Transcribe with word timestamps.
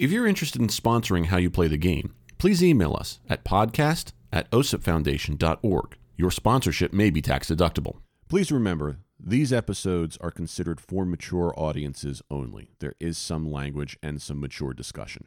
If 0.00 0.10
you're 0.10 0.26
interested 0.26 0.62
in 0.62 0.68
sponsoring 0.68 1.26
How 1.26 1.36
You 1.36 1.50
Play 1.50 1.68
the 1.68 1.76
Game, 1.76 2.14
please 2.38 2.64
email 2.64 2.96
us 2.98 3.20
at 3.28 3.44
podcast 3.44 4.12
at 4.32 4.50
osipfoundation.org. 4.50 5.98
Your 6.16 6.30
sponsorship 6.30 6.94
may 6.94 7.10
be 7.10 7.20
tax 7.20 7.50
deductible. 7.50 7.96
Please 8.26 8.50
remember, 8.50 9.00
these 9.22 9.52
episodes 9.52 10.16
are 10.22 10.30
considered 10.30 10.80
for 10.80 11.04
mature 11.04 11.52
audiences 11.54 12.22
only. 12.30 12.70
There 12.78 12.94
is 12.98 13.18
some 13.18 13.52
language 13.52 13.98
and 14.02 14.22
some 14.22 14.40
mature 14.40 14.72
discussion. 14.72 15.26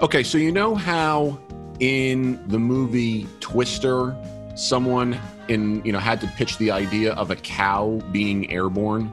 Okay, 0.00 0.22
so 0.22 0.38
you 0.38 0.52
know 0.52 0.74
how 0.74 1.38
in 1.80 2.42
the 2.48 2.58
movie 2.58 3.26
Twister, 3.40 4.16
someone 4.56 5.18
in 5.48 5.84
you 5.84 5.92
know 5.92 6.00
had 6.00 6.20
to 6.20 6.26
pitch 6.28 6.58
the 6.58 6.70
idea 6.72 7.12
of 7.12 7.30
a 7.30 7.36
cow 7.36 8.00
being 8.10 8.50
airborne? 8.50 9.10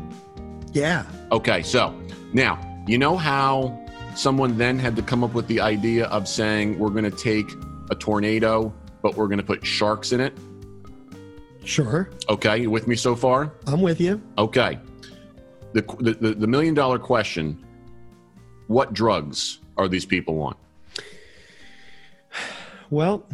Yeah. 0.72 1.06
Okay, 1.32 1.62
so 1.62 1.94
now 2.34 2.60
you 2.88 2.98
know 2.98 3.16
how 3.16 3.80
someone 4.16 4.58
then 4.58 4.80
had 4.80 4.96
to 4.96 5.02
come 5.02 5.24
up 5.24 5.34
with 5.34 5.48
the 5.48 5.60
idea 5.60 6.06
of 6.06 6.28
saying 6.28 6.80
we're 6.80 6.90
going 6.90 7.04
to 7.04 7.12
take 7.12 7.50
a 7.92 7.96
tornado, 7.96 8.74
but 9.02 9.16
we're 9.16 9.28
going 9.28 9.40
to 9.40 9.46
put 9.46 9.66
sharks 9.66 10.12
in 10.12 10.20
it. 10.20 10.34
Sure. 11.64 12.10
Okay, 12.30 12.58
you 12.64 12.72
with 12.72 12.88
me 12.88 12.96
so 12.96 13.16
far? 13.16 13.54
I'm 13.68 13.82
with 13.82 14.02
you. 14.02 14.22
Okay. 14.38 14.80
The, 15.74 15.82
the, 16.00 16.14
the, 16.14 16.34
the 16.36 16.48
million 16.48 16.74
dollar 16.74 17.00
question 17.00 17.64
what 18.68 18.94
drugs 18.94 19.60
are 19.78 19.88
these 19.88 20.06
people 20.06 20.42
on? 20.42 20.56
Well, 22.90 23.26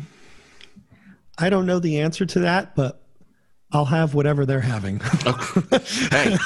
I 1.40 1.50
don't 1.50 1.66
know 1.66 1.80
the 1.80 2.00
answer 2.02 2.26
to 2.26 2.40
that, 2.42 2.76
but 2.76 3.02
I'll 3.72 3.86
have 3.86 4.16
whatever 4.16 4.46
they're 4.46 4.60
having. 4.60 5.00
hey, 6.12 6.38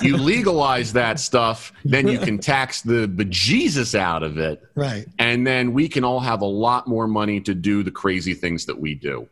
you 0.00 0.16
legalize 0.16 0.92
that 0.92 1.18
stuff, 1.18 1.72
then 1.84 2.06
you 2.06 2.18
can 2.18 2.38
tax 2.38 2.82
the 2.82 3.08
bejesus 3.08 3.96
out 3.96 4.22
of 4.22 4.38
it. 4.38 4.62
right. 4.76 5.06
And 5.18 5.46
then 5.46 5.72
we 5.72 5.88
can 5.88 6.04
all 6.04 6.20
have 6.20 6.40
a 6.40 6.46
lot 6.46 6.86
more 6.86 7.08
money 7.08 7.40
to 7.40 7.54
do 7.54 7.82
the 7.82 7.90
crazy 7.90 8.34
things 8.34 8.66
that 8.66 8.80
we 8.80 8.94
do. 8.94 9.28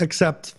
Except 0.00 0.54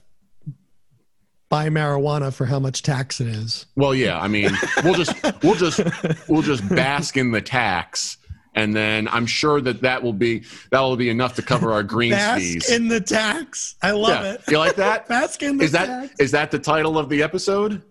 buy 1.49 1.69
marijuana 1.69 2.33
for 2.33 2.45
how 2.45 2.59
much 2.59 2.81
tax 2.81 3.19
it 3.21 3.27
is. 3.27 3.65
Well, 3.75 3.93
yeah, 3.93 4.19
I 4.19 4.27
mean, 4.27 4.51
we'll 4.83 4.93
just 4.93 5.13
we'll 5.43 5.55
just 5.55 5.81
we'll 6.27 6.41
just 6.41 6.67
bask 6.69 7.17
in 7.17 7.31
the 7.31 7.41
tax, 7.41 8.16
and 8.57 8.75
then 8.75 9.07
I'm 9.07 9.25
sure 9.25 9.61
that 9.61 9.81
that 9.81 10.01
will 10.03 10.13
be 10.13 10.43
that 10.71 10.79
will 10.81 10.97
be 10.97 11.09
enough 11.09 11.35
to 11.35 11.41
cover 11.41 11.71
our 11.71 11.83
greens 11.83 12.15
Bask 12.15 12.41
fees. 12.41 12.69
in 12.69 12.87
the 12.89 12.99
tax. 12.99 13.75
I 13.81 13.91
love 13.91 14.23
Yeah. 14.23 14.33
it. 14.33 14.41
You 14.49 14.57
like 14.57 14.75
that? 14.75 15.07
Bask 15.09 15.41
in 15.43 15.57
the 15.57 15.63
Is 15.63 15.71
that 15.71 15.85
tax. 15.85 16.15
is 16.19 16.31
that 16.31 16.51
the 16.51 16.59
title 16.59 16.97
of 16.97 17.07
the 17.09 17.23
episode? 17.23 17.81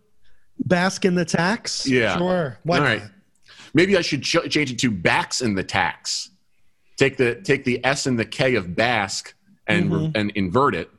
Bask 0.58 1.04
in 1.04 1.14
the 1.14 1.24
tax? 1.24 1.86
Yeah. 1.86 2.16
Sure. 2.18 2.58
Why 2.64 2.78
All 2.78 2.82
right. 2.84 3.02
not? 3.02 3.10
Maybe 3.74 3.96
I 3.96 4.00
should 4.00 4.22
ch- 4.22 4.48
change 4.50 4.70
it 4.72 4.78
to 4.80 4.90
backs 4.90 5.40
in 5.40 5.54
the 5.54 5.62
tax. 5.64 6.30
Take 6.96 7.16
the 7.18 7.34
take 7.36 7.64
the 7.64 7.84
S 7.84 8.06
and 8.06 8.18
the 8.18 8.24
K 8.24 8.54
of 8.54 8.74
Bask 8.74 9.34
and 9.66 9.90
Mhm. 9.90 10.12
and 10.16 10.30
invert 10.34 10.74
it. 10.74 10.90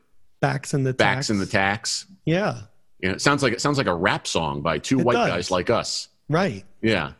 Backs 0.41 0.73
in 0.75 0.83
the 0.83 0.93
tax. 0.93 0.97
Backs 1.15 1.29
in 1.31 1.39
the 1.39 1.45
tax. 1.47 2.05
Yeah. 2.25 2.61
You 3.01 3.09
know, 3.09 3.15
it 3.15 3.21
sounds 3.21 3.41
like 3.43 3.53
it 3.53 3.61
sounds 3.61 3.77
like 3.79 3.87
a 3.87 3.95
rap 3.95 4.27
song 4.27 4.61
by 4.61 4.77
two 4.77 4.99
It 4.99 5.05
white 5.05 5.13
does. 5.13 5.27
guys 5.29 5.51
like 5.51 5.69
us. 5.69 6.07
Right. 6.29 6.63
Yeah. 6.81 7.13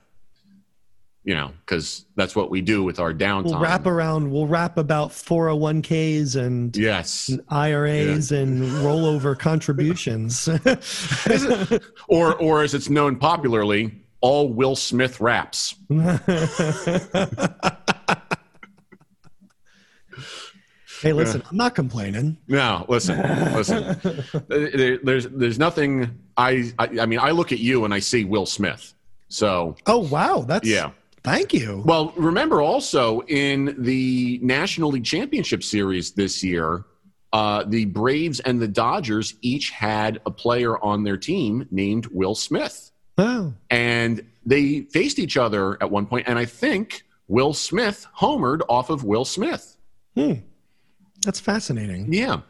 You 1.28 1.36
know, 1.36 1.52
because 1.66 2.06
that's 2.16 2.38
what 2.38 2.50
we 2.50 2.62
do 2.62 2.84
with 2.84 3.00
our 3.02 3.14
downtime. 3.14 3.44
We'll 3.52 3.60
wrap 3.60 3.86
around, 3.86 4.32
we'll 4.32 4.48
wrap 4.48 4.78
about 4.78 5.10
401ks 5.10 6.38
and 6.38 6.74
Yes. 6.78 7.30
IRAs 7.50 8.32
and 8.32 8.64
rollover 8.64 9.38
contributions. 9.50 10.48
Or 12.08 12.34
or 12.36 12.64
as 12.64 12.74
it's 12.74 12.90
known 12.90 13.18
popularly, 13.18 13.92
all 14.22 14.48
Will 14.54 14.78
Smith 14.78 15.20
raps. 15.20 15.76
hey, 21.02 21.14
listen, 21.14 21.44
I'm 21.50 21.58
not 21.58 21.76
complaining. 21.76 22.38
No, 22.48 22.86
listen, 22.88 23.20
listen. 23.54 24.00
There- 24.48 24.98
there's 25.04 25.28
there's 25.28 25.60
nothing. 25.60 26.18
I, 26.38 26.72
I 26.80 26.88
I 27.02 27.06
mean, 27.06 27.20
I 27.20 27.32
look 27.32 27.52
at 27.52 27.60
you 27.60 27.84
and 27.86 27.94
I 27.94 28.00
see 28.00 28.24
Will 28.24 28.46
Smith. 28.46 28.94
So 29.30 29.76
Oh, 29.86 29.98
wow. 30.08 30.46
That's, 30.48 30.68
yeah. 30.68 30.92
Thank 31.28 31.54
you. 31.54 31.84
Well, 31.86 32.14
remember 32.16 32.62
also 32.62 33.22
in 33.28 33.76
the 33.78 34.40
National 34.42 34.90
League 34.92 35.06
Championship 35.06 35.64
Series 35.64 36.12
this 36.12 36.44
year, 36.44 36.86
uh, 37.34 37.64
the 37.68 37.86
Braves 37.86 38.40
and 38.42 38.62
the 38.62 38.68
Dodgers 38.68 39.36
each 39.42 39.70
had 39.72 40.20
a 40.26 40.32
player 40.32 40.78
on 40.84 41.04
their 41.04 41.18
team 41.18 41.68
named 41.72 42.08
Will 42.08 42.36
Smith, 42.36 42.92
Wow. 43.18 43.54
and 43.70 44.24
they 44.46 44.82
faced 44.82 45.20
each 45.20 45.36
other 45.38 45.78
at 45.82 45.92
one 45.92 46.06
point, 46.06 46.28
and 46.28 46.40
I 46.40 46.46
think 46.46 47.04
Will 47.28 47.54
Smith 47.54 48.08
homered 48.18 48.62
off 48.70 48.90
of 48.90 49.04
Will 49.04 49.26
Smith. 49.26 49.76
Hmm. 50.16 50.34
That's 51.26 51.40
fascinating. 51.40 52.14
Yeah. 52.14 52.42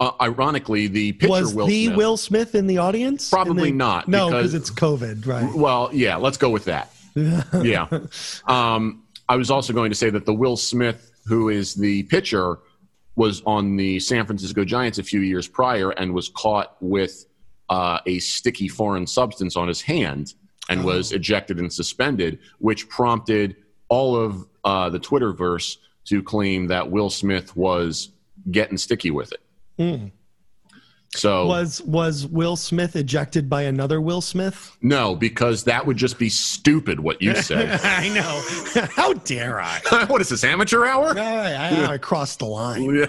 Uh, 0.00 0.10
ironically, 0.20 0.86
the 0.88 1.12
pitcher 1.12 1.30
Was 1.30 1.54
Will 1.54 1.66
the 1.66 1.84
Smith. 1.86 1.96
Will 1.96 2.16
Smith 2.16 2.54
in 2.54 2.66
the 2.66 2.78
audience? 2.78 3.28
Probably 3.30 3.70
the- 3.70 3.76
not, 3.76 4.08
No, 4.08 4.26
because 4.28 4.54
it's 4.54 4.70
COVID, 4.70 5.26
right? 5.26 5.54
Well, 5.54 5.90
yeah, 5.92 6.16
let's 6.16 6.38
go 6.38 6.50
with 6.50 6.64
that. 6.64 6.90
Yeah. 7.14 7.88
Um, 8.46 9.04
I 9.28 9.36
was 9.36 9.50
also 9.50 9.72
going 9.72 9.90
to 9.90 9.96
say 9.96 10.10
that 10.10 10.26
the 10.26 10.34
Will 10.34 10.56
Smith, 10.56 11.12
who 11.26 11.48
is 11.48 11.74
the 11.74 12.02
pitcher, 12.04 12.58
was 13.16 13.42
on 13.46 13.76
the 13.76 14.00
San 14.00 14.26
Francisco 14.26 14.64
Giants 14.64 14.98
a 14.98 15.02
few 15.02 15.20
years 15.20 15.48
prior 15.48 15.90
and 15.90 16.12
was 16.12 16.28
caught 16.28 16.76
with 16.80 17.24
uh, 17.70 18.00
a 18.06 18.18
sticky 18.18 18.68
foreign 18.68 19.06
substance 19.06 19.56
on 19.56 19.68
his 19.68 19.80
hand 19.80 20.34
and 20.68 20.84
was 20.84 21.12
ejected 21.12 21.58
and 21.58 21.72
suspended, 21.72 22.38
which 22.58 22.88
prompted 22.88 23.56
all 23.88 24.16
of 24.16 24.46
uh, 24.64 24.88
the 24.88 24.98
Twitterverse 24.98 25.76
to 26.06 26.22
claim 26.22 26.66
that 26.68 26.90
Will 26.90 27.10
Smith 27.10 27.54
was 27.56 28.10
getting 28.50 28.76
sticky 28.76 29.10
with 29.10 29.32
it. 29.32 29.40
Hmm. 29.78 30.06
So 31.16 31.46
Was 31.46 31.80
was 31.82 32.26
Will 32.26 32.56
Smith 32.56 32.96
ejected 32.96 33.48
by 33.48 33.62
another 33.62 34.00
Will 34.00 34.20
Smith? 34.20 34.76
no, 34.82 35.14
because 35.14 35.64
that 35.64 35.86
would 35.86 35.96
just 35.96 36.18
be 36.18 36.28
stupid 36.28 37.00
what 37.00 37.22
you 37.22 37.34
said. 37.36 37.80
I 37.84 38.08
know. 38.08 38.86
How 38.96 39.12
dare 39.14 39.60
I? 39.60 39.80
what 40.08 40.20
is 40.20 40.28
this 40.28 40.44
amateur 40.44 40.84
hour? 40.84 41.16
I, 41.18 41.52
I, 41.54 41.86
I 41.92 41.98
crossed 41.98 42.40
the 42.40 42.46
line. 42.46 42.94
Yeah. 42.94 43.06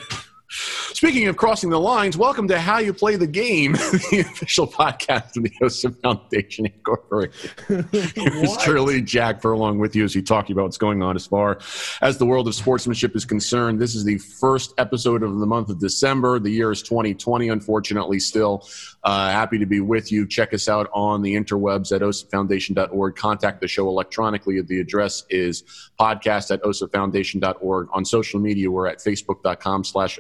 Speaking 0.96 1.28
of 1.28 1.36
crossing 1.36 1.72
the 1.72 1.80
lines, 1.80 2.18
welcome 2.18 2.48
to 2.48 2.58
How 2.58 2.78
You 2.78 2.94
Play 2.94 3.18
the 3.18 3.28
Game, 3.28 3.74
the 4.12 4.26
official 4.26 4.66
podcast 4.66 5.36
of 5.36 5.44
the 5.44 5.52
Joseph 5.60 5.94
Foundation 6.02 6.68
Incorporated. 6.68 7.36
It's 7.92 8.50
What? 8.50 8.62
truly 8.62 9.02
Jack 9.02 9.42
Furlong 9.42 9.78
with 9.78 9.94
you 9.94 10.06
as 10.06 10.16
we 10.16 10.22
talk 10.22 10.50
about 10.50 10.64
what's 10.64 10.78
going 10.78 11.04
on 11.04 11.18
as 11.18 11.28
far 11.28 11.60
as 12.02 12.18
the 12.18 12.26
world 12.26 12.48
of 12.48 12.56
sportsmanship 12.56 13.14
is 13.14 13.26
concerned. 13.26 13.78
This 13.82 13.94
is 13.94 14.06
the 14.06 14.20
first 14.20 14.74
episode 14.78 15.22
of 15.22 15.38
the 15.38 15.46
month 15.46 15.70
of 15.70 15.80
December. 15.80 16.40
The 16.40 16.50
year 16.50 16.72
is 16.72 16.82
2020, 16.82 17.50
unfortunately, 17.50 18.22
still. 18.22 18.66
Uh, 19.04 19.32
happy 19.32 19.58
to 19.58 19.66
be 19.66 19.82
with 19.82 20.14
you. 20.14 20.26
Check 20.26 20.54
us 20.54 20.70
out 20.70 20.90
on 20.94 21.22
the 21.22 21.36
interwebs 21.36 21.94
at 21.94 22.04
osipfoundation.org. 22.04 23.16
Contact 23.18 23.60
the 23.60 23.68
show 23.68 23.90
electronically. 23.90 24.62
The 24.62 24.80
address 24.80 25.26
is 25.30 25.64
podcast 26.00 26.52
at 26.52 26.62
osipfoundation.org. 26.64 27.90
On 27.92 28.06
social 28.06 28.40
media, 28.40 28.72
we're 28.72 28.88
at 28.88 29.00
facebook.com 29.00 29.84
slash 29.84 30.18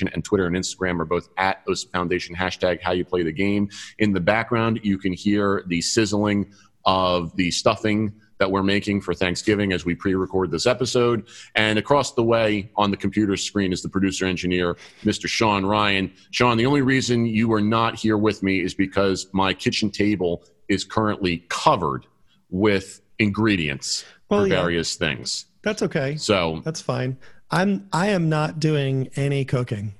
osipfoundation 0.00 0.14
and 0.14 0.24
Twitter 0.24 0.46
and 0.46 0.56
Instagram 0.56 1.00
are 1.00 1.04
both 1.04 1.28
at 1.36 1.64
osipfoundation, 1.66 2.34
hashtag 2.34 2.80
how 2.80 2.92
you 2.92 3.04
play 3.04 3.22
the 3.22 3.32
game. 3.32 3.68
In 3.98 4.12
the 4.12 4.20
background, 4.20 4.80
you 4.82 4.98
can 4.98 5.12
hear 5.12 5.64
the 5.66 5.80
sizzling 5.80 6.52
of 6.84 7.34
the 7.36 7.50
stuffing 7.50 8.12
that 8.38 8.50
we're 8.50 8.62
making 8.62 9.02
for 9.02 9.12
Thanksgiving 9.12 9.72
as 9.72 9.84
we 9.84 9.94
pre 9.94 10.14
record 10.14 10.50
this 10.50 10.66
episode. 10.66 11.28
And 11.56 11.78
across 11.78 12.14
the 12.14 12.22
way 12.22 12.70
on 12.76 12.90
the 12.90 12.96
computer 12.96 13.36
screen 13.36 13.72
is 13.72 13.82
the 13.82 13.88
producer 13.88 14.24
engineer, 14.24 14.76
Mr. 15.04 15.28
Sean 15.28 15.66
Ryan. 15.66 16.10
Sean, 16.30 16.56
the 16.56 16.64
only 16.64 16.80
reason 16.80 17.26
you 17.26 17.52
are 17.52 17.60
not 17.60 17.96
here 17.96 18.16
with 18.16 18.42
me 18.42 18.60
is 18.60 18.72
because 18.72 19.28
my 19.32 19.52
kitchen 19.52 19.90
table 19.90 20.42
is 20.68 20.84
currently 20.84 21.44
covered 21.50 22.06
with 22.48 23.02
ingredients 23.18 24.06
Well, 24.30 24.40
for 24.44 24.46
yeah. 24.48 24.60
various 24.60 24.94
things. 24.94 25.44
That's 25.62 25.82
okay. 25.82 26.16
So, 26.16 26.62
That's 26.64 26.80
fine. 26.80 27.18
I'm 27.50 27.88
I 27.92 28.08
am 28.08 28.28
not 28.28 28.60
doing 28.60 29.10
any 29.16 29.44
cooking. 29.44 29.94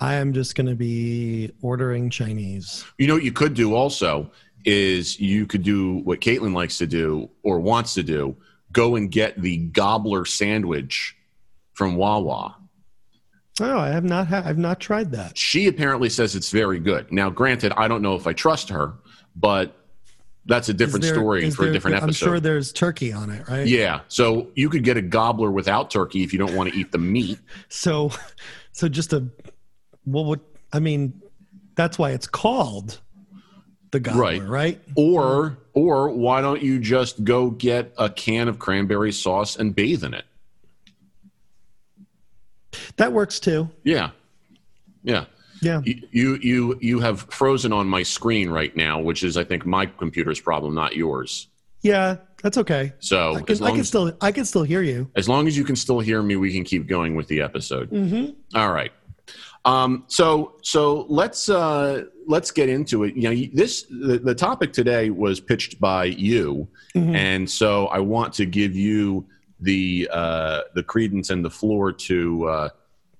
I 0.00 0.14
am 0.14 0.32
just 0.32 0.54
going 0.54 0.68
to 0.68 0.76
be 0.76 1.52
ordering 1.60 2.08
Chinese. 2.10 2.84
you 2.98 3.06
know 3.08 3.14
what 3.14 3.24
you 3.24 3.32
could 3.32 3.54
do 3.54 3.74
also 3.74 4.30
is 4.64 5.18
you 5.18 5.46
could 5.46 5.62
do 5.62 5.96
what 5.98 6.20
Caitlin 6.20 6.54
likes 6.54 6.78
to 6.78 6.86
do 6.86 7.30
or 7.42 7.58
wants 7.58 7.94
to 7.94 8.02
do 8.02 8.36
go 8.70 8.96
and 8.96 9.10
get 9.10 9.40
the 9.40 9.56
gobbler 9.56 10.24
sandwich 10.24 11.16
from 11.72 11.96
Wawa. 11.96 12.54
Oh, 13.60 13.78
I 13.78 13.88
have 13.88 14.04
not 14.04 14.28
ha- 14.28 14.42
I've 14.44 14.58
not 14.58 14.78
tried 14.78 15.10
that. 15.12 15.36
She 15.36 15.66
apparently 15.66 16.08
says 16.10 16.36
it's 16.36 16.50
very 16.50 16.78
good. 16.78 17.10
Now, 17.10 17.30
granted, 17.30 17.72
I 17.76 17.88
don't 17.88 18.02
know 18.02 18.14
if 18.14 18.26
I 18.26 18.32
trust 18.32 18.68
her, 18.68 18.94
but 19.34 19.74
that's 20.48 20.68
a 20.68 20.74
different 20.74 21.04
there- 21.04 21.14
story 21.14 21.50
for 21.50 21.66
a 21.66 21.72
different 21.72 21.98
episode. 21.98 22.26
I'm 22.26 22.30
sure 22.32 22.40
there's 22.40 22.72
turkey 22.72 23.12
on 23.12 23.30
it, 23.30 23.48
right? 23.48 23.66
yeah, 23.66 24.00
so 24.08 24.48
you 24.54 24.68
could 24.68 24.82
get 24.82 24.96
a 24.96 25.02
gobbler 25.02 25.50
without 25.50 25.90
turkey 25.90 26.22
if 26.24 26.32
you 26.32 26.38
don't 26.38 26.54
want 26.54 26.72
to 26.72 26.78
eat 26.78 26.90
the 26.90 26.98
meat. 26.98 27.38
So, 27.68 28.10
so 28.72 28.88
just 28.88 29.12
a 29.12 29.28
what 30.04 30.24
would 30.24 30.40
I 30.72 30.80
mean? 30.80 31.20
That's 31.74 31.98
why 31.98 32.10
it's 32.10 32.26
called 32.26 33.00
the 33.90 34.00
gobbler, 34.00 34.22
right? 34.22 34.42
right? 34.42 34.80
Or 34.96 35.58
or 35.74 36.08
why 36.10 36.40
don't 36.40 36.62
you 36.62 36.80
just 36.80 37.22
go 37.24 37.50
get 37.50 37.92
a 37.98 38.08
can 38.08 38.48
of 38.48 38.58
cranberry 38.58 39.12
sauce 39.12 39.56
and 39.56 39.74
bathe 39.74 40.02
in 40.02 40.14
it? 40.14 40.24
That 42.96 43.12
works 43.12 43.38
too. 43.38 43.68
Yeah. 43.84 44.10
Yeah. 45.02 45.26
Yeah. 45.60 45.80
You 45.84 46.38
you 46.40 46.78
you 46.80 47.00
have 47.00 47.20
frozen 47.30 47.72
on 47.72 47.88
my 47.88 48.02
screen 48.02 48.50
right 48.50 48.74
now, 48.76 49.00
which 49.00 49.22
is 49.22 49.36
I 49.36 49.44
think 49.44 49.66
my 49.66 49.86
computer's 49.86 50.40
problem, 50.40 50.74
not 50.74 50.94
yours. 50.96 51.48
Yeah, 51.82 52.16
that's 52.42 52.58
okay. 52.58 52.92
So 52.98 53.36
I 53.36 53.40
can, 53.42 53.62
I 53.64 53.70
can 53.70 53.80
as, 53.80 53.88
still 53.88 54.12
I 54.20 54.32
can 54.32 54.44
still 54.44 54.62
hear 54.64 54.82
you. 54.82 55.10
as 55.16 55.28
long 55.28 55.46
as 55.46 55.56
you 55.56 55.64
can 55.64 55.76
still 55.76 56.00
hear 56.00 56.22
me, 56.22 56.36
we 56.36 56.52
can 56.52 56.64
keep 56.64 56.86
going 56.86 57.14
with 57.14 57.28
the 57.28 57.40
episode. 57.40 57.90
Mm-hmm. 57.90 58.56
All 58.58 58.72
right. 58.72 58.92
Um, 59.64 60.04
so 60.06 60.54
so 60.62 61.06
let's 61.08 61.48
uh, 61.48 62.04
let's 62.26 62.50
get 62.50 62.68
into 62.68 63.04
it. 63.04 63.16
You 63.16 63.22
know, 63.30 63.50
this 63.52 63.82
the, 63.84 64.18
the 64.22 64.34
topic 64.34 64.72
today 64.72 65.10
was 65.10 65.40
pitched 65.40 65.80
by 65.80 66.04
you, 66.04 66.68
Mhm. 66.94 67.14
and 67.14 67.50
so 67.50 67.86
I 67.88 67.98
want 67.98 68.32
to 68.34 68.46
give 68.46 68.74
you 68.76 69.26
the 69.60 70.08
uh, 70.12 70.60
the 70.74 70.82
credence 70.82 71.30
and 71.30 71.44
the 71.44 71.50
floor 71.50 71.92
to 71.92 72.44
uh, 72.48 72.68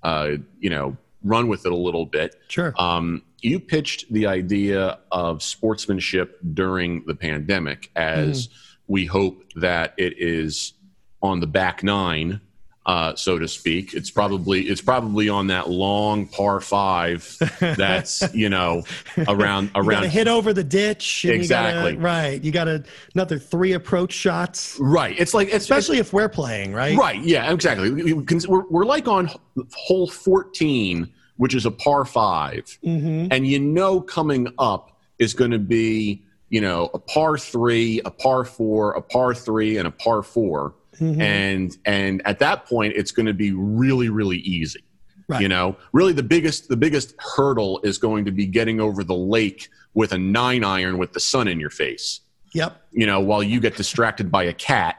uh, 0.05 0.31
you 0.61 0.71
know 0.71 0.97
run 1.23 1.49
with 1.49 1.67
it 1.67 1.73
a 1.73 1.77
little 1.77 2.07
bit. 2.07 2.37
Sure. 2.49 2.75
Um, 2.79 3.23
you 3.41 3.61
pitched 3.61 4.13
the 4.13 4.27
idea 4.27 4.99
of 5.13 5.43
sportsmanship 5.43 6.39
during 6.55 7.05
the 7.07 7.15
pandemic 7.15 7.91
as 7.95 8.49
we 8.87 9.07
hope 9.07 9.43
that 9.57 9.95
it 9.97 10.15
is 10.19 10.75
on 11.23 11.41
the 11.41 11.47
back 11.47 11.83
nine, 11.83 12.41
uh, 12.89 13.15
so 13.15 13.39
to 13.39 13.47
speak. 13.47 13.93
It's 13.93 14.11
probably 14.11 14.63
it's 14.63 14.81
probably 14.81 15.29
on 15.29 15.47
that 15.49 15.69
long 15.69 16.27
par 16.27 16.59
five 16.61 17.37
that's 17.61 18.23
you 18.35 18.49
know 18.49 18.83
around 19.29 19.67
you 19.75 19.83
around 19.83 20.07
hit 20.07 20.27
over 20.27 20.53
the 20.55 20.65
ditch. 20.65 21.25
and 21.25 21.43
you 21.43 21.49
gotta- 21.49 21.69
Exactly. 21.69 21.97
right. 21.99 22.43
You 22.43 22.51
got 22.51 22.67
another 23.15 23.39
three 23.39 23.75
approach 23.75 24.13
shots, 24.13 24.79
right. 24.81 25.15
It's 25.19 25.35
like 25.35 25.49
it's 25.49 25.65
especially 25.65 25.99
if 25.99 26.13
we're 26.15 26.31
playing, 26.31 26.73
right? 26.73 26.97
Right. 26.97 27.21
Yeah. 27.23 27.53
Exactly. 27.53 27.91
We- 27.91 28.15
we 28.15 28.25
can- 28.25 28.41
We're, 28.49 28.67
we're 28.71 28.87
like 28.87 29.07
on 29.07 29.31
hole 29.75 30.09
fourteen, 30.09 31.13
which 31.37 31.55
is 31.55 31.67
a 31.67 31.71
par 31.71 32.05
five. 32.07 32.65
Mm-hmm. 32.85 33.29
and 33.31 33.47
you 33.47 33.59
know 33.61 34.01
coming 34.01 34.49
up 34.59 34.99
is 35.19 35.35
going 35.35 35.51
to 35.51 35.59
be 35.59 36.23
you 36.49 36.63
know 36.63 36.89
a 36.95 36.99
par 36.99 37.37
three 37.37 38.01
a 38.07 38.11
par 38.11 38.47
four 38.47 38.93
a 38.95 39.03
par 39.03 39.35
three 39.35 39.77
and 39.77 39.87
a 39.87 39.91
par 39.91 40.23
4 40.23 40.73
Mhm. 41.01 41.21
and 41.21 41.77
and 41.85 42.23
at 42.27 42.39
that 42.41 42.67
point 42.67 42.95
it's 42.97 43.11
going 43.13 43.27
to 43.27 43.35
be 43.35 43.53
really 43.53 44.09
really 44.09 44.39
easy 44.39 44.81
Right. 45.29 45.43
you 45.43 45.49
know 45.49 45.77
really 45.93 46.13
the 46.13 46.23
biggest 46.23 46.69
the 46.69 46.77
biggest 46.77 47.15
hurdle 47.19 47.81
is 47.85 47.99
going 47.99 48.25
to 48.25 48.31
be 48.33 48.47
getting 48.47 48.81
over 48.81 49.05
the 49.05 49.15
lake 49.15 49.69
with 49.95 50.13
a 50.13 50.19
nine 50.19 50.65
iron 50.65 50.97
with 50.99 51.13
the 51.13 51.21
sun 51.21 51.49
in 51.49 51.61
your 51.61 51.71
face 51.71 52.21
Yep. 52.55 52.81
you 52.93 53.07
know 53.07 53.21
while 53.21 53.43
you 53.43 53.61
get 53.61 53.77
distracted 53.77 54.31
by 54.31 54.45
a 54.45 54.53
cat 54.55 54.97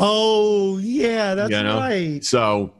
Oh 0.00 0.78
yeah, 0.78 1.34
that's 1.34 1.50
You 1.50 1.62
know? 1.62 1.78
right. 1.78 2.24
so 2.24 2.72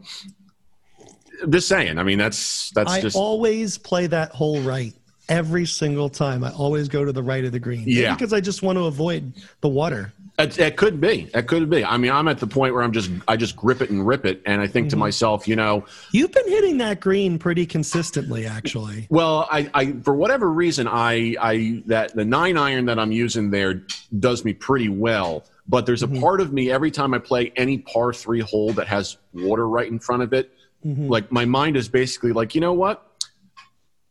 just 1.48 1.68
saying 1.68 1.98
i 1.98 2.02
mean 2.02 2.18
that's 2.18 2.70
that's 2.70 2.92
I 2.92 3.00
just 3.00 3.16
always 3.16 3.78
play 3.78 4.06
that 4.08 4.30
hole 4.32 4.60
right 4.60 4.92
every 5.30 5.66
single 5.66 6.08
time. 6.08 6.42
I 6.42 6.50
always 6.52 6.88
go 6.88 7.04
to 7.04 7.12
the 7.12 7.22
right 7.22 7.44
of 7.44 7.52
the 7.52 7.58
green. 7.60 7.84
Yeah. 7.86 8.14
because 8.14 8.32
I 8.32 8.40
just 8.40 8.62
want 8.62 8.78
to 8.78 8.84
avoid 8.86 9.34
the 9.60 9.68
water. 9.68 10.10
It, 10.38 10.56
it 10.60 10.76
could 10.76 11.00
be. 11.00 11.28
It 11.34 11.48
could 11.48 11.68
be. 11.68 11.84
I 11.84 11.96
mean, 11.96 12.12
I'm 12.12 12.28
at 12.28 12.38
the 12.38 12.46
point 12.46 12.72
where 12.72 12.84
I'm 12.84 12.92
just, 12.92 13.10
I 13.26 13.36
just 13.36 13.56
grip 13.56 13.82
it 13.82 13.90
and 13.90 14.06
rip 14.06 14.24
it, 14.24 14.40
and 14.46 14.60
I 14.62 14.68
think 14.68 14.88
to 14.90 14.96
Mhm. 14.96 15.00
myself, 15.00 15.48
you 15.48 15.56
know, 15.56 15.84
You've 16.12 16.30
been 16.30 16.48
hitting 16.48 16.78
that 16.78 17.00
green 17.00 17.40
pretty 17.40 17.66
consistently, 17.66 18.46
actually. 18.46 19.08
well, 19.10 19.48
I, 19.50 19.68
I, 19.74 19.92
for 20.04 20.14
whatever 20.14 20.48
reason, 20.48 20.86
I, 20.86 21.34
I, 21.40 21.82
that 21.86 22.14
the 22.14 22.24
nine 22.24 22.56
iron 22.56 22.84
that 22.86 23.00
I'm 23.00 23.10
using 23.10 23.50
there 23.50 23.82
does 24.20 24.44
me 24.44 24.52
pretty 24.52 24.88
well. 24.88 25.44
But 25.66 25.86
there's 25.86 26.04
a 26.04 26.08
Mhm. 26.08 26.20
part 26.20 26.40
of 26.40 26.52
me 26.52 26.70
every 26.70 26.92
time 26.92 27.12
I 27.14 27.18
play 27.18 27.52
any 27.56 27.78
par 27.78 28.12
three 28.12 28.40
hole 28.40 28.72
that 28.74 28.86
has 28.86 29.16
water 29.34 29.68
right 29.68 29.88
in 29.88 29.98
front 29.98 30.22
of 30.22 30.32
it, 30.32 30.52
Mhm. 30.86 31.10
like 31.10 31.32
my 31.32 31.44
mind 31.46 31.76
is 31.76 31.88
basically 31.88 32.32
like, 32.32 32.54
you 32.54 32.60
know 32.60 32.72
what? 32.72 33.04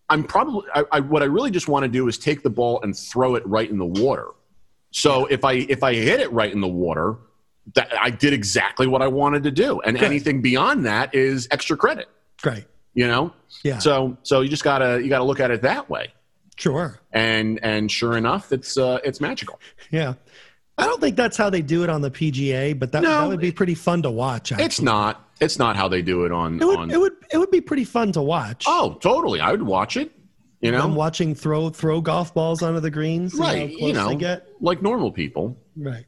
I'm 0.09 0.23
probably 0.25 0.63
I, 0.75 0.83
I, 0.91 0.99
what 0.99 1.21
I 1.21 1.25
really 1.25 1.51
just 1.51 1.67
want 1.69 1.83
to 1.83 1.89
do 1.89 2.07
is 2.09 2.17
take 2.17 2.43
the 2.43 2.49
ball 2.49 2.81
and 2.83 2.95
throw 2.95 3.35
it 3.35 3.47
right 3.47 3.69
in 3.69 3.77
the 3.77 3.85
water. 3.85 4.27
So 4.91 5.25
if 5.25 5.43
I 5.45 5.53
if 5.53 5.83
I 5.83 5.93
hit 5.93 6.19
it 6.19 6.31
right 6.31 6.51
in 6.51 6.61
the 6.61 6.67
water, 6.67 7.15
that 7.75 7.91
I 7.99 8.09
did 8.09 8.33
exactly 8.33 8.87
what 8.87 9.01
I 9.01 9.07
wanted 9.07 9.43
to 9.43 9.51
do, 9.51 9.81
and 9.81 9.97
Good. 9.97 10.05
anything 10.05 10.41
beyond 10.41 10.85
that 10.85 11.13
is 11.13 11.47
extra 11.51 11.75
credit. 11.77 12.07
Great. 12.41 12.65
You 12.93 13.07
know, 13.07 13.33
Yeah. 13.63 13.77
so 13.79 14.17
so 14.23 14.41
you 14.41 14.49
just 14.49 14.63
gotta 14.63 15.01
you 15.03 15.09
gotta 15.09 15.23
look 15.25 15.39
at 15.39 15.51
it 15.51 15.61
that 15.63 15.89
way, 15.89 16.13
Sure. 16.55 16.99
and 17.11 17.59
and 17.61 17.91
sure 17.91 18.17
enough, 18.17 18.51
it's 18.51 18.77
uh, 18.77 18.99
it's 19.03 19.19
magical. 19.21 19.59
Yeah. 19.91 20.13
I 20.79 20.85
don't 20.85 21.01
think 21.01 21.15
that's 21.15 21.35
how 21.37 21.49
they 21.49 21.61
do 21.63 21.83
it 21.83 21.89
on 21.89 22.01
the 22.01 22.11
PGA, 22.11 22.77
but 22.77 22.91
that, 22.91 23.01
No. 23.01 23.21
that 23.21 23.27
would 23.29 23.39
be 23.39 23.51
pretty 23.51 23.73
fun 23.73 24.03
to 24.03 24.11
watch. 24.11 24.51
Actually. 24.51 24.65
It's 24.65 24.81
not 24.81 25.27
it's 25.39 25.59
not 25.59 25.75
how 25.75 25.87
they 25.87 26.01
do 26.01 26.25
it 26.25 26.31
on 26.31 26.61
It 26.61 26.65
would, 26.65 26.79
on. 26.79 26.91
it 26.91 26.99
would 26.99 27.13
it 27.31 27.37
would 27.37 27.51
be 27.51 27.61
pretty 27.61 27.83
fun 27.83 28.11
to 28.13 28.21
watch. 28.21 28.63
oh, 28.67 28.97
totally, 29.01 29.39
I 29.41 29.51
would 29.51 29.63
watch 29.63 29.97
it. 29.97 30.11
You 30.61 30.71
know, 30.71 30.83
I'm 30.83 30.95
watching 30.95 31.35
throw 31.35 31.69
throw 31.69 32.01
golf 32.01 32.33
balls 32.33 32.63
onto 32.63 32.79
the 32.79 32.89
greens. 32.89 33.35
right? 33.35 33.69
You 33.69 33.93
know, 33.93 34.17
like 34.59 34.81
normal 34.81 35.11
people. 35.11 35.57
Right. 35.75 36.05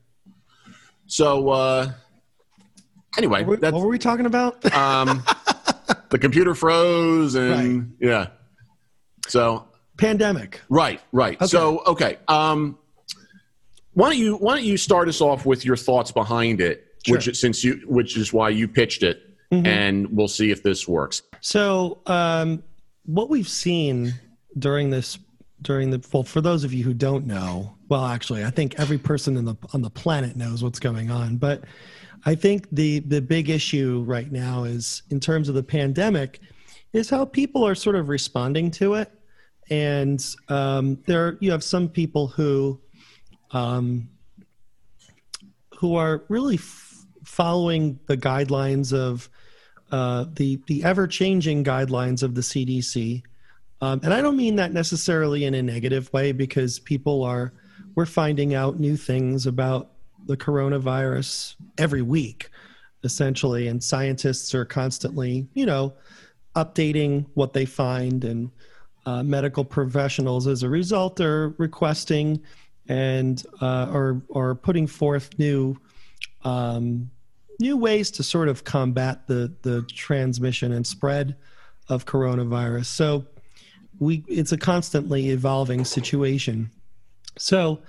So 1.05 1.49
uh, 1.49 1.91
anyway, 3.17 3.41
What 3.41 3.47
were, 3.47 3.57
that's 3.57 3.73
what 3.73 3.81
were 3.83 3.89
we 3.89 3.99
talking 3.99 4.25
about? 4.25 4.63
um, 4.75 5.23
the 6.09 6.17
computer 6.17 6.55
froze, 6.55 7.35
and 7.35 7.95
yeah. 7.99 8.27
So 9.27 9.67
Pandemic. 9.97 10.61
right, 10.69 11.01
right. 11.11 11.35
Okay. 11.35 11.45
So 11.47 11.79
okay, 11.85 12.17
um, 12.27 12.77
why 13.93 14.09
don't 14.09 14.17
you 14.19 14.35
why 14.37 14.55
don't 14.55 14.65
you 14.65 14.77
start 14.77 15.07
us 15.09 15.21
off 15.21 15.45
with 15.45 15.63
your 15.65 15.75
thoughts 15.77 16.11
behind 16.11 16.61
it, 16.61 16.85
Sure. 17.05 17.17
which 17.17 17.27
is, 17.27 17.39
since 17.39 17.63
you 17.63 17.81
which 17.85 18.17
is 18.17 18.33
why 18.33 18.49
you 18.49 18.67
pitched 18.67 19.03
it, 19.03 19.21
Mhm. 19.51 19.67
and 19.67 20.07
we'll 20.15 20.27
see 20.27 20.49
if 20.51 20.63
this 20.63 20.87
works. 20.87 21.21
So, 21.41 21.99
um, 22.07 22.63
what 23.05 23.29
we've 23.29 23.47
seen 23.47 24.13
during 24.57 24.89
this, 24.89 25.19
during 25.61 25.89
the 25.89 26.05
well, 26.11 26.23
for 26.23 26.41
those 26.41 26.63
of 26.63 26.73
you 26.73 26.83
who 26.83 26.93
don't 26.93 27.25
know, 27.25 27.75
well, 27.89 28.05
actually, 28.05 28.45
I 28.45 28.49
think 28.49 28.79
every 28.79 28.97
person 28.97 29.37
in 29.37 29.45
the 29.45 29.55
on 29.73 29.81
the 29.81 29.89
planet 29.89 30.35
knows 30.35 30.63
what's 30.63 30.79
going 30.79 31.11
on. 31.11 31.37
But 31.37 31.63
I 32.25 32.35
think 32.35 32.67
the 32.71 32.99
the 32.99 33.21
big 33.21 33.49
issue 33.49 34.03
right 34.07 34.31
now 34.31 34.63
is 34.63 35.03
in 35.09 35.19
terms 35.19 35.49
of 35.49 35.55
the 35.55 35.63
pandemic, 35.63 36.39
is 36.93 37.09
how 37.09 37.25
people 37.25 37.65
are 37.65 37.75
sort 37.75 37.95
of 37.95 38.09
responding 38.09 38.71
to 38.71 38.95
it, 38.95 39.11
and 39.69 40.23
um, 40.47 40.97
there 41.05 41.37
you 41.39 41.51
have 41.51 41.63
some 41.63 41.89
people 41.89 42.27
who, 42.27 42.79
um, 43.51 44.09
who 45.77 45.95
are 45.95 46.23
really 46.29 46.55
f- 46.55 47.05
following 47.23 47.99
the 48.07 48.17
guidelines 48.17 48.93
of 48.93 49.29
uh, 49.91 50.25
the 50.33 50.59
the 50.67 50.83
ever 50.83 51.07
changing 51.07 51.63
guidelines 51.63 52.23
of 52.23 52.35
the 52.35 52.41
CDC, 52.41 53.23
um, 53.81 54.01
and 54.03 54.13
I 54.13 54.21
don't 54.21 54.37
mean 54.37 54.55
that 54.57 54.73
necessarily 54.73 55.45
in 55.45 55.53
a 55.53 55.61
negative 55.61 56.11
way 56.11 56.31
because 56.31 56.79
people 56.79 57.23
are 57.23 57.53
we're 57.95 58.05
finding 58.05 58.53
out 58.53 58.79
new 58.79 58.95
things 58.95 59.45
about 59.45 59.91
the 60.25 60.37
coronavirus 60.37 61.55
every 61.77 62.01
week, 62.01 62.49
essentially, 63.03 63.67
and 63.67 63.83
scientists 63.83 64.53
are 64.53 64.65
constantly, 64.65 65.47
you 65.53 65.65
know, 65.65 65.93
updating 66.55 67.25
what 67.33 67.53
they 67.53 67.65
find, 67.65 68.23
and 68.23 68.51
uh, 69.05 69.23
medical 69.23 69.63
professionals, 69.63 70.45
as 70.45 70.61
a 70.63 70.69
result, 70.69 71.19
are 71.19 71.49
requesting 71.57 72.41
and 72.87 73.45
uh, 73.61 73.89
or 73.91 74.21
or 74.29 74.55
putting 74.55 74.87
forth 74.87 75.37
new. 75.39 75.77
Um, 76.43 77.09
new 77.61 77.75
ways 77.75 78.09
to 78.09 78.23
sort 78.23 78.47
of 78.47 78.63
combat 78.63 79.27
the 79.27 79.53
the 79.63 79.81
transmission 79.93 80.71
and 80.71 80.87
spread 80.87 81.35
of 81.89 82.05
coronavirus. 82.05 82.85
So 82.85 83.25
we 83.99 84.23
it's 84.27 84.51
a 84.51 84.57
constantly 84.57 85.29
evolving 85.29 85.85
situation. 85.85 86.71
So 87.37 87.79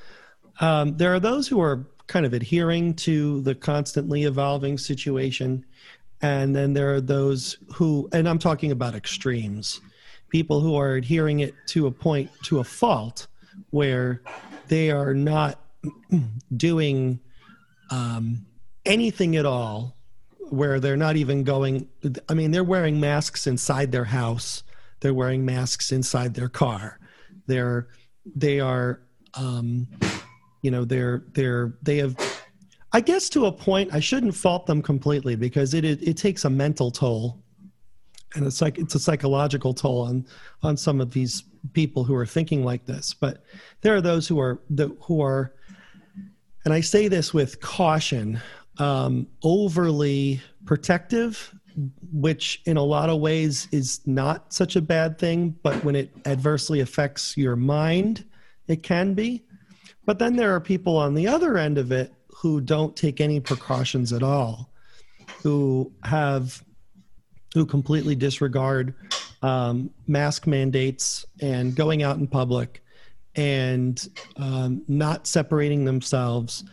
um, 0.60 0.96
there 0.96 1.14
are 1.14 1.20
those 1.20 1.48
who 1.48 1.60
are 1.60 1.86
kind 2.06 2.26
of 2.26 2.32
adhering 2.32 2.94
to 2.94 3.40
the 3.42 3.54
constantly 3.54 4.24
evolving 4.24 4.78
situation, 4.78 5.64
and 6.20 6.54
then 6.54 6.74
there 6.74 6.92
are 6.94 7.00
those 7.00 7.56
who, 7.74 8.08
and 8.12 8.28
I'm 8.28 8.38
talking 8.38 8.72
about 8.72 8.94
extremes, 8.94 9.80
people 10.28 10.60
who 10.60 10.76
are 10.76 10.94
adhering 10.94 11.40
it 11.40 11.54
to 11.68 11.86
a 11.86 11.90
point 11.90 12.30
to 12.44 12.58
a 12.58 12.64
fault 12.64 13.26
where 13.70 14.22
they 14.68 14.90
are 14.90 15.14
not 15.14 15.60
doing 16.56 17.20
um, 17.90 18.46
anything 18.84 19.36
at 19.36 19.46
all 19.46 19.96
where 20.38 20.80
they're 20.80 20.96
not 20.96 21.14
even 21.14 21.44
going 21.44 21.86
i 22.28 22.34
mean 22.34 22.50
they're 22.50 22.64
wearing 22.64 22.98
masks 22.98 23.46
inside 23.46 23.92
their 23.92 24.04
house 24.04 24.64
they're 25.00 25.14
wearing 25.14 25.44
masks 25.44 25.92
inside 25.92 26.34
their 26.34 26.48
car 26.48 26.98
they're 27.46 27.88
they 28.36 28.60
are 28.60 29.02
um 29.34 29.86
you 30.62 30.70
know 30.70 30.84
they're 30.84 31.24
they're 31.32 31.74
they 31.82 31.98
have 31.98 32.16
i 32.92 33.00
guess 33.00 33.28
to 33.28 33.46
a 33.46 33.52
point 33.52 33.92
i 33.94 34.00
shouldn't 34.00 34.34
fault 34.34 34.66
them 34.66 34.82
completely 34.82 35.36
because 35.36 35.74
it 35.74 35.84
it, 35.84 36.02
it 36.02 36.16
takes 36.16 36.44
a 36.44 36.50
mental 36.50 36.90
toll 36.90 37.42
and 38.34 38.46
it's 38.46 38.60
like 38.60 38.78
it's 38.78 38.94
a 38.94 39.00
psychological 39.00 39.74
toll 39.74 40.02
on 40.02 40.26
on 40.62 40.76
some 40.76 41.00
of 41.00 41.12
these 41.12 41.44
people 41.72 42.04
who 42.04 42.14
are 42.14 42.26
thinking 42.26 42.64
like 42.64 42.86
this. 42.86 43.14
But 43.14 43.42
there 43.80 43.94
are 43.94 44.00
those 44.00 44.26
who 44.26 44.40
are 44.40 44.60
the, 44.70 44.96
who 45.02 45.22
are, 45.22 45.54
and 46.64 46.74
I 46.74 46.80
say 46.80 47.08
this 47.08 47.34
with 47.34 47.60
caution, 47.60 48.40
um, 48.78 49.26
overly 49.42 50.40
protective, 50.64 51.54
which 52.12 52.62
in 52.64 52.76
a 52.76 52.82
lot 52.82 53.10
of 53.10 53.20
ways 53.20 53.68
is 53.72 54.00
not 54.06 54.52
such 54.52 54.76
a 54.76 54.82
bad 54.82 55.18
thing. 55.18 55.56
But 55.62 55.82
when 55.84 55.96
it 55.96 56.10
adversely 56.26 56.80
affects 56.80 57.36
your 57.36 57.56
mind, 57.56 58.24
it 58.66 58.82
can 58.82 59.14
be. 59.14 59.44
But 60.06 60.18
then 60.18 60.36
there 60.36 60.54
are 60.54 60.60
people 60.60 60.96
on 60.96 61.14
the 61.14 61.28
other 61.28 61.58
end 61.58 61.78
of 61.78 61.92
it 61.92 62.12
who 62.28 62.60
don't 62.60 62.96
take 62.96 63.20
any 63.20 63.38
precautions 63.38 64.12
at 64.12 64.22
all, 64.22 64.70
who 65.42 65.92
have 66.04 66.64
who 67.54 67.66
completely 67.66 68.14
disregard 68.14 68.94
um, 69.42 69.90
mask 70.06 70.46
mandates 70.46 71.24
and 71.40 71.74
going 71.74 72.02
out 72.02 72.18
in 72.18 72.26
public 72.26 72.82
and 73.36 74.08
um, 74.36 74.82
not 74.88 75.26
separating 75.26 75.84
themselves 75.84 76.64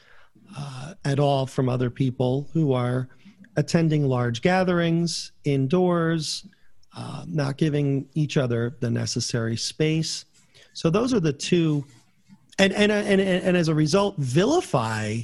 uh, 0.58 0.94
at 1.06 1.20
all 1.20 1.46
from 1.46 1.70
other 1.70 1.90
people 1.90 2.50
who 2.54 2.74
are 2.74 3.10
attending 3.58 4.08
large 4.08 4.42
gatherings 4.42 5.32
indoors, 5.44 6.46
uh, 6.96 7.26
not 7.28 7.58
giving 7.58 8.08
each 8.14 8.38
other 8.38 8.78
the 8.80 8.90
necessary 8.90 9.58
space. 9.58 10.26
So 10.74 10.90
those 10.90 11.14
are 11.14 11.20
the 11.20 11.34
two, 11.34 11.84
and 12.60 12.72
and 12.72 12.92
and 12.92 13.20
and 13.20 13.58
as 13.58 13.68
a 13.68 13.76
result, 13.76 14.16
vilify 14.18 15.22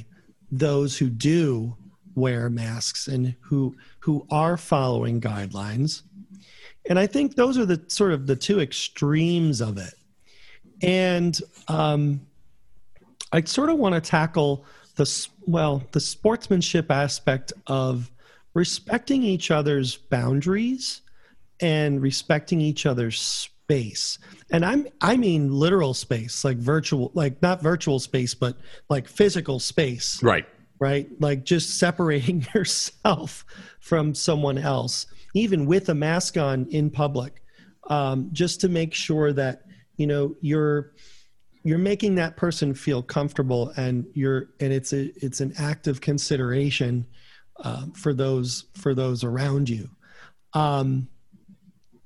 those 0.50 0.98
who 0.98 1.08
do 1.08 1.76
wear 2.16 2.50
masks 2.50 3.08
and 3.08 3.34
who 3.40 3.74
who 4.00 4.26
are 4.30 4.56
following 4.56 5.20
guidelines. 5.20 6.02
And 6.88 6.98
i 6.98 7.06
think 7.06 7.34
those 7.34 7.56
are 7.56 7.64
the 7.64 7.82
sort 7.88 8.12
of 8.12 8.26
the 8.26 8.36
two 8.36 8.60
extremes 8.60 9.60
of 9.60 9.78
it. 9.78 9.94
And 10.82 11.38
um, 11.68 12.20
i 13.32 13.42
sort 13.42 13.70
of 13.70 13.78
want 13.78 13.94
to 13.94 14.00
tackle 14.00 14.64
the 14.96 15.28
well 15.46 15.82
the 15.92 16.00
sportsmanship 16.00 16.90
aspect 16.90 17.52
of 17.66 18.10
respecting 18.54 19.22
each 19.22 19.50
other's 19.50 19.96
boundaries 19.96 21.02
and 21.60 22.00
respecting 22.00 22.60
each 22.60 22.86
other's 22.86 23.20
space. 23.20 24.18
And 24.50 24.64
i'm 24.64 24.86
i 25.00 25.16
mean 25.16 25.50
literal 25.50 25.94
space 25.94 26.44
like 26.44 26.58
virtual 26.58 27.10
like 27.14 27.40
not 27.40 27.62
virtual 27.62 27.98
space 27.98 28.34
but 28.34 28.56
like 28.88 29.08
physical 29.08 29.58
space. 29.58 30.22
Right. 30.22 30.46
Right? 30.78 31.08
Like 31.20 31.44
just 31.44 31.78
separating 31.78 32.46
yourself 32.54 33.44
from 33.80 34.14
someone 34.14 34.58
else, 34.58 35.06
even 35.34 35.66
with 35.66 35.88
a 35.88 35.94
mask 35.94 36.36
on 36.36 36.66
in 36.70 36.90
public, 36.90 37.42
um, 37.88 38.30
just 38.32 38.60
to 38.62 38.68
make 38.68 38.94
sure 38.94 39.32
that 39.32 39.62
you 39.96 40.06
know 40.06 40.34
you're 40.40 40.92
you're 41.62 41.78
making 41.78 42.16
that 42.16 42.36
person 42.36 42.74
feel 42.74 43.02
comfortable, 43.02 43.72
and 43.76 44.04
you're 44.14 44.50
and 44.60 44.72
it's 44.72 44.92
a 44.92 45.12
it's 45.24 45.40
an 45.40 45.54
act 45.58 45.86
of 45.86 46.00
consideration 46.00 47.06
uh, 47.62 47.86
for 47.94 48.12
those 48.12 48.66
for 48.74 48.94
those 48.94 49.24
around 49.24 49.68
you. 49.68 49.88
Um, 50.52 51.08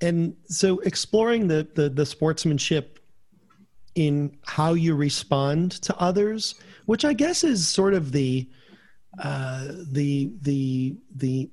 and 0.00 0.36
so 0.46 0.78
exploring 0.80 1.48
the, 1.48 1.68
the 1.74 1.88
the 1.88 2.06
sportsmanship 2.06 2.98
in 3.94 4.36
how 4.44 4.74
you 4.74 4.94
respond 4.94 5.72
to 5.72 5.96
others 5.98 6.54
which 6.86 7.04
i 7.04 7.12
guess 7.12 7.42
is 7.42 7.66
sort 7.66 7.94
of 7.94 8.12
the 8.12 8.48
uh, 9.20 9.68
the 9.90 10.32
the 10.42 10.96
the 11.16 11.50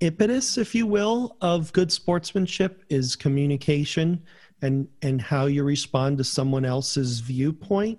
impetus, 0.00 0.58
if 0.58 0.74
you 0.74 0.86
will, 0.86 1.36
of 1.40 1.72
good 1.72 1.90
sportsmanship 1.90 2.84
is 2.88 3.16
communication 3.16 4.22
and 4.62 4.88
and 5.02 5.20
how 5.20 5.46
you 5.46 5.64
respond 5.64 6.18
to 6.18 6.24
someone 6.24 6.64
else's 6.64 7.20
viewpoint. 7.20 7.98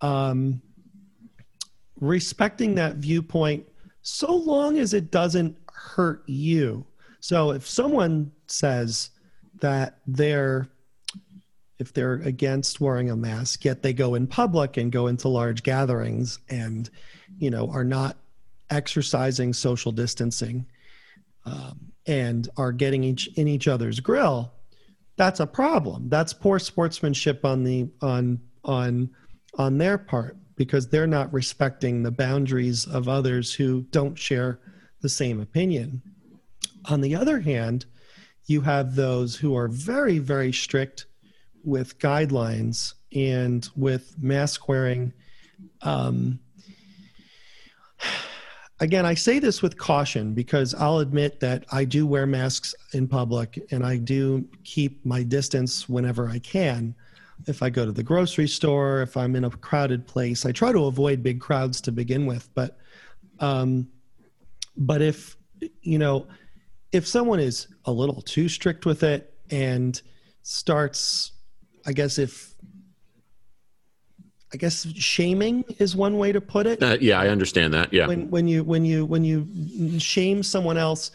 Um, 0.00 0.60
respecting 2.00 2.74
that 2.74 2.96
viewpoint 2.96 3.64
so 4.02 4.34
long 4.34 4.78
as 4.78 4.94
it 4.94 5.10
doesn't 5.10 5.56
hurt 5.72 6.22
you. 6.26 6.84
So 7.20 7.52
if 7.52 7.68
someone 7.68 8.32
says 8.46 9.10
that 9.60 9.98
they're 10.06 10.68
if 11.78 11.92
they're 11.92 12.14
against 12.14 12.80
wearing 12.80 13.10
a 13.10 13.16
mask, 13.16 13.64
yet 13.64 13.82
they 13.82 13.92
go 13.92 14.14
in 14.14 14.28
public 14.28 14.76
and 14.76 14.92
go 14.92 15.08
into 15.08 15.28
large 15.28 15.64
gatherings 15.64 16.38
and 16.48 16.88
you 17.38 17.50
know 17.50 17.68
are 17.70 17.84
not 17.84 18.16
exercising 18.70 19.52
social 19.52 19.92
distancing 19.92 20.66
um, 21.44 21.92
and 22.06 22.48
are 22.56 22.72
getting 22.72 23.04
each 23.04 23.28
in 23.36 23.46
each 23.48 23.68
other's 23.68 24.00
grill 24.00 24.52
that's 25.16 25.40
a 25.40 25.46
problem 25.46 26.08
that's 26.08 26.32
poor 26.32 26.58
sportsmanship 26.58 27.44
on 27.44 27.62
the 27.64 27.88
on 28.00 28.40
on 28.64 29.10
on 29.58 29.78
their 29.78 29.98
part 29.98 30.36
because 30.56 30.88
they're 30.88 31.06
not 31.06 31.32
respecting 31.32 32.02
the 32.02 32.10
boundaries 32.10 32.86
of 32.86 33.08
others 33.08 33.54
who 33.54 33.82
don't 33.90 34.18
share 34.18 34.58
the 35.00 35.08
same 35.08 35.40
opinion 35.40 36.02
on 36.86 37.00
the 37.00 37.14
other 37.14 37.40
hand 37.40 37.86
you 38.46 38.60
have 38.60 38.94
those 38.94 39.36
who 39.36 39.56
are 39.56 39.68
very 39.68 40.18
very 40.18 40.52
strict 40.52 41.06
with 41.64 41.98
guidelines 41.98 42.94
and 43.14 43.68
with 43.76 44.14
mask 44.18 44.68
wearing 44.68 45.12
um, 45.82 46.38
again, 48.82 49.06
I 49.06 49.14
say 49.14 49.38
this 49.38 49.62
with 49.62 49.78
caution 49.78 50.34
because 50.34 50.74
I'll 50.74 50.98
admit 50.98 51.40
that 51.40 51.64
I 51.70 51.84
do 51.84 52.06
wear 52.06 52.26
masks 52.26 52.74
in 52.92 53.06
public 53.06 53.62
and 53.70 53.86
I 53.86 53.96
do 53.96 54.44
keep 54.64 55.06
my 55.06 55.22
distance 55.22 55.88
whenever 55.88 56.28
I 56.28 56.40
can. 56.40 56.94
If 57.46 57.62
I 57.62 57.70
go 57.70 57.84
to 57.84 57.92
the 57.92 58.02
grocery 58.02 58.48
store, 58.48 59.02
if 59.02 59.16
I'm 59.16 59.34
in 59.34 59.44
a 59.44 59.50
crowded 59.50 60.06
place, 60.06 60.46
I 60.46 60.52
try 60.52 60.72
to 60.72 60.84
avoid 60.86 61.22
big 61.22 61.40
crowds 61.40 61.80
to 61.82 61.92
begin 61.92 62.26
with. 62.26 62.48
But, 62.54 62.78
um, 63.40 63.88
but 64.76 65.02
if 65.02 65.36
you 65.82 65.98
know, 65.98 66.26
if 66.92 67.06
someone 67.06 67.40
is 67.40 67.68
a 67.84 67.92
little 67.92 68.22
too 68.22 68.48
strict 68.48 68.86
with 68.86 69.02
it 69.02 69.34
and 69.50 70.00
starts, 70.42 71.32
I 71.86 71.92
guess 71.92 72.18
if 72.18 72.54
I 74.52 74.58
guess 74.58 74.86
shaming 74.94 75.64
is 75.78 75.96
one 75.96 76.18
way 76.18 76.30
to 76.32 76.40
put 76.40 76.66
it. 76.66 76.82
Uh, 76.82 76.98
yeah, 77.00 77.18
I 77.18 77.28
understand 77.28 77.72
that. 77.72 77.92
Yeah. 77.92 78.06
When 78.06 78.28
when 78.30 78.46
you 78.46 78.64
when 78.64 78.84
you 78.84 79.06
when 79.06 79.24
you 79.24 79.98
shame 79.98 80.42
someone 80.42 80.76
else, 80.76 81.10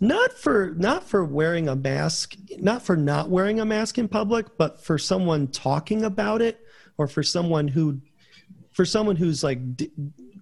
not 0.00 0.32
for 0.32 0.74
not 0.76 1.04
for 1.04 1.24
wearing 1.24 1.68
a 1.68 1.76
mask, 1.76 2.36
not 2.58 2.82
for 2.82 2.96
not 2.96 3.30
wearing 3.30 3.60
a 3.60 3.64
mask 3.64 3.98
in 3.98 4.08
public, 4.08 4.46
but 4.56 4.82
for 4.82 4.98
someone 4.98 5.48
talking 5.48 6.04
about 6.04 6.40
it, 6.40 6.60
or 6.98 7.06
for 7.06 7.22
someone 7.22 7.68
who, 7.68 8.00
for 8.72 8.84
someone 8.84 9.16
who's 9.16 9.42
like 9.42 9.58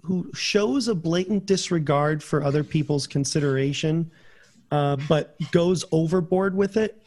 who 0.03 0.31
shows 0.35 0.89
a 0.89 0.95
blatant 0.95 1.47
disregard 1.47 2.23
for 2.23 2.45
other 2.45 2.63
people's 2.63 3.07
consideration, 3.07 4.11
uh, 4.71 4.97
but 5.09 5.37
goes 5.51 5.85
overboard 5.91 6.55
with 6.55 6.77
it 6.77 7.03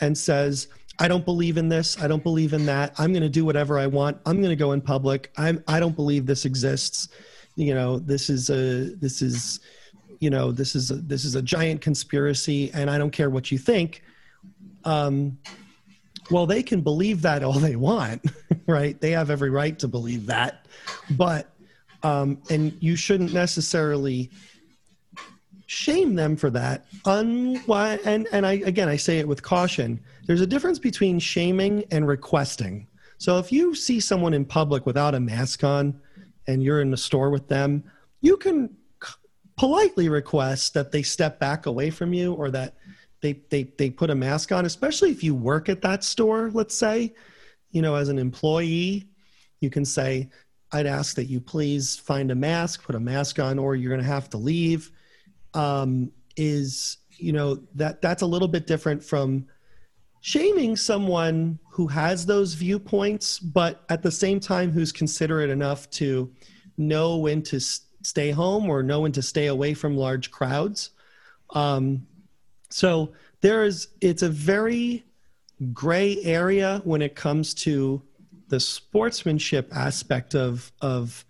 and 0.00 0.16
says 0.16 0.68
I 0.98 1.08
don't 1.08 1.24
believe 1.24 1.56
in 1.56 1.68
this. 1.68 2.00
I 2.00 2.06
don't 2.06 2.22
believe 2.22 2.52
in 2.52 2.66
that. 2.66 2.94
I'm 2.98 3.12
going 3.12 3.22
to 3.22 3.28
do 3.28 3.44
whatever 3.44 3.78
I 3.78 3.86
want. 3.86 4.18
I'm 4.26 4.38
going 4.38 4.50
to 4.50 4.56
go 4.56 4.72
in 4.72 4.80
public. 4.80 5.32
I'm 5.36 5.62
I 5.66 5.80
don't 5.80 5.96
believe 5.96 6.26
this 6.26 6.44
exists. 6.44 7.08
You 7.56 7.74
know, 7.74 7.98
this 7.98 8.28
is 8.28 8.50
a 8.50 8.94
this 8.96 9.22
is 9.22 9.60
you 10.22 10.30
know, 10.30 10.52
this 10.52 10.76
is 10.76 10.92
a, 10.92 10.94
this 10.94 11.24
is 11.24 11.34
a 11.34 11.42
giant 11.42 11.80
conspiracy 11.80 12.70
and 12.74 12.88
I 12.88 12.96
don't 12.96 13.10
care 13.10 13.28
what 13.28 13.50
you 13.50 13.58
think. 13.58 14.04
Um 14.84 15.38
well, 16.30 16.46
they 16.46 16.62
can 16.62 16.80
believe 16.80 17.22
that 17.22 17.42
all 17.42 17.54
they 17.54 17.74
want, 17.74 18.24
right? 18.66 18.98
They 19.00 19.10
have 19.10 19.30
every 19.30 19.50
right 19.50 19.76
to 19.80 19.88
believe 19.88 20.26
that. 20.26 20.66
But 21.10 21.52
um 22.04 22.40
and 22.50 22.76
you 22.80 22.94
shouldn't 22.94 23.32
necessarily 23.32 24.30
shame 25.66 26.14
them 26.14 26.36
for 26.36 26.50
that. 26.50 26.86
Un- 27.04 27.60
and 27.68 28.28
and 28.30 28.46
I 28.46 28.52
again 28.64 28.88
I 28.88 28.96
say 28.96 29.18
it 29.18 29.26
with 29.26 29.42
caution. 29.42 29.98
There's 30.26 30.40
a 30.40 30.46
difference 30.46 30.78
between 30.78 31.18
shaming 31.18 31.84
and 31.90 32.06
requesting. 32.06 32.86
So 33.18 33.38
if 33.38 33.50
you 33.50 33.74
see 33.74 33.98
someone 33.98 34.34
in 34.34 34.44
public 34.44 34.86
without 34.86 35.16
a 35.16 35.20
mask 35.20 35.64
on 35.64 36.00
and 36.46 36.62
you're 36.62 36.80
in 36.80 36.92
the 36.92 36.96
store 36.96 37.30
with 37.30 37.48
them, 37.48 37.82
you 38.20 38.36
can 38.36 38.76
politely 39.56 40.08
request 40.08 40.74
that 40.74 40.92
they 40.92 41.02
step 41.02 41.38
back 41.38 41.66
away 41.66 41.90
from 41.90 42.12
you 42.12 42.32
or 42.34 42.50
that 42.50 42.74
they, 43.20 43.34
they, 43.50 43.64
they 43.78 43.90
put 43.90 44.10
a 44.10 44.14
mask 44.14 44.50
on, 44.52 44.66
especially 44.66 45.10
if 45.10 45.22
you 45.22 45.34
work 45.34 45.68
at 45.68 45.82
that 45.82 46.02
store, 46.02 46.50
let's 46.52 46.76
say, 46.76 47.14
you 47.70 47.80
know, 47.82 47.94
as 47.94 48.08
an 48.08 48.18
employee, 48.18 49.06
you 49.60 49.70
can 49.70 49.84
say, 49.84 50.28
I'd 50.72 50.86
ask 50.86 51.14
that 51.16 51.26
you 51.26 51.40
please 51.40 51.96
find 51.96 52.30
a 52.30 52.34
mask, 52.34 52.82
put 52.82 52.94
a 52.94 53.00
mask 53.00 53.38
on, 53.38 53.58
or 53.58 53.76
you're 53.76 53.90
going 53.90 54.00
to 54.00 54.06
have 54.06 54.30
to 54.30 54.38
leave. 54.38 54.90
Um, 55.54 56.10
is 56.36 56.98
you 57.18 57.32
know 57.32 57.60
that 57.74 58.00
that's 58.02 58.22
a 58.22 58.26
little 58.26 58.48
bit 58.48 58.66
different 58.66 59.02
from 59.02 59.46
shaming 60.20 60.76
someone 60.76 61.58
who 61.70 61.86
has 61.86 62.24
those 62.24 62.54
viewpoints 62.54 63.38
but 63.38 63.82
at 63.88 64.02
the 64.02 64.10
same 64.10 64.38
time 64.40 64.70
who's 64.70 64.92
considerate 64.92 65.50
enough 65.50 65.90
to 65.90 66.32
know 66.78 67.16
when 67.16 67.42
to 67.42 67.60
stay 68.02 68.30
home 68.30 68.68
or 68.68 68.82
know 68.82 69.00
when 69.00 69.12
to 69.12 69.22
stay 69.22 69.46
away 69.46 69.74
from 69.74 69.96
large 69.96 70.30
crowds 70.30 70.90
um, 71.50 72.06
so 72.70 73.12
there 73.40 73.64
is 73.64 73.88
it's 74.00 74.22
a 74.22 74.28
very 74.28 75.04
gray 75.72 76.18
area 76.22 76.80
when 76.84 77.02
it 77.02 77.14
comes 77.14 77.54
to 77.54 78.02
the 78.48 78.60
sportsmanship 78.60 79.74
aspect 79.74 80.34
of 80.34 80.72
of 80.80 81.24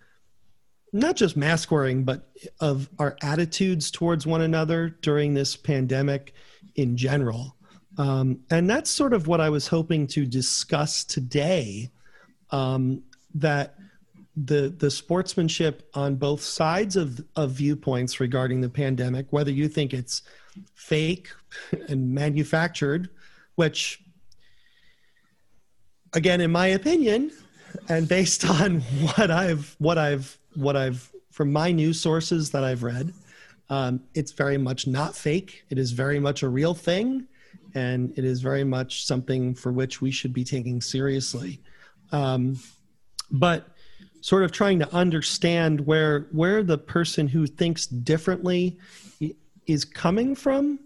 not 0.93 1.15
just 1.15 1.35
mask 1.35 1.71
wearing, 1.71 2.03
but 2.03 2.29
of 2.59 2.87
our 2.99 3.17
attitudes 3.23 3.89
towards 3.89 4.27
one 4.27 4.41
another 4.41 4.89
during 5.01 5.33
this 5.33 5.55
pandemic 5.55 6.33
in 6.75 6.95
general. 6.95 7.55
Um, 7.97 8.41
and 8.51 8.69
that's 8.69 8.91
sort 8.91 9.13
of 9.13 9.27
what 9.27 9.41
I 9.41 9.49
was 9.49 9.67
hoping 9.67 10.05
to 10.07 10.25
discuss 10.25 11.03
today. 11.03 11.89
Um, 12.51 13.01
that 13.35 13.75
the 14.35 14.73
the 14.77 14.89
sportsmanship 14.89 15.89
on 15.93 16.15
both 16.15 16.41
sides 16.41 16.95
of 16.95 17.23
of 17.35 17.51
viewpoints 17.51 18.19
regarding 18.19 18.61
the 18.61 18.69
pandemic, 18.69 19.27
whether 19.31 19.51
you 19.51 19.67
think 19.67 19.93
it's 19.93 20.23
fake 20.73 21.29
and 21.87 22.13
manufactured, 22.13 23.09
which 23.55 24.01
again, 26.13 26.41
in 26.41 26.51
my 26.51 26.67
opinion, 26.67 27.31
and 27.89 28.07
based 28.07 28.49
on 28.49 28.81
what 28.81 29.29
I've 29.29 29.75
what 29.79 29.97
I've 29.97 30.37
what 30.55 30.75
I've 30.75 31.11
from 31.31 31.51
my 31.51 31.71
news 31.71 31.99
sources 31.99 32.51
that 32.51 32.63
I've 32.63 32.83
read, 32.83 33.13
um, 33.69 34.01
it's 34.13 34.31
very 34.31 34.57
much 34.57 34.87
not 34.87 35.15
fake. 35.15 35.63
It 35.69 35.77
is 35.77 35.91
very 35.91 36.19
much 36.19 36.43
a 36.43 36.49
real 36.49 36.73
thing, 36.73 37.27
and 37.75 38.17
it 38.17 38.25
is 38.25 38.41
very 38.41 38.63
much 38.63 39.05
something 39.05 39.53
for 39.53 39.71
which 39.71 40.01
we 40.01 40.11
should 40.11 40.33
be 40.33 40.43
taking 40.43 40.81
seriously. 40.81 41.59
Um, 42.11 42.59
but 43.31 43.72
sort 44.23 44.41
of 44.41 44.53
trying 44.53 44.79
to 44.79 44.91
understand 44.95 45.85
where 45.85 46.27
where 46.31 46.63
the 46.63 46.77
person 46.77 47.27
who 47.27 47.45
thinks 47.45 47.87
differently 47.87 48.79
is 49.67 49.83
coming 49.83 50.33
from 50.33 50.79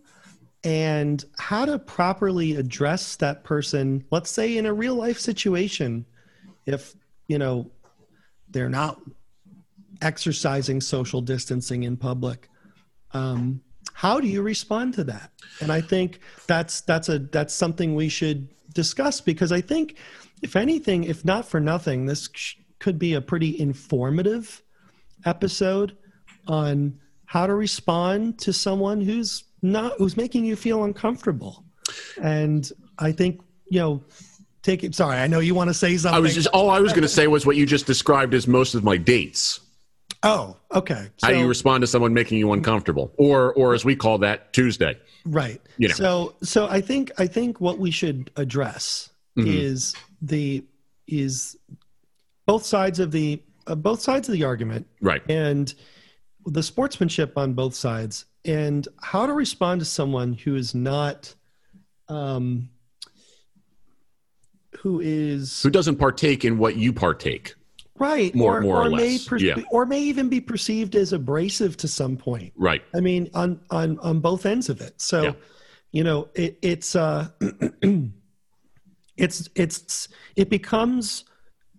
and 0.64 1.24
how 1.38 1.64
to 1.64 1.78
properly 1.78 2.56
address 2.56 3.16
that 3.16 3.44
person 3.44 4.04
let's 4.10 4.32
say 4.32 4.58
in 4.58 4.66
a 4.66 4.74
real 4.74 4.96
life 4.96 5.20
situation 5.20 6.04
if 6.66 6.96
you 7.28 7.38
know 7.38 7.70
they're 8.50 8.70
not 8.70 9.00
exercising 10.02 10.82
social 10.82 11.22
distancing 11.22 11.84
in 11.84 11.96
public 11.96 12.50
um, 13.12 13.62
how 13.94 14.20
do 14.20 14.28
you 14.28 14.42
respond 14.42 14.96
to 14.96 15.04
that? 15.04 15.30
And 15.62 15.72
i 15.72 15.80
think 15.80 16.22
that's 16.48 16.82
that's 16.82 17.08
a 17.08 17.20
that's 17.20 17.54
something 17.54 17.94
we 17.94 18.10
should 18.10 18.50
discuss 18.74 19.22
because 19.22 19.52
i 19.52 19.62
think 19.62 19.98
if 20.42 20.56
anything 20.56 21.04
if 21.04 21.24
not 21.24 21.48
for 21.48 21.60
nothing 21.60 22.08
this 22.08 22.28
could 22.80 23.00
be 23.00 23.14
a 23.14 23.22
pretty 23.22 23.60
informative 23.60 24.62
episode 25.26 25.98
on 26.48 26.98
how 27.26 27.48
to 27.48 27.56
respond 27.56 28.40
to 28.40 28.54
someone 28.54 29.02
who's 29.02 29.44
not 29.62 29.94
who's 29.98 30.16
making 30.16 30.46
you 30.46 30.56
feel 30.56 30.84
uncomfortable 30.84 31.66
and 32.22 32.72
i 33.00 33.12
think 33.12 33.42
you 33.70 33.80
know 33.80 34.04
take 34.62 34.84
it 34.84 34.94
sorry 34.94 35.18
i 35.18 35.28
know 35.28 35.40
you 35.40 35.56
want 35.56 35.70
to 35.70 35.74
say 35.74 35.98
something 35.98 36.16
i 36.16 36.20
was 36.20 36.36
just 36.36 36.48
all 36.48 36.70
i 36.70 36.80
was 36.80 36.94
going 36.94 37.02
to 37.02 37.08
say 37.08 37.28
was 37.28 37.46
what 37.46 37.56
you 37.56 37.66
just 37.66 37.86
described 37.86 38.34
as 38.34 38.48
most 38.48 38.76
of 38.76 38.84
my 38.84 38.98
dates 38.98 39.62
Oh, 40.24 40.58
okay. 40.74 41.10
So, 41.18 41.28
How 41.28 41.34
do 41.34 41.40
you 41.40 41.48
respond 41.48 41.82
to 41.82 41.88
someone 41.88 42.14
making 42.14 42.40
you 42.40 42.52
uncomfortable, 42.52 43.14
or 43.18 43.54
or 43.54 43.74
as 43.74 43.86
we 43.86 43.96
call 43.96 44.18
that 44.20 44.52
Tuesday? 44.52 44.98
Right. 45.26 45.62
You 45.78 45.90
know. 45.90 45.94
So 45.94 46.36
so 46.42 46.68
I 46.68 46.82
think 46.82 47.12
I 47.20 47.28
think 47.28 47.62
what 47.62 47.78
we 47.78 47.92
should 47.92 48.32
address 48.36 49.10
mm-hmm. 49.38 49.48
is 49.48 49.96
the 50.22 50.66
is 51.08 51.56
both 52.48 52.66
sides 52.66 53.00
of 53.00 53.12
the 53.12 53.44
uh, 53.68 53.76
both 53.76 54.02
sides 54.02 54.28
of 54.28 54.34
the 54.34 54.44
argument, 54.44 54.88
right? 55.02 55.22
And 55.30 55.72
the 56.48 56.64
sportsmanship 56.64 57.38
on 57.38 57.54
both 57.54 57.76
sides, 57.76 58.26
and 58.46 58.88
how 59.04 59.28
to 59.28 59.34
respond 59.34 59.82
to 59.82 59.86
someone 59.86 60.34
who 60.34 60.56
is 60.56 60.74
not. 60.74 61.36
Um, 62.10 62.70
who 64.80 65.02
is 65.02 65.62
who 65.62 65.70
doesn't 65.70 65.98
partake 65.98 66.46
in 66.46 66.58
what 66.58 66.78
you 66.78 66.94
partake 66.94 67.56
right 68.00 68.34
more 68.36 68.58
or, 68.58 68.62
more 68.62 68.78
or, 68.78 68.86
or 68.86 68.90
may 68.90 69.18
per- 69.18 69.38
yeah. 69.38 69.56
or 69.72 69.86
may 69.86 70.00
even 70.00 70.30
be 70.30 70.40
perceived 70.40 70.96
as 70.96 71.14
abrasive 71.14 71.76
to 71.76 71.88
some 71.88 72.16
point 72.16 72.54
right 72.56 72.84
i 72.94 73.00
mean 73.00 73.30
on 73.34 73.60
on 73.72 73.98
on 74.00 74.20
both 74.20 74.46
ends 74.46 74.70
of 74.70 74.80
it 74.82 75.02
so 75.02 75.24
yeah. 75.24 75.34
you 75.92 76.04
know 76.04 76.30
it, 76.36 76.58
it's 76.62 76.96
uh 76.96 77.28
it's 79.18 79.50
it's 79.56 80.10
it 80.36 80.50
becomes 80.50 81.26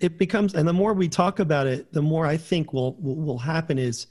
it 0.00 0.18
becomes 0.18 0.54
and 0.54 0.68
the 0.68 0.72
more 0.72 0.92
we 0.92 1.08
talk 1.08 1.38
about 1.38 1.66
it 1.66 1.92
the 1.92 2.02
more 2.02 2.26
i 2.26 2.36
think 2.36 2.72
will 2.72 2.96
will, 3.00 3.38
happen 3.38 3.78
is 3.78 4.06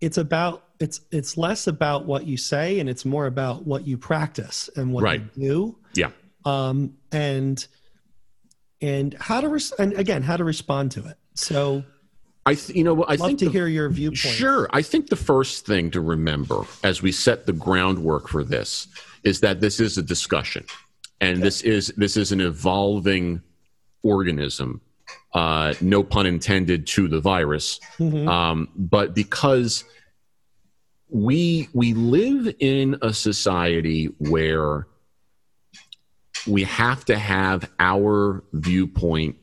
it's 0.00 0.18
about 0.18 0.68
it's 0.80 1.02
it's 1.10 1.36
less 1.36 1.66
about 1.66 2.06
what 2.06 2.26
you 2.26 2.36
say 2.36 2.80
and 2.80 2.88
it's 2.88 3.04
more 3.04 3.26
about 3.26 3.66
what 3.66 3.86
you 3.86 3.96
practice 3.96 4.68
and 4.76 4.92
what 4.92 5.04
right. 5.04 5.22
you 5.36 5.42
do 5.42 5.78
yeah 5.94 6.10
um 6.44 6.94
and 7.12 7.66
and 8.80 9.14
how 9.20 9.40
to 9.40 9.48
res- 9.48 9.72
and 9.72 9.92
again 9.94 10.22
how 10.22 10.36
to 10.36 10.44
respond 10.44 10.90
to 10.90 11.06
it 11.06 11.16
so 11.34 11.84
I 12.44 12.54
th- 12.54 12.76
you 12.76 12.84
know 12.84 13.04
I 13.04 13.14
love 13.14 13.28
think 13.28 13.38
to 13.40 13.44
the, 13.46 13.50
hear 13.52 13.68
your 13.68 13.88
viewpoint. 13.88 14.18
Sure, 14.18 14.68
I 14.72 14.82
think 14.82 15.08
the 15.08 15.16
first 15.16 15.64
thing 15.64 15.90
to 15.92 16.00
remember 16.00 16.64
as 16.82 17.00
we 17.00 17.12
set 17.12 17.46
the 17.46 17.52
groundwork 17.52 18.28
for 18.28 18.42
this 18.42 18.88
is 19.22 19.40
that 19.40 19.60
this 19.60 19.78
is 19.78 19.96
a 19.96 20.02
discussion, 20.02 20.64
and 21.20 21.34
okay. 21.34 21.42
this 21.42 21.62
is 21.62 21.92
this 21.96 22.16
is 22.16 22.32
an 22.32 22.40
evolving 22.40 23.42
organism. 24.02 24.80
Uh, 25.34 25.72
no 25.80 26.02
pun 26.02 26.26
intended 26.26 26.86
to 26.86 27.08
the 27.08 27.20
virus, 27.20 27.80
mm-hmm. 27.98 28.28
um, 28.28 28.68
but 28.76 29.14
because 29.14 29.84
we 31.08 31.68
we 31.72 31.94
live 31.94 32.54
in 32.58 32.98
a 33.00 33.12
society 33.14 34.06
where 34.18 34.86
we 36.46 36.64
have 36.64 37.04
to 37.04 37.18
have 37.18 37.70
our 37.78 38.42
viewpoint 38.52 39.36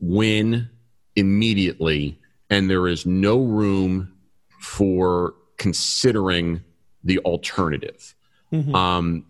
win 0.00 0.68
immediately, 1.16 2.18
and 2.50 2.70
there 2.70 2.88
is 2.88 3.06
no 3.06 3.40
room 3.40 4.12
for 4.60 5.34
considering 5.56 6.62
the 7.04 7.18
alternative. 7.20 8.14
Mm-hmm. 8.52 8.74
Um, 8.74 9.26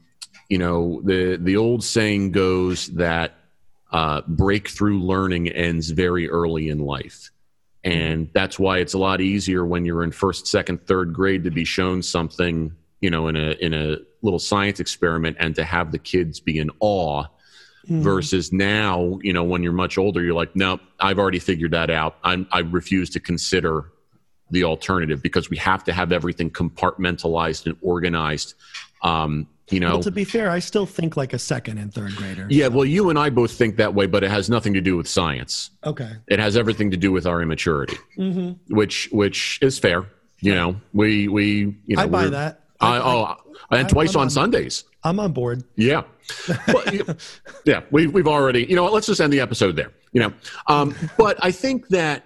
you 0.48 0.58
know, 0.58 1.00
the 1.04 1.36
the 1.40 1.56
old 1.56 1.84
saying 1.84 2.32
goes 2.32 2.88
that 2.88 3.34
uh, 3.92 4.22
breakthrough 4.26 4.98
learning 4.98 5.48
ends 5.48 5.90
very 5.90 6.28
early 6.28 6.68
in 6.68 6.78
life. 6.78 7.30
And 7.84 8.30
that's 8.32 8.58
why 8.58 8.78
it's 8.78 8.94
a 8.94 8.98
lot 8.98 9.20
easier 9.20 9.66
when 9.66 9.84
you're 9.84 10.04
in 10.04 10.12
first, 10.12 10.46
second, 10.46 10.86
third 10.86 11.12
grade 11.12 11.44
to 11.44 11.50
be 11.50 11.64
shown 11.64 12.02
something, 12.02 12.74
you 13.00 13.10
know, 13.10 13.28
in 13.28 13.36
a 13.36 13.50
in 13.60 13.74
a 13.74 13.96
little 14.22 14.38
science 14.38 14.78
experiment 14.80 15.36
and 15.40 15.54
to 15.56 15.64
have 15.64 15.90
the 15.90 15.98
kids 15.98 16.38
be 16.38 16.58
in 16.58 16.70
awe 16.80 17.24
mm. 17.88 18.00
versus 18.00 18.52
now, 18.52 19.18
you 19.22 19.32
know, 19.32 19.42
when 19.42 19.62
you're 19.62 19.72
much 19.72 19.98
older, 19.98 20.22
you're 20.22 20.34
like, 20.34 20.54
no, 20.54 20.78
I've 21.00 21.18
already 21.18 21.40
figured 21.40 21.72
that 21.72 21.90
out. 21.90 22.16
I'm, 22.22 22.46
I 22.52 22.60
refuse 22.60 23.10
to 23.10 23.20
consider 23.20 23.90
the 24.50 24.64
alternative 24.64 25.22
because 25.22 25.50
we 25.50 25.56
have 25.56 25.82
to 25.84 25.92
have 25.92 26.12
everything 26.12 26.50
compartmentalized 26.50 27.66
and 27.66 27.76
organized. 27.82 28.54
Um, 29.02 29.48
you 29.70 29.80
know, 29.80 29.92
well, 29.92 30.02
to 30.02 30.10
be 30.10 30.24
fair, 30.24 30.50
I 30.50 30.58
still 30.58 30.86
think 30.86 31.16
like 31.16 31.32
a 31.32 31.38
second 31.38 31.78
and 31.78 31.92
third 31.92 32.14
grader. 32.16 32.46
Yeah, 32.50 32.66
so. 32.66 32.70
well, 32.72 32.84
you 32.84 33.10
and 33.10 33.18
I 33.18 33.30
both 33.30 33.52
think 33.52 33.76
that 33.76 33.94
way, 33.94 34.06
but 34.06 34.24
it 34.24 34.30
has 34.30 34.50
nothing 34.50 34.74
to 34.74 34.80
do 34.80 34.96
with 34.96 35.08
science. 35.08 35.70
Okay, 35.84 36.10
it 36.28 36.38
has 36.38 36.56
everything 36.56 36.90
to 36.90 36.96
do 36.96 37.12
with 37.12 37.26
our 37.26 37.40
immaturity, 37.40 37.96
mm-hmm. 38.18 38.74
which 38.74 39.08
which 39.12 39.58
is 39.62 39.78
fair. 39.78 40.06
You 40.40 40.54
know, 40.54 40.76
we 40.92 41.28
we 41.28 41.76
you 41.86 41.96
know 41.96 42.02
I 42.02 42.06
buy 42.06 42.26
that. 42.26 42.60
I, 42.80 42.96
I, 42.96 43.00
oh, 43.00 43.36
and 43.70 43.88
twice 43.88 44.14
on, 44.16 44.22
on 44.22 44.30
Sundays. 44.30 44.84
I'm 45.04 45.20
on 45.20 45.32
board. 45.32 45.64
Yeah. 45.76 46.02
well, 46.68 46.84
yeah, 47.64 47.82
we've, 47.90 48.12
we've 48.12 48.26
already, 48.26 48.64
you 48.64 48.76
know 48.76 48.82
what, 48.82 48.92
let's 48.92 49.06
just 49.06 49.20
end 49.20 49.32
the 49.32 49.40
episode 49.40 49.76
there, 49.76 49.92
you 50.12 50.20
know. 50.20 50.32
Um, 50.66 50.94
but 51.16 51.38
I 51.42 51.52
think 51.52 51.88
that 51.88 52.24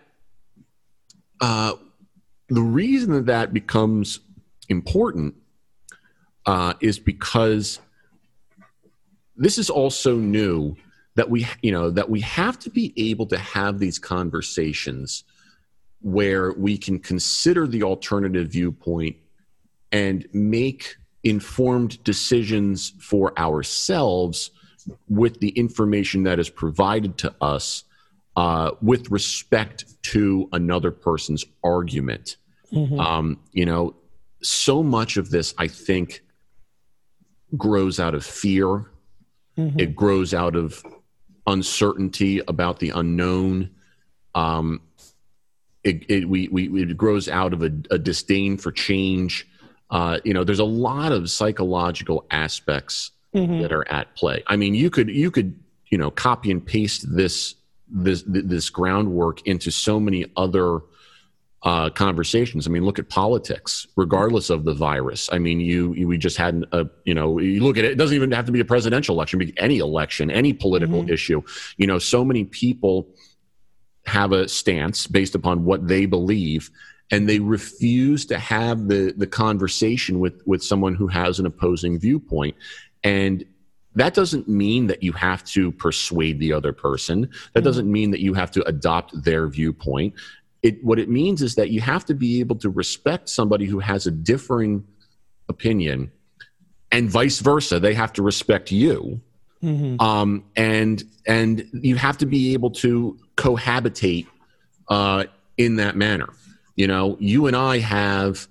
uh, 1.40 1.74
the 2.48 2.62
reason 2.62 3.12
that 3.14 3.26
that 3.26 3.52
becomes 3.52 4.20
important 4.68 5.34
uh, 6.46 6.74
is 6.80 6.98
because 6.98 7.80
this 9.36 9.58
is 9.58 9.68
also 9.68 10.16
new 10.16 10.76
that 11.16 11.28
we, 11.28 11.46
you 11.62 11.72
know, 11.72 11.90
that 11.90 12.08
we 12.08 12.20
have 12.20 12.58
to 12.60 12.70
be 12.70 12.92
able 12.96 13.26
to 13.26 13.38
have 13.38 13.78
these 13.78 13.98
conversations 13.98 15.24
where 16.00 16.52
we 16.52 16.78
can 16.78 16.98
consider 16.98 17.66
the 17.66 17.82
alternative 17.82 18.48
viewpoint 18.48 19.16
and 19.92 20.26
make 20.32 20.96
informed 21.24 22.02
decisions 22.04 22.92
for 23.00 23.36
ourselves 23.38 24.50
with 25.08 25.40
the 25.40 25.48
information 25.50 26.22
that 26.22 26.38
is 26.38 26.48
provided 26.48 27.18
to 27.18 27.34
us 27.40 27.84
uh, 28.36 28.70
with 28.82 29.10
respect 29.10 29.86
to 30.02 30.48
another 30.52 30.90
person's 30.90 31.44
argument. 31.64 32.36
Mm-hmm. 32.72 33.00
Um, 33.00 33.40
you 33.52 33.64
know, 33.64 33.96
so 34.42 34.82
much 34.82 35.16
of 35.16 35.30
this, 35.30 35.54
I 35.58 35.66
think, 35.66 36.22
grows 37.56 38.00
out 38.00 38.14
of 38.14 38.24
fear. 38.24 38.86
Mm-hmm. 39.58 39.78
It 39.80 39.96
grows 39.96 40.32
out 40.34 40.56
of 40.56 40.82
uncertainty 41.46 42.40
about 42.48 42.78
the 42.78 42.90
unknown. 42.90 43.70
Um, 44.34 44.80
it, 45.84 46.04
it, 46.10 46.28
we, 46.28 46.48
we, 46.48 46.82
it 46.82 46.96
grows 46.96 47.28
out 47.28 47.52
of 47.52 47.62
a, 47.62 47.70
a 47.90 47.98
disdain 47.98 48.56
for 48.56 48.72
change. 48.72 49.46
uh, 49.90 50.18
you 50.24 50.34
know, 50.34 50.42
there's 50.42 50.58
a 50.58 50.64
lot 50.64 51.12
of 51.12 51.30
psychological 51.30 52.26
aspects 52.30 53.12
Mhm. 53.34 53.60
that 53.60 53.70
are 53.72 53.86
at 53.90 54.14
play. 54.16 54.42
I 54.46 54.56
mean, 54.56 54.74
you 54.74 54.88
could 54.88 55.10
you 55.10 55.30
could 55.30 55.58
you 55.90 55.98
know 55.98 56.10
copy 56.10 56.50
and 56.50 56.64
paste 56.64 57.04
this 57.14 57.54
this 57.86 58.24
this 58.26 58.70
groundwork 58.70 59.46
into 59.46 59.70
so 59.70 60.00
many 60.00 60.24
other 60.38 60.80
uh, 61.62 61.90
conversations. 61.90 62.66
I 62.66 62.70
mean, 62.70 62.84
look 62.84 62.98
at 62.98 63.08
politics, 63.08 63.86
regardless 63.96 64.50
of 64.50 64.64
the 64.64 64.74
virus. 64.74 65.28
I 65.32 65.38
mean, 65.38 65.58
you, 65.58 65.94
you 65.94 66.06
we 66.06 66.18
just 66.18 66.36
had 66.36 66.64
a 66.72 66.86
you 67.04 67.14
know 67.14 67.38
you 67.38 67.62
look 67.62 67.78
at 67.78 67.84
it. 67.84 67.92
It 67.92 67.98
doesn't 67.98 68.14
even 68.14 68.30
have 68.32 68.46
to 68.46 68.52
be 68.52 68.60
a 68.60 68.64
presidential 68.64 69.14
election. 69.16 69.38
Be 69.38 69.52
any 69.56 69.78
election, 69.78 70.30
any 70.30 70.52
political 70.52 71.02
Mhm. 71.02 71.10
issue. 71.10 71.42
You 71.76 71.86
know, 71.86 71.98
so 71.98 72.24
many 72.24 72.44
people 72.44 73.08
have 74.04 74.32
a 74.32 74.48
stance 74.48 75.06
based 75.06 75.34
upon 75.34 75.64
what 75.64 75.88
they 75.88 76.06
believe 76.06 76.70
and 77.10 77.28
they 77.28 77.40
refuse 77.40 78.24
to 78.26 78.38
have 78.38 78.86
the 78.88 79.12
the 79.16 79.26
conversation 79.26 80.20
with 80.20 80.42
with 80.46 80.62
someone 80.62 80.94
who 80.94 81.08
has 81.08 81.40
an 81.40 81.46
opposing 81.46 81.98
viewpoint 81.98 82.54
and 83.02 83.44
that 83.96 84.12
doesn't 84.14 84.46
mean 84.46 84.86
that 84.88 85.02
you 85.02 85.10
have 85.12 85.42
to 85.42 85.72
persuade 85.72 86.38
the 86.38 86.52
other 86.52 86.72
person 86.72 87.28
that 87.54 87.62
Mhm. 87.62 87.64
doesn't 87.64 87.90
mean 87.90 88.10
that 88.12 88.20
you 88.20 88.34
have 88.34 88.50
to 88.52 88.62
adopt 88.68 89.24
their 89.24 89.48
viewpoint 89.48 90.14
it 90.66 90.74
what 90.88 90.98
it 91.04 91.08
means 91.20 91.38
is 91.46 91.52
that 91.54 91.68
you 91.74 91.80
have 91.92 92.04
to 92.10 92.14
be 92.24 92.30
able 92.42 92.56
to 92.64 92.68
respect 92.82 93.24
somebody 93.38 93.66
who 93.72 93.78
has 93.90 94.06
a 94.06 94.10
differing 94.32 94.74
opinion 95.48 95.98
and 96.94 97.04
vice 97.18 97.38
versa 97.48 97.76
they 97.86 97.94
have 98.02 98.12
to 98.12 98.22
respect 98.22 98.66
you 98.72 99.20
Mhm. 99.62 100.00
um, 100.08 100.30
and 100.56 101.02
and 101.26 101.52
you 101.88 101.96
have 101.96 102.18
to 102.18 102.26
be 102.26 102.52
able 102.52 102.70
to 102.84 103.18
cohabitate 103.36 104.26
uh, 104.88 105.24
in 105.56 105.76
that 105.82 105.96
manner. 105.96 106.28
You 106.76 106.86
know, 106.92 107.16
you 107.18 107.46
and 107.48 107.56
I 107.56 107.78
have 107.78 108.46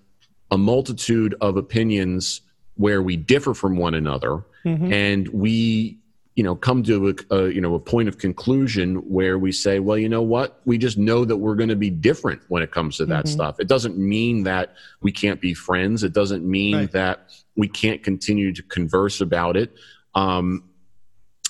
a 0.51 0.57
multitude 0.57 1.33
of 1.39 1.55
opinions 1.57 2.41
where 2.75 3.01
we 3.01 3.15
differ 3.15 3.53
from 3.53 3.77
one 3.77 3.93
another, 3.93 4.43
Mhm. 4.65 4.91
and 4.91 5.27
we 5.29 5.99
you 6.35 6.43
know 6.43 6.55
come 6.55 6.83
to 6.83 7.09
a, 7.09 7.35
a 7.35 7.49
you 7.49 7.61
know 7.61 7.75
a 7.75 7.79
point 7.79 8.07
of 8.09 8.17
conclusion 8.17 8.95
where 9.09 9.39
we 9.39 9.51
say 9.51 9.79
well 9.79 9.97
you 9.97 10.09
know 10.09 10.21
what? 10.21 10.61
We 10.65 10.77
just 10.77 10.97
know 10.97 11.23
that 11.25 11.37
we're 11.37 11.55
going 11.55 11.69
to 11.69 11.75
be 11.75 11.89
different 11.89 12.41
when 12.49 12.61
it 12.61 12.71
comes 12.71 12.97
to 12.97 13.05
that 13.07 13.25
Mhm. 13.25 13.29
stuff. 13.29 13.59
It 13.59 13.67
doesn't 13.67 13.97
mean 13.97 14.43
that 14.43 14.75
we 15.01 15.11
can't 15.11 15.39
be 15.39 15.53
friends. 15.53 16.03
It 16.03 16.13
doesn't 16.13 16.43
mean 16.45 16.75
Right. 16.75 16.91
that 16.91 17.29
we 17.55 17.67
can't 17.69 18.03
continue 18.03 18.51
to 18.53 18.61
converse 18.63 19.21
about 19.21 19.55
it. 19.55 19.73
Um, 20.13 20.65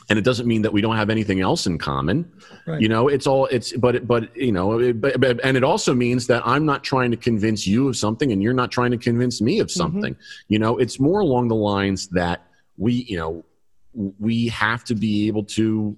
and 0.07 0.19
it 0.19 0.21
doesn't 0.23 0.47
mean 0.47 0.61
that 0.61 0.71
we 0.71 0.81
don't 0.81 0.95
have 0.97 1.09
anything 1.09 1.41
else 1.41 1.65
in 1.65 1.79
common. 1.79 2.31
Right. 2.67 2.79
you 2.79 2.87
know 2.87 3.07
it's 3.07 3.25
all 3.25 3.47
it's 3.47 3.73
but 3.75 4.07
but 4.07 4.35
you 4.37 4.51
know 4.51 4.77
it, 4.79 5.01
but, 5.01 5.19
but 5.19 5.39
and 5.43 5.57
it 5.57 5.63
also 5.63 5.93
means 5.95 6.27
that 6.27 6.41
i'm 6.45 6.65
not 6.65 6.83
trying 6.83 7.09
to 7.11 7.17
convince 7.17 7.65
you 7.65 7.87
of 7.87 7.95
something 7.97 8.31
and 8.31 8.41
you're 8.43 8.53
not 8.53 8.69
trying 8.71 8.91
to 8.91 8.97
convince 8.97 9.41
me 9.41 9.59
of 9.59 9.69
something. 9.71 10.15
You 10.47 10.59
know 10.59 10.77
it's 10.77 10.99
more 10.99 11.21
along 11.21 11.47
the 11.47 11.55
lines 11.55 12.07
that 12.09 12.45
we 12.77 12.93
you 13.11 13.17
know 13.17 13.45
we 13.95 14.47
have 14.49 14.83
to 14.85 14.95
be 14.95 15.27
able 15.27 15.43
to 15.43 15.95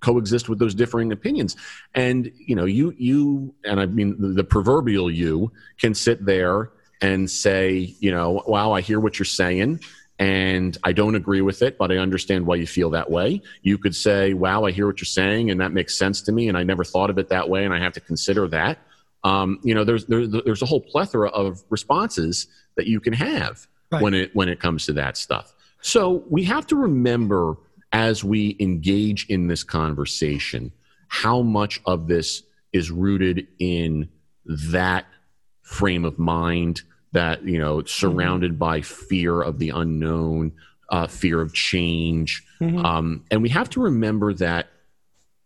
coexist 0.00 0.48
with 0.48 0.58
those 0.58 0.74
differing 0.74 1.12
opinions. 1.12 1.56
And 1.94 2.30
you 2.38 2.54
know 2.56 2.64
you 2.64 2.92
you 2.98 3.54
and 3.64 3.80
i 3.80 3.86
mean 3.86 4.20
the, 4.20 4.28
the 4.28 4.44
proverbial 4.44 5.10
you 5.10 5.52
can 5.78 5.94
sit 5.94 6.24
there 6.24 6.70
and 7.00 7.30
say 7.30 7.94
you 8.00 8.10
know 8.10 8.42
wow 8.46 8.72
i 8.72 8.80
hear 8.80 9.00
what 9.00 9.18
you're 9.18 9.26
saying 9.26 9.80
and 10.18 10.76
i 10.84 10.92
don't 10.92 11.14
agree 11.14 11.40
with 11.40 11.62
it 11.62 11.78
but 11.78 11.90
i 11.90 11.96
understand 11.96 12.46
why 12.46 12.56
you 12.56 12.66
feel 12.66 12.90
that 12.90 13.10
way. 13.10 13.40
You 13.62 13.78
could 13.78 13.94
say 13.94 14.34
wow 14.34 14.64
i 14.64 14.72
hear 14.72 14.86
what 14.86 15.00
you're 15.00 15.06
saying 15.06 15.50
and 15.50 15.60
that 15.60 15.72
makes 15.72 15.96
sense 15.96 16.20
to 16.22 16.32
me 16.32 16.48
and 16.48 16.58
i 16.58 16.62
never 16.64 16.84
thought 16.84 17.10
of 17.10 17.18
it 17.18 17.28
that 17.28 17.48
way 17.48 17.64
and 17.64 17.72
i 17.72 17.78
have 17.78 17.92
to 17.94 18.00
consider 18.00 18.48
that. 18.48 18.78
Um, 19.24 19.60
you 19.62 19.72
know 19.74 19.84
there's 19.84 20.06
there, 20.06 20.26
there's 20.26 20.62
a 20.62 20.66
whole 20.66 20.80
plethora 20.80 21.28
of 21.30 21.62
responses 21.70 22.48
that 22.76 22.86
you 22.86 22.98
can 23.00 23.12
have 23.12 23.66
Right. 23.92 24.02
when 24.02 24.14
it 24.14 24.34
when 24.34 24.48
it 24.48 24.58
comes 24.58 24.86
to 24.86 24.94
that 24.94 25.16
stuff 25.18 25.54
so 25.82 26.24
we 26.30 26.44
have 26.44 26.66
to 26.68 26.76
remember 26.76 27.56
as 27.92 28.24
we 28.24 28.56
engage 28.60 29.26
in 29.28 29.48
this 29.48 29.62
conversation 29.64 30.72
how 31.08 31.42
much 31.42 31.80
of 31.84 32.06
this 32.06 32.42
is 32.72 32.90
rooted 32.90 33.46
in 33.58 34.08
that 34.46 35.04
frame 35.60 36.04
of 36.04 36.18
mind 36.18 36.82
that 37.12 37.44
you 37.44 37.58
know 37.58 37.82
surrounded 37.84 38.58
by 38.58 38.80
fear 38.80 39.42
of 39.42 39.58
the 39.58 39.68
unknown 39.70 40.52
uh, 40.88 41.06
fear 41.06 41.40
of 41.40 41.52
change 41.54 42.42
Mhm. 42.60 42.84
um, 42.84 43.24
and 43.30 43.42
we 43.42 43.48
have 43.50 43.68
to 43.70 43.80
remember 43.80 44.32
that 44.34 44.68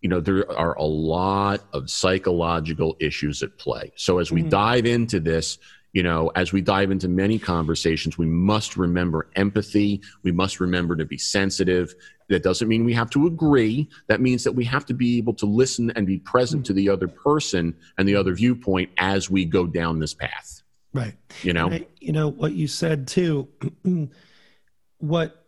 you 0.02 0.08
know 0.08 0.20
there 0.20 0.50
are 0.56 0.74
a 0.78 0.84
lot 0.84 1.64
of 1.72 1.90
psychological 1.90 2.96
issues 3.00 3.42
at 3.42 3.56
play 3.58 3.92
so 3.96 4.18
as 4.18 4.30
we 4.30 4.42
Mhm. 4.42 4.50
dive 4.50 4.86
into 4.86 5.18
this 5.18 5.58
you 5.96 6.02
know 6.02 6.30
as 6.34 6.52
we 6.52 6.60
dive 6.60 6.90
into 6.90 7.08
many 7.08 7.38
conversations 7.38 8.18
we 8.18 8.26
must 8.26 8.76
remember 8.76 9.30
empathy. 9.34 10.02
We 10.24 10.30
must 10.30 10.60
remember 10.60 10.94
to 10.94 11.06
be 11.06 11.16
sensitive. 11.16 11.94
That 12.28 12.42
doesn't 12.42 12.68
mean 12.68 12.84
we 12.84 12.92
have 12.92 13.08
to 13.10 13.26
agree. 13.26 13.88
That 14.08 14.20
means 14.20 14.44
that 14.44 14.52
we 14.52 14.66
have 14.66 14.84
to 14.86 14.94
be 14.94 15.16
able 15.16 15.32
to 15.34 15.46
listen 15.46 15.90
and 15.92 16.06
be 16.06 16.18
present 16.18 16.66
to 16.66 16.74
the 16.74 16.90
other 16.90 17.08
person 17.08 17.74
and 17.96 18.06
the 18.06 18.14
other 18.14 18.34
viewpoint 18.34 18.90
as 18.98 19.30
we 19.30 19.46
go 19.46 19.66
down 19.66 19.98
this 19.98 20.12
path. 20.12 20.62
Right. 20.92 21.14
you 21.42 21.54
know? 21.54 21.70
I- 21.70 21.86
you 21.98 22.12
know 22.12 22.28
what 22.28 22.52
you 22.52 22.68
said 22.68 23.08
too. 23.08 23.48
what 24.98 25.46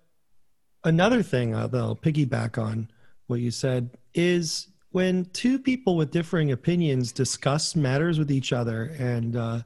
another 0.83 1.23
thing 1.23 1.51
that 1.51 1.75
I'll 1.75 1.95
piggyback 1.95 2.57
on 2.57 2.89
what 3.27 3.41
you 3.41 3.51
said 3.51 3.91
is 4.15 4.69
when 4.93 5.27
two 5.35 5.59
people 5.59 5.95
with 5.95 6.11
differing 6.11 6.53
opinions 6.53 7.13
discuss 7.13 7.77
matters 7.77 8.19
with 8.19 8.31
each 8.31 8.55
other, 8.55 8.95
and 8.99 9.37
uh, 9.37 9.61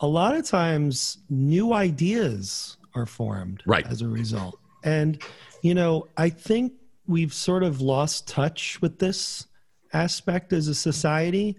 a 0.00 0.06
lot 0.06 0.34
of 0.36 0.44
times 0.44 1.18
new 1.30 1.72
ideas 1.72 2.76
are 2.94 3.06
formed 3.06 3.62
Right. 3.66 3.86
as 3.86 4.02
a 4.02 4.08
result. 4.08 4.58
And 4.84 5.22
you 5.62 5.74
know, 5.74 6.06
I 6.16 6.28
think 6.30 6.72
we've 7.06 7.32
sort 7.34 7.62
of 7.62 7.80
lost 7.80 8.28
touch 8.28 8.80
with 8.82 8.98
this 8.98 9.46
aspect 9.92 10.52
as 10.52 10.68
a 10.68 10.74
society, 10.74 11.56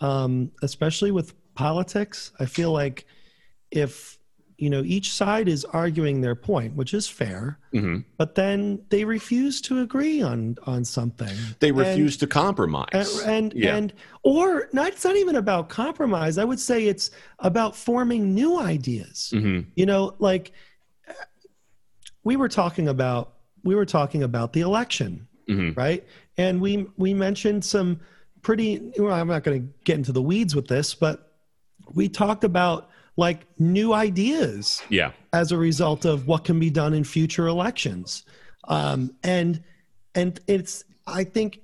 um, 0.00 0.50
especially 0.62 1.10
with 1.10 1.34
politics. 1.54 2.32
I 2.40 2.46
feel 2.46 2.72
like 2.72 3.06
if 3.70 4.18
you 4.58 4.70
know 4.70 4.82
each 4.84 5.12
side 5.12 5.48
is 5.48 5.64
arguing 5.66 6.20
their 6.22 6.34
point, 6.34 6.74
which 6.74 6.94
is 6.94 7.06
fair, 7.06 7.58
Mhm. 7.74 8.04
but 8.16 8.34
then 8.36 8.80
they 8.88 9.04
refuse 9.04 9.60
to 9.62 9.80
agree 9.80 10.22
on 10.22 10.56
on 10.64 10.84
something. 10.84 11.36
they 11.60 11.68
And- 11.68 11.78
refuse 11.78 12.16
to 12.18 12.26
compromise 12.26 12.88
and 13.24 13.52
and, 13.52 13.52
Yeah. 13.54 13.76
and 13.76 13.92
or 14.22 14.68
not 14.72 14.88
it's 14.88 15.04
not 15.04 15.16
even 15.16 15.36
about 15.36 15.68
compromise 15.68 16.38
i 16.38 16.44
would 16.44 16.58
say 16.60 16.86
it's 16.86 17.10
about 17.40 17.76
forming 17.76 18.34
new 18.34 18.58
ideas 18.58 19.30
Mhm. 19.34 19.66
you 19.76 19.84
know 19.86 20.14
like 20.18 20.52
we 22.24 22.36
were 22.36 22.48
talking 22.48 22.88
about 22.88 23.34
we 23.62 23.74
were 23.74 23.86
talking 23.86 24.22
about 24.22 24.52
the 24.52 24.60
election 24.60 25.26
Mhm. 25.48 25.76
right 25.76 26.04
and 26.38 26.60
we 26.60 26.86
we 26.96 27.12
mentioned 27.14 27.64
some 27.64 28.00
pretty 28.42 28.92
well, 28.98 29.12
i'm 29.12 29.28
not 29.28 29.44
going 29.44 29.60
to 29.62 29.68
get 29.84 29.96
into 29.96 30.12
the 30.12 30.22
weeds 30.22 30.54
with 30.56 30.66
this 30.68 30.94
but 30.94 31.34
we 31.94 32.08
talked 32.08 32.42
about 32.44 32.88
like 33.16 33.46
new 33.58 33.92
ideas 33.92 34.82
yeah. 34.88 35.12
as 35.32 35.52
a 35.52 35.56
result 35.56 36.04
of 36.04 36.26
what 36.26 36.44
can 36.44 36.58
be 36.58 36.70
done 36.70 36.92
in 36.92 37.04
future 37.04 37.46
elections. 37.46 38.24
Um, 38.68 39.14
and 39.22 39.62
and 40.16 40.40
it's 40.48 40.82
i 41.06 41.22
think 41.22 41.60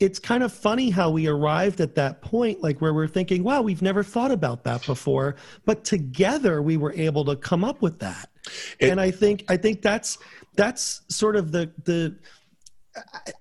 it's 0.00 0.20
kind 0.20 0.44
of 0.44 0.52
funny 0.52 0.88
how 0.88 1.10
we 1.10 1.26
arrived 1.26 1.80
at 1.80 1.96
that 1.96 2.22
point 2.22 2.62
like 2.62 2.80
where 2.80 2.94
we're 2.94 3.08
thinking 3.08 3.42
wow 3.42 3.60
we've 3.60 3.82
never 3.82 4.02
thought 4.02 4.30
about 4.30 4.64
that 4.64 4.86
before 4.86 5.36
but 5.66 5.84
together 5.84 6.62
we 6.62 6.76
were 6.78 6.92
able 6.94 7.24
to 7.24 7.36
come 7.36 7.64
up 7.64 7.82
with 7.82 7.98
that. 7.98 8.30
It- 8.78 8.88
and 8.90 9.00
i 9.00 9.10
think 9.10 9.44
i 9.48 9.56
think 9.56 9.82
that's 9.82 10.16
that's 10.54 11.02
sort 11.08 11.36
of 11.36 11.52
the 11.52 11.70
the 11.84 12.16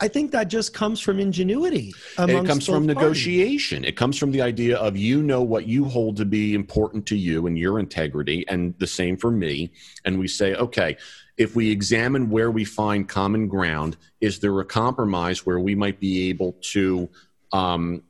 I- 0.01 0.07
think 0.07 0.31
that 0.31 0.47
just 0.47 0.73
comes 0.73 0.99
from 0.99 1.19
ingenuity. 1.19 1.93
it 2.19 2.45
comes 2.45 2.65
from 2.65 2.85
parties. 2.87 2.87
negotiation 2.87 3.83
it 3.85 3.95
comes 3.95 4.17
from 4.17 4.31
the 4.31 4.41
idea 4.41 4.77
of 4.77 4.95
you 4.97 5.21
know 5.23 5.41
what 5.41 5.67
you 5.67 5.85
hold 5.85 6.17
to 6.17 6.25
be 6.25 6.53
important 6.53 7.05
to 7.07 7.15
you 7.15 7.47
and 7.47 7.57
your 7.57 7.79
integrity 7.79 8.45
and 8.47 8.73
the 8.79 8.87
same 8.87 9.17
for 9.17 9.31
me 9.31 9.71
and 10.05 10.17
we 10.19 10.27
say 10.27 10.55
okay 10.55 10.97
if 11.37 11.55
we 11.55 11.69
examine 11.69 12.29
where 12.29 12.49
we 12.51 12.63
find 12.65 13.07
common 13.07 13.47
ground 13.47 13.97
is 14.21 14.39
there 14.39 14.59
a 14.59 14.65
compromise 14.65 15.45
where 15.45 15.59
we 15.59 15.75
might 15.75 15.99
be 15.99 16.29
able 16.29 16.53
to 16.61 17.09
um, 17.53 18.01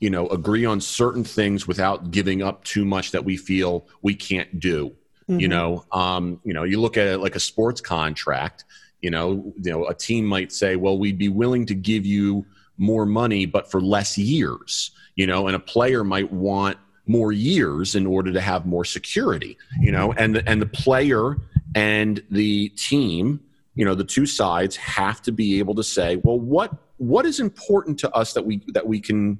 you 0.00 0.10
know 0.10 0.26
agree 0.28 0.64
on 0.64 0.80
certain 0.80 1.24
things 1.24 1.66
without 1.68 2.10
giving 2.10 2.42
up 2.42 2.64
too 2.64 2.84
much 2.84 3.10
that 3.12 3.24
we 3.24 3.36
feel 3.36 3.86
we 4.02 4.14
can't 4.14 4.58
do 4.60 4.92
you 5.28 5.46
Mhm. 5.48 5.50
know 5.50 5.84
um, 5.92 6.40
you 6.44 6.52
know 6.52 6.64
you 6.64 6.80
look 6.80 6.96
at 6.96 7.06
it 7.06 7.18
like 7.18 7.36
a 7.36 7.40
sports 7.40 7.80
contract 7.80 8.64
you 9.02 9.10
know 9.10 9.52
you 9.62 9.70
know 9.70 9.86
a 9.86 9.94
team 9.94 10.24
might 10.24 10.52
say 10.52 10.76
well 10.76 10.98
we'd 10.98 11.18
be 11.18 11.28
willing 11.28 11.66
to 11.66 11.74
give 11.74 12.06
you 12.06 12.46
more 12.78 13.04
money 13.04 13.44
but 13.44 13.70
for 13.70 13.80
less 13.80 14.16
years 14.16 14.92
you 15.16 15.26
know 15.26 15.46
and 15.46 15.54
a 15.54 15.60
player 15.60 16.02
might 16.02 16.32
want 16.32 16.78
more 17.06 17.32
years 17.32 17.94
in 17.94 18.06
order 18.06 18.32
to 18.32 18.40
have 18.40 18.64
more 18.64 18.84
security 18.84 19.58
you 19.80 19.92
know 19.92 20.08
mm-hmm. 20.08 20.18
and 20.18 20.36
the, 20.36 20.48
and 20.48 20.62
the 20.62 20.66
player 20.66 21.36
and 21.74 22.22
the 22.30 22.68
team 22.70 23.40
you 23.74 23.84
know 23.84 23.94
the 23.94 24.04
two 24.04 24.24
sides 24.24 24.76
have 24.76 25.20
to 25.20 25.32
be 25.32 25.58
able 25.58 25.74
to 25.74 25.82
say 25.82 26.16
well 26.16 26.38
what 26.38 26.72
what 27.02 27.26
is 27.26 27.40
important 27.40 27.98
to 27.98 28.10
us 28.14 28.32
that 28.32 28.46
we 28.46 28.62
that 28.68 28.86
we 28.86 29.00
can 29.00 29.38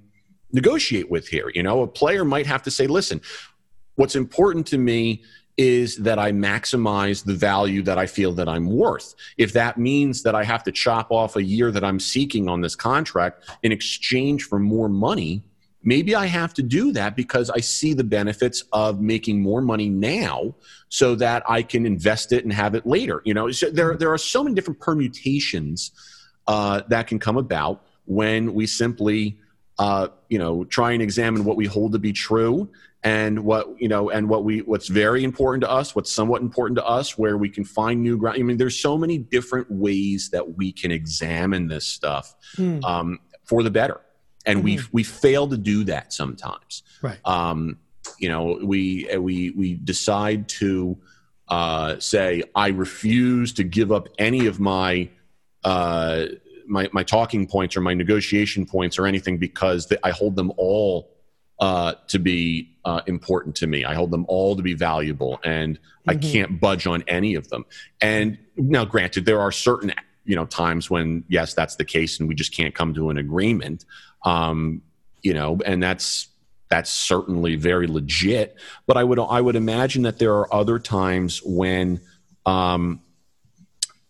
negotiate 0.53 1.11
with 1.11 1.29
here? 1.29 1.51
You 1.55 1.62
know 1.62 1.83
a 1.83 1.87
player 1.87 2.25
might 2.25 2.46
have 2.46 2.62
to 2.64 2.70
say 2.70 2.87
listen 2.87 3.20
what's 3.96 4.16
important 4.16 4.66
to 4.66 4.79
me 4.79 5.22
is 5.57 5.97
that 5.99 6.19
I 6.19 6.33
maximize 6.33 7.25
the 7.25 7.35
value 7.35 7.83
that 7.83 7.99
I 7.99 8.07
feel 8.07 8.33
that 8.33 8.49
I'm 8.49 8.67
worth. 8.67 9.15
If 9.37 9.53
that 9.53 9.77
means 9.77 10.23
that 10.23 10.35
I 10.35 10.45
have 10.45 10.62
to 10.65 10.73
chop 10.73 11.11
off 11.11 11.37
a 11.37 11.43
year 11.43 11.71
that 11.71 11.85
I'm 11.85 12.01
seeking 12.01 12.49
on 12.49 12.62
this 12.62 12.75
contract 12.75 13.45
in 13.62 13.71
exchange 13.71 14.45
for 14.45 14.59
more 14.59 14.88
money, 14.88 15.43
maybe 15.83 16.15
I 16.15 16.27
have 16.27 16.55
to 16.55 16.62
do 16.62 16.93
that 16.93 17.17
because 17.17 17.51
I 17.51 17.61
see 17.61 17.93
the 17.93 18.05
benefits 18.05 18.65
of 18.73 19.01
making 19.01 19.43
more 19.43 19.61
money 19.61 19.88
now 19.88 20.55
so 20.88 21.15
that 21.17 21.43
I 21.49 21.62
can 21.62 21.85
invest 21.87 22.33
it 22.33 22.45
and 22.45 22.53
have 22.53 22.75
it 22.75 22.87
later. 22.87 23.21
You 23.25 23.35
know, 23.35 23.51
so 23.51 23.71
there, 23.71 23.97
there 23.97 24.12
are 24.12 24.19
so 24.19 24.43
many 24.43 24.55
different 24.55 24.81
permutations 24.81 25.91
uh, 26.47 26.83
that 26.88 27.07
can 27.07 27.19
come 27.19 27.37
about 27.37 27.85
when 28.07 28.55
we 28.55 28.67
simply, 28.67 29.38
uh, 29.78 30.08
you 30.28 30.38
know, 30.38 30.64
try 30.64 30.92
and 30.92 31.02
examine 31.02 31.44
what 31.44 31.56
we 31.56 31.66
hold 31.66 31.92
to 31.92 31.98
be 31.98 32.12
true 32.12 32.70
and 33.02 33.42
what 33.44 33.80
you 33.80 33.88
know 33.88 34.11
and 34.11 34.28
what 34.28 34.44
we 34.44 34.61
what's 34.61 34.87
very 34.87 35.24
important 35.24 35.61
to 35.61 35.68
us 35.68 35.92
what's 35.92 36.12
somewhat 36.12 36.40
important 36.40 36.78
to 36.78 36.87
us 36.87 37.18
where 37.18 37.37
we 37.37 37.48
can 37.48 37.64
find 37.64 38.00
new 38.00 38.16
ground 38.16 38.38
i 38.38 38.42
mean 38.44 38.56
there's 38.56 38.78
so 38.78 38.96
many 38.96 39.18
different 39.18 39.68
ways 39.68 40.30
that 40.30 40.56
we 40.56 40.70
can 40.70 40.92
examine 40.92 41.66
this 41.66 41.85
stuff 41.85 42.37
hmm. 42.54 42.78
um, 42.85 43.18
for 43.42 43.64
the 43.64 43.72
better 43.72 44.00
and 44.46 44.58
mm-hmm. 44.58 44.64
we 44.64 44.80
we 44.92 45.02
fail 45.02 45.48
to 45.48 45.56
do 45.56 45.85
that 45.85 46.12
sometimes. 46.12 46.82
Right. 47.00 47.18
Um, 47.24 47.78
you 48.18 48.28
know, 48.28 48.58
we 48.62 49.08
we 49.16 49.50
we 49.50 49.74
decide 49.74 50.48
to 50.48 50.98
uh, 51.48 51.98
say 51.98 52.42
I 52.54 52.68
refuse 52.68 53.52
to 53.54 53.64
give 53.64 53.92
up 53.92 54.08
any 54.18 54.46
of 54.46 54.61
my 54.61 55.11
uh, 55.64 56.26
my 56.72 56.88
my 56.92 57.04
talking 57.04 57.46
points 57.46 57.76
or 57.76 57.82
my 57.82 57.94
negotiation 57.94 58.66
points 58.66 58.98
or 58.98 59.06
anything 59.06 59.37
because 59.37 59.92
I 60.02 60.11
hold 60.11 60.35
them 60.35 60.50
all 60.56 61.11
uh, 61.61 61.94
to 62.08 62.18
be 62.18 62.76
uh, 62.85 63.02
important 63.06 63.54
to 63.56 63.66
me. 63.66 63.85
I 63.85 63.94
hold 63.94 64.11
them 64.11 64.24
all 64.26 64.56
to 64.56 64.62
be 64.62 64.74
valuable, 64.74 65.38
and 65.44 65.76
mm-hmm. 65.76 66.11
I 66.11 66.14
can't 66.16 66.58
budge 66.58 66.87
on 66.87 67.04
any 67.06 67.35
of 67.35 67.48
them. 67.50 67.66
And 68.00 68.38
now, 68.56 68.85
granted, 68.85 69.26
there 69.26 69.40
are 69.40 69.52
certain 69.52 69.92
you 70.24 70.35
know 70.35 70.46
times 70.46 70.90
when 70.90 71.24
yes, 71.28 71.54
that's 71.54 71.76
the 71.76 71.85
case, 71.85 72.18
and 72.18 72.28
we 72.28 72.35
just 72.35 72.52
can't 72.52 72.74
come 72.74 72.94
to 72.94 73.11
an 73.11 73.18
agreement. 73.18 73.85
Um, 74.24 74.82
you 75.22 75.35
know, 75.35 75.58
and 75.64 75.82
that's 75.82 76.28
that's 76.70 76.90
certainly 76.90 77.56
very 77.56 77.87
legit. 77.87 78.56
But 78.87 78.96
I 78.96 79.04
would 79.04 79.20
I 79.20 79.40
would 79.40 79.56
imagine 79.56 80.02
that 80.02 80.18
there 80.18 80.35
are 80.35 80.52
other 80.52 80.78
times 80.78 81.42
when 81.44 82.00
um, 82.46 83.02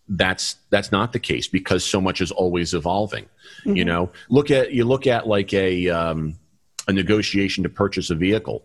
that's 0.08 0.56
that's 0.70 0.92
not 0.92 1.12
the 1.12 1.18
case 1.18 1.46
because 1.46 1.84
so 1.84 2.00
much 2.00 2.20
is 2.20 2.30
always 2.30 2.74
evolving. 2.74 3.24
Mm-hmm. 3.64 3.76
You 3.76 3.84
know, 3.84 4.10
look 4.28 4.50
at 4.50 4.72
you 4.72 4.84
look 4.84 5.06
at 5.06 5.26
like 5.26 5.52
a 5.54 5.88
um, 5.88 6.38
a 6.88 6.92
negotiation 6.92 7.62
to 7.62 7.68
purchase 7.68 8.10
a 8.10 8.14
vehicle. 8.14 8.64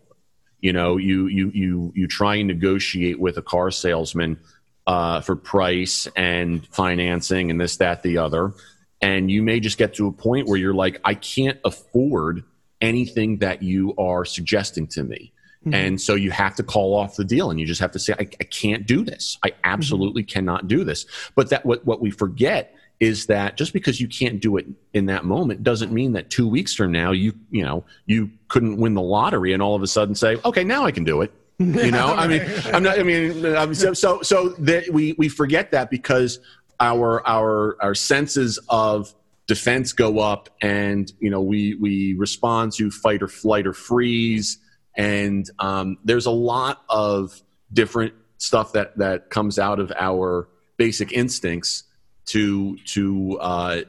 You 0.60 0.74
know, 0.74 0.98
you 0.98 1.28
you 1.28 1.52
you 1.54 1.92
you 1.96 2.08
try 2.08 2.36
and 2.36 2.48
negotiate 2.48 3.20
with 3.20 3.38
a 3.38 3.42
car 3.42 3.72
salesman 3.72 4.40
uh, 4.88 5.22
for 5.22 5.36
price 5.36 6.08
and 6.16 6.66
financing 6.68 7.52
and 7.52 7.60
this 7.60 7.78
that 7.78 8.04
the 8.04 8.18
other 8.18 8.54
and 9.02 9.30
you 9.30 9.44
may 9.44 9.60
just 9.60 9.78
get 9.78 9.96
to 9.96 10.08
a 10.08 10.12
point 10.12 10.48
where 10.48 10.58
you're 10.58 10.74
like, 10.74 11.00
I 11.04 11.14
can't 11.14 11.60
afford 11.64 12.44
anything 12.82 13.38
that 13.38 13.62
you 13.62 13.96
are 13.98 14.26
suggesting 14.26 14.88
to 14.88 15.04
me. 15.04 15.34
Mm-hmm. 15.62 15.74
And 15.74 16.02
so 16.02 16.16
you 16.16 16.32
have 16.32 16.56
to 16.56 16.64
call 16.64 16.96
off 16.96 17.16
the 17.16 17.26
deal 17.26 17.50
and 17.50 17.60
you 17.60 17.66
just 17.66 17.82
have 17.82 17.92
to 17.92 18.00
say, 18.00 18.14
I, 18.14 18.28
I 18.40 18.44
can't 18.44 18.86
do 18.86 19.04
this. 19.04 19.38
I 19.44 19.54
absolutely 19.64 20.24
mm-hmm. 20.24 20.34
cannot 20.34 20.68
do 20.68 20.84
this. 20.84 21.06
But 21.36 21.50
that 21.50 21.66
what, 21.66 21.86
what 21.86 22.02
we 22.02 22.12
forget 22.12 22.74
is 23.00 23.28
that 23.28 23.58
just 23.58 23.74
because 23.74 24.02
you 24.02 24.08
can't 24.08 24.40
do 24.40 24.58
it 24.58 24.66
in 24.94 25.06
that 25.06 25.26
moment 25.26 25.64
doesn't 25.64 25.92
mean 25.92 26.14
that 26.14 26.30
two 26.30 26.48
weeks 26.48 26.74
from 26.74 26.92
now 26.92 27.12
you 27.12 27.32
you 27.52 27.64
know 27.64 27.84
you 28.08 28.30
couldn't 28.48 28.78
win 28.78 28.96
the 28.96 29.02
lottery 29.02 29.54
and 29.54 29.62
all 29.62 29.76
of 29.76 29.84
a 29.84 29.88
sudden 29.88 30.16
say 30.16 30.36
okay 30.44 30.64
now 30.64 30.84
I 30.84 30.92
can 30.92 31.04
do 31.04 31.22
it 31.22 31.32
you 31.60 31.92
know 31.92 32.14
I 32.16 32.28
mean 32.28 32.42
I'm 32.74 32.84
not 32.84 33.00
I 33.00 33.04
mean 33.04 33.76
so 33.76 33.94
so 33.94 34.22
so 34.22 34.50
that 34.60 34.90
we 34.92 35.14
we 35.14 35.30
forget 35.30 35.72
that 35.72 35.90
because 35.92 36.40
our 36.80 37.26
our 37.28 37.78
our 37.82 37.94
senses 37.94 38.60
of 38.70 39.14
defense 39.48 39.94
go 39.94 40.20
up 40.20 40.50
and 40.62 41.12
you 41.20 41.30
know 41.30 41.42
we 41.42 41.76
we 41.76 42.16
respond 42.16 42.74
to 42.74 42.92
fight 42.92 43.22
or 43.22 43.28
flight 43.28 43.68
or 43.68 43.74
freeze 43.74 44.58
and 44.98 45.50
um, 45.60 46.00
there's 46.04 46.26
a 46.26 46.32
lot 46.32 46.84
of 46.90 47.42
different 47.72 48.14
stuff 48.40 48.74
that 48.74 48.98
that 48.98 49.30
comes 49.30 49.60
out 49.60 49.80
of 49.80 49.92
our 49.98 50.50
basic 50.78 51.14
instincts 51.14 51.84
to 52.26 52.78
to 52.78 53.38
uh, 53.40 53.82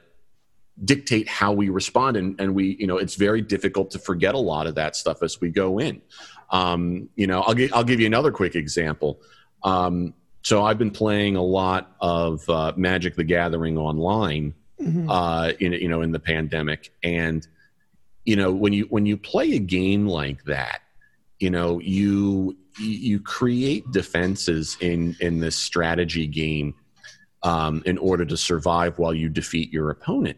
dictate 0.84 1.28
how 1.28 1.52
we 1.52 1.70
respond. 1.70 2.16
And, 2.16 2.40
and 2.40 2.54
we 2.54 2.76
you 2.78 2.86
know 2.86 2.98
it's 2.98 3.14
very 3.14 3.40
difficult 3.40 3.90
to 3.92 3.98
forget 3.98 4.34
a 4.34 4.38
lot 4.38 4.66
of 4.66 4.74
that 4.76 4.94
stuff 4.94 5.22
as 5.22 5.40
we 5.40 5.50
go 5.50 5.78
in. 5.78 6.02
Um, 6.50 7.08
you 7.16 7.26
know 7.26 7.40
I'll, 7.40 7.54
gi- 7.54 7.72
I'll 7.72 7.84
give 7.84 8.00
you 8.00 8.06
another 8.06 8.30
quick 8.30 8.54
example. 8.54 9.20
Um, 9.64 10.14
so 10.42 10.64
I've 10.64 10.78
been 10.78 10.92
playing 10.92 11.36
a 11.36 11.42
lot 11.42 11.94
of 12.00 12.48
uh, 12.48 12.72
Magic: 12.76 13.16
The 13.16 13.24
Gathering 13.24 13.76
online, 13.76 14.54
mm-hmm. 14.80 15.10
uh, 15.10 15.52
in 15.58 15.72
you 15.72 15.88
know 15.88 16.02
in 16.02 16.12
the 16.12 16.20
pandemic, 16.20 16.92
and 17.02 17.46
you 18.24 18.36
know 18.36 18.52
when 18.52 18.72
you 18.72 18.84
when 18.84 19.04
you 19.04 19.16
play 19.16 19.54
a 19.54 19.58
game 19.58 20.06
like 20.06 20.44
that, 20.44 20.80
you 21.38 21.50
know 21.50 21.78
you 21.80 22.56
you 22.78 23.20
create 23.20 23.90
defenses 23.90 24.76
in 24.80 25.16
in 25.20 25.40
this 25.40 25.56
strategy 25.56 26.26
game 26.26 26.74
um, 27.42 27.82
in 27.86 27.98
order 27.98 28.24
to 28.24 28.36
survive 28.36 28.98
while 28.98 29.14
you 29.14 29.28
defeat 29.28 29.72
your 29.72 29.90
opponent, 29.90 30.36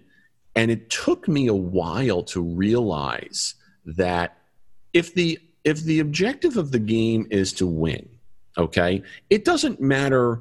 and 0.54 0.70
it 0.70 0.90
took 0.90 1.28
me 1.28 1.46
a 1.46 1.54
while 1.54 2.22
to 2.24 2.42
realize 2.42 3.54
that 3.84 4.36
if 4.92 5.14
the 5.14 5.38
if 5.64 5.82
the 5.84 6.00
objective 6.00 6.56
of 6.56 6.70
the 6.70 6.78
game 6.78 7.26
is 7.30 7.52
to 7.52 7.66
win 7.66 8.08
okay 8.58 9.02
it 9.28 9.44
doesn't 9.44 9.80
matter 9.80 10.40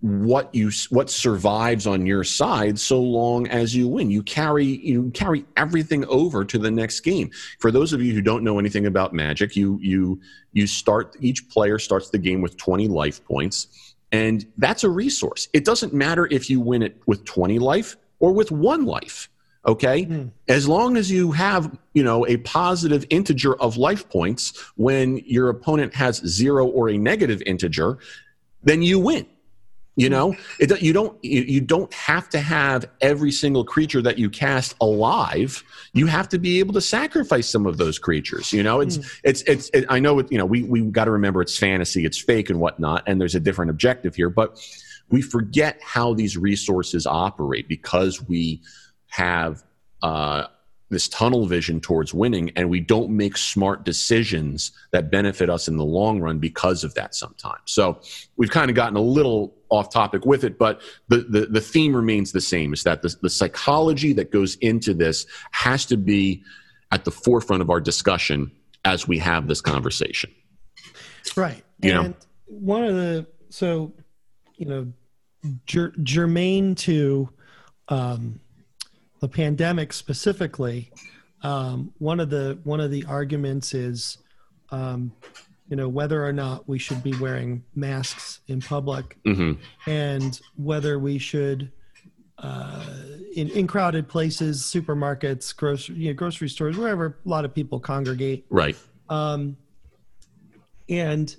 what 0.00 0.54
you 0.54 0.70
what 0.90 1.10
survives 1.10 1.86
on 1.86 2.06
your 2.06 2.22
side 2.22 2.78
so 2.78 3.00
long 3.00 3.48
as 3.48 3.74
you 3.74 3.88
win. 3.88 4.10
You 4.10 4.22
carry 4.22 4.64
you 4.64 5.10
carry 5.10 5.44
everything 5.56 6.04
over 6.06 6.44
to 6.44 6.58
the 6.58 6.70
next 6.70 7.00
game. 7.00 7.30
For 7.58 7.72
those 7.72 7.92
of 7.92 8.00
you 8.00 8.12
who 8.14 8.22
don't 8.22 8.44
know 8.44 8.58
anything 8.58 8.86
about 8.86 9.12
magic 9.12 9.56
you 9.56 9.78
you 9.82 10.20
you 10.52 10.66
start 10.66 11.16
each 11.20 11.48
player 11.48 11.78
starts 11.78 12.10
the 12.10 12.18
game 12.18 12.40
with 12.40 12.56
20 12.56 12.86
life 12.86 13.24
points 13.24 13.94
and 14.12 14.46
that's 14.56 14.84
a 14.84 14.90
resource. 14.90 15.48
It 15.52 15.64
doesn't 15.64 15.92
matter 15.92 16.28
if 16.30 16.48
you 16.48 16.60
win 16.60 16.82
it 16.82 17.00
with 17.06 17.24
20 17.24 17.58
life 17.58 17.96
or 18.20 18.32
with 18.32 18.52
one 18.52 18.84
life 18.84 19.28
okay? 19.66 20.04
Mm. 20.04 20.30
as 20.48 20.68
long 20.68 20.96
as 20.96 21.10
you 21.10 21.32
have 21.32 21.76
you 21.92 22.04
know 22.04 22.24
a 22.26 22.36
positive 22.38 23.04
integer 23.10 23.60
of 23.60 23.76
life 23.76 24.08
points 24.08 24.56
when 24.76 25.18
your 25.26 25.48
opponent 25.48 25.92
has 25.94 26.18
zero 26.18 26.66
or 26.66 26.88
a 26.88 26.96
negative 26.96 27.42
integer 27.44 27.98
then 28.62 28.82
you 28.82 29.00
win 29.00 29.26
you 29.98 30.08
know 30.08 30.34
it, 30.60 30.80
you 30.80 30.92
don't 30.92 31.22
you 31.24 31.60
don't 31.60 31.92
have 31.92 32.28
to 32.30 32.38
have 32.38 32.88
every 33.00 33.32
single 33.32 33.64
creature 33.64 34.00
that 34.02 34.18
you 34.18 34.30
cast 34.30 34.74
alive. 34.80 35.62
You 35.92 36.06
have 36.06 36.28
to 36.30 36.38
be 36.38 36.60
able 36.60 36.72
to 36.74 36.80
sacrifice 36.80 37.48
some 37.48 37.66
of 37.66 37.76
those 37.76 37.98
creatures 37.98 38.52
you 38.52 38.62
know? 38.62 38.80
It's 38.80 38.98
mm. 38.98 39.20
it's 39.24 39.42
it's 39.42 39.70
it, 39.74 39.84
i 39.88 39.98
know 39.98 40.20
it, 40.20 40.30
you 40.30 40.38
know 40.38 40.46
we 40.46 40.62
we 40.62 40.80
got 40.82 41.06
to 41.06 41.10
remember 41.10 41.42
it's 41.42 41.58
fantasy 41.58 42.04
it's 42.04 42.20
fake 42.20 42.48
and 42.50 42.60
whatnot 42.60 43.02
and 43.06 43.20
there's 43.20 43.34
a 43.34 43.40
different 43.40 43.70
objective 43.70 44.14
here 44.14 44.30
but 44.30 44.58
we 45.10 45.22
forget 45.22 45.80
how 45.82 46.14
these 46.14 46.36
resources 46.36 47.06
operate 47.06 47.66
because 47.68 48.22
we 48.28 48.60
have 49.08 49.64
uh, 50.02 50.44
this 50.90 51.08
tunnel 51.08 51.46
vision 51.46 51.80
towards 51.80 52.14
winning, 52.14 52.50
and 52.56 52.70
we 52.70 52.80
don't 52.80 53.10
make 53.10 53.36
smart 53.36 53.84
decisions 53.84 54.72
that 54.90 55.10
benefit 55.10 55.50
us 55.50 55.68
in 55.68 55.76
the 55.76 55.84
long 55.84 56.20
run 56.20 56.38
because 56.38 56.82
of 56.84 56.94
that 56.94 57.14
sometimes. 57.14 57.60
So 57.66 58.00
we've 58.36 58.50
kind 58.50 58.70
of 58.70 58.76
gotten 58.76 58.96
a 58.96 59.02
little 59.02 59.54
off 59.68 59.92
topic 59.92 60.24
with 60.24 60.44
it, 60.44 60.58
but 60.58 60.80
the, 61.08 61.18
the, 61.28 61.46
the 61.46 61.60
theme 61.60 61.94
remains 61.94 62.32
the 62.32 62.40
same 62.40 62.72
is 62.72 62.84
that 62.84 63.02
the, 63.02 63.14
the 63.20 63.28
psychology 63.28 64.14
that 64.14 64.30
goes 64.30 64.56
into 64.56 64.94
this 64.94 65.26
has 65.50 65.84
to 65.86 65.96
be 65.96 66.42
at 66.90 67.04
the 67.04 67.10
forefront 67.10 67.60
of 67.60 67.68
our 67.68 67.80
discussion 67.80 68.50
as 68.84 69.06
we 69.06 69.18
have 69.18 69.46
this 69.46 69.60
conversation. 69.60 70.30
Right. 71.36 71.62
You 71.82 71.92
and 71.92 72.08
know, 72.08 72.14
one 72.46 72.84
of 72.84 72.94
the, 72.94 73.26
so, 73.50 73.92
you 74.56 74.64
know, 74.64 74.92
ger- 75.66 75.92
germane 76.02 76.74
to, 76.76 77.28
um, 77.88 78.40
the 79.20 79.28
pandemic 79.28 79.92
specifically, 79.92 80.90
um, 81.42 81.92
one 81.98 82.20
of 82.20 82.30
the 82.30 82.58
one 82.64 82.80
of 82.80 82.90
the 82.90 83.04
arguments 83.04 83.74
is, 83.74 84.18
um, 84.70 85.12
you 85.68 85.76
know, 85.76 85.88
whether 85.88 86.24
or 86.24 86.32
not 86.32 86.68
we 86.68 86.78
should 86.78 87.02
be 87.02 87.14
wearing 87.18 87.64
masks 87.74 88.40
in 88.48 88.60
public, 88.60 89.18
mm-hmm. 89.24 89.52
and 89.90 90.40
whether 90.56 90.98
we 90.98 91.18
should, 91.18 91.70
uh, 92.38 92.84
in 93.34 93.48
in 93.50 93.66
crowded 93.66 94.08
places, 94.08 94.62
supermarkets, 94.62 95.54
grocery 95.54 95.96
you 95.96 96.08
know, 96.08 96.14
grocery 96.14 96.48
stores, 96.48 96.76
wherever 96.76 97.18
a 97.24 97.28
lot 97.28 97.44
of 97.44 97.54
people 97.54 97.78
congregate, 97.78 98.46
right? 98.50 98.76
Um, 99.08 99.56
and 100.88 101.34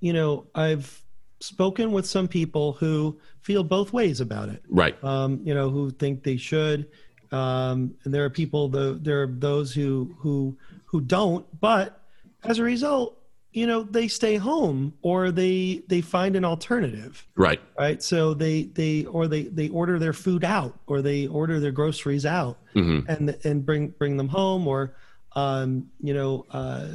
you 0.00 0.12
know, 0.12 0.46
I've 0.54 1.02
spoken 1.40 1.92
with 1.92 2.06
some 2.06 2.28
people 2.28 2.72
who 2.72 3.18
feel 3.40 3.64
both 3.64 3.92
ways 3.92 4.20
about 4.20 4.48
it, 4.48 4.62
right? 4.68 5.02
Um, 5.02 5.40
you 5.44 5.54
know, 5.54 5.70
who 5.70 5.90
think 5.90 6.22
they 6.22 6.36
should, 6.36 6.88
um, 7.32 7.94
and 8.04 8.12
there 8.12 8.24
are 8.24 8.30
people, 8.30 8.68
the, 8.68 8.98
there 9.00 9.22
are 9.22 9.26
those 9.26 9.72
who 9.72 10.14
who 10.18 10.56
who 10.84 11.00
don't. 11.00 11.46
But 11.60 12.00
as 12.44 12.58
a 12.58 12.62
result, 12.62 13.18
you 13.52 13.66
know 13.66 13.82
they 13.82 14.08
stay 14.08 14.36
home 14.36 14.94
or 15.02 15.30
they 15.30 15.82
they 15.88 16.00
find 16.00 16.36
an 16.36 16.44
alternative 16.44 17.26
right 17.36 17.60
right 17.78 18.02
so 18.02 18.34
they 18.34 18.64
they 18.64 19.04
or 19.06 19.28
they 19.28 19.42
they 19.44 19.68
order 19.68 19.98
their 19.98 20.12
food 20.12 20.44
out 20.44 20.78
or 20.86 21.02
they 21.02 21.26
order 21.26 21.60
their 21.60 21.70
groceries 21.70 22.24
out 22.24 22.58
mm-hmm. 22.74 23.08
and 23.10 23.36
and 23.44 23.66
bring 23.66 23.88
bring 23.88 24.16
them 24.16 24.28
home 24.28 24.66
or 24.66 24.94
um 25.36 25.86
you 26.00 26.14
know 26.14 26.46
uh 26.52 26.88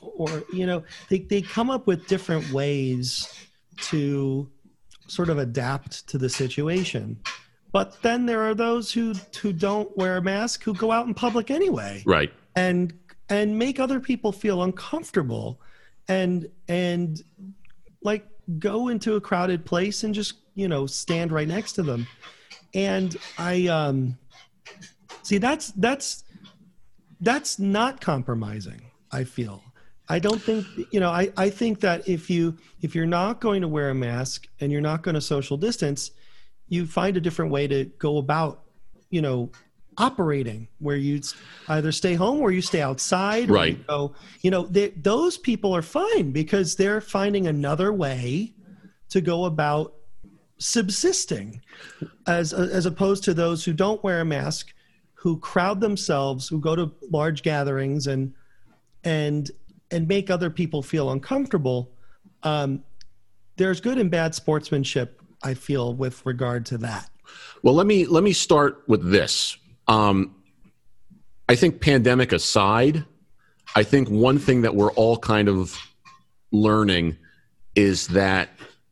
or 0.00 0.42
you 0.52 0.66
know 0.66 0.82
they 1.08 1.18
they 1.20 1.40
come 1.40 1.70
up 1.70 1.86
with 1.86 2.06
different 2.08 2.50
ways 2.52 3.32
to 3.76 4.48
sort 5.06 5.28
of 5.28 5.38
adapt 5.38 6.06
to 6.08 6.18
the 6.18 6.28
situation 6.28 7.18
but 7.72 8.00
then 8.02 8.26
there 8.26 8.42
are 8.42 8.54
those 8.54 8.92
who 8.92 9.14
who 9.40 9.52
don't 9.52 9.96
wear 9.96 10.16
a 10.16 10.22
mask 10.22 10.64
who 10.64 10.74
go 10.74 10.90
out 10.90 11.06
in 11.06 11.14
public 11.14 11.50
anyway. 11.50 12.02
Right. 12.04 12.32
And 12.56 12.92
and 13.28 13.58
make 13.58 13.78
other 13.78 14.00
people 14.00 14.32
feel 14.32 14.62
uncomfortable 14.62 15.60
and 16.08 16.48
and 16.68 17.22
like 18.02 18.26
go 18.58 18.88
into 18.88 19.14
a 19.14 19.20
crowded 19.20 19.64
place 19.64 20.02
and 20.02 20.14
just 20.14 20.34
you 20.54 20.66
know 20.66 20.86
stand 20.86 21.30
right 21.30 21.46
next 21.48 21.72
to 21.74 21.82
them. 21.82 22.06
And 22.74 23.16
i 23.38 23.66
um 23.66 24.18
see 25.22 25.38
that's 25.38 25.70
that's 25.72 26.24
that's 27.20 27.58
not 27.58 28.00
compromising 28.00 28.82
i 29.12 29.24
feel. 29.24 29.62
I 30.08 30.18
don't 30.18 30.42
think 30.42 30.66
you 30.90 30.98
know 30.98 31.10
i 31.10 31.32
i 31.36 31.48
think 31.48 31.78
that 31.80 32.08
if 32.08 32.28
you 32.28 32.56
if 32.80 32.96
you're 32.96 33.06
not 33.06 33.40
going 33.40 33.62
to 33.62 33.68
wear 33.68 33.90
a 33.90 33.94
mask 33.94 34.48
and 34.58 34.72
you're 34.72 34.80
not 34.80 35.02
going 35.02 35.14
to 35.14 35.20
social 35.20 35.56
distance 35.56 36.10
you 36.70 36.86
find 36.86 37.18
a 37.18 37.20
different 37.20 37.50
way 37.50 37.66
to 37.66 37.84
go 37.98 38.16
about 38.16 38.62
you 39.10 39.20
know 39.20 39.50
operating 39.98 40.66
where 40.78 40.96
you 40.96 41.20
either 41.68 41.92
stay 41.92 42.14
home 42.14 42.40
or 42.40 42.50
you 42.50 42.62
stay 42.62 42.80
outside. 42.80 43.50
right 43.50 43.76
you, 43.76 43.84
go, 43.86 44.14
you 44.40 44.50
know 44.50 44.62
they, 44.62 44.88
those 44.90 45.36
people 45.36 45.76
are 45.76 45.82
fine 45.82 46.30
because 46.30 46.76
they're 46.76 47.02
finding 47.02 47.46
another 47.46 47.92
way 47.92 48.54
to 49.10 49.20
go 49.20 49.44
about 49.44 49.94
subsisting 50.58 51.60
as 52.26 52.54
as 52.54 52.86
opposed 52.86 53.24
to 53.24 53.34
those 53.34 53.64
who 53.64 53.72
don't 53.72 54.02
wear 54.02 54.20
a 54.20 54.24
mask 54.24 54.72
who 55.14 55.38
crowd 55.38 55.80
themselves 55.80 56.48
who 56.48 56.58
go 56.58 56.74
to 56.74 56.90
large 57.10 57.42
gatherings 57.42 58.06
and 58.06 58.32
and 59.04 59.50
and 59.90 60.06
make 60.06 60.30
other 60.30 60.50
people 60.50 60.82
feel 60.82 61.10
uncomfortable. 61.10 61.90
Um, 62.42 62.84
there's 63.56 63.80
good 63.80 63.98
and 63.98 64.10
bad 64.10 64.34
sportsmanship 64.34 65.19
i 65.42 65.54
feel 65.54 65.94
with 65.94 66.24
regard 66.24 66.66
to 66.66 66.78
that 66.78 67.10
well 67.62 67.74
let 67.74 67.86
me 67.86 68.06
let 68.06 68.22
me 68.22 68.32
start 68.32 68.82
with 68.86 69.10
this 69.10 69.56
um, 69.88 70.36
I 71.50 71.56
think 71.56 71.80
pandemic 71.80 72.30
aside, 72.30 73.04
I 73.74 73.82
think 73.82 74.08
one 74.08 74.38
thing 74.38 74.62
that 74.62 74.76
we're 74.76 74.92
all 74.92 75.18
kind 75.18 75.48
of 75.48 75.76
learning 76.52 77.16
is 77.74 78.06
that 78.08 78.50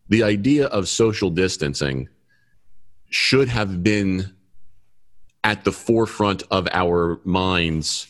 the 0.09 0.25
idea 0.25 0.67
of 0.67 0.89
social 0.89 1.31
distancing 1.31 2.09
should 3.11 3.49
have 3.49 3.85
been 3.85 4.35
at 5.45 5.63
the 5.63 5.71
forefront 5.71 6.43
of 6.51 6.67
our 6.73 7.21
minds, 7.23 8.09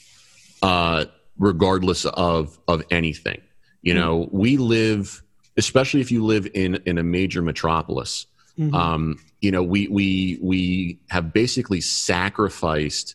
uh, 0.63 1.05
regardless 1.39 2.07
of 2.07 2.59
of 2.67 2.83
anything. 2.91 3.43
You 3.83 3.93
know, 3.93 4.21
mm-hmm. 4.21 4.39
we 4.39 4.57
live, 4.57 5.23
especially 5.59 6.01
if 6.01 6.11
you 6.11 6.25
live 6.25 6.49
in 6.55 6.77
in 6.87 6.97
a 6.97 7.03
major 7.03 7.43
metropolis. 7.43 8.28
Mm-hmm. 8.59 8.75
Um, 8.75 9.19
you 9.41 9.51
know, 9.51 9.63
we 9.63 9.89
we 9.89 10.39
we 10.43 10.99
have 11.11 11.33
basically 11.33 11.81
sacrificed 11.81 13.15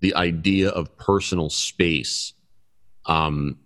the 0.00 0.14
idea 0.14 0.68
of 0.68 0.96
personal 0.98 1.48
space 1.48 2.34
um, 3.06 3.58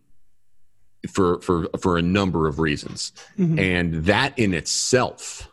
for 1.10 1.40
for 1.40 1.68
for 1.80 1.96
a 1.98 2.02
number 2.02 2.46
of 2.46 2.60
reasons, 2.60 3.12
mm-hmm. 3.38 3.58
and 3.58 3.94
that 4.04 4.38
in 4.38 4.54
itself 4.54 5.50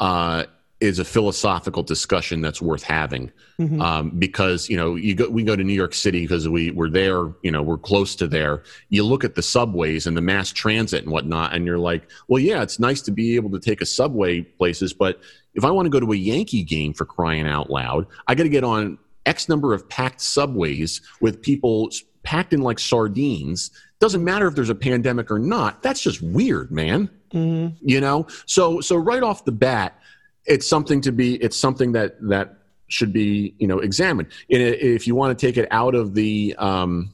uh, 0.00 0.44
is 0.80 0.98
a 0.98 1.04
philosophical 1.04 1.82
discussion 1.82 2.42
that's 2.42 2.60
worth 2.60 2.82
having. 2.82 3.32
Mm-hmm. 3.58 3.80
um, 3.80 4.10
because 4.10 4.68
you 4.68 4.76
know 4.76 4.96
you 4.96 5.14
go 5.14 5.30
we 5.30 5.42
go 5.42 5.56
to 5.56 5.64
New 5.64 5.72
York 5.72 5.94
City 5.94 6.20
because 6.20 6.46
we 6.46 6.70
we're 6.72 6.90
there 6.90 7.32
you 7.42 7.50
know 7.50 7.62
we're 7.62 7.78
close 7.78 8.14
to 8.16 8.26
there. 8.26 8.62
You 8.90 9.02
look 9.04 9.24
at 9.24 9.34
the 9.34 9.42
subways 9.42 10.06
and 10.06 10.14
the 10.14 10.20
mass 10.20 10.52
transit 10.52 11.04
and 11.04 11.10
whatnot 11.10 11.54
and 11.54 11.64
you're 11.64 11.78
like 11.78 12.10
well 12.28 12.38
yeah 12.38 12.62
it's 12.62 12.78
nice 12.78 13.00
to 13.02 13.10
be 13.10 13.36
able 13.36 13.50
to 13.52 13.58
take 13.58 13.80
a 13.80 13.86
subway 13.86 14.42
places 14.42 14.92
but 14.92 15.20
if 15.54 15.64
I 15.64 15.70
want 15.70 15.86
to 15.86 15.90
go 15.90 16.00
to 16.00 16.12
a 16.12 16.16
Yankee 16.16 16.62
game 16.62 16.92
for 16.92 17.06
crying 17.06 17.48
out 17.48 17.70
loud 17.70 18.06
I 18.26 18.34
got 18.34 18.42
to 18.42 18.50
get 18.50 18.62
on 18.62 18.98
X 19.24 19.48
number 19.48 19.72
of 19.72 19.88
packed 19.88 20.20
subways 20.20 21.00
with 21.22 21.40
people 21.40 21.90
packed 22.22 22.52
in 22.52 22.60
like 22.60 22.78
sardines. 22.78 23.70
Doesn't 24.00 24.22
matter 24.22 24.46
if 24.48 24.54
there's 24.54 24.68
a 24.68 24.74
pandemic 24.74 25.30
or 25.30 25.38
not 25.38 25.82
that's 25.82 26.02
just 26.02 26.20
weird 26.20 26.70
man. 26.70 27.08
Mm-hmm. 27.32 27.74
you 27.80 28.00
know? 28.00 28.26
So 28.44 28.82
so 28.82 28.96
right 28.96 29.22
off 29.22 29.46
the 29.46 29.52
bat 29.52 29.98
it's 30.46 30.68
something 30.68 31.00
to 31.00 31.12
be 31.12 31.36
it's 31.36 31.56
something 31.56 31.92
that 31.92 32.16
that 32.28 32.56
should 32.88 33.12
be 33.12 33.54
you 33.58 33.66
know 33.66 33.78
examined 33.80 34.28
if 34.48 35.06
you 35.06 35.14
want 35.14 35.36
to 35.36 35.46
take 35.46 35.56
it 35.56 35.68
out 35.70 35.94
of 35.94 36.14
the 36.14 36.54
um, 36.58 37.12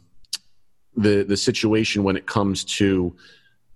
the 0.97 1.23
the 1.23 1.37
situation 1.37 2.03
when 2.03 2.16
it 2.16 2.27
comes 2.27 2.64
to 2.64 3.14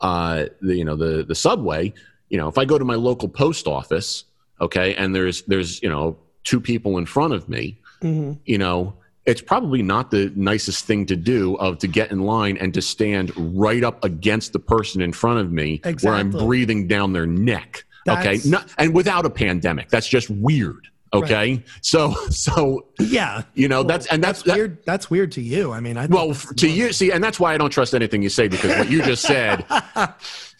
uh, 0.00 0.46
the 0.60 0.76
you 0.76 0.84
know 0.84 0.96
the 0.96 1.24
the 1.24 1.34
subway 1.34 1.92
you 2.28 2.36
know 2.36 2.48
if 2.48 2.58
i 2.58 2.64
go 2.64 2.78
to 2.78 2.84
my 2.84 2.94
local 2.94 3.28
post 3.28 3.66
office 3.66 4.24
okay 4.60 4.94
and 4.96 5.14
there's 5.14 5.42
there's 5.42 5.82
you 5.82 5.88
know 5.88 6.16
two 6.44 6.60
people 6.60 6.98
in 6.98 7.06
front 7.06 7.32
of 7.32 7.48
me 7.48 7.78
mm-hmm. 8.02 8.32
you 8.44 8.58
know 8.58 8.94
it's 9.24 9.40
probably 9.40 9.82
not 9.82 10.10
the 10.12 10.32
nicest 10.36 10.84
thing 10.84 11.04
to 11.06 11.16
do 11.16 11.56
of 11.56 11.78
to 11.78 11.88
get 11.88 12.12
in 12.12 12.20
line 12.20 12.56
and 12.58 12.72
to 12.74 12.80
stand 12.80 13.32
right 13.36 13.82
up 13.82 14.04
against 14.04 14.52
the 14.52 14.58
person 14.58 15.00
in 15.02 15.12
front 15.12 15.40
of 15.40 15.50
me 15.50 15.80
exactly. 15.84 16.08
where 16.08 16.18
i'm 16.18 16.30
breathing 16.30 16.86
down 16.86 17.12
their 17.12 17.26
neck 17.26 17.84
okay 18.08 18.40
Not, 18.44 18.72
and 18.78 18.94
without 18.94 19.26
a 19.26 19.30
pandemic. 19.30 19.88
That's 19.88 20.08
just 20.08 20.30
weird 20.30 20.88
okay? 21.12 21.50
Right. 21.52 21.64
so 21.82 22.12
so 22.30 22.86
yeah. 22.98 23.42
you 23.54 23.68
know 23.68 23.82
that's 23.82 24.06
and 24.06 24.22
that's, 24.22 24.42
that's 24.42 24.56
weird 24.56 24.84
that's 24.84 25.10
weird 25.10 25.32
to 25.32 25.40
you. 25.40 25.72
I 25.72 25.80
mean 25.80 25.96
i 25.96 26.06
well 26.06 26.34
to 26.34 26.68
you 26.68 26.92
see 26.92 27.12
and 27.12 27.22
that's 27.22 27.38
why 27.40 27.54
i 27.54 27.58
don't 27.58 27.70
trust 27.70 27.94
anything 27.94 28.22
you 28.22 28.28
say 28.28 28.48
because 28.48 28.76
what 28.76 28.90
you 28.90 29.02
just 29.02 29.22
said 29.22 29.64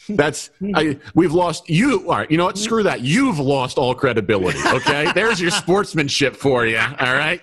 that's 0.09 0.51
I, 0.75 0.99
we've 1.15 1.33
lost 1.33 1.69
you 1.69 2.09
all 2.11 2.19
right 2.19 2.31
you 2.31 2.37
know 2.37 2.45
what? 2.45 2.59
Screw 2.59 2.83
that. 2.85 3.01
You've 3.01 3.39
lost 3.39 3.79
all 3.79 3.95
credibility 3.95 4.59
okay? 4.67 5.11
There's 5.15 5.41
your 5.41 5.51
sportsmanship 5.51 6.37
for 6.37 6.67
you 6.67 6.79
all 6.79 7.15
right? 7.15 7.43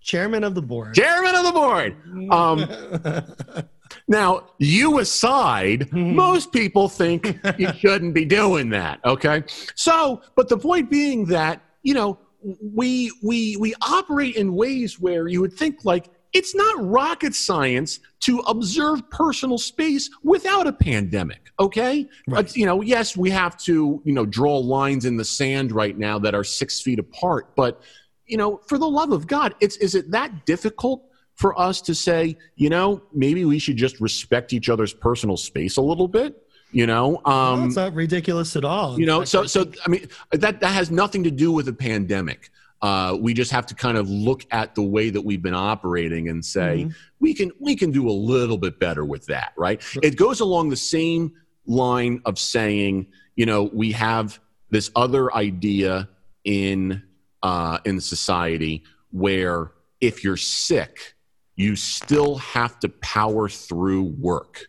Chairman 0.00 0.42
of 0.42 0.56
the 0.56 0.62
board. 0.62 0.94
Chairman 0.94 1.34
of 1.34 1.44
the 1.44 1.52
board. 1.52 1.96
Um 2.30 3.64
Now, 4.08 4.48
you 4.58 4.98
aside, 4.98 5.80
mm-hmm. 5.80 6.14
most 6.14 6.52
people 6.52 6.88
think 6.88 7.38
you 7.58 7.72
shouldn't 7.74 8.14
be 8.14 8.24
doing 8.24 8.70
that. 8.70 9.00
Okay. 9.04 9.44
So, 9.74 10.22
but 10.34 10.48
the 10.48 10.58
point 10.58 10.90
being 10.90 11.26
that, 11.26 11.62
you 11.82 11.94
know, 11.94 12.18
we 12.60 13.12
we 13.22 13.56
we 13.56 13.74
operate 13.82 14.36
in 14.36 14.54
ways 14.54 14.98
where 14.98 15.28
you 15.28 15.40
would 15.40 15.52
think 15.52 15.84
like 15.84 16.08
it's 16.32 16.54
not 16.54 16.74
rocket 16.78 17.34
science 17.34 18.00
to 18.20 18.38
observe 18.40 19.08
personal 19.10 19.58
space 19.58 20.10
without 20.22 20.66
a 20.66 20.72
pandemic 20.72 21.52
okay 21.60 22.08
right. 22.26 22.56
you 22.56 22.66
know 22.66 22.80
yes 22.80 23.16
we 23.16 23.30
have 23.30 23.56
to 23.56 24.02
you 24.04 24.12
know 24.12 24.26
draw 24.26 24.58
lines 24.58 25.04
in 25.04 25.16
the 25.16 25.24
sand 25.24 25.72
right 25.72 25.98
now 25.98 26.18
that 26.18 26.34
are 26.34 26.44
six 26.44 26.80
feet 26.80 26.98
apart 26.98 27.54
but 27.54 27.80
you 28.26 28.36
know 28.36 28.60
for 28.66 28.78
the 28.78 28.88
love 28.88 29.12
of 29.12 29.26
god 29.26 29.54
it's 29.60 29.76
is 29.76 29.94
it 29.94 30.10
that 30.10 30.44
difficult 30.46 31.04
for 31.42 31.58
us 31.60 31.80
to 31.80 31.92
say, 31.92 32.38
you 32.54 32.70
know, 32.70 33.02
maybe 33.12 33.44
we 33.44 33.58
should 33.58 33.76
just 33.76 34.00
respect 34.00 34.52
each 34.52 34.68
other's 34.68 34.94
personal 34.94 35.36
space 35.36 35.76
a 35.76 35.82
little 35.82 36.06
bit. 36.06 36.40
You 36.70 36.86
know, 36.86 37.16
um, 37.24 37.24
well, 37.24 37.66
it's 37.66 37.76
not 37.76 37.94
ridiculous 37.94 38.54
at 38.54 38.64
all. 38.64 38.98
You 38.98 39.06
know, 39.06 39.24
so 39.24 39.44
so 39.44 39.70
I 39.84 39.90
mean 39.90 40.08
that 40.30 40.60
that 40.60 40.72
has 40.72 40.90
nothing 40.90 41.24
to 41.24 41.30
do 41.30 41.50
with 41.50 41.66
the 41.66 41.72
pandemic. 41.72 42.50
Uh, 42.80 43.18
we 43.20 43.34
just 43.34 43.50
have 43.50 43.66
to 43.66 43.74
kind 43.74 43.98
of 43.98 44.08
look 44.08 44.46
at 44.52 44.74
the 44.74 44.82
way 44.82 45.10
that 45.10 45.20
we've 45.20 45.42
been 45.42 45.54
operating 45.54 46.28
and 46.28 46.44
say 46.44 46.84
mm-hmm. 46.84 46.90
we 47.18 47.34
can 47.34 47.50
we 47.58 47.74
can 47.74 47.90
do 47.90 48.08
a 48.08 48.16
little 48.32 48.56
bit 48.56 48.78
better 48.78 49.04
with 49.04 49.26
that, 49.26 49.52
right? 49.56 49.82
Sure. 49.82 50.00
It 50.02 50.16
goes 50.16 50.40
along 50.40 50.70
the 50.70 50.76
same 50.76 51.32
line 51.66 52.22
of 52.24 52.38
saying, 52.38 53.08
you 53.34 53.46
know, 53.46 53.64
we 53.64 53.92
have 53.92 54.40
this 54.70 54.90
other 54.94 55.34
idea 55.34 56.08
in 56.44 57.02
uh, 57.42 57.78
in 57.84 58.00
society 58.00 58.84
where 59.10 59.72
if 60.00 60.24
you're 60.24 60.36
sick, 60.36 61.11
you 61.56 61.76
still 61.76 62.36
have 62.36 62.78
to 62.80 62.88
power 62.88 63.48
through 63.48 64.02
work 64.02 64.66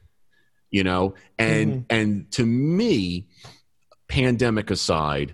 you 0.71 0.83
know 0.83 1.13
and 1.39 1.71
mm-hmm. 1.71 1.81
and 1.89 2.31
to 2.31 2.45
me 2.45 3.27
pandemic 4.09 4.69
aside 4.69 5.33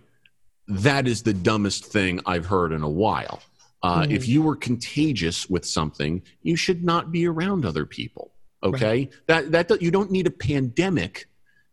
that 0.67 1.07
is 1.07 1.23
the 1.23 1.33
dumbest 1.33 1.85
thing 1.85 2.19
i've 2.25 2.45
heard 2.45 2.71
in 2.71 2.83
a 2.83 2.89
while 2.89 3.41
uh, 3.81 4.01
mm-hmm. 4.01 4.11
if 4.11 4.27
you 4.27 4.41
were 4.41 4.55
contagious 4.55 5.49
with 5.49 5.65
something 5.65 6.21
you 6.43 6.55
should 6.55 6.83
not 6.83 7.11
be 7.11 7.27
around 7.27 7.65
other 7.65 7.85
people 7.85 8.31
okay 8.63 9.09
right. 9.27 9.51
that 9.51 9.51
that 9.69 9.81
you 9.81 9.89
don't 9.89 10.11
need 10.11 10.27
a 10.27 10.31
pandemic 10.31 11.27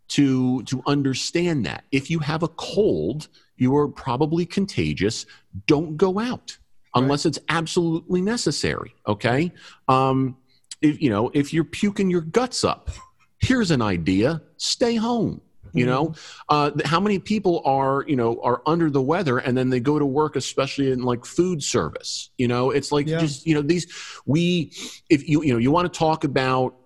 to 0.09 0.63
to 0.63 0.83
understand 0.87 1.67
that 1.67 1.85
if 1.91 2.09
you 2.11 2.19
have 2.21 2.43
a 2.43 2.49
cold 2.49 3.29
you 3.57 3.77
are 3.77 3.89
probably 3.89 4.47
contagious 4.47 5.27
don't 5.67 5.97
go 5.97 6.19
out 6.19 6.57
unless 6.97 7.25
right. 7.25 7.37
it's 7.37 7.39
absolutely 7.49 8.21
necessary. 8.23 8.95
Okay. 9.07 9.53
Um, 9.89 10.37
if, 10.83 11.01
you 11.01 11.11
know, 11.11 11.31
if 11.35 11.53
you're 11.53 11.65
puking 11.65 12.11
your 12.11 12.23
guts 12.23 12.65
up, 12.65 12.91
here's 13.39 13.71
an 13.71 13.83
idea 13.83 14.43
stay 14.57 14.97
home 14.97 15.41
you 15.73 15.85
know 15.85 16.15
uh, 16.49 16.71
how 16.85 16.99
many 16.99 17.19
people 17.19 17.63
are 17.65 18.05
you 18.09 18.17
know 18.17 18.41
are 18.43 18.63
under 18.67 18.89
the 18.91 19.03
weather 19.03 19.39
and 19.39 19.57
then 19.57 19.69
they 19.69 19.81
go 19.81 19.99
to 19.99 20.07
work 20.07 20.37
especially 20.37 20.91
in 20.91 21.03
like 21.03 21.25
food 21.25 21.63
service 21.63 22.31
you 22.39 22.49
know 22.49 22.71
it's 22.71 22.91
like 22.91 23.07
Yeah. 23.07 23.19
just 23.19 23.47
you 23.47 23.55
know 23.55 23.63
these 23.63 23.87
we 24.25 24.73
if 25.11 25.29
you 25.29 25.43
you 25.43 25.53
know 25.53 25.59
you 25.59 25.71
want 25.71 25.93
to 25.93 25.99
talk 25.99 26.25
about 26.25 26.77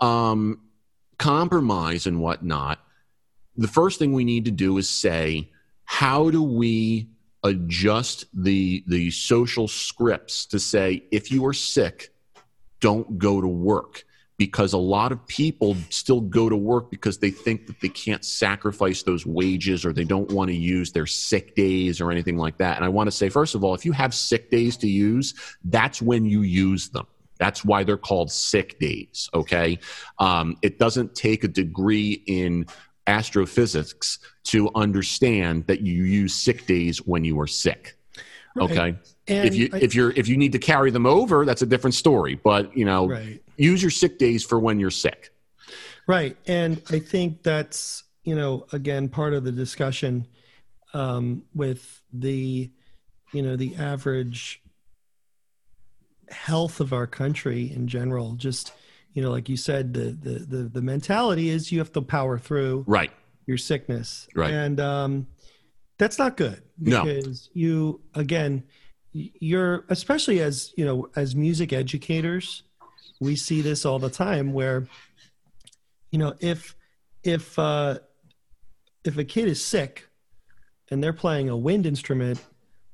um 0.00 0.60
compromise 1.18 2.06
and 2.06 2.20
whatnot 2.20 2.80
the 3.56 3.68
first 3.68 3.98
thing 3.98 4.12
we 4.12 4.24
need 4.24 4.44
to 4.44 4.50
do 4.50 4.76
is 4.76 4.88
say 4.88 5.50
how 5.84 6.30
do 6.30 6.42
we 6.42 7.08
adjust 7.44 8.24
the 8.34 8.82
the 8.86 9.10
social 9.10 9.68
scripts 9.68 10.46
to 10.46 10.58
say 10.58 11.04
if 11.10 11.30
you 11.30 11.44
are 11.46 11.52
sick 11.52 12.12
don't 12.80 13.18
go 13.18 13.40
to 13.40 13.46
work 13.46 14.04
because 14.36 14.72
a 14.72 14.78
lot 14.78 15.12
of 15.12 15.26
people 15.26 15.76
still 15.90 16.20
go 16.20 16.48
to 16.48 16.56
work 16.56 16.90
because 16.90 17.18
they 17.18 17.30
think 17.30 17.66
that 17.66 17.80
they 17.80 17.88
can't 17.88 18.24
sacrifice 18.24 19.02
those 19.02 19.24
wages 19.24 19.84
or 19.84 19.92
they 19.92 20.04
don't 20.04 20.30
want 20.32 20.48
to 20.48 20.56
use 20.56 20.90
their 20.90 21.06
sick 21.06 21.54
days 21.54 22.00
or 22.00 22.10
anything 22.10 22.36
like 22.36 22.58
that. 22.58 22.76
And 22.76 22.84
I 22.84 22.88
want 22.88 23.06
to 23.06 23.12
say, 23.12 23.28
first 23.28 23.54
of 23.54 23.62
all, 23.62 23.74
if 23.74 23.84
you 23.84 23.92
have 23.92 24.12
sick 24.12 24.50
days 24.50 24.76
to 24.78 24.88
use, 24.88 25.34
that's 25.64 26.02
when 26.02 26.24
you 26.24 26.42
use 26.42 26.88
them. 26.88 27.06
That's 27.38 27.64
why 27.64 27.84
they're 27.84 27.96
called 27.96 28.30
sick 28.30 28.78
days. 28.78 29.28
Okay. 29.34 29.78
Um, 30.18 30.56
it 30.62 30.78
doesn't 30.78 31.14
take 31.14 31.44
a 31.44 31.48
degree 31.48 32.22
in 32.26 32.66
astrophysics 33.06 34.18
to 34.44 34.70
understand 34.74 35.66
that 35.66 35.80
you 35.80 36.04
use 36.04 36.34
sick 36.34 36.66
days 36.66 36.98
when 36.98 37.24
you 37.24 37.38
are 37.40 37.46
sick. 37.46 37.96
Right. 38.56 38.70
Okay. 38.70 38.98
And 39.26 39.48
if 39.48 39.54
you 39.54 39.68
I- 39.72 39.78
if 39.78 39.94
you're 39.94 40.10
if 40.12 40.28
you 40.28 40.36
need 40.36 40.52
to 40.52 40.58
carry 40.58 40.90
them 40.90 41.06
over, 41.06 41.44
that's 41.44 41.62
a 41.62 41.66
different 41.66 41.94
story. 41.94 42.34
But 42.36 42.76
you 42.76 42.84
know, 42.84 43.08
right. 43.08 43.42
use 43.56 43.82
your 43.82 43.90
sick 43.90 44.18
days 44.18 44.44
for 44.44 44.58
when 44.58 44.78
you're 44.78 44.90
sick. 44.90 45.30
Right. 46.06 46.36
And 46.46 46.82
I 46.90 46.98
think 46.98 47.42
that's, 47.42 48.04
you 48.24 48.34
know, 48.34 48.66
again, 48.72 49.08
part 49.08 49.32
of 49.32 49.44
the 49.44 49.52
discussion 49.52 50.26
um, 50.92 51.44
with 51.54 52.02
the, 52.12 52.70
you 53.32 53.42
know, 53.42 53.56
the 53.56 53.74
average 53.76 54.62
health 56.28 56.80
of 56.80 56.92
our 56.92 57.06
country 57.06 57.72
in 57.72 57.88
general. 57.88 58.34
Just, 58.34 58.72
you 59.14 59.22
know, 59.22 59.30
like 59.30 59.48
you 59.48 59.56
said, 59.56 59.94
the, 59.94 60.10
the, 60.10 60.38
the, 60.40 60.62
the 60.64 60.82
mentality 60.82 61.48
is 61.48 61.72
you 61.72 61.78
have 61.78 61.92
to 61.92 62.02
power 62.02 62.38
through 62.38 62.84
Right. 62.86 63.10
your 63.46 63.56
sickness. 63.56 64.28
Right. 64.34 64.52
And 64.52 64.78
um, 64.80 65.26
that's 65.98 66.18
not 66.18 66.36
good 66.36 66.62
No. 66.78 67.04
because 67.04 67.48
you, 67.54 68.00
again, 68.14 68.64
you're, 69.12 69.84
especially 69.88 70.40
as, 70.40 70.72
you 70.76 70.84
know, 70.84 71.08
as 71.14 71.36
music 71.36 71.72
educators, 71.72 72.64
we 73.20 73.36
see 73.36 73.60
this 73.60 73.86
all 73.86 74.00
the 74.00 74.10
time 74.10 74.52
where, 74.52 74.86
you 76.10 76.18
know, 76.18 76.34
if, 76.40 76.74
if, 77.22 77.56
uh, 77.58 77.98
if 79.04 79.16
a 79.16 79.24
kid 79.24 79.46
is 79.48 79.64
sick 79.64 80.08
and 80.90 81.02
they're 81.02 81.12
playing 81.12 81.48
a 81.48 81.56
wind 81.56 81.86
instrument, 81.86 82.44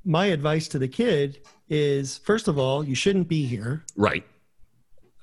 my 0.04 0.26
advice 0.26 0.68
to 0.68 0.78
the 0.78 0.88
kid 0.88 1.38
is 1.70 2.18
first 2.18 2.48
of 2.48 2.58
all, 2.58 2.84
you 2.84 2.94
shouldn't 2.94 3.28
be 3.28 3.46
here. 3.46 3.84
Right. 3.96 4.24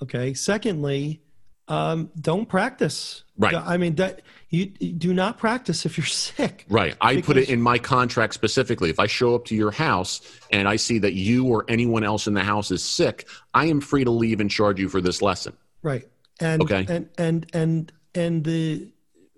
Okay. 0.02 0.34
Secondly, 0.34 1.22
um, 1.68 2.10
don't 2.22 2.48
practice. 2.48 3.24
Right. 3.38 3.54
I 3.56 3.78
mean 3.78 3.96
that 3.96 4.22
you, 4.50 4.72
you 4.80 4.94
do 4.94 5.14
not 5.14 5.38
practice 5.38 5.86
if 5.86 5.98
you're 5.98 6.06
sick. 6.06 6.66
Right. 6.70 6.96
I 7.02 7.22
put 7.22 7.36
it 7.38 7.50
in 7.50 7.62
my 7.62 7.78
contract 7.78 8.34
specifically. 8.34 8.90
If 8.90 9.00
I 9.00 9.08
show 9.08 9.36
up 9.36 9.46
to 9.46 9.56
your 9.56 9.72
house 9.72 10.22
and 10.52 10.68
I 10.68 10.76
see 10.78 11.00
that 11.00 11.14
you 11.14 11.46
or 11.46 11.66
anyone 11.68 12.04
else 12.04 12.28
in 12.28 12.34
the 12.34 12.44
house 12.44 12.72
is 12.72 12.84
sick, 12.84 13.28
I 13.54 13.66
am 13.66 13.82
free 13.82 14.04
to 14.06 14.12
leave 14.12 14.40
and 14.40 14.50
charge 14.50 14.80
you 14.80 14.88
for 14.88 15.02
this 15.02 15.22
lesson. 15.22 15.58
Right. 15.82 16.08
And 16.40 16.62
Okay. 16.62 16.86
and 16.88 17.10
and 17.18 17.46
and 17.54 17.92
and 18.16 18.44
the 18.44 18.88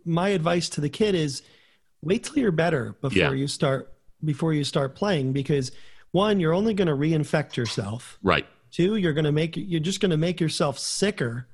my 0.06 0.30
advice 0.30 0.70
to 0.70 0.82
the 0.82 0.90
kid 0.90 1.16
is 1.16 1.42
wait 2.02 2.24
till 2.26 2.38
you're 2.38 2.52
better 2.52 2.96
before 3.02 3.18
Yeah. 3.18 3.32
you 3.32 3.48
start 3.48 3.94
before 4.24 4.54
you 4.54 4.64
start 4.64 4.96
playing 4.96 5.34
because 5.34 5.72
one 6.12 6.40
you're 6.40 6.54
only 6.54 6.74
going 6.74 6.88
to 6.88 6.94
reinfect 6.96 7.56
yourself. 7.56 8.18
Right. 8.22 8.46
Two, 8.72 8.96
you're 8.96 9.14
going 9.14 9.26
to 9.26 9.32
make 9.32 9.56
you're 9.58 9.80
just 9.80 10.00
going 10.00 10.12
to 10.12 10.18
make 10.18 10.40
yourself 10.40 10.78
sicker. 10.80 11.48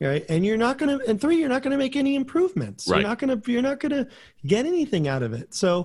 Right. 0.00 0.26
And 0.28 0.44
you're 0.44 0.58
not 0.58 0.76
going 0.76 0.98
to 0.98 1.08
and 1.08 1.20
three, 1.20 1.38
you're 1.38 1.48
not 1.48 1.62
going 1.62 1.70
to 1.72 1.78
make 1.78 1.96
any 1.96 2.16
improvements. 2.16 2.86
Right. 2.86 3.00
You're 3.00 3.08
not 3.08 3.18
going 3.18 3.40
to 3.40 3.52
you're 3.52 3.62
not 3.62 3.80
going 3.80 3.92
to 3.92 4.08
get 4.46 4.66
anything 4.66 5.08
out 5.08 5.22
of 5.22 5.32
it. 5.32 5.54
So 5.54 5.84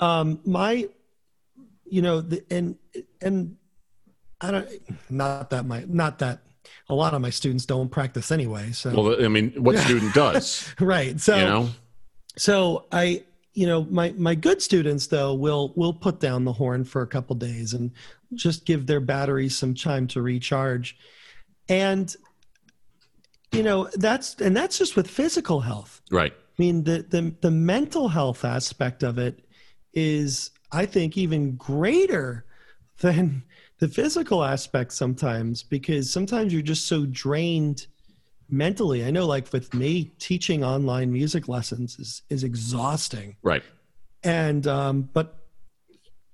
um 0.00 0.40
my 0.44 0.88
you 1.86 2.02
know 2.02 2.20
the 2.20 2.44
and 2.50 2.76
and 3.22 3.56
I 4.40 4.50
don't 4.50 4.68
not 5.10 5.50
that 5.50 5.66
my 5.66 5.84
not 5.88 6.18
that 6.18 6.40
a 6.88 6.94
lot 6.94 7.14
of 7.14 7.20
my 7.20 7.30
students 7.30 7.64
don't 7.66 7.88
practice 7.88 8.30
anyway. 8.30 8.72
So 8.72 8.90
Well, 8.94 9.24
I 9.24 9.28
mean, 9.28 9.52
what 9.52 9.78
student 9.86 10.14
does? 10.14 10.74
right. 10.80 11.18
So 11.20 11.36
you 11.36 11.44
know? 11.44 11.70
so 12.36 12.86
I 12.92 13.24
you 13.58 13.66
know 13.66 13.84
my 13.90 14.14
my 14.16 14.36
good 14.36 14.62
students 14.62 15.08
though 15.08 15.34
will 15.34 15.72
will 15.74 15.92
put 15.92 16.20
down 16.20 16.44
the 16.44 16.52
horn 16.52 16.84
for 16.84 17.02
a 17.02 17.08
couple 17.08 17.34
days 17.34 17.74
and 17.74 17.90
just 18.34 18.64
give 18.64 18.86
their 18.86 19.00
batteries 19.00 19.56
some 19.56 19.74
time 19.74 20.06
to 20.06 20.22
recharge. 20.22 20.96
And 21.68 22.14
you 23.50 23.64
know 23.64 23.90
that's 23.94 24.36
and 24.36 24.56
that's 24.56 24.78
just 24.78 24.94
with 24.94 25.10
physical 25.10 25.58
health. 25.58 26.00
Right. 26.12 26.32
I 26.32 26.62
mean, 26.62 26.84
the, 26.84 27.04
the 27.08 27.34
the 27.40 27.50
mental 27.50 28.06
health 28.06 28.44
aspect 28.44 29.02
of 29.02 29.18
it 29.18 29.44
is, 29.92 30.52
I 30.70 30.86
think, 30.86 31.18
even 31.18 31.56
greater 31.56 32.44
than 33.00 33.42
the 33.80 33.88
physical 33.88 34.44
aspect 34.44 34.92
sometimes 34.92 35.64
because 35.64 36.12
sometimes 36.12 36.52
you're 36.52 36.62
just 36.62 36.86
so 36.86 37.06
drained 37.06 37.88
mentally. 38.48 39.04
I 39.04 39.10
know, 39.10 39.26
like 39.26 39.52
with 39.52 39.74
me, 39.74 40.12
teaching 40.18 40.64
online 40.64 41.12
music 41.12 41.48
lessons 41.48 41.98
is 41.98 42.22
is 42.30 42.44
exhausting, 42.44 43.36
Right. 43.42 43.62
and 44.22 44.66
um, 44.66 45.08
but 45.12 45.34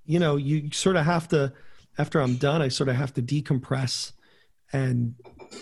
you 0.07 0.19
know, 0.19 0.37
you 0.37 0.71
sort 0.73 0.97
of 0.97 1.05
have 1.05 1.29
to. 1.29 1.53
After 1.97 2.21
I'm 2.21 2.35
done, 2.37 2.61
I 2.61 2.69
sort 2.69 2.89
of 2.89 2.97
have 2.97 3.15
to 3.15 3.23
decompress 3.23 4.13
and 4.73 5.15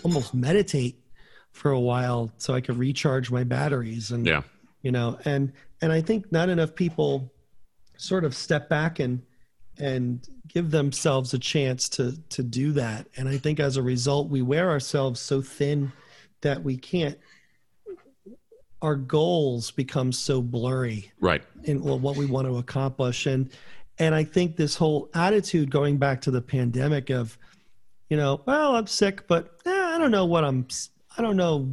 almost 0.03 0.33
meditate 0.33 0.99
for 1.51 1.71
a 1.71 1.79
while 1.81 2.33
so 2.39 2.55
I 2.55 2.63
could 2.63 2.79
recharge 2.79 3.31
my 3.31 3.45
batteries 3.45 4.11
and 4.11 4.27
Yeah. 4.27 4.43
you 4.81 4.91
know 4.91 5.19
and 5.27 5.53
and 5.83 5.93
i 5.93 6.01
think 6.01 6.33
not 6.33 6.49
enough 6.49 6.75
people 6.75 7.31
sort 7.99 8.25
of 8.25 8.35
step 8.35 8.71
back 8.71 8.99
and 9.01 9.21
and 9.79 10.27
give 10.49 10.71
themselves 10.71 11.35
a 11.35 11.39
chance 11.39 11.91
to 11.91 12.17
to 12.31 12.43
do 12.43 12.73
that 12.73 13.07
and 13.19 13.29
i 13.29 13.37
think 13.37 13.61
as 13.61 13.77
a 13.77 13.83
result 13.83 14.31
we 14.31 14.41
wear 14.41 14.71
ourselves 14.71 15.21
so 15.21 15.43
thin 15.43 15.93
that 16.43 16.63
we 16.63 16.77
can't 16.77 17.19
our 18.81 18.97
goals 18.97 19.71
become 19.71 20.13
so 20.13 20.43
blurry 20.43 21.11
Right. 21.21 21.43
in 21.65 21.83
what 21.83 22.17
we 22.17 22.27
want 22.27 22.49
to 22.49 22.59
accomplish. 22.59 23.27
And 23.27 23.51
and 23.99 24.15
i 24.15 24.25
think 24.25 24.57
this 24.57 24.75
whole 24.75 25.11
attitude 25.15 25.71
going 25.71 25.99
back 25.99 26.23
to 26.23 26.31
the 26.31 26.41
pandemic 26.41 27.11
of 27.11 27.37
you 28.09 28.17
know 28.17 28.41
well 28.47 28.75
i'm 28.75 28.87
sick 28.87 29.29
but 29.29 29.61
eh, 29.67 29.71
i 29.71 29.99
don't 29.99 30.11
know 30.11 30.25
what 30.25 30.45
i'm 30.45 30.67
i 31.19 31.23
don't 31.23 31.37
know 31.37 31.69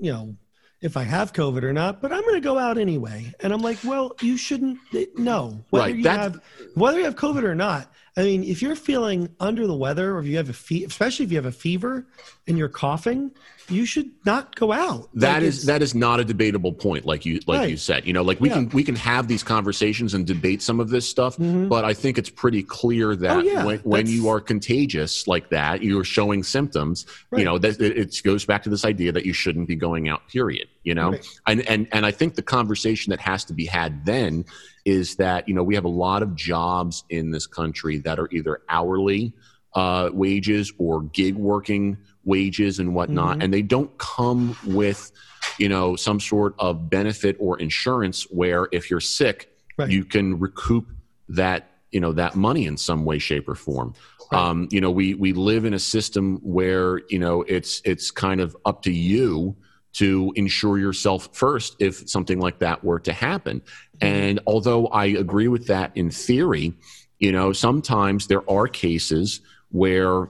you 0.00 0.12
know 0.12 0.36
if 0.82 0.96
i 0.96 1.02
have 1.02 1.32
covid 1.32 1.64
or 1.64 1.72
not 1.72 2.00
but 2.00 2.12
i'm 2.12 2.22
going 2.22 2.34
to 2.34 2.40
go 2.40 2.56
out 2.60 2.78
anyway. 2.78 3.34
And 3.40 3.52
i'm 3.52 3.60
like 3.60 3.78
well 3.84 4.14
you 4.22 4.36
shouldn't 4.36 4.78
no. 5.16 5.58
Whether 5.70 5.84
Right, 5.86 5.96
you 5.96 6.02
that- 6.04 6.20
have 6.20 6.40
whether 6.74 6.98
you 6.98 7.04
have 7.06 7.16
covid 7.16 7.42
or 7.42 7.56
not 7.56 7.92
i 8.16 8.22
mean 8.22 8.44
if 8.44 8.62
you're 8.62 8.76
feeling 8.76 9.28
under 9.40 9.66
the 9.66 9.76
weather 9.76 10.14
or 10.14 10.20
if 10.20 10.26
you 10.26 10.36
have 10.36 10.48
a 10.50 10.52
fe- 10.54 10.84
especially 10.84 11.26
if 11.26 11.32
you 11.32 11.38
have 11.38 11.46
a 11.46 11.52
fever 11.52 12.06
and 12.46 12.56
you're 12.56 12.68
coughing 12.68 13.32
you 13.68 13.86
should 13.86 14.10
not 14.26 14.54
go 14.56 14.72
out 14.72 15.08
That 15.14 15.34
like 15.34 15.42
is, 15.42 15.64
that 15.66 15.80
is 15.82 15.94
not 15.94 16.20
a 16.20 16.24
debatable 16.24 16.72
point, 16.72 17.04
like 17.06 17.24
you 17.24 17.40
like 17.46 17.60
Right. 17.60 17.70
you 17.70 17.76
said. 17.76 18.06
You 18.06 18.12
know, 18.12 18.22
like 18.22 18.40
we 18.40 18.48
Yeah. 18.48 18.54
can 18.56 18.68
we 18.70 18.84
can 18.84 18.96
have 18.96 19.28
these 19.28 19.42
conversations 19.42 20.14
and 20.14 20.26
debate 20.26 20.60
some 20.62 20.80
of 20.80 20.90
this 20.90 21.08
stuff, 21.08 21.36
Mhm. 21.38 21.68
but 21.68 21.84
I 21.84 21.94
think 21.94 22.18
it's 22.18 22.30
pretty 22.30 22.62
clear 22.62 23.16
that 23.16 23.36
Oh, 23.38 23.40
yeah. 23.40 23.64
when, 23.64 23.78
when 23.80 24.06
you 24.06 24.28
are 24.28 24.40
contagious 24.40 25.26
like 25.26 25.50
that, 25.50 25.82
you 25.82 25.98
are 25.98 26.04
showing 26.04 26.42
symptoms. 26.42 27.06
You 27.36 27.44
know, 27.44 27.58
that 27.58 27.80
it, 27.80 27.96
it 27.96 28.20
goes 28.24 28.44
back 28.44 28.62
to 28.64 28.70
this 28.70 28.84
idea 28.84 29.12
that 29.12 29.24
you 29.26 29.32
shouldn't 29.32 29.68
be 29.68 29.76
going 29.76 30.08
out. 30.08 30.28
Period. 30.28 30.68
You 30.82 30.94
know, 30.94 31.10
Right. 31.12 31.26
and 31.46 31.68
and 31.68 31.86
and 31.92 32.04
I 32.06 32.10
think 32.10 32.34
the 32.34 32.42
conversation 32.42 33.10
that 33.10 33.20
has 33.20 33.44
to 33.46 33.52
be 33.54 33.64
had 33.66 34.04
then 34.04 34.44
is 34.84 35.16
that 35.16 35.48
you 35.48 35.54
know 35.54 35.62
we 35.62 35.74
have 35.74 35.84
a 35.84 35.88
lot 35.88 36.22
of 36.22 36.34
jobs 36.36 37.04
in 37.08 37.30
this 37.30 37.46
country 37.46 37.98
that 37.98 38.18
are 38.18 38.28
either 38.30 38.60
hourly 38.68 39.32
uh, 39.74 40.08
wages 40.12 40.72
or 40.78 41.02
gig 41.02 41.34
working 41.34 41.96
wages 42.24 42.78
and 42.78 42.94
whatnot, 42.94 43.38
Mhm. 43.38 43.44
and 43.44 43.54
they 43.54 43.62
don't 43.62 43.96
come 43.98 44.56
with 44.66 45.12
you 45.58 45.68
know 45.68 45.94
some 45.96 46.18
sort 46.20 46.54
of 46.58 46.88
benefit 46.90 47.36
or 47.38 47.58
insurance 47.60 48.24
where 48.30 48.68
if 48.72 48.90
you're 48.90 49.00
sick 49.00 49.50
Right. 49.78 49.90
you 49.90 50.04
can 50.04 50.38
recoup 50.38 50.86
that 51.28 51.70
you 51.92 52.00
know 52.00 52.12
that 52.12 52.34
money 52.34 52.66
in 52.66 52.76
some 52.76 53.04
way 53.04 53.18
shape 53.18 53.48
or 53.48 53.54
form 53.54 53.92
Right. 54.32 54.40
um, 54.40 54.68
you 54.70 54.80
know 54.80 54.90
we 54.90 55.14
we 55.14 55.32
live 55.32 55.64
in 55.64 55.74
a 55.74 55.78
system 55.78 56.38
where 56.42 57.02
you 57.08 57.18
know 57.18 57.42
it's 57.42 57.82
it's 57.84 58.10
kind 58.10 58.40
of 58.40 58.56
up 58.64 58.82
to 58.82 58.92
you 58.92 59.54
to 59.94 60.32
insure 60.34 60.78
yourself 60.78 61.28
first 61.32 61.76
if 61.78 62.08
something 62.08 62.40
like 62.40 62.58
that 62.60 62.82
were 62.82 62.98
to 63.00 63.12
happen 63.12 63.62
and 64.00 64.40
although 64.46 64.86
i 64.88 65.04
agree 65.06 65.46
with 65.48 65.66
that 65.68 65.92
in 65.94 66.10
theory 66.10 66.72
you 67.20 67.30
know 67.30 67.52
sometimes 67.52 68.26
there 68.26 68.48
are 68.50 68.66
cases 68.66 69.40
where 69.70 70.28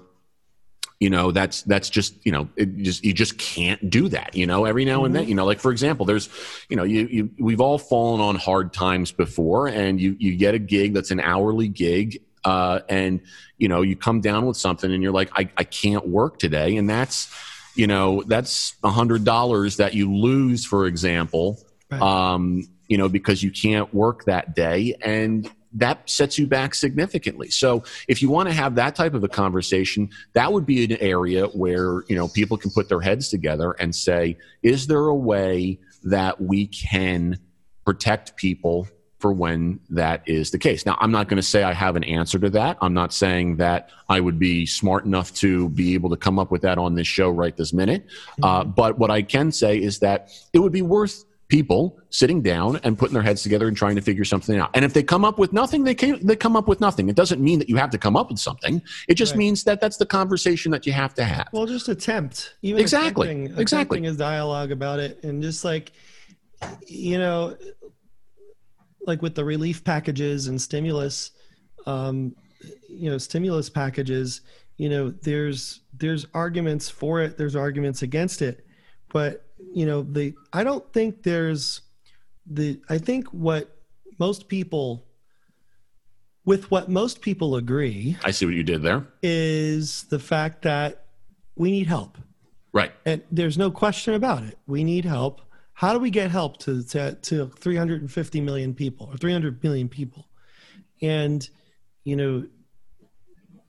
you 1.05 1.11
know 1.11 1.33
that's 1.33 1.61
that's 1.65 1.91
just 1.91 2.15
you 2.25 2.33
know 2.33 2.49
it 2.57 2.79
just 2.79 3.05
you 3.05 3.13
just 3.13 3.37
can't 3.37 3.91
do 3.91 4.09
that 4.09 4.35
you 4.35 4.47
know 4.47 4.65
every 4.65 4.87
now 4.87 5.05
and 5.05 5.15
then 5.15 5.25
mm-hmm. 5.25 5.29
you 5.29 5.35
know 5.35 5.45
like 5.45 5.61
for 5.61 5.71
example 5.71 6.07
there's 6.07 6.31
you 6.71 6.77
know 6.79 6.83
you, 6.83 7.07
you 7.09 7.31
we've 7.39 7.61
all 7.61 7.77
fallen 7.77 8.23
on 8.23 8.37
hard 8.37 8.73
times 8.73 9.13
before 9.13 9.69
and 9.69 10.01
you 10.01 10.17
you 10.19 10.35
get 10.35 10.55
a 10.55 10.59
gig 10.59 10.95
that's 10.95 11.11
an 11.11 11.21
hourly 11.21 11.69
gig 11.69 12.23
uh, 12.47 12.81
and 12.89 13.21
you 13.59 13.69
know 13.69 13.83
you 13.83 13.95
come 13.95 14.23
down 14.23 14.47
with 14.47 14.57
something 14.57 14.91
and 14.91 15.03
you're 15.03 15.13
like 15.13 15.29
I, 15.35 15.51
I 15.59 15.65
can't 15.65 16.09
work 16.09 16.39
today 16.39 16.79
and 16.79 16.89
that's 16.89 17.31
you 17.75 17.87
know 17.87 18.23
that's 18.27 18.75
a 18.83 18.91
hundred 18.91 19.25
dollars 19.25 19.77
that 19.77 19.93
you 19.93 20.11
lose 20.11 20.65
for 20.65 20.87
example 20.87 21.61
right. 21.91 22.01
um, 22.01 22.67
you 22.89 22.97
know 22.97 23.11
because 23.11 23.43
you 23.43 23.51
can't 23.51 23.93
work 23.93 24.25
that 24.25 24.55
day 24.55 24.95
and 25.03 25.51
that 25.75 26.09
sets 26.09 26.39
you 26.39 26.47
back 26.47 26.75
significantly. 26.75 27.51
So 27.51 27.85
if 28.09 28.23
you 28.23 28.31
want 28.31 28.49
to 28.49 28.55
have 28.55 28.77
that 28.77 28.95
type 28.95 29.15
of 29.15 29.25
a 29.25 29.29
conversation, 29.29 30.11
that 30.33 30.53
would 30.53 30.67
be 30.67 30.85
an 30.85 30.97
area 31.01 31.47
where, 31.47 32.05
you 32.09 32.17
know, 32.17 32.29
people 32.29 32.57
can 32.57 32.71
put 32.71 32.89
their 32.89 33.01
heads 33.01 33.29
together 33.29 33.73
and 33.73 33.95
say, 33.95 34.39
is 34.63 34.87
there 34.87 35.07
a 35.07 35.15
way 35.15 35.79
that 36.05 36.41
we 36.41 36.67
can 36.67 37.39
protect 37.85 38.37
people 38.37 38.89
for 39.19 39.33
when 39.33 39.81
that 39.89 40.23
is 40.27 40.51
the 40.51 40.59
case. 40.59 40.85
Now, 40.85 40.99
I'm 41.01 41.11
not 41.11 41.29
going 41.29 41.39
to 41.39 41.43
say 41.43 41.63
I 41.63 41.73
have 41.73 41.97
an 41.97 42.05
answer 42.05 42.39
to 42.39 42.51
that. 42.51 42.77
I'm 42.83 42.93
not 42.93 43.11
saying 43.11 43.57
that 43.57 43.89
I 44.07 44.21
would 44.21 44.39
be 44.39 44.67
smart 44.67 45.07
enough 45.07 45.33
to 45.37 45.71
be 45.71 45.95
able 45.95 46.11
to 46.11 46.17
come 46.17 46.39
up 46.39 46.51
with 46.51 46.61
that 46.61 46.77
on 46.77 46.95
this 46.95 47.07
show 47.07 47.31
right 47.31 47.57
this 47.57 47.73
minute. 47.73 48.05
Uh, 48.43 48.61
mm-hmm. 48.61 48.73
but 48.73 48.99
what 48.99 49.11
I 49.11 49.23
can 49.23 49.51
say 49.51 49.79
is 49.79 50.01
that 50.01 50.29
it 50.53 50.59
would 50.59 50.73
be 50.73 50.83
worth 50.83 51.25
people 51.55 51.97
sitting 52.11 52.43
down 52.43 52.81
and 52.83 52.99
putting 52.99 53.15
their 53.15 53.23
heads 53.23 53.45
together 53.45 53.69
and 53.69 53.77
trying 53.77 53.95
to 53.95 54.03
figure 54.03 54.25
something 54.25 54.59
out. 54.59 54.71
And 54.75 54.85
if 54.85 54.93
they 54.93 55.05
come 55.05 55.25
up 55.25 55.39
with 55.39 55.53
nothing, 55.53 55.85
they 55.85 55.95
can, 55.95 56.19
they 56.27 56.35
come 56.35 56.57
up 56.57 56.67
with 56.67 56.81
nothing. 56.81 57.09
It 57.09 57.15
doesn't 57.15 57.41
mean 57.41 57.61
that 57.61 57.69
you 57.69 57.77
have 57.77 57.91
to 57.91 57.99
come 57.99 58.17
up 58.17 58.29
with 58.29 58.41
something. 58.41 58.83
It 59.07 59.15
just 59.15 59.35
right. 59.35 59.39
means 59.39 59.63
that 59.63 59.81
that's 59.81 59.97
the 59.97 60.05
conversation 60.05 60.73
that 60.73 60.85
you 60.85 60.93
have 60.93 61.15
to 61.15 61.23
have. 61.23 61.47
Well, 61.53 61.67
just 61.67 61.89
attempt. 61.89 62.57
Even 62.63 62.81
exactly. 62.81 63.29
Attempting, 63.29 63.59
exactly. 63.61 63.99
Attempting 63.99 64.05
is 64.07 64.17
dialogue 64.17 64.73
about 64.73 64.99
it, 64.99 65.23
and 65.23 65.41
just 65.41 65.65
like 65.65 65.93
you 66.89 67.19
know, 67.19 67.57
like 69.07 69.23
with 69.23 69.37
the 69.37 69.45
relief 69.45 69.85
packages 69.85 70.49
and 70.49 70.61
stimulus, 70.61 71.33
um, 71.87 72.35
you 72.89 73.11
know, 73.11 73.19
stimulus 73.19 73.71
packages. 73.71 74.41
You 74.77 74.89
know, 74.89 75.11
there's 75.11 75.83
there's 75.93 76.27
arguments 76.35 76.89
for 76.89 77.21
it. 77.21 77.39
There's 77.39 77.55
arguments 77.55 78.03
against 78.03 78.43
it, 78.43 78.67
but 79.13 79.44
you 79.75 79.85
know 79.85 80.03
the 80.03 80.35
i 80.53 80.63
don't 80.63 80.93
think 80.93 81.23
there's 81.23 81.81
the 82.47 82.81
i 82.89 82.99
think 82.99 83.27
what 83.29 83.77
most 84.19 84.49
people 84.49 85.05
with 86.45 86.71
what 86.71 86.89
most 86.89 87.21
people 87.21 87.57
agree 87.57 88.17
i 88.25 88.31
see 88.31 88.47
what 88.47 88.55
you 88.55 88.63
did 88.63 88.83
there. 88.83 89.07
is 89.23 90.05
the 90.05 90.19
fact 90.19 90.63
that 90.63 91.05
we 91.57 91.71
need 91.71 91.87
help. 91.87 92.19
Right. 92.73 92.93
And 93.07 93.23
there's 93.31 93.57
no 93.57 93.71
question 93.71 94.15
about 94.15 94.43
it. 94.43 94.59
We 94.67 94.83
need 94.83 95.05
help. 95.05 95.41
How 95.75 95.93
do 95.93 95.99
we 95.99 96.11
get 96.11 96.31
help 96.31 96.59
to 96.59 96.83
to, 96.89 97.15
to 97.15 97.47
350 97.47 98.41
million 98.41 98.75
people 98.75 99.09
or 99.13 99.17
300 99.17 99.63
million 99.63 99.89
people? 99.89 100.29
And 101.01 101.49
you 102.05 102.17
know 102.17 102.47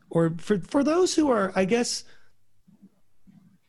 or 0.10 0.34
for 0.38 0.60
for 0.60 0.84
those 0.84 1.16
who 1.16 1.32
are 1.32 1.52
i 1.56 1.66
guess 1.66 2.04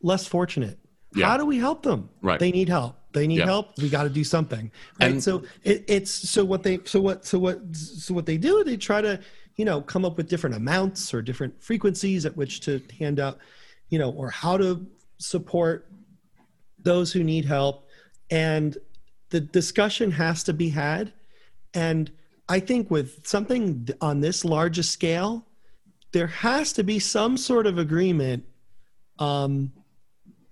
less 0.02 0.26
fortunate 0.26 0.78
yeah. 1.16 1.26
How 1.26 1.36
do 1.36 1.46
we 1.46 1.58
help 1.58 1.82
them? 1.82 2.08
Right. 2.22 2.38
They 2.38 2.50
need 2.50 2.68
help. 2.68 2.96
They 3.12 3.26
need 3.26 3.38
yeah. 3.38 3.46
help. 3.46 3.78
We 3.78 3.88
got 3.88 4.02
to 4.02 4.10
do 4.10 4.24
something. 4.24 4.70
Right. 5.00 5.10
And 5.10 5.22
so 5.22 5.42
it, 5.64 5.84
it's 5.88 6.10
so 6.10 6.44
what 6.44 6.62
they 6.62 6.80
so 6.84 7.00
what 7.00 7.24
so 7.24 7.38
what 7.38 7.60
so 7.74 8.14
what 8.14 8.26
they 8.26 8.36
do. 8.36 8.62
They 8.64 8.76
try 8.76 9.00
to 9.00 9.20
you 9.56 9.64
know 9.64 9.80
come 9.80 10.04
up 10.04 10.16
with 10.16 10.28
different 10.28 10.56
amounts 10.56 11.14
or 11.14 11.22
different 11.22 11.62
frequencies 11.62 12.26
at 12.26 12.36
which 12.36 12.60
to 12.60 12.80
hand 12.98 13.18
out, 13.18 13.38
you 13.88 13.98
know, 13.98 14.10
or 14.12 14.30
how 14.30 14.56
to 14.56 14.86
support 15.18 15.88
those 16.78 17.12
who 17.12 17.24
need 17.24 17.44
help. 17.44 17.88
And 18.30 18.76
the 19.30 19.40
discussion 19.40 20.10
has 20.12 20.42
to 20.44 20.52
be 20.52 20.68
had. 20.68 21.12
And 21.74 22.10
I 22.48 22.60
think 22.60 22.90
with 22.90 23.26
something 23.26 23.88
on 24.00 24.20
this 24.20 24.44
large 24.44 24.78
a 24.78 24.82
scale, 24.82 25.46
there 26.12 26.28
has 26.28 26.72
to 26.74 26.82
be 26.82 26.98
some 26.98 27.36
sort 27.36 27.66
of 27.66 27.78
agreement 27.78 28.44
um, 29.18 29.72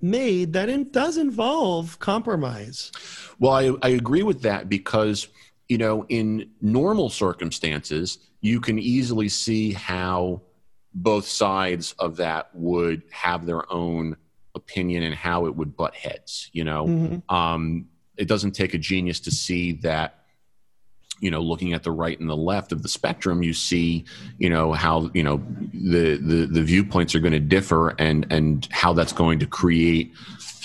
made 0.04 0.52
that 0.52 0.68
it 0.68 0.92
does 0.92 1.16
involve 1.16 1.98
compromise. 1.98 2.92
Well, 3.38 3.52
I, 3.82 3.88
I 3.88 3.90
agree 3.90 4.22
with 4.22 4.42
that 4.42 4.68
because, 4.68 5.26
you 5.68 5.78
know, 5.78 6.04
in 6.08 6.50
normal 6.60 7.08
circumstances, 7.08 8.18
you 8.42 8.60
can 8.60 8.78
easily 8.78 9.30
see 9.30 9.72
how 9.72 10.42
both 10.92 11.26
sides 11.26 11.94
of 11.98 12.16
that 12.18 12.50
would 12.54 13.02
have 13.10 13.46
their 13.46 13.70
own 13.72 14.16
opinion 14.54 15.02
and 15.02 15.14
how 15.14 15.46
it 15.46 15.56
would 15.56 15.76
butt 15.76 15.94
heads. 15.94 16.50
You 16.52 16.64
know, 16.64 16.86
mm-hmm. 16.86 17.34
um, 17.34 17.88
it 18.16 18.28
doesn't 18.28 18.52
take 18.52 18.74
a 18.74 18.78
genius 18.78 19.20
to 19.20 19.30
see 19.30 19.72
that 19.72 20.23
you 21.20 21.30
know 21.30 21.40
looking 21.40 21.72
at 21.72 21.82
the 21.82 21.90
right 21.90 22.18
and 22.20 22.28
the 22.28 22.36
left 22.36 22.72
of 22.72 22.82
the 22.82 22.88
spectrum 22.88 23.42
you 23.42 23.52
see 23.52 24.04
you 24.38 24.50
know 24.50 24.72
how 24.72 25.10
you 25.14 25.22
know 25.22 25.42
the 25.72 26.16
the, 26.16 26.46
the 26.50 26.62
viewpoints 26.62 27.14
are 27.14 27.20
going 27.20 27.32
to 27.32 27.40
differ 27.40 27.90
and 28.00 28.26
and 28.30 28.68
how 28.70 28.92
that's 28.92 29.12
going 29.12 29.38
to 29.38 29.46
create 29.46 30.12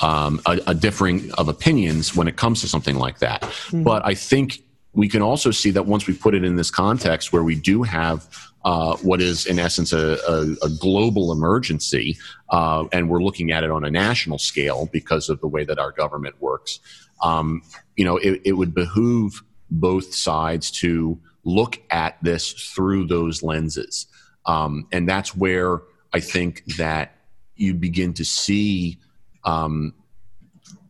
um, 0.01 0.39
a, 0.45 0.59
a, 0.67 0.73
differing 0.73 1.29
of 1.33 1.49
opinions 1.49 2.15
when 2.15 2.27
it 2.27 2.37
comes 2.37 2.61
to 2.61 2.67
something 2.67 2.95
like 2.95 3.19
that 3.19 3.41
mm-hmm. 3.41 3.83
but 3.83 4.05
i 4.05 4.13
think 4.13 4.63
we 4.93 5.07
can 5.07 5.21
also 5.21 5.51
see 5.51 5.71
that 5.71 5.85
once 5.85 6.07
we 6.07 6.13
put 6.13 6.33
it 6.33 6.43
in 6.43 6.55
this 6.55 6.71
context 6.71 7.31
where 7.31 7.43
we 7.43 7.55
do 7.55 7.83
have 7.83 8.27
uh, 8.65 8.97
what 8.97 9.21
is 9.21 9.45
in 9.45 9.59
essence 9.59 9.93
a, 9.93 10.17
a, 10.27 10.65
a 10.65 10.69
global 10.79 11.31
emergency, 11.31 12.17
uh, 12.49 12.83
and 12.91 13.09
we're 13.09 13.21
looking 13.21 13.51
at 13.51 13.63
it 13.63 13.71
on 13.71 13.85
a 13.85 13.91
national 13.91 14.37
scale 14.37 14.89
because 14.91 15.29
of 15.29 15.39
the 15.39 15.47
way 15.47 15.63
that 15.63 15.79
our 15.79 15.91
government 15.91 16.35
works. 16.41 16.79
Um, 17.21 17.61
you 17.95 18.03
know, 18.03 18.17
it, 18.17 18.41
it 18.43 18.53
would 18.53 18.73
behoove 18.73 19.43
both 19.71 20.13
sides 20.13 20.71
to 20.71 21.19
look 21.43 21.81
at 21.89 22.17
this 22.21 22.51
through 22.51 23.07
those 23.07 23.43
lenses. 23.43 24.07
Um, 24.45 24.87
and 24.91 25.07
that's 25.07 25.35
where 25.35 25.81
I 26.13 26.19
think 26.19 26.63
that 26.77 27.15
you 27.55 27.73
begin 27.73 28.13
to 28.13 28.25
see 28.25 28.97
um, 29.43 29.93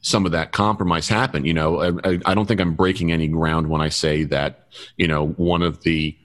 some 0.02 0.26
of 0.26 0.32
that 0.32 0.52
compromise 0.52 1.08
happen. 1.08 1.46
You 1.46 1.54
know, 1.54 2.00
I, 2.04 2.20
I, 2.26 2.34
don't 2.34 2.46
think 2.46 2.62
I'm 2.62 2.74
breaking 2.74 3.12
any 3.12 3.28
ground 3.28 3.70
when 3.70 3.82
I 3.82 3.90
say 3.90 4.24
that, 4.26 4.68
you 4.98 5.08
know, 5.08 5.28
one 5.28 5.62
of 5.62 5.84
the 5.84 6.18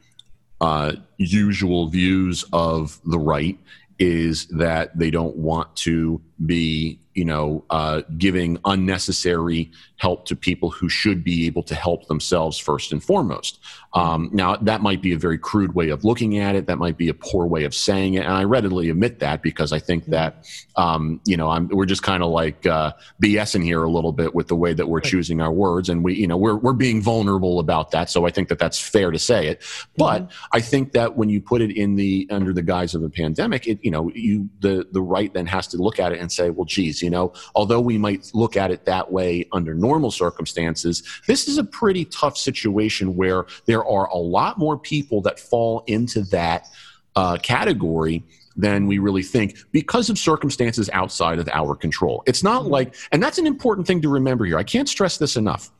uh, 0.61 0.93
usual 1.17 1.89
views 1.89 2.45
of 2.53 3.01
the 3.05 3.19
right 3.19 3.59
is 3.99 4.47
that 4.49 4.97
they 4.99 5.11
don't 5.11 5.37
want 5.37 5.75
to 5.77 6.21
be 6.45 6.99
you 7.15 7.25
know, 7.25 7.65
uh, 7.71 8.03
giving 8.19 8.59
unnecessary 8.65 9.71
help 9.97 10.27
to 10.27 10.37
people 10.37 10.69
who 10.69 10.89
should 10.89 11.23
be 11.23 11.47
able 11.47 11.63
to 11.63 11.75
help 11.75 12.07
themselves 12.09 12.59
first 12.59 12.93
and 12.93 13.03
foremost. 13.03 13.61
Um, 13.95 14.29
now, 14.33 14.57
that 14.57 14.83
might 14.83 15.01
be 15.01 15.13
a 15.13 15.19
very 15.19 15.39
crude 15.39 15.75
way 15.75 15.91
of 15.91 16.05
looking 16.05 16.39
at 16.39 16.57
it. 16.57 16.67
That 16.67 16.79
might 16.79 16.99
be 16.99 17.09
a 17.09 17.15
poor 17.15 17.47
way 17.47 17.63
of 17.63 17.75
saying 17.75 18.15
it, 18.15 18.25
and 18.25 18.33
I 18.33 18.43
readily 18.43 18.91
admit 18.91 19.21
that 19.21 19.43
because 19.43 19.73
I 19.73 19.79
think 19.79 20.07
that 20.07 20.45
um, 20.77 21.21
you 21.25 21.37
know 21.37 21.49
I'm, 21.49 21.69
we're 21.69 21.87
just 21.87 22.03
kind 22.03 22.23
of 22.23 22.31
like 22.31 22.67
uh, 22.67 22.93
BSing 23.23 23.63
here 23.63 23.85
a 23.85 23.91
little 23.91 24.13
bit 24.13 24.35
with 24.35 24.49
the 24.49 24.57
way 24.57 24.75
that 24.75 24.89
we're 24.89 25.01
choosing 25.01 25.41
our 25.41 25.53
words, 25.53 25.89
and 25.89 26.03
we 26.03 26.15
you 26.15 26.27
know 26.27 26.37
we're 26.37 26.57
we're 26.57 26.73
being 26.73 27.01
vulnerable 27.01 27.61
about 27.61 27.93
that. 27.93 28.11
So 28.11 28.27
I 28.27 28.31
think 28.31 28.49
that 28.49 28.59
that's 28.59 28.81
fair 28.81 29.13
to 29.13 29.19
say 29.19 29.47
it. 29.47 29.63
But 29.97 30.25
mm-hmm. 30.25 30.57
I 30.57 30.61
think 30.61 30.93
that 30.93 31.17
when 31.17 31.29
you 31.29 31.41
put 31.41 31.63
it 31.63 31.71
in 31.71 31.95
the 31.95 32.27
under 32.31 32.53
the 32.53 32.63
guise 32.63 32.97
of 32.97 33.05
a 33.05 33.09
pandemic, 33.09 33.69
it 33.69 33.79
you 33.83 33.93
know 33.93 34.11
you 34.13 34.49
the 34.59 34.89
the 34.91 35.03
right 35.03 35.33
then 35.33 35.47
has 35.47 35.69
to 35.69 35.77
look 35.77 36.01
at 36.01 36.11
it 36.11 36.19
and 36.25 36.33
say, 36.33 36.51
well, 36.51 36.65
geez, 36.65 37.03
you 37.03 37.11
know, 37.11 37.33
although 37.55 37.81
we 37.81 37.99
might 37.99 38.31
look 38.35 38.57
at 38.57 38.71
it 38.71 38.85
that 38.87 39.13
way 39.13 39.47
under 39.53 39.75
normal 39.75 40.11
circumstances, 40.11 41.03
this 41.27 41.47
is 41.47 41.59
a 41.59 41.65
pretty 41.65 42.07
tough 42.07 42.37
situation 42.37 43.15
where 43.15 43.47
there 43.67 43.85
are 43.85 44.09
a 44.09 44.17
lot 44.17 44.59
more 44.59 44.79
people 44.79 45.21
that 45.21 45.39
fall 45.39 45.85
into 45.87 46.23
that 46.23 46.67
uh, 47.15 47.37
category 47.37 48.25
than 48.57 48.87
we 48.87 48.99
really 48.99 49.23
think 49.23 49.57
because 49.73 50.09
of 50.09 50.19
circumstances 50.19 50.89
outside 50.93 51.39
of 51.39 51.49
our 51.53 51.75
control. 51.75 52.23
It's 52.27 52.43
not 52.43 52.67
like, 52.67 52.95
and 53.13 53.23
that's 53.23 53.39
an 53.39 53.47
important 53.47 53.87
thing 53.87 54.01
to 54.03 54.09
remember 54.09 54.45
here. 54.45 54.59
I 54.59 54.63
can't 54.63 54.89
stress 54.89 55.19
this 55.19 55.37
enough. 55.37 55.71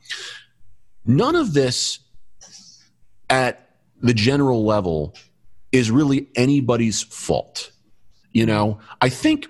None 1.05 1.35
of 1.35 1.53
this 1.53 1.99
at 3.29 3.69
the 4.01 4.13
general 4.13 4.65
level 4.65 5.15
is 5.71 5.89
really 5.89 6.27
anybody's 6.35 7.01
fault. 7.03 7.71
You 8.31 8.45
know, 8.45 8.79
I 9.01 9.09
think 9.09 9.47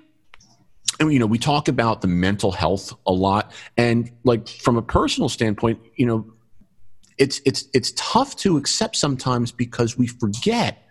and 0.99 1.11
you 1.11 1.19
know 1.19 1.25
we 1.25 1.37
talk 1.37 1.67
about 1.67 2.01
the 2.01 2.07
mental 2.07 2.51
health 2.51 2.93
a 3.05 3.11
lot 3.11 3.51
and 3.77 4.11
like 4.23 4.47
from 4.47 4.77
a 4.77 4.81
personal 4.81 5.29
standpoint 5.29 5.79
you 5.95 6.05
know 6.05 6.25
it's 7.17 7.41
it's 7.45 7.65
it's 7.73 7.93
tough 7.95 8.35
to 8.35 8.57
accept 8.57 8.95
sometimes 8.95 9.51
because 9.51 9.97
we 9.97 10.07
forget 10.07 10.83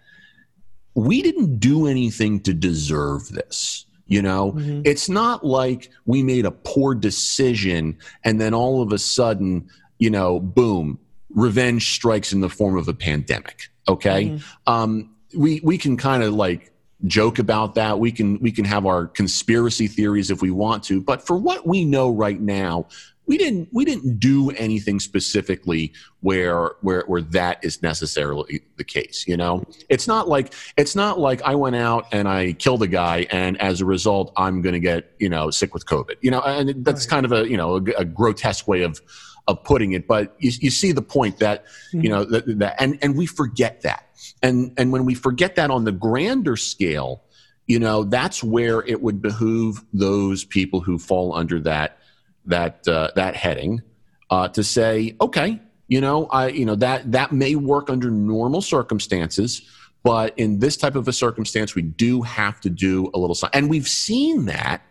we 0.94 1.22
didn't 1.22 1.58
do 1.58 1.86
anything 1.86 2.40
to 2.40 2.54
deserve 2.54 3.28
this 3.30 3.86
you 4.06 4.22
know 4.22 4.52
mm-hmm. 4.52 4.82
it's 4.84 5.08
not 5.08 5.44
like 5.44 5.90
we 6.06 6.22
made 6.22 6.44
a 6.44 6.50
poor 6.50 6.94
decision 6.94 7.96
and 8.24 8.40
then 8.40 8.54
all 8.54 8.82
of 8.82 8.92
a 8.92 8.98
sudden 8.98 9.68
you 9.98 10.10
know 10.10 10.40
boom 10.40 10.98
revenge 11.30 11.94
strikes 11.94 12.32
in 12.32 12.40
the 12.40 12.48
form 12.48 12.76
of 12.76 12.88
a 12.88 12.94
pandemic 12.94 13.68
okay 13.88 14.26
mm-hmm. 14.26 14.72
um, 14.72 15.10
we 15.36 15.60
we 15.64 15.76
can 15.76 15.96
kind 15.96 16.22
of 16.22 16.32
like 16.32 16.73
joke 17.06 17.38
about 17.38 17.74
that. 17.74 17.98
We 17.98 18.12
can 18.12 18.38
we 18.40 18.50
can 18.50 18.64
have 18.64 18.86
our 18.86 19.06
conspiracy 19.06 19.86
theories 19.86 20.30
if 20.30 20.42
we 20.42 20.50
want 20.50 20.82
to, 20.84 21.00
but 21.00 21.26
for 21.26 21.36
what 21.36 21.66
we 21.66 21.84
know 21.84 22.10
right 22.10 22.40
now, 22.40 22.86
we 23.26 23.38
didn't 23.38 23.68
we 23.72 23.84
didn't 23.84 24.18
do 24.18 24.50
anything 24.50 25.00
specifically 25.00 25.92
where 26.20 26.72
where 26.80 27.04
where 27.06 27.22
that 27.22 27.58
is 27.64 27.82
necessarily 27.82 28.62
the 28.76 28.84
case 28.84 29.24
you 29.26 29.36
know 29.36 29.64
it's 29.88 30.06
not 30.06 30.28
like 30.28 30.52
it's 30.76 30.94
not 30.94 31.18
like 31.18 31.40
i 31.42 31.54
went 31.54 31.76
out 31.76 32.06
and 32.12 32.28
i 32.28 32.52
killed 32.54 32.82
a 32.82 32.86
guy 32.86 33.26
and 33.30 33.60
as 33.60 33.80
a 33.80 33.84
result 33.84 34.32
i'm 34.36 34.60
going 34.60 34.74
to 34.74 34.80
get 34.80 35.12
you 35.18 35.28
know 35.28 35.50
sick 35.50 35.72
with 35.72 35.86
covid 35.86 36.16
you 36.20 36.30
know 36.30 36.40
and 36.42 36.84
that's 36.84 37.06
right. 37.06 37.10
kind 37.10 37.24
of 37.24 37.32
a 37.32 37.48
you 37.48 37.56
know 37.56 37.76
a, 37.76 37.82
a, 37.98 38.04
grotesque 38.04 38.68
way 38.68 38.82
of 38.82 39.00
of 39.46 39.62
putting 39.64 39.92
it 39.92 40.06
but 40.06 40.34
you, 40.38 40.50
you 40.60 40.70
see 40.70 40.92
the 40.92 41.02
point 41.02 41.38
that 41.38 41.64
mm-hmm. 41.64 42.00
you 42.02 42.08
know 42.08 42.24
that, 42.24 42.46
that 42.58 42.80
and 42.80 42.98
and 43.02 43.16
we 43.16 43.26
forget 43.26 43.82
that 43.82 44.08
and 44.42 44.72
and 44.76 44.92
when 44.92 45.04
we 45.04 45.14
forget 45.14 45.56
that 45.56 45.70
on 45.70 45.84
the 45.84 45.92
grander 45.92 46.56
scale 46.56 47.22
you 47.66 47.78
know 47.78 48.04
that's 48.04 48.42
where 48.42 48.82
it 48.82 49.02
would 49.02 49.20
behoove 49.20 49.84
those 49.92 50.44
people 50.44 50.80
who 50.80 50.98
fall 50.98 51.34
under 51.34 51.60
that 51.60 51.98
that 52.46 52.86
uh, 52.88 53.10
that 53.16 53.36
heading 53.36 53.82
uh, 54.30 54.48
to 54.48 54.64
say, 54.64 55.16
okay, 55.20 55.60
you 55.88 56.00
know, 56.00 56.26
I 56.26 56.48
you 56.48 56.64
know 56.64 56.74
that 56.76 57.12
that 57.12 57.32
may 57.32 57.54
work 57.54 57.90
under 57.90 58.10
normal 58.10 58.62
circumstances, 58.62 59.62
but 60.02 60.36
in 60.38 60.58
this 60.58 60.76
type 60.76 60.96
of 60.96 61.08
a 61.08 61.12
circumstance, 61.12 61.74
we 61.74 61.82
do 61.82 62.22
have 62.22 62.60
to 62.62 62.70
do 62.70 63.10
a 63.14 63.18
little. 63.18 63.34
Something. 63.34 63.58
And 63.58 63.70
we've 63.70 63.88
seen 63.88 64.46
that. 64.46 64.82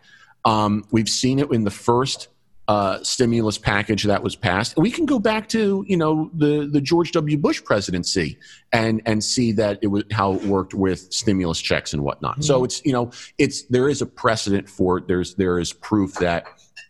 Um, 0.44 0.84
we've 0.90 1.08
seen 1.08 1.38
it 1.38 1.50
in 1.52 1.64
the 1.64 1.70
first 1.70 2.28
uh, 2.66 3.02
stimulus 3.02 3.58
package 3.58 4.04
that 4.04 4.22
was 4.22 4.36
passed. 4.36 4.76
We 4.76 4.90
can 4.90 5.04
go 5.04 5.18
back 5.18 5.48
to 5.50 5.84
you 5.86 5.96
know 5.96 6.30
the 6.34 6.68
the 6.70 6.80
George 6.80 7.12
W. 7.12 7.36
Bush 7.36 7.62
presidency 7.62 8.38
and 8.72 9.02
and 9.04 9.22
see 9.22 9.52
that 9.52 9.78
it 9.82 9.88
was 9.88 10.04
how 10.12 10.34
it 10.34 10.44
worked 10.44 10.74
with 10.74 11.12
stimulus 11.12 11.60
checks 11.60 11.92
and 11.92 12.02
whatnot. 12.02 12.34
Mm-hmm. 12.34 12.42
So 12.42 12.64
it's 12.64 12.84
you 12.84 12.92
know 12.92 13.10
it's 13.38 13.64
there 13.64 13.88
is 13.88 14.00
a 14.00 14.06
precedent 14.06 14.68
for 14.68 14.98
it. 14.98 15.08
There's 15.08 15.34
there 15.34 15.58
is 15.58 15.72
proof 15.72 16.14
that 16.14 16.46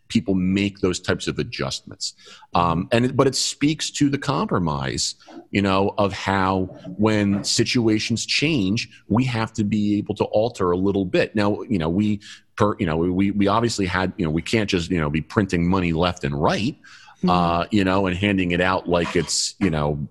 people 0.07 0.35
make 0.35 0.79
those 0.79 0.99
types 0.99 1.27
of 1.27 1.39
adjustments. 1.39 2.13
Um, 2.53 2.87
and 2.91 3.05
it, 3.05 3.15
but 3.15 3.27
it 3.27 3.35
speaks 3.35 3.89
to 3.91 4.09
the 4.09 4.17
compromise, 4.17 5.15
you 5.51 5.61
know, 5.61 5.93
of 5.97 6.13
how 6.13 6.65
when 6.97 7.43
situations 7.43 8.25
change, 8.25 8.87
we 9.07 9.23
have 9.25 9.51
to 9.53 9.63
be 9.63 9.97
able 9.97 10.15
to 10.15 10.25
alter 10.25 10.71
a 10.71 10.77
little 10.77 11.05
bit. 11.05 11.35
Now, 11.35 11.61
you 11.63 11.79
know, 11.79 11.89
we 11.89 12.21
per 12.55 12.75
you 12.79 12.85
know 12.85 12.97
we 12.97 13.31
we 13.31 13.47
obviously 13.47 13.85
had 13.85 14.13
you 14.17 14.25
know 14.25 14.31
we 14.31 14.41
can't 14.41 14.69
just 14.69 14.89
you 14.89 14.99
know 14.99 15.09
be 15.09 15.21
printing 15.21 15.67
money 15.67 15.93
left 15.93 16.23
and 16.23 16.41
right, 16.41 16.77
mm-hmm. 17.17 17.29
uh, 17.29 17.65
you 17.71 17.83
know, 17.83 18.07
and 18.07 18.17
handing 18.17 18.51
it 18.51 18.61
out 18.61 18.87
like 18.87 19.15
it's 19.15 19.55
you 19.59 19.69
know 19.69 20.07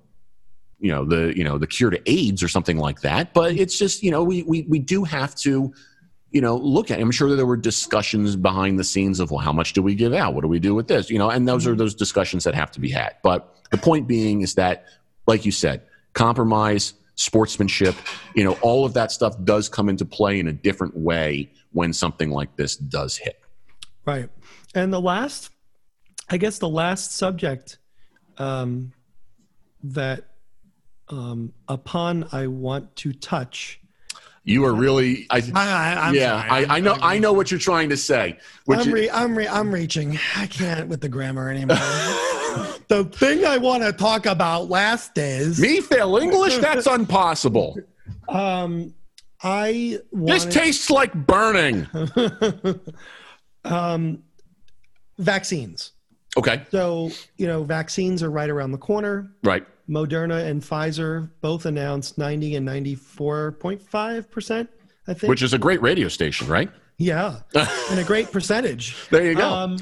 you 0.79 0.91
know 0.91 1.05
the 1.05 1.37
you 1.37 1.45
know 1.45 1.59
the 1.59 1.67
cure 1.67 1.91
to 1.91 2.01
AIDS 2.11 2.43
or 2.43 2.49
something 2.49 2.79
like 2.79 3.01
that. 3.01 3.35
But 3.35 3.57
it's 3.57 3.79
just 3.79 4.03
you 4.03 4.11
know 4.11 4.23
we 4.23 4.43
we 4.43 4.63
we 4.63 4.79
do 4.79 5.05
have 5.05 5.35
to 5.37 5.73
you 6.35 6.41
know, 6.41 6.57
look 6.57 6.91
at. 6.91 6.99
I'm 6.99 7.13
sure 7.13 7.31
that 7.31 7.37
there 7.37 7.47
were 7.47 7.57
discussions 7.57 8.35
behind 8.35 8.77
the 8.77 8.83
scenes 8.83 9.21
of, 9.21 9.31
well, 9.31 9.39
how 9.39 9.53
much 9.53 9.73
do 9.73 9.81
we 9.81 9.95
give 9.95 10.13
out? 10.13 10.35
What 10.35 10.41
do 10.41 10.49
we 10.49 10.59
do 10.59 10.75
with 10.75 10.89
this? 10.89 11.09
You 11.09 11.17
know, 11.17 11.31
and 11.31 11.47
those 11.47 11.65
are 11.65 11.71
mm-hmm. 11.71 11.79
those 11.79 11.95
discussions 11.95 12.43
that 12.43 12.57
have 12.57 12.73
to 12.73 12.81
be 12.81 12.91
had. 12.91 13.15
But 13.23 13.55
the 13.71 13.79
point 13.79 14.09
being 14.09 14.41
is 14.41 14.57
that, 14.57 14.85
like 15.29 15.47
you 15.47 15.53
said, 15.53 15.83
compromise, 16.13 16.95
sportsmanship, 17.15 17.95
you 18.35 18.43
know, 18.43 18.59
all 18.63 18.85
of 18.85 18.95
that 18.95 19.13
stuff 19.13 19.37
does 19.45 19.69
come 19.69 19.89
into 19.89 20.05
play 20.05 20.41
in 20.41 20.49
a 20.49 20.53
different 20.53 20.97
way 20.97 21.53
when 21.75 21.93
something 21.93 22.31
like 22.31 22.57
this 22.57 22.77
does 22.77 23.17
hit. 23.17 23.41
Right. 24.07 24.31
And 24.75 24.93
the 24.93 25.01
last, 25.01 25.51
I 26.31 26.39
guess, 26.39 26.59
the 26.59 26.69
last 26.69 27.15
subject 27.15 27.79
um, 28.39 28.93
that 29.83 30.25
um, 31.09 31.53
upon 31.69 32.27
I 32.33 32.47
want 32.47 32.97
to 32.97 33.13
touch 33.13 33.81
you 34.47 34.67
are 34.67 34.75
really, 34.75 35.27
I, 35.31 35.39
I, 35.55 36.13
yeah, 36.13 36.47
I, 36.51 36.77
I, 36.77 36.81
know, 36.81 36.99
I 37.01 37.19
know 37.19 37.33
what 37.33 37.51
you're 37.51 37.59
trying 37.59 37.89
to 37.89 37.97
say. 37.97 38.39
I'm, 38.69 38.93
re, 38.93 39.09
I'm, 39.09 39.37
re, 39.37 39.49
I'm 39.49 39.73
reaching. 39.73 40.19
I 40.37 40.47
can't 40.47 40.87
with 40.87 41.01
the 41.01 41.09
grammar 41.09 41.49
anymore. 41.49 41.77
the 42.89 43.09
thing 43.11 43.47
I 43.47 43.57
want 43.57 43.85
to 43.85 43.93
talk 43.95 44.27
about 44.27 44.69
last 44.69 45.17
is 45.17 45.59
me 45.59 45.81
fail 45.81 46.19
English. 46.19 46.59
That's 46.59 46.87
impossible. 46.87 47.79
Um, 48.29 48.95
I 49.45 50.01
wanted, 50.11 50.35
this 50.35 50.45
tastes 50.47 50.91
like 50.91 51.15
burning. 51.15 51.87
um, 53.65 54.23
vaccines. 55.19 55.93
Okay. 56.37 56.63
So 56.71 57.11
you 57.37 57.47
know, 57.47 57.63
vaccines 57.63 58.23
are 58.23 58.31
right 58.31 58.51
around 58.51 58.73
the 58.73 58.79
corner. 58.79 59.31
Right. 59.43 59.65
Moderna 59.89 60.47
and 60.47 60.63
Pfizer 60.63 61.31
both 61.43 61.67
announced 61.67 62.17
90 62.17 62.57
and 62.57 62.67
94.5%, 62.67 64.69
I 65.07 65.15
think. 65.15 65.29
Which 65.29 65.43
is 65.43 65.53
a 65.53 65.59
great 65.59 65.83
radio 65.83 66.09
station, 66.09 66.49
right? 66.49 66.71
Yeah. 66.97 67.41
and 67.91 68.01
a 68.01 68.05
great 68.05 68.33
percentage. 68.33 68.97
There 69.11 69.25
you 69.25 69.35
go. 69.35 69.47
Um, 69.47 69.79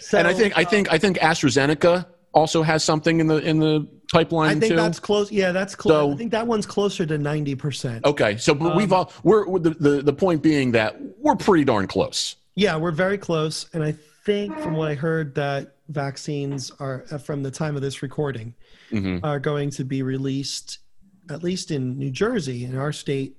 so, 0.00 0.18
and 0.18 0.26
I 0.26 0.34
think 0.34 0.56
I 0.56 0.64
think 0.64 0.92
I 0.92 0.98
think 0.98 1.18
AstraZeneca 1.18 2.06
also 2.32 2.62
has 2.62 2.82
something 2.82 3.20
in 3.20 3.28
the 3.28 3.36
in 3.36 3.60
the 3.60 3.86
pipeline 4.14 4.56
I 4.56 4.60
think 4.60 4.72
too. 4.72 4.76
that's 4.76 5.00
close. 5.00 5.30
Yeah, 5.32 5.52
that's 5.52 5.74
close. 5.74 5.92
So, 5.92 6.12
I 6.12 6.16
think 6.16 6.30
that 6.32 6.46
one's 6.46 6.66
closer 6.66 7.04
to 7.04 7.18
90%. 7.18 8.04
Okay. 8.04 8.36
So 8.36 8.52
um, 8.52 8.76
we've 8.76 8.92
all 8.92 9.12
we're, 9.22 9.58
the, 9.58 9.70
the 9.70 10.02
the 10.02 10.12
point 10.12 10.42
being 10.42 10.72
that 10.72 10.96
we're 11.18 11.36
pretty 11.36 11.64
darn 11.64 11.86
close. 11.86 12.36
Yeah, 12.54 12.76
we're 12.76 12.92
very 12.92 13.18
close 13.18 13.66
and 13.74 13.82
I 13.82 13.94
think 14.24 14.58
from 14.60 14.74
what 14.74 14.90
I 14.90 14.94
heard 14.94 15.34
that 15.34 15.76
vaccines 15.88 16.70
are 16.80 17.04
uh, 17.10 17.18
from 17.18 17.42
the 17.42 17.50
time 17.50 17.76
of 17.76 17.82
this 17.82 18.02
recording 18.02 18.54
mm-hmm. 18.90 19.24
are 19.24 19.38
going 19.38 19.70
to 19.70 19.84
be 19.84 20.02
released, 20.02 20.78
at 21.30 21.42
least 21.42 21.70
in 21.70 21.98
New 21.98 22.10
Jersey, 22.10 22.64
in 22.64 22.76
our 22.76 22.92
state, 22.92 23.36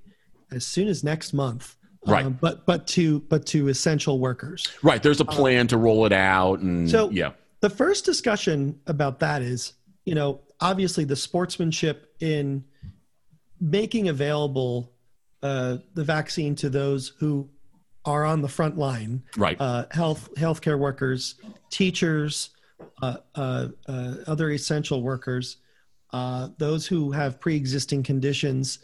as 0.52 0.64
soon 0.64 0.88
as 0.88 1.02
next 1.02 1.32
month. 1.32 1.76
Right. 2.06 2.24
Um, 2.24 2.38
but 2.40 2.64
but 2.66 2.86
to 2.88 3.20
but 3.20 3.46
to 3.46 3.66
essential 3.66 4.20
workers. 4.20 4.64
Right. 4.82 5.02
There's 5.02 5.20
a 5.20 5.24
plan 5.24 5.62
um, 5.62 5.66
to 5.68 5.76
roll 5.76 6.06
it 6.06 6.12
out, 6.12 6.60
and 6.60 6.88
so 6.88 7.10
yeah. 7.10 7.32
The 7.60 7.70
first 7.70 8.04
discussion 8.04 8.78
about 8.86 9.18
that 9.20 9.42
is, 9.42 9.72
you 10.04 10.14
know, 10.14 10.40
obviously 10.60 11.04
the 11.04 11.16
sportsmanship 11.16 12.14
in 12.20 12.64
making 13.60 14.08
available 14.08 14.92
uh, 15.42 15.78
the 15.94 16.04
vaccine 16.04 16.54
to 16.56 16.68
those 16.68 17.12
who 17.18 17.48
are 18.04 18.24
on 18.24 18.40
the 18.40 18.48
front 18.48 18.78
line, 18.78 19.22
right? 19.36 19.56
Uh, 19.60 19.84
health 19.90 20.28
healthcare 20.36 20.78
workers, 20.78 21.34
teachers, 21.70 22.50
uh, 23.02 23.16
uh, 23.34 23.68
uh, 23.88 24.14
other 24.26 24.50
essential 24.50 25.02
workers, 25.02 25.58
uh, 26.12 26.48
those 26.58 26.86
who 26.86 27.10
have 27.10 27.40
pre-existing 27.40 28.02
conditions, 28.02 28.78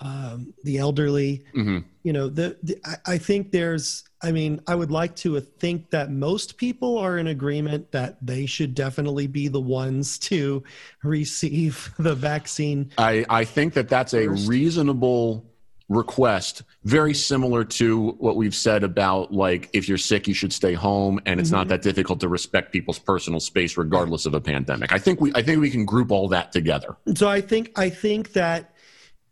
um, 0.00 0.54
the 0.64 0.78
elderly. 0.78 1.44
Mm-hmm. 1.54 1.78
You 2.02 2.12
know, 2.12 2.28
the, 2.28 2.56
the 2.62 2.78
I, 3.06 3.18
think 3.18 3.50
there's. 3.50 4.04
I 4.22 4.32
mean, 4.32 4.60
I 4.66 4.74
would 4.74 4.90
like 4.90 5.16
to 5.16 5.38
think 5.40 5.90
that 5.90 6.10
most 6.10 6.56
people 6.56 6.98
are 6.98 7.18
in 7.18 7.28
agreement 7.28 7.92
that 7.92 8.18
they 8.24 8.46
should 8.46 8.74
definitely 8.74 9.26
be 9.26 9.48
the 9.48 9.60
ones 9.60 10.18
to 10.30 10.62
receive 11.02 11.92
the 11.98 12.14
vaccine. 12.14 12.90
I 12.98 13.24
I 13.28 13.44
think 13.44 13.74
that 13.74 13.88
that's 13.88 14.12
first. 14.12 14.46
a 14.46 14.48
reasonable 14.48 15.44
request 15.88 16.62
very 16.84 17.12
similar 17.12 17.62
to 17.62 18.12
what 18.12 18.36
we've 18.36 18.54
said 18.54 18.82
about 18.82 19.32
like 19.34 19.68
if 19.74 19.86
you're 19.86 19.98
sick 19.98 20.26
you 20.26 20.32
should 20.32 20.52
stay 20.52 20.72
home 20.72 21.20
and 21.26 21.38
it's 21.38 21.50
mm-hmm. 21.50 21.58
not 21.58 21.68
that 21.68 21.82
difficult 21.82 22.18
to 22.18 22.28
respect 22.28 22.72
people's 22.72 22.98
personal 22.98 23.38
space 23.38 23.76
regardless 23.76 24.24
of 24.24 24.32
a 24.32 24.40
pandemic 24.40 24.92
i 24.94 24.98
think 24.98 25.20
we 25.20 25.30
i 25.34 25.42
think 25.42 25.60
we 25.60 25.68
can 25.68 25.84
group 25.84 26.10
all 26.10 26.26
that 26.26 26.52
together 26.52 26.96
so 27.14 27.28
i 27.28 27.38
think 27.38 27.70
i 27.76 27.90
think 27.90 28.32
that 28.32 28.73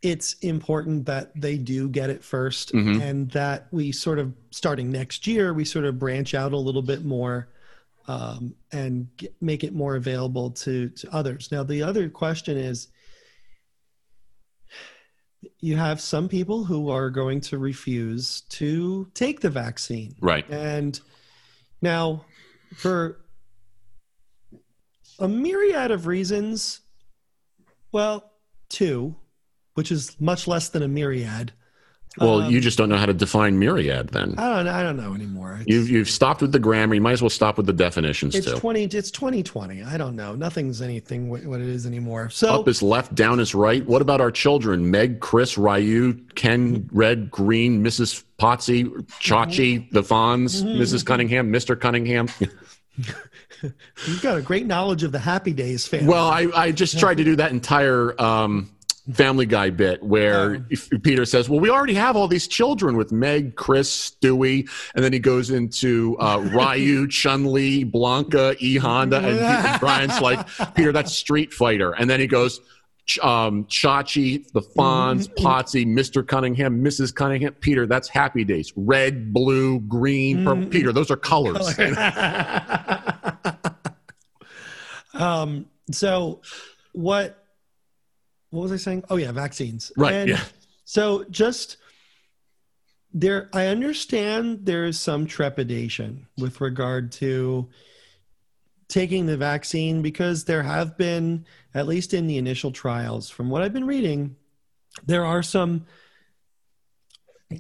it's 0.03 0.34
important 0.40 1.07
that 1.07 1.32
they 1.40 1.57
do 1.57 1.88
get 1.88 2.11
it 2.11 2.22
1st 2.22 2.72
mm-hmm. 2.72 3.00
and 3.00 3.30
that 3.30 3.68
we 3.70 3.92
sort 3.92 4.18
of 4.18 4.32
starting 4.50 4.90
next 4.90 5.26
year 5.26 5.55
we 5.55 5.64
sort 5.64 5.84
of 5.84 5.98
branch 5.98 6.34
out 6.34 6.53
a 6.53 6.57
little 6.57 6.82
bit 6.82 7.05
more 7.05 7.48
um, 8.09 8.55
and 8.72 9.09
get, 9.16 9.34
make 9.40 9.62
it 9.62 9.72
more 9.72 9.96
available 9.96 10.50
to 10.50 10.88
to 10.90 11.09
others 11.14 11.50
now 11.53 11.62
the 11.62 11.82
other 11.82 12.09
question 12.09 12.57
is 12.57 12.88
you 15.61 15.76
have 15.76 16.00
some 16.00 16.28
people 16.28 16.64
who 16.64 16.90
are 16.90 17.11
going 17.11 17.40
to 17.40 17.59
refuse 17.59 18.42
to 18.42 19.09
take 19.14 19.40
the 19.40 19.50
vaccine. 19.50 20.14
Right. 20.20 20.48
And 20.50 20.98
now, 21.80 22.24
for 22.76 23.20
a 25.18 25.28
myriad 25.28 25.90
of 25.90 26.07
reasons, 26.07 26.80
well, 27.92 28.32
two, 28.68 29.16
which 29.74 29.90
is 29.90 30.16
much 30.20 30.46
less 30.46 30.68
than 30.68 30.82
a 30.82 30.88
myriad. 30.88 31.52
Well, 32.18 32.42
um, 32.42 32.52
you 32.52 32.60
just 32.60 32.76
don't 32.76 32.90
know 32.90 32.98
how 32.98 33.06
to 33.06 33.14
define 33.14 33.58
myriad 33.58 34.10
then. 34.10 34.34
I 34.36 34.56
don't. 34.56 34.68
I 34.68 34.82
don't 34.82 34.98
know 34.98 35.14
anymore. 35.14 35.58
It's, 35.60 35.68
you've 35.68 35.88
you've 35.88 36.10
stopped 36.10 36.42
with 36.42 36.52
the 36.52 36.58
grammar. 36.58 36.94
You 36.94 37.00
might 37.00 37.12
as 37.12 37.22
well 37.22 37.30
stop 37.30 37.56
with 37.56 37.64
the 37.64 37.72
definitions 37.72 38.34
it's 38.34 38.46
too. 38.46 38.56
Twenty. 38.56 38.84
It's 38.84 39.10
twenty 39.10 39.42
twenty. 39.42 39.82
I 39.82 39.96
don't 39.96 40.14
know. 40.14 40.34
Nothing's 40.34 40.82
anything 40.82 41.30
what, 41.30 41.44
what 41.44 41.62
it 41.62 41.68
is 41.68 41.86
anymore. 41.86 42.28
So 42.28 42.60
up 42.60 42.68
is 42.68 42.82
left, 42.82 43.14
down 43.14 43.40
is 43.40 43.54
right. 43.54 43.84
What 43.86 44.02
about 44.02 44.20
our 44.20 44.30
children? 44.30 44.90
Meg, 44.90 45.20
Chris, 45.20 45.56
Ryu, 45.56 46.12
Ken, 46.34 46.86
Red, 46.92 47.30
Green, 47.30 47.82
Mrs. 47.82 48.24
Potsy, 48.38 48.84
Chachi, 49.18 49.78
mm-hmm. 49.78 49.94
the 49.94 50.02
Fonz, 50.02 50.62
mm-hmm. 50.62 50.82
Mrs. 50.82 51.06
Cunningham, 51.06 51.50
Mr. 51.50 51.80
Cunningham. 51.80 52.28
You've 54.06 54.20
got 54.22 54.36
a 54.36 54.42
great 54.42 54.66
knowledge 54.66 55.02
of 55.02 55.12
the 55.12 55.18
Happy 55.18 55.52
Days 55.52 55.86
family. 55.86 56.08
Well, 56.08 56.28
I, 56.28 56.48
I 56.54 56.72
just 56.72 56.98
tried 56.98 57.18
to 57.18 57.24
do 57.24 57.36
that 57.36 57.52
entire 57.52 58.20
um, 58.20 58.70
Family 59.14 59.46
Guy 59.46 59.70
bit 59.70 60.02
where 60.02 60.64
oh. 60.70 60.98
Peter 61.02 61.24
says, 61.24 61.48
"Well, 61.48 61.60
we 61.60 61.70
already 61.70 61.94
have 61.94 62.16
all 62.16 62.28
these 62.28 62.46
children 62.46 62.96
with 62.96 63.12
Meg, 63.12 63.56
Chris, 63.56 64.10
Stewie," 64.10 64.68
and 64.94 65.04
then 65.04 65.12
he 65.12 65.18
goes 65.18 65.50
into 65.50 66.16
uh, 66.18 66.38
Ryu, 66.52 67.08
Chun 67.08 67.52
Li, 67.52 67.84
Blanka, 67.84 68.56
E 68.60 68.76
Honda, 68.76 69.18
and, 69.18 69.38
and 69.38 69.80
Brian's 69.80 70.20
like, 70.20 70.46
"Peter, 70.74 70.92
that's 70.92 71.12
Street 71.12 71.52
Fighter," 71.52 71.92
and 71.92 72.08
then 72.08 72.20
he 72.20 72.26
goes 72.26 72.60
um, 73.22 73.64
Chachi, 73.64 74.50
the 74.52 74.60
Fonz, 74.60 75.28
mm-hmm. 75.28 75.46
Potsy, 75.46 75.86
Mr. 75.86 76.26
Cunningham, 76.26 76.82
Mrs. 76.84 77.14
Cunningham. 77.14 77.54
Peter, 77.54 77.86
that's 77.86 78.08
Happy 78.08 78.44
Days. 78.44 78.72
Red, 78.76 79.32
blue, 79.32 79.80
green, 79.80 80.44
purple. 80.44 80.62
Mm-hmm. 80.62 80.70
Peter, 80.70 80.92
those 80.92 81.10
are 81.10 81.16
colors. 81.16 81.78
um, 85.14 85.66
so 85.90 86.40
what 86.92 87.41
what 88.53 88.62
was 88.62 88.72
I 88.72 88.76
saying? 88.76 89.05
Oh 89.11 89.16
yeah, 89.16 89.32
vaccines. 89.32 89.90
Right. 89.96 90.12
And 90.12 90.30
yeah. 90.30 90.44
So 90.84 91.24
just 91.30 91.78
there 93.12 93.48
I 93.53 93.66
understand 93.66 94.61
there's 94.62 95.00
some 95.00 95.26
trepidation 95.26 96.26
with 96.38 96.61
regard 96.61 97.12
to 97.12 97.68
taking 98.88 99.26
the 99.26 99.36
vaccine 99.36 100.03
because 100.03 100.44
there 100.44 100.62
have 100.62 100.96
been 100.98 101.46
at 101.74 101.86
least 101.88 102.14
in 102.14 102.26
the 102.26 102.36
initial 102.36 102.70
trials 102.70 103.30
from 103.30 103.48
what 103.48 103.62
I've 103.62 103.72
been 103.72 103.86
reading 103.86 104.36
there 105.07 105.24
are 105.24 105.42
some 105.42 105.86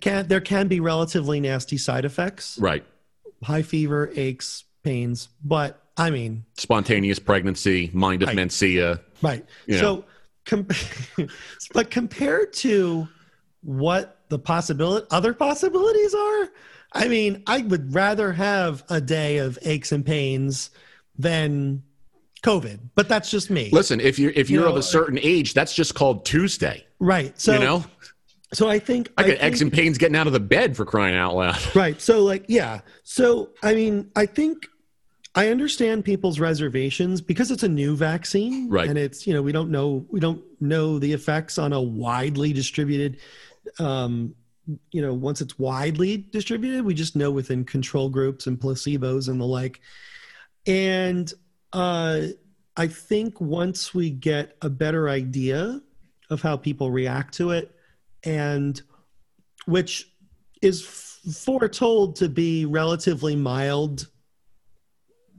can 0.00 0.26
there 0.28 0.40
can 0.40 0.68
be 0.68 0.80
relatively 0.80 1.40
nasty 1.40 1.76
side 1.76 2.04
effects. 2.04 2.58
Right. 2.58 2.84
High 3.42 3.62
fever, 3.62 4.10
aches, 4.14 4.64
pains, 4.82 5.28
but 5.44 5.82
I 5.96 6.10
mean, 6.10 6.44
spontaneous 6.54 7.18
pregnancy, 7.18 7.90
mind 7.92 8.22
of 8.22 8.28
right. 8.28 8.36
Mencia. 8.36 9.00
Right. 9.20 9.44
So, 9.70 10.04
com- 10.44 10.66
but 11.72 11.90
compared 11.90 12.52
to 12.54 13.08
what 13.62 14.20
the 14.28 14.38
possibility, 14.38 15.06
other 15.10 15.34
possibilities 15.34 16.14
are, 16.14 16.48
I 16.92 17.08
mean, 17.08 17.42
I 17.46 17.62
would 17.62 17.94
rather 17.94 18.32
have 18.32 18.84
a 18.90 19.00
day 19.00 19.38
of 19.38 19.58
aches 19.62 19.92
and 19.92 20.04
pains 20.04 20.70
than 21.18 21.82
COVID. 22.42 22.80
But 22.94 23.08
that's 23.08 23.30
just 23.30 23.50
me. 23.50 23.70
Listen, 23.72 24.00
if 24.00 24.18
you're 24.18 24.32
if 24.32 24.50
you're 24.50 24.62
you 24.62 24.66
know, 24.66 24.72
of 24.72 24.78
a 24.78 24.82
certain 24.82 25.18
age, 25.22 25.54
that's 25.54 25.74
just 25.74 25.94
called 25.94 26.24
Tuesday. 26.24 26.84
Right. 26.98 27.38
So 27.40 27.54
you 27.54 27.60
know. 27.60 27.84
So 28.52 28.68
I 28.68 28.78
think 28.78 29.10
I 29.16 29.22
get 29.22 29.42
aches 29.42 29.62
and 29.62 29.72
pains 29.72 29.96
getting 29.96 30.14
out 30.16 30.26
of 30.26 30.34
the 30.34 30.40
bed 30.40 30.76
for 30.76 30.84
crying 30.84 31.16
out 31.16 31.34
loud. 31.34 31.74
Right. 31.74 31.98
So 32.00 32.22
like 32.22 32.44
yeah. 32.48 32.80
So 33.02 33.50
I 33.62 33.74
mean, 33.74 34.10
I 34.14 34.26
think 34.26 34.66
I 35.34 35.48
understand 35.48 36.04
people's 36.04 36.38
reservations 36.38 37.22
because 37.22 37.50
it's 37.50 37.62
a 37.62 37.68
new 37.68 37.96
vaccine, 37.96 38.68
right? 38.68 38.88
And 38.88 38.98
it's 38.98 39.26
you 39.26 39.32
know 39.32 39.42
we 39.42 39.52
don't 39.52 39.70
know 39.70 40.06
we 40.10 40.20
don't 40.20 40.42
know 40.60 40.98
the 40.98 41.12
effects 41.12 41.58
on 41.58 41.72
a 41.72 41.80
widely 41.80 42.52
distributed, 42.52 43.18
um, 43.78 44.34
you 44.90 45.02
know, 45.02 45.14
once 45.14 45.40
it's 45.40 45.58
widely 45.58 46.18
distributed, 46.18 46.84
we 46.84 46.94
just 46.94 47.16
know 47.16 47.30
within 47.30 47.64
control 47.64 48.08
groups 48.08 48.46
and 48.46 48.60
placebos 48.60 49.28
and 49.28 49.40
the 49.40 49.44
like. 49.44 49.80
And 50.66 51.32
uh, 51.72 52.22
I 52.76 52.86
think 52.86 53.40
once 53.40 53.94
we 53.94 54.10
get 54.10 54.56
a 54.62 54.70
better 54.70 55.08
idea 55.08 55.80
of 56.30 56.42
how 56.42 56.56
people 56.56 56.90
react 56.90 57.34
to 57.34 57.50
it, 57.50 57.74
and 58.24 58.80
which 59.66 60.10
is 60.60 60.82
foretold 60.82 62.16
to 62.16 62.28
be 62.28 62.64
relatively 62.66 63.34
mild 63.34 64.08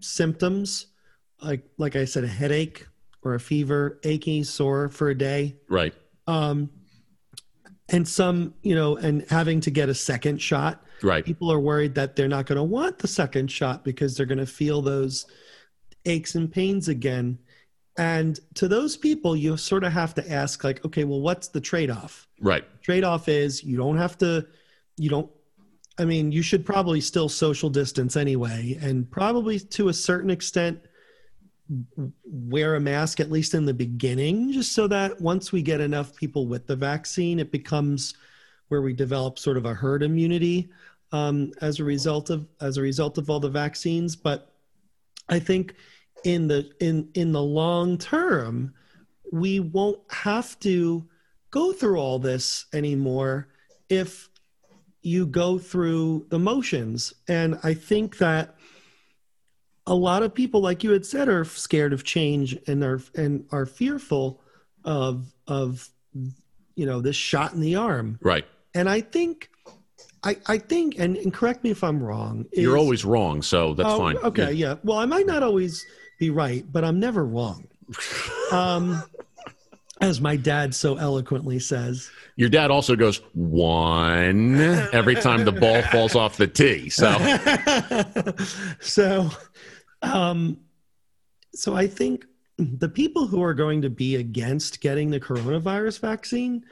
symptoms 0.04 0.88
like 1.42 1.64
like 1.78 1.96
i 1.96 2.06
said 2.06 2.24
a 2.24 2.28
headache 2.28 2.86
or 3.24 3.36
a 3.36 3.40
fever 3.40 4.00
achy 4.04 4.44
sore 4.44 4.90
for 4.90 5.10
a 5.10 5.18
day. 5.18 5.56
Right. 5.70 5.94
Um 6.28 6.70
and 7.90 8.08
some 8.08 8.54
you 8.62 8.76
know 8.76 8.98
and 8.98 9.26
having 9.30 9.62
to 9.62 9.72
get 9.72 9.90
a 9.90 9.94
second 9.94 10.42
shot. 10.42 10.84
Right. 11.02 11.26
People 11.26 11.52
are 11.52 11.60
worried 11.60 11.96
that 11.96 12.16
they're 12.16 12.28
not 12.28 12.46
going 12.46 12.58
to 12.58 12.64
want 12.64 13.00
the 13.00 13.10
second 13.10 13.52
shot 13.52 13.84
because 13.84 14.16
they're 14.16 14.26
going 14.26 14.38
to 14.38 14.46
feel 14.46 14.82
those 14.82 15.26
aches 16.06 16.36
and 16.36 16.52
pains 16.52 16.88
again. 16.88 17.40
And 17.98 18.40
to 18.56 18.68
those 18.68 18.96
people 18.96 19.36
you 19.36 19.58
sort 19.58 19.84
of 19.84 19.92
have 19.92 20.14
to 20.16 20.32
ask 20.32 20.64
like 20.64 20.84
okay 20.86 21.04
well 21.04 21.22
what's 21.22 21.50
the 21.50 21.62
trade-off? 21.62 22.28
Right. 22.40 22.64
Trade-off 22.82 23.28
is 23.30 23.64
you 23.64 23.78
don't 23.78 23.98
have 23.98 24.18
to 24.20 24.48
you 24.98 25.10
don't 25.10 25.32
I 25.98 26.06
mean, 26.06 26.32
you 26.32 26.42
should 26.42 26.66
probably 26.66 27.02
still 27.02 27.30
social 27.30 27.70
distance 27.70 28.18
anyway, 28.18 28.78
and 28.82 29.10
probably 29.10 29.60
to 29.60 29.90
a 29.90 29.94
certain 29.94 30.30
extent 30.32 30.80
wear 32.26 32.76
a 32.76 32.80
mask 32.80 33.20
at 33.20 33.32
least 33.32 33.54
in 33.54 33.66
the 33.66 33.74
beginning, 33.74 34.52
just 34.52 34.74
so 34.74 34.88
that 34.88 35.20
once 35.22 35.52
we 35.52 35.62
get 35.62 35.82
enough 35.82 36.16
people 36.16 36.48
with 36.48 36.68
the 36.68 36.76
vaccine, 36.76 37.40
it 37.40 37.52
becomes 37.52 38.16
where 38.68 38.82
we 38.82 38.94
develop 38.94 39.38
sort 39.38 39.58
of 39.58 39.66
a 39.66 39.74
herd 39.74 40.04
immunity 40.04 40.70
um, 41.12 41.52
as 41.62 41.80
a 41.80 41.84
result 41.84 42.30
of 42.30 42.48
as 42.60 42.78
a 42.78 42.82
result 42.82 43.18
of 43.18 43.30
all 43.30 43.40
the 43.40 43.50
vaccines. 43.50 44.16
But 44.16 44.52
I 45.30 45.40
think 45.40 45.76
in 46.24 46.48
the 46.48 46.72
in 46.80 47.10
in 47.14 47.32
the 47.32 47.42
long 47.42 47.98
term, 47.98 48.74
we 49.32 49.60
won't 49.60 50.00
have 50.10 50.60
to 50.62 51.08
go 51.52 51.72
through 51.72 51.98
all 51.98 52.18
this 52.18 52.66
anymore 52.74 53.48
if 53.90 54.30
you 55.04 55.28
go 55.28 55.60
through 55.60 56.26
the 56.30 56.40
motions. 56.40 57.14
And 57.28 57.60
I 57.64 57.74
think 57.74 58.18
that 58.18 58.56
a 59.86 59.94
lot 59.94 60.24
of 60.24 60.34
people, 60.34 60.62
like 60.62 60.84
you 60.84 60.92
had 60.92 61.06
said, 61.06 61.28
are 61.30 61.46
scared 61.46 61.94
of 61.94 62.04
change 62.04 62.58
and 62.68 62.84
are 62.84 63.02
and 63.16 63.46
are 63.52 63.66
fearful 63.66 64.42
of 64.86 65.34
of 65.48 65.90
you 66.76 66.86
know 66.86 67.02
this 67.02 67.18
shot 67.18 67.54
in 67.54 67.60
the 67.60 67.76
arm. 67.76 68.18
Right. 68.22 68.46
And 68.74 68.90
I 68.90 69.02
think 69.02 69.50
I, 70.24 70.38
I 70.48 70.58
think, 70.58 70.98
and, 71.00 71.18
and 71.18 71.34
correct 71.34 71.64
me 71.64 71.72
if 71.72 71.84
I'm 71.84 72.02
wrong. 72.02 72.46
Is, 72.54 72.64
You're 72.64 72.78
always 72.78 73.04
wrong, 73.04 73.42
so 73.42 73.74
that's 73.74 73.90
oh, 73.90 73.98
fine. 73.98 74.18
Okay, 74.18 74.54
yeah. 74.54 74.70
yeah. 74.70 74.76
Well, 74.84 74.98
I 74.98 75.06
might 75.06 75.26
not 75.26 75.44
always 75.44 75.86
be 76.18 76.30
right, 76.30 76.66
but 76.72 76.86
I'm 76.86 77.00
never 77.00 77.26
wrong. 77.26 77.68
um, 78.52 79.04
as 80.04 80.20
my 80.20 80.36
dad 80.36 80.76
so 80.76 80.98
eloquently 80.98 81.60
says. 81.60 82.12
Your 82.36 82.50
dad 82.50 82.72
also 82.72 82.96
goes 82.96 83.22
one 83.34 84.60
every 84.92 85.16
time 85.16 85.46
the 85.46 85.52
ball 85.52 85.82
falls 85.92 86.16
off 86.16 86.36
the 86.36 86.48
tee. 86.48 86.90
So, 86.90 87.18
so, 88.82 89.30
um, 90.02 90.58
so 91.54 91.76
I 91.76 91.88
think 91.88 92.26
the 92.58 92.90
people 92.90 93.28
who 93.28 93.42
are 93.42 93.54
going 93.54 93.82
to 93.82 93.90
be 93.90 94.18
against 94.18 94.82
getting 94.82 95.10
the 95.10 95.20
coronavirus 95.20 96.00
vaccine, 96.02 96.66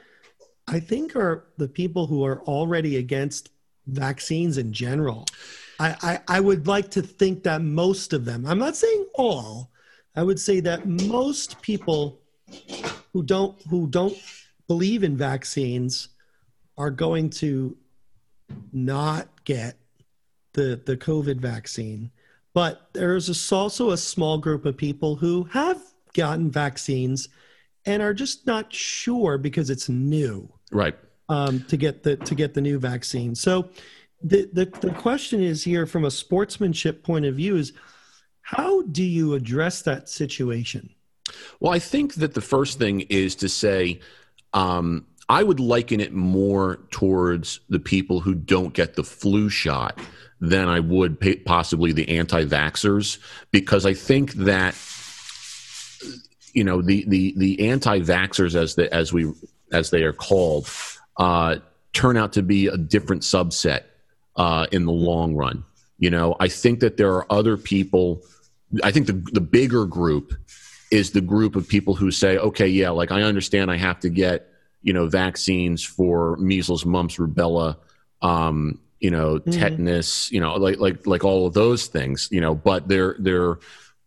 I 0.68 0.78
think, 0.78 1.16
are 1.16 1.46
the 1.56 1.68
people 1.68 2.06
who 2.06 2.24
are 2.24 2.42
already 2.42 2.98
against 2.98 3.48
vaccines 3.86 4.58
in 4.58 4.72
general. 4.72 5.26
I, 5.80 5.96
I, 6.02 6.36
I 6.36 6.40
would 6.40 6.66
like 6.66 6.90
to 6.92 7.02
think 7.02 7.44
that 7.44 7.62
most 7.62 8.12
of 8.12 8.26
them, 8.26 8.44
I'm 8.46 8.58
not 8.58 8.76
saying 8.76 9.06
all, 9.14 9.70
I 10.14 10.22
would 10.22 10.38
say 10.38 10.60
that 10.60 10.86
most 10.86 11.60
people 11.62 12.21
who 13.12 13.22
don't 13.22 13.60
who 13.68 13.86
don't 13.86 14.16
believe 14.68 15.04
in 15.04 15.16
vaccines 15.16 16.08
are 16.78 16.90
going 16.90 17.30
to 17.30 17.76
not 18.72 19.28
get 19.44 19.76
the 20.52 20.80
the 20.84 20.96
COVID 20.96 21.38
vaccine. 21.38 22.10
But 22.54 22.90
there's 22.92 23.50
also 23.52 23.90
a 23.90 23.96
small 23.96 24.38
group 24.38 24.66
of 24.66 24.76
people 24.76 25.16
who 25.16 25.44
have 25.44 25.80
gotten 26.12 26.50
vaccines 26.50 27.28
and 27.86 28.02
are 28.02 28.14
just 28.14 28.46
not 28.46 28.72
sure 28.72 29.38
because 29.38 29.70
it's 29.70 29.88
new. 29.88 30.52
Right. 30.70 30.96
Um, 31.28 31.64
to 31.68 31.76
get 31.76 32.02
the 32.02 32.16
to 32.16 32.34
get 32.34 32.54
the 32.54 32.60
new 32.60 32.78
vaccine. 32.78 33.34
So 33.34 33.70
the, 34.22 34.48
the 34.52 34.66
the 34.80 34.92
question 34.92 35.42
is 35.42 35.64
here 35.64 35.86
from 35.86 36.04
a 36.04 36.10
sportsmanship 36.10 37.02
point 37.02 37.24
of 37.24 37.36
view 37.36 37.56
is 37.56 37.72
how 38.42 38.82
do 38.82 39.02
you 39.02 39.34
address 39.34 39.82
that 39.82 40.08
situation? 40.08 40.90
Well, 41.60 41.72
I 41.72 41.78
think 41.78 42.14
that 42.14 42.34
the 42.34 42.40
first 42.40 42.78
thing 42.78 43.02
is 43.02 43.34
to 43.36 43.48
say, 43.48 44.00
um, 44.52 45.06
I 45.28 45.42
would 45.42 45.60
liken 45.60 46.00
it 46.00 46.12
more 46.12 46.80
towards 46.90 47.60
the 47.68 47.78
people 47.78 48.20
who 48.20 48.34
don't 48.34 48.74
get 48.74 48.96
the 48.96 49.04
flu 49.04 49.48
shot 49.48 49.98
than 50.40 50.68
I 50.68 50.80
would 50.80 51.18
possibly 51.44 51.92
the 51.92 52.08
anti-vaxxers, 52.18 53.18
because 53.50 53.86
I 53.86 53.94
think 53.94 54.32
that 54.34 54.74
you 56.52 56.64
know 56.64 56.82
the 56.82 57.04
the 57.06 57.32
the 57.36 57.70
anti-vaxxers 57.70 58.54
as 58.54 58.74
the 58.74 58.92
as 58.92 59.12
we 59.12 59.32
as 59.72 59.90
they 59.90 60.02
are 60.02 60.12
called 60.12 60.68
uh, 61.16 61.56
turn 61.92 62.16
out 62.16 62.32
to 62.34 62.42
be 62.42 62.66
a 62.66 62.76
different 62.76 63.22
subset 63.22 63.82
uh, 64.36 64.66
in 64.72 64.84
the 64.84 64.92
long 64.92 65.34
run. 65.34 65.64
You 65.98 66.10
know, 66.10 66.36
I 66.40 66.48
think 66.48 66.80
that 66.80 66.96
there 66.96 67.12
are 67.14 67.26
other 67.30 67.56
people. 67.56 68.22
I 68.82 68.90
think 68.90 69.06
the 69.06 69.22
the 69.32 69.40
bigger 69.40 69.86
group 69.86 70.34
is 70.92 71.12
the 71.12 71.22
group 71.22 71.56
of 71.56 71.66
people 71.66 71.94
who 71.94 72.10
say, 72.10 72.36
okay, 72.36 72.68
yeah, 72.68 72.90
like 72.90 73.10
I 73.10 73.22
understand 73.22 73.70
I 73.70 73.78
have 73.78 73.98
to 74.00 74.10
get, 74.10 74.48
you 74.82 74.92
know, 74.92 75.08
vaccines 75.08 75.82
for 75.82 76.36
measles, 76.36 76.84
mumps, 76.84 77.16
rubella, 77.16 77.78
um, 78.20 78.78
you 79.00 79.10
know, 79.10 79.38
mm-hmm. 79.38 79.50
tetanus, 79.50 80.30
you 80.30 80.38
know, 80.38 80.54
like 80.56 80.78
like 80.78 81.06
like 81.06 81.24
all 81.24 81.46
of 81.46 81.54
those 81.54 81.86
things, 81.86 82.28
you 82.30 82.42
know, 82.42 82.54
but 82.54 82.88
they're 82.88 83.16
they're 83.18 83.58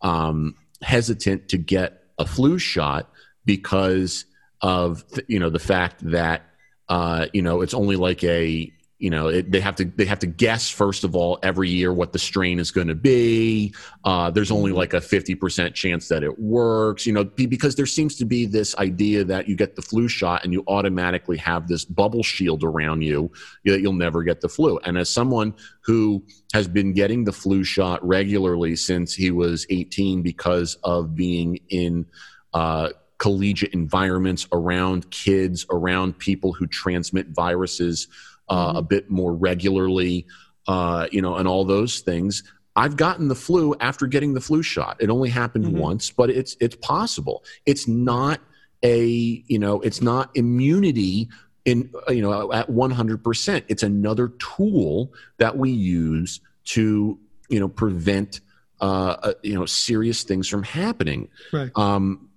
um, 0.02 0.56
hesitant 0.84 1.50
to 1.50 1.58
get 1.58 2.04
a 2.20 2.26
flu 2.26 2.60
shot 2.60 3.10
because 3.46 4.26
of 4.62 5.04
you 5.28 5.40
know 5.40 5.50
the 5.50 5.60
fact 5.60 6.00
that 6.12 6.44
uh, 6.88 7.26
you 7.34 7.42
know 7.42 7.62
it's 7.62 7.74
only 7.74 7.96
like 7.96 8.24
a 8.24 8.72
you 8.98 9.10
know 9.10 9.28
it, 9.28 9.52
they 9.52 9.60
have 9.60 9.76
to 9.76 9.86
they 9.86 10.06
have 10.06 10.20
to 10.20 10.28
guess 10.28 10.70
first 10.70 11.04
of 11.04 11.16
all 11.16 11.38
every 11.44 11.70
year 11.70 11.92
what 11.92 12.14
the 12.14 12.20
strain 12.20 12.60
is 12.60 12.72
going 12.72 12.88
to 12.88 12.96
be. 12.96 13.74
Uh, 14.04 14.32
there's 14.32 14.52
only 14.52 14.72
like 14.72 14.94
a 14.94 15.00
50% 15.00 15.74
chance 15.74 16.08
that 16.08 16.24
it 16.24 16.40
works 16.40 17.06
you 17.06 17.12
know 17.12 17.24
because 17.24 17.76
there 17.76 17.86
seems 17.86 18.16
to 18.16 18.26
be 18.26 18.46
this 18.46 18.76
idea 18.78 19.24
that 19.24 19.50
you 19.50 19.56
get 19.56 19.76
the 19.76 19.82
flu 19.82 20.08
shot 20.08 20.44
and 20.44 20.54
you 20.54 20.64
automatically 20.68 21.38
have 21.38 21.68
this 21.68 21.84
bubble 21.84 22.24
shield 22.24 22.64
around 22.64 23.02
you 23.02 23.32
that 23.66 23.82
you'll 23.82 23.94
never 23.94 24.24
get 24.24 24.42
the 24.42 24.50
flu. 24.50 24.78
And 24.80 24.98
as 24.98 25.10
someone 25.10 25.54
who 25.82 26.24
has 26.54 26.68
been 26.68 26.94
getting 26.94 27.26
the 27.26 27.34
flu 27.34 27.64
shot 27.64 28.06
regularly 28.06 28.76
since 28.76 29.14
he 29.14 29.32
was 29.32 29.66
18 29.70 30.22
because 30.22 30.76
of 30.84 31.16
being 31.16 31.60
in 31.70 32.06
uh, 32.54 32.90
collegiate 33.18 33.74
environments 33.74 34.48
around 34.52 35.10
kids 35.12 35.66
around 35.70 36.18
people 36.18 36.54
who 36.54 36.68
transmit 36.68 37.28
viruses 37.30 38.08
uh, 38.50 38.70
mm-hmm. 38.70 38.78
a 38.78 38.82
bit 38.82 39.10
more 39.10 39.34
regularly, 39.34 40.26
uh, 40.68 41.08
you 41.12 41.22
know, 41.22 41.36
and 41.36 41.48
all 41.48 41.66
those 41.66 42.00
things. 42.00 42.44
I've 42.76 42.98
gotten 42.98 43.30
the 43.30 43.36
flu 43.36 43.74
after 43.80 44.06
getting 44.06 44.34
the 44.34 44.42
flu 44.42 44.62
shot. 44.62 44.98
It 45.00 45.10
only 45.10 45.30
happened 45.30 45.66
mm-hmm. 45.66 45.78
once, 45.78 46.12
but 46.12 46.30
it's 46.30 46.58
it's 46.60 46.76
possible. 46.76 47.44
It's 47.66 47.88
not 47.88 48.42
a 48.84 49.44
you 49.48 49.60
know 49.60 49.80
it's 49.82 50.02
not 50.02 50.30
immunity 50.36 51.30
in 51.64 51.90
you 52.10 52.22
know 52.22 52.52
at 52.52 52.70
100%. 52.70 53.64
It's 53.68 53.84
another 53.84 54.30
tool 54.40 55.14
that 55.38 55.58
we 55.58 55.72
use 55.72 56.42
to 56.66 57.18
you 57.50 57.60
know 57.60 57.68
prevent 57.68 58.42
uh, 58.82 59.16
uh 59.24 59.34
you 59.42 59.56
know 59.56 59.66
serious 59.66 60.24
things 60.24 60.48
from 60.48 60.64
happening. 60.64 61.30
Right. 61.54 61.72
Um, 61.76 62.30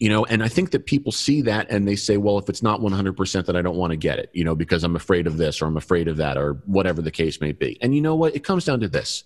you 0.00 0.08
know 0.08 0.24
and 0.26 0.42
i 0.42 0.48
think 0.48 0.70
that 0.70 0.86
people 0.86 1.12
see 1.12 1.42
that 1.42 1.66
and 1.70 1.86
they 1.86 1.96
say 1.96 2.16
well 2.16 2.38
if 2.38 2.48
it's 2.48 2.62
not 2.62 2.80
100% 2.80 3.46
then 3.46 3.56
i 3.56 3.62
don't 3.62 3.76
want 3.76 3.90
to 3.90 3.96
get 3.96 4.18
it 4.18 4.30
you 4.32 4.44
know 4.44 4.54
because 4.54 4.84
i'm 4.84 4.96
afraid 4.96 5.26
of 5.26 5.36
this 5.36 5.60
or 5.60 5.66
i'm 5.66 5.76
afraid 5.76 6.08
of 6.08 6.16
that 6.16 6.36
or 6.36 6.54
whatever 6.66 7.02
the 7.02 7.10
case 7.10 7.40
may 7.40 7.52
be. 7.52 7.78
And 7.80 7.94
you 7.94 8.00
know 8.00 8.14
what? 8.14 8.34
It 8.34 8.44
comes 8.44 8.64
down 8.64 8.80
to 8.80 8.88
this. 8.88 9.24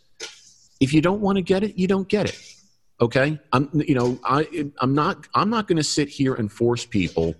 If 0.80 0.92
you 0.92 1.00
don't 1.00 1.20
want 1.20 1.36
to 1.36 1.42
get 1.42 1.62
it 1.62 1.76
you 1.76 1.86
don't 1.86 2.08
get 2.08 2.28
it 2.28 2.38
okay? 3.00 3.38
I'm 3.52 3.68
you 3.74 3.94
know 3.94 4.18
i 4.24 4.46
i'm 4.80 4.94
not 4.94 5.26
i'm 5.34 5.50
not 5.50 5.66
going 5.66 5.78
to 5.78 5.84
sit 5.84 6.08
here 6.08 6.34
and 6.34 6.50
force 6.50 6.84
people 6.84 7.34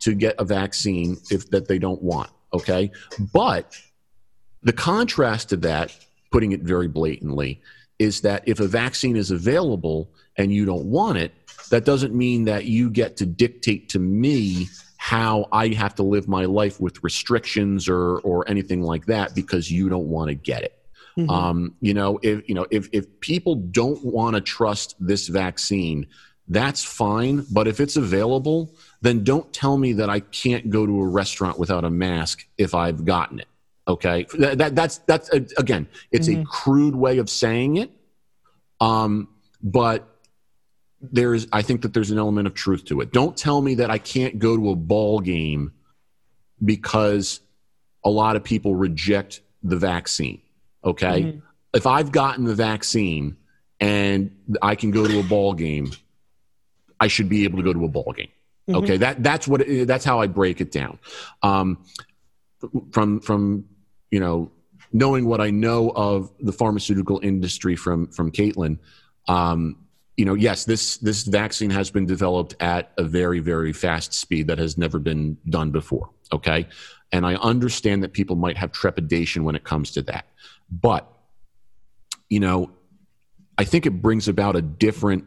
to 0.00 0.14
get 0.14 0.36
a 0.38 0.44
vaccine 0.44 1.16
if 1.30 1.50
that 1.50 1.68
they 1.68 1.78
don't 1.78 2.02
want 2.02 2.30
okay? 2.52 2.90
But 3.32 3.76
the 4.62 4.72
contrast 4.72 5.50
to 5.50 5.56
that 5.58 5.94
putting 6.30 6.52
it 6.52 6.62
very 6.62 6.88
blatantly 6.88 7.60
is 7.98 8.20
that 8.22 8.42
if 8.46 8.60
a 8.60 8.66
vaccine 8.66 9.16
is 9.16 9.30
available 9.30 10.10
and 10.36 10.52
you 10.52 10.64
don't 10.64 10.84
want 10.84 11.18
it 11.18 11.32
that 11.70 11.84
doesn't 11.84 12.14
mean 12.14 12.44
that 12.44 12.64
you 12.64 12.90
get 12.90 13.16
to 13.18 13.26
dictate 13.26 13.88
to 13.90 13.98
me 13.98 14.68
how 14.98 15.46
I 15.52 15.68
have 15.68 15.94
to 15.94 16.02
live 16.02 16.28
my 16.28 16.44
life 16.44 16.80
with 16.80 17.02
restrictions 17.02 17.88
or 17.88 18.18
or 18.18 18.48
anything 18.48 18.82
like 18.82 19.06
that 19.06 19.34
because 19.34 19.70
you 19.70 19.88
don't 19.88 20.08
want 20.08 20.28
to 20.28 20.34
get 20.34 20.62
it. 20.62 20.74
Mm-hmm. 21.16 21.30
Um, 21.30 21.74
you 21.80 21.94
know, 21.94 22.18
if 22.22 22.48
you 22.48 22.54
know 22.54 22.66
if 22.70 22.88
if 22.92 23.20
people 23.20 23.54
don't 23.54 24.04
want 24.04 24.34
to 24.36 24.40
trust 24.40 24.96
this 25.00 25.28
vaccine, 25.28 26.06
that's 26.48 26.84
fine. 26.84 27.46
But 27.50 27.68
if 27.68 27.80
it's 27.80 27.96
available, 27.96 28.74
then 29.00 29.24
don't 29.24 29.52
tell 29.52 29.78
me 29.78 29.92
that 29.94 30.10
I 30.10 30.20
can't 30.20 30.68
go 30.70 30.86
to 30.86 31.00
a 31.00 31.08
restaurant 31.08 31.58
without 31.58 31.84
a 31.84 31.90
mask 31.90 32.46
if 32.56 32.74
I've 32.74 33.04
gotten 33.04 33.40
it. 33.40 33.48
Okay, 33.86 34.26
that, 34.38 34.58
that 34.58 34.74
that's 34.74 34.98
that's 34.98 35.28
again, 35.30 35.88
it's 36.12 36.28
mm-hmm. 36.28 36.42
a 36.42 36.44
crude 36.44 36.94
way 36.94 37.18
of 37.18 37.30
saying 37.30 37.78
it. 37.78 37.90
Um, 38.80 39.28
but 39.62 40.17
there's 41.00 41.46
I 41.52 41.62
think 41.62 41.82
that 41.82 41.94
there's 41.94 42.10
an 42.10 42.18
element 42.18 42.46
of 42.46 42.54
truth 42.54 42.84
to 42.86 43.00
it. 43.00 43.12
Don't 43.12 43.36
tell 43.36 43.60
me 43.60 43.76
that 43.76 43.90
I 43.90 43.98
can't 43.98 44.38
go 44.38 44.56
to 44.56 44.70
a 44.70 44.76
ball 44.76 45.20
game 45.20 45.72
because 46.64 47.40
a 48.04 48.10
lot 48.10 48.36
of 48.36 48.44
people 48.44 48.74
reject 48.74 49.40
the 49.62 49.76
vaccine. 49.76 50.40
Okay? 50.84 51.22
Mm-hmm. 51.22 51.38
If 51.74 51.86
I've 51.86 52.10
gotten 52.12 52.44
the 52.44 52.54
vaccine 52.54 53.36
and 53.80 54.34
I 54.62 54.74
can 54.74 54.90
go 54.90 55.06
to 55.06 55.20
a 55.20 55.22
ball 55.22 55.52
game, 55.54 55.92
I 56.98 57.08
should 57.08 57.28
be 57.28 57.44
able 57.44 57.58
to 57.58 57.64
go 57.64 57.72
to 57.72 57.84
a 57.84 57.88
ball 57.88 58.12
game. 58.16 58.28
Mm-hmm. 58.68 58.84
Okay, 58.84 58.96
that 58.98 59.22
that's 59.22 59.48
what 59.48 59.62
it, 59.62 59.86
that's 59.86 60.04
how 60.04 60.20
I 60.20 60.26
break 60.26 60.60
it 60.60 60.70
down. 60.70 60.98
Um, 61.42 61.84
from 62.90 63.20
from 63.20 63.64
you 64.10 64.20
know 64.20 64.50
knowing 64.92 65.26
what 65.26 65.40
I 65.40 65.50
know 65.50 65.90
of 65.90 66.30
the 66.40 66.52
pharmaceutical 66.52 67.20
industry 67.22 67.76
from 67.76 68.08
from 68.08 68.30
Caitlin, 68.30 68.78
um, 69.26 69.76
you 70.18 70.24
know, 70.24 70.34
yes, 70.34 70.64
this 70.64 70.98
this 70.98 71.22
vaccine 71.22 71.70
has 71.70 71.90
been 71.90 72.04
developed 72.04 72.56
at 72.58 72.90
a 72.98 73.04
very 73.04 73.38
very 73.38 73.72
fast 73.72 74.12
speed 74.12 74.48
that 74.48 74.58
has 74.58 74.76
never 74.76 74.98
been 74.98 75.38
done 75.48 75.70
before. 75.70 76.10
Okay, 76.32 76.66
and 77.12 77.24
I 77.24 77.36
understand 77.36 78.02
that 78.02 78.12
people 78.12 78.34
might 78.34 78.56
have 78.56 78.72
trepidation 78.72 79.44
when 79.44 79.54
it 79.54 79.62
comes 79.62 79.92
to 79.92 80.02
that, 80.02 80.26
but 80.70 81.08
you 82.28 82.40
know, 82.40 82.72
I 83.58 83.64
think 83.64 83.86
it 83.86 84.02
brings 84.02 84.26
about 84.26 84.56
a 84.56 84.60
different 84.60 85.24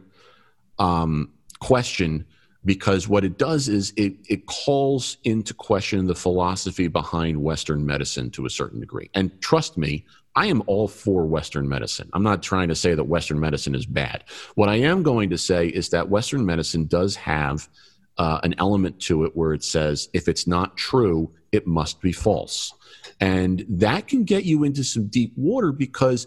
um, 0.78 1.32
question 1.58 2.26
because 2.64 3.08
what 3.08 3.24
it 3.24 3.38
does 3.38 3.68
is 3.68 3.92
it, 3.96 4.14
it 4.28 4.46
calls 4.46 5.16
into 5.24 5.52
question 5.52 6.06
the 6.06 6.14
philosophy 6.14 6.86
behind 6.86 7.42
Western 7.42 7.84
medicine 7.84 8.30
to 8.30 8.46
a 8.46 8.50
certain 8.50 8.78
degree. 8.78 9.10
And 9.14 9.40
trust 9.40 9.76
me, 9.76 10.04
I 10.34 10.46
am 10.46 10.62
all 10.66 10.88
for 10.88 11.26
Western 11.26 11.68
medicine. 11.68 12.08
I'm 12.12 12.22
not 12.22 12.42
trying 12.42 12.68
to 12.68 12.74
say 12.74 12.94
that 12.94 13.04
Western 13.04 13.38
medicine 13.38 13.74
is 13.74 13.86
bad. 13.86 14.24
What 14.54 14.68
I 14.68 14.76
am 14.76 15.02
going 15.02 15.30
to 15.30 15.38
say 15.38 15.68
is 15.68 15.90
that 15.90 16.08
Western 16.08 16.46
medicine 16.46 16.86
does 16.86 17.16
have 17.16 17.68
uh, 18.18 18.40
an 18.42 18.54
element 18.58 19.00
to 19.00 19.24
it 19.24 19.36
where 19.36 19.52
it 19.52 19.64
says 19.64 20.08
if 20.12 20.28
it's 20.28 20.46
not 20.46 20.76
true, 20.76 21.30
it 21.50 21.66
must 21.66 22.00
be 22.00 22.12
false. 22.12 22.72
And 23.20 23.64
that 23.68 24.08
can 24.08 24.24
get 24.24 24.44
you 24.44 24.64
into 24.64 24.84
some 24.84 25.06
deep 25.08 25.32
water 25.36 25.72
because 25.72 26.26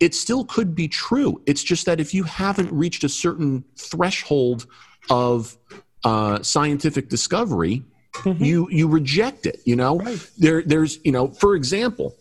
it 0.00 0.14
still 0.14 0.44
could 0.44 0.74
be 0.74 0.88
true. 0.88 1.40
It's 1.46 1.62
just 1.62 1.86
that 1.86 2.00
if 2.00 2.14
you 2.14 2.24
haven't 2.24 2.72
reached 2.72 3.04
a 3.04 3.08
certain 3.08 3.64
threshold 3.76 4.66
of 5.10 5.56
uh, 6.04 6.42
scientific 6.42 7.08
discovery, 7.08 7.82
mm-hmm. 8.12 8.42
you 8.42 8.68
you 8.70 8.88
reject 8.88 9.46
it. 9.46 9.60
You 9.64 9.76
know, 9.76 9.98
right. 9.98 10.30
there 10.38 10.62
there's 10.62 10.98
you 11.04 11.12
know, 11.12 11.28
for 11.28 11.54
example, 11.54 12.14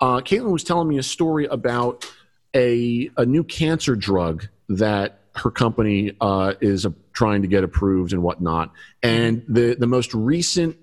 uh, 0.00 0.20
Caitlin 0.20 0.52
was 0.52 0.64
telling 0.64 0.88
me 0.88 0.98
a 0.98 1.02
story 1.02 1.46
about 1.46 2.10
a 2.54 3.10
a 3.16 3.26
new 3.26 3.44
cancer 3.44 3.96
drug 3.96 4.46
that 4.68 5.20
her 5.34 5.50
company 5.50 6.12
uh, 6.20 6.54
is 6.60 6.86
trying 7.12 7.42
to 7.42 7.48
get 7.48 7.64
approved 7.64 8.12
and 8.12 8.22
whatnot. 8.22 8.72
And 9.02 9.44
the 9.48 9.74
the 9.78 9.86
most 9.86 10.14
recent 10.14 10.76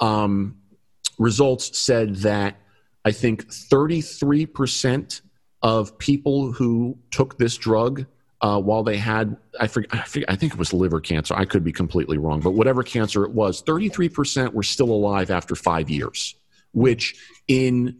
um, 0.00 0.58
results 1.18 1.78
said 1.78 2.16
that 2.16 2.56
I 3.04 3.12
think 3.12 3.50
33 3.52 4.46
percent 4.46 5.20
of 5.62 5.96
people 5.98 6.52
who 6.52 6.98
took 7.10 7.38
this 7.38 7.56
drug 7.56 8.06
uh, 8.40 8.60
while 8.60 8.82
they 8.82 8.98
had 8.98 9.36
I, 9.58 9.66
forget, 9.66 9.94
I, 9.94 10.02
forget, 10.02 10.30
I 10.30 10.36
think 10.36 10.52
it 10.52 10.58
was 10.58 10.72
liver 10.72 11.00
cancer. 11.00 11.34
I 11.34 11.44
could 11.44 11.64
be 11.64 11.72
completely 11.72 12.18
wrong, 12.18 12.40
but 12.40 12.50
whatever 12.50 12.82
cancer 12.82 13.24
it 13.24 13.30
was, 13.32 13.62
33 13.62 14.08
percent 14.08 14.54
were 14.54 14.62
still 14.62 14.90
alive 14.90 15.30
after 15.30 15.54
five 15.54 15.90
years, 15.90 16.34
which 16.72 17.14
in 17.48 17.96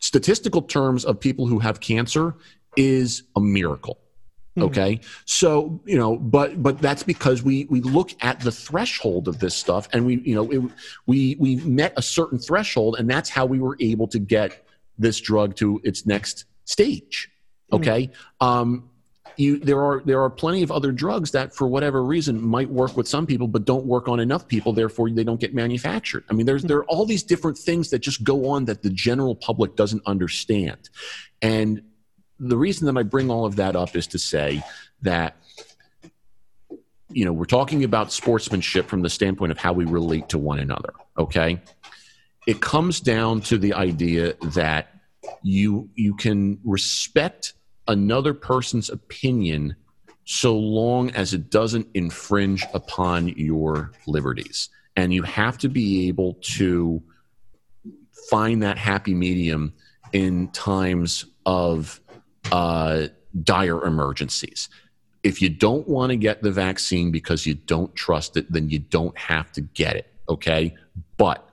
statistical 0.00 0.62
terms 0.62 1.04
of 1.04 1.18
people 1.18 1.46
who 1.46 1.58
have 1.58 1.80
cancer 1.80 2.34
is 2.76 3.24
a 3.36 3.40
miracle 3.40 3.98
hmm. 4.54 4.62
okay 4.62 5.00
so 5.24 5.80
you 5.84 5.98
know 5.98 6.16
but 6.16 6.62
but 6.62 6.78
that's 6.78 7.02
because 7.02 7.42
we 7.42 7.64
we 7.66 7.80
look 7.80 8.10
at 8.20 8.40
the 8.40 8.52
threshold 8.52 9.28
of 9.28 9.38
this 9.40 9.54
stuff 9.54 9.88
and 9.92 10.04
we 10.04 10.16
you 10.20 10.34
know 10.34 10.50
it, 10.50 10.62
we 11.06 11.36
we 11.38 11.56
met 11.56 11.92
a 11.96 12.02
certain 12.02 12.38
threshold 12.38 12.96
and 12.98 13.08
that's 13.10 13.28
how 13.28 13.44
we 13.44 13.58
were 13.58 13.76
able 13.80 14.06
to 14.06 14.18
get 14.18 14.64
this 14.98 15.20
drug 15.20 15.54
to 15.56 15.80
its 15.84 16.06
next 16.06 16.44
stage 16.64 17.30
hmm. 17.70 17.76
okay 17.76 18.06
mm-hmm. 18.06 18.46
um 18.46 18.90
you 19.38 19.58
there 19.58 19.82
are 19.82 20.02
there 20.04 20.22
are 20.22 20.30
plenty 20.30 20.62
of 20.62 20.70
other 20.70 20.92
drugs 20.92 21.30
that 21.32 21.54
for 21.54 21.68
whatever 21.68 22.02
reason 22.02 22.42
might 22.42 22.68
work 22.70 22.96
with 22.96 23.06
some 23.06 23.26
people 23.26 23.48
but 23.48 23.64
don't 23.64 23.86
work 23.86 24.08
on 24.08 24.20
enough 24.20 24.48
people 24.48 24.72
therefore 24.72 25.10
they 25.10 25.24
don't 25.24 25.40
get 25.40 25.54
manufactured. 25.54 26.24
I 26.30 26.34
mean 26.34 26.46
there's 26.46 26.62
hmm. 26.62 26.68
there 26.68 26.78
are 26.78 26.84
all 26.86 27.04
these 27.04 27.22
different 27.22 27.58
things 27.58 27.90
that 27.90 28.00
just 28.00 28.24
go 28.24 28.48
on 28.50 28.66
that 28.66 28.82
the 28.82 28.90
general 28.90 29.34
public 29.34 29.76
doesn't 29.76 30.02
understand. 30.06 30.90
And 31.42 31.82
the 32.40 32.56
reason 32.56 32.86
that 32.86 32.98
i 32.98 33.02
bring 33.02 33.30
all 33.30 33.44
of 33.44 33.56
that 33.56 33.74
up 33.74 33.96
is 33.96 34.06
to 34.08 34.18
say 34.18 34.62
that 35.02 35.36
you 37.10 37.24
know 37.24 37.32
we're 37.32 37.44
talking 37.44 37.82
about 37.84 38.12
sportsmanship 38.12 38.86
from 38.86 39.02
the 39.02 39.10
standpoint 39.10 39.50
of 39.50 39.58
how 39.58 39.72
we 39.72 39.84
relate 39.84 40.28
to 40.28 40.38
one 40.38 40.58
another 40.58 40.92
okay? 41.18 41.60
It 42.46 42.60
comes 42.60 43.00
down 43.00 43.42
to 43.42 43.58
the 43.58 43.74
idea 43.74 44.34
that 44.54 44.88
you 45.42 45.90
you 45.94 46.14
can 46.14 46.58
respect 46.64 47.52
another 47.88 48.34
person's 48.34 48.90
opinion 48.90 49.74
so 50.24 50.56
long 50.56 51.10
as 51.12 51.32
it 51.32 51.50
doesn't 51.50 51.88
infringe 51.94 52.64
upon 52.74 53.28
your 53.28 53.92
liberties. 54.06 54.68
And 54.94 55.12
you 55.12 55.22
have 55.22 55.56
to 55.58 55.68
be 55.68 56.08
able 56.08 56.34
to 56.42 57.02
find 58.28 58.62
that 58.62 58.76
happy 58.76 59.14
medium 59.14 59.72
in 60.12 60.48
times 60.48 61.24
of 61.46 62.00
uh, 62.52 63.08
dire 63.42 63.84
emergencies. 63.84 64.68
if 65.22 65.42
you 65.42 65.48
don't 65.48 65.88
want 65.88 66.10
to 66.10 66.16
get 66.16 66.42
the 66.42 66.50
vaccine 66.50 67.10
because 67.10 67.44
you 67.44 67.54
don't 67.54 67.94
trust 67.94 68.36
it, 68.36 68.50
then 68.52 68.70
you 68.70 68.78
don't 68.78 69.16
have 69.18 69.50
to 69.52 69.60
get 69.60 69.96
it. 69.96 70.12
Okay. 70.28 70.74
But 71.16 71.48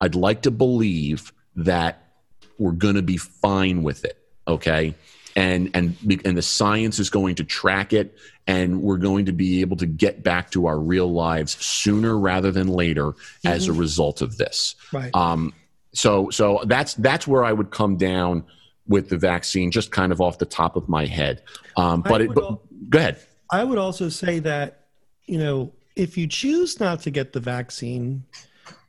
I'd 0.00 0.14
like 0.14 0.42
to 0.42 0.50
believe 0.50 1.32
that 1.56 2.12
we're 2.58 2.72
going 2.72 2.94
to 2.94 3.02
be 3.02 3.16
fine 3.16 3.82
with 3.82 4.04
it. 4.04 4.16
Okay. 4.46 4.94
And, 5.36 5.70
and, 5.74 5.96
and 6.24 6.36
the 6.36 6.42
science 6.42 6.98
is 6.98 7.10
going 7.10 7.36
to 7.36 7.44
track 7.44 7.92
it 7.92 8.16
and 8.46 8.82
we're 8.82 8.96
going 8.98 9.26
to 9.26 9.32
be 9.32 9.60
able 9.60 9.76
to 9.76 9.86
get 9.86 10.22
back 10.22 10.50
to 10.50 10.66
our 10.66 10.78
real 10.78 11.12
lives 11.12 11.56
sooner 11.64 12.18
rather 12.18 12.50
than 12.50 12.68
later 12.68 13.12
mm-hmm. 13.12 13.48
as 13.48 13.68
a 13.68 13.72
result 13.72 14.22
of 14.22 14.36
this. 14.36 14.74
Right. 14.92 15.14
Um, 15.14 15.54
so, 15.92 16.30
so 16.30 16.62
that's, 16.66 16.94
that's 16.94 17.26
where 17.26 17.44
I 17.44 17.52
would 17.52 17.70
come 17.70 17.96
down 17.96 18.44
with 18.88 19.08
the 19.08 19.18
vaccine, 19.18 19.70
just 19.70 19.92
kind 19.92 20.10
of 20.10 20.20
off 20.20 20.38
the 20.38 20.46
top 20.46 20.74
of 20.74 20.88
my 20.88 21.06
head. 21.06 21.42
Um, 21.76 22.02
but, 22.02 22.22
it, 22.22 22.34
but 22.34 22.42
al- 22.42 22.62
go 22.88 22.98
ahead. 22.98 23.20
I 23.50 23.62
would 23.62 23.78
also 23.78 24.08
say 24.08 24.40
that, 24.40 24.86
you 25.26 25.38
know, 25.38 25.72
if 25.96 26.16
you 26.16 26.26
choose 26.26 26.80
not 26.80 27.00
to 27.02 27.10
get 27.10 27.32
the 27.32 27.40
vaccine, 27.40 28.24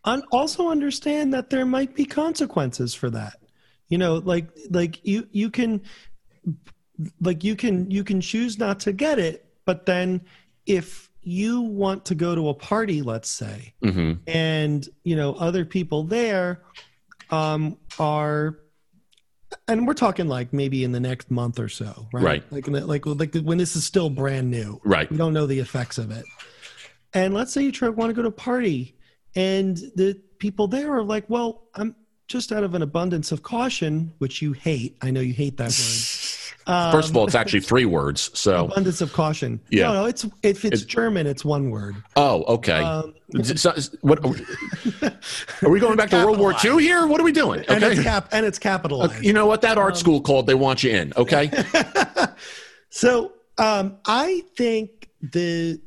un- 0.05 0.23
also 0.31 0.69
understand 0.69 1.33
that 1.33 1.49
there 1.49 1.65
might 1.65 1.93
be 1.95 2.05
consequences 2.05 2.93
for 2.93 3.09
that. 3.09 3.37
You 3.89 3.97
know, 3.97 4.15
like 4.15 4.47
like 4.69 5.05
you 5.05 5.27
you 5.31 5.49
can 5.49 5.81
like 7.21 7.43
you 7.43 7.55
can 7.55 7.89
you 7.89 8.03
can 8.03 8.21
choose 8.21 8.57
not 8.57 8.79
to 8.81 8.93
get 8.93 9.19
it, 9.19 9.45
but 9.65 9.85
then 9.85 10.21
if 10.65 11.09
you 11.23 11.61
want 11.61 12.05
to 12.05 12.15
go 12.15 12.33
to 12.35 12.49
a 12.49 12.53
party, 12.53 13.01
let's 13.01 13.29
say, 13.29 13.73
mm-hmm. 13.83 14.13
and 14.27 14.87
you 15.03 15.15
know 15.15 15.33
other 15.33 15.65
people 15.65 16.03
there 16.03 16.61
um, 17.29 17.77
are 17.99 18.59
and 19.67 19.87
we're 19.87 19.93
talking 19.93 20.27
like 20.27 20.53
maybe 20.53 20.83
in 20.83 20.91
the 20.91 20.99
next 20.99 21.31
month 21.31 21.59
or 21.59 21.69
so, 21.69 22.07
right? 22.13 22.23
Right. 22.23 22.51
Like, 22.51 22.65
the, 22.65 22.85
like, 22.85 23.05
like 23.05 23.35
when 23.35 23.57
this 23.57 23.75
is 23.75 23.83
still 23.83 24.09
brand 24.09 24.49
new, 24.49 24.79
right? 24.83 25.09
We 25.09 25.17
don't 25.17 25.33
know 25.33 25.45
the 25.45 25.59
effects 25.59 25.97
of 25.97 26.11
it. 26.11 26.25
And 27.13 27.33
let's 27.33 27.51
say 27.51 27.61
you 27.61 27.71
try 27.71 27.89
want 27.89 28.09
to 28.09 28.13
go 28.13 28.21
to 28.21 28.29
a 28.29 28.31
party, 28.31 28.95
and 29.35 29.77
the 29.95 30.19
people 30.39 30.67
there 30.67 30.93
are 30.93 31.03
like, 31.03 31.29
"Well, 31.29 31.63
I'm 31.75 31.95
just 32.27 32.51
out 32.53 32.63
of 32.63 32.73
an 32.73 32.81
abundance 32.81 33.31
of 33.31 33.43
caution," 33.43 34.13
which 34.19 34.41
you 34.41 34.53
hate. 34.53 34.97
I 35.01 35.11
know 35.11 35.19
you 35.19 35.33
hate 35.33 35.57
that 35.57 35.69
word. 35.69 36.27
Um, 36.67 36.91
First 36.91 37.09
of 37.09 37.17
all, 37.17 37.25
it's 37.25 37.35
actually 37.35 37.61
three 37.61 37.85
words. 37.85 38.29
So 38.37 38.65
abundance 38.65 39.01
of 39.01 39.13
caution. 39.13 39.59
Yeah. 39.69 39.87
No, 39.87 39.93
no, 39.93 40.05
it's 40.05 40.25
if 40.43 40.65
it's, 40.65 40.81
it's 40.81 40.83
German, 40.83 41.27
it's 41.27 41.43
one 41.43 41.69
word. 41.71 41.95
Oh, 42.15 42.43
okay. 42.43 42.81
Um, 42.81 43.13
so, 43.55 43.73
what 44.01 44.23
are 44.23 45.69
we 45.69 45.79
going 45.79 45.95
back 45.95 46.09
to 46.09 46.17
World 46.17 46.37
War 46.37 46.53
II 46.63 46.81
here? 46.81 47.07
What 47.07 47.19
are 47.21 47.23
we 47.23 47.31
doing? 47.31 47.61
Okay. 47.61 47.75
And 47.75 47.83
it's 47.83 48.03
cap 48.03 48.29
and 48.31 48.45
it's 48.45 48.59
capitalized. 48.59 49.13
Okay. 49.13 49.27
You 49.27 49.33
know 49.33 49.45
what 49.45 49.61
that 49.61 49.77
art 49.77 49.93
um, 49.93 49.99
school 49.99 50.21
called? 50.21 50.47
They 50.47 50.53
want 50.53 50.83
you 50.83 50.91
in. 50.91 51.13
Okay. 51.15 51.49
so 52.89 53.33
um, 53.57 53.97
I 54.05 54.43
think 54.55 55.09
the 55.21 55.79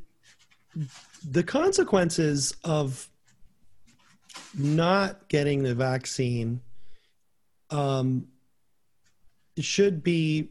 the 1.28 1.42
consequences 1.42 2.54
of 2.64 3.08
not 4.56 5.28
getting 5.28 5.62
the 5.62 5.74
vaccine 5.74 6.60
um, 7.70 8.26
should 9.58 10.02
be 10.02 10.50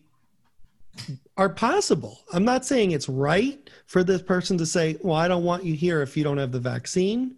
are 1.37 1.49
possible. 1.49 2.19
I'm 2.31 2.45
not 2.45 2.65
saying 2.65 2.91
it's 2.91 3.09
right 3.09 3.69
for 3.87 4.03
this 4.03 4.21
person 4.21 4.57
to 4.59 4.65
say, 4.65 4.97
"Well, 5.01 5.15
I 5.15 5.27
don't 5.27 5.43
want 5.43 5.63
you 5.63 5.73
here 5.73 6.01
if 6.01 6.15
you 6.15 6.23
don't 6.23 6.37
have 6.37 6.51
the 6.51 6.59
vaccine," 6.59 7.35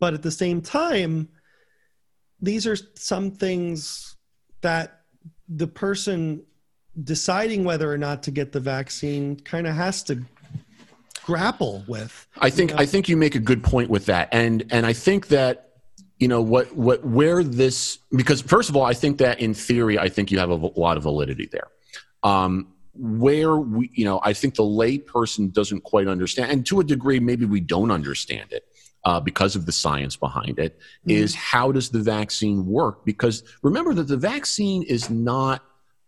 but 0.00 0.14
at 0.14 0.22
the 0.22 0.30
same 0.30 0.60
time, 0.60 1.28
these 2.40 2.66
are 2.66 2.76
some 2.94 3.30
things 3.30 4.16
that 4.62 5.02
the 5.48 5.66
person 5.66 6.42
deciding 7.02 7.64
whether 7.64 7.92
or 7.92 7.98
not 7.98 8.22
to 8.22 8.30
get 8.30 8.52
the 8.52 8.60
vaccine 8.60 9.36
kind 9.40 9.66
of 9.66 9.74
has 9.74 10.02
to 10.04 10.22
grapple 11.24 11.84
with. 11.86 12.26
I 12.38 12.50
think 12.50 12.70
you 12.70 12.76
know? 12.76 12.82
I 12.82 12.86
think 12.86 13.08
you 13.08 13.16
make 13.16 13.34
a 13.34 13.40
good 13.40 13.62
point 13.62 13.90
with 13.90 14.06
that, 14.06 14.28
and 14.32 14.64
and 14.70 14.86
I 14.86 14.92
think 14.92 15.28
that 15.28 15.70
you 16.18 16.28
know 16.28 16.40
what 16.40 16.74
what 16.74 17.04
where 17.04 17.42
this 17.42 17.98
because 18.14 18.40
first 18.40 18.70
of 18.70 18.76
all, 18.76 18.84
I 18.84 18.94
think 18.94 19.18
that 19.18 19.40
in 19.40 19.54
theory, 19.54 19.98
I 19.98 20.08
think 20.08 20.30
you 20.30 20.38
have 20.38 20.50
a 20.50 20.54
lot 20.54 20.96
of 20.96 21.02
validity 21.02 21.48
there. 21.50 21.68
Um, 22.22 22.68
where 22.94 23.56
we, 23.56 23.90
you 23.94 24.04
know, 24.04 24.20
I 24.22 24.32
think 24.32 24.54
the 24.54 24.64
lay 24.64 24.98
person 24.98 25.50
doesn't 25.50 25.82
quite 25.82 26.08
understand, 26.08 26.50
and 26.50 26.66
to 26.66 26.80
a 26.80 26.84
degree, 26.84 27.20
maybe 27.20 27.44
we 27.44 27.60
don't 27.60 27.90
understand 27.90 28.52
it 28.52 28.66
uh, 29.04 29.20
because 29.20 29.56
of 29.56 29.66
the 29.66 29.72
science 29.72 30.16
behind 30.16 30.58
it. 30.58 30.78
Mm-hmm. 30.78 31.10
Is 31.10 31.34
how 31.34 31.72
does 31.72 31.90
the 31.90 32.00
vaccine 32.00 32.66
work? 32.66 33.04
Because 33.04 33.42
remember 33.62 33.94
that 33.94 34.08
the 34.08 34.16
vaccine 34.16 34.82
is 34.82 35.10
not, 35.10 35.62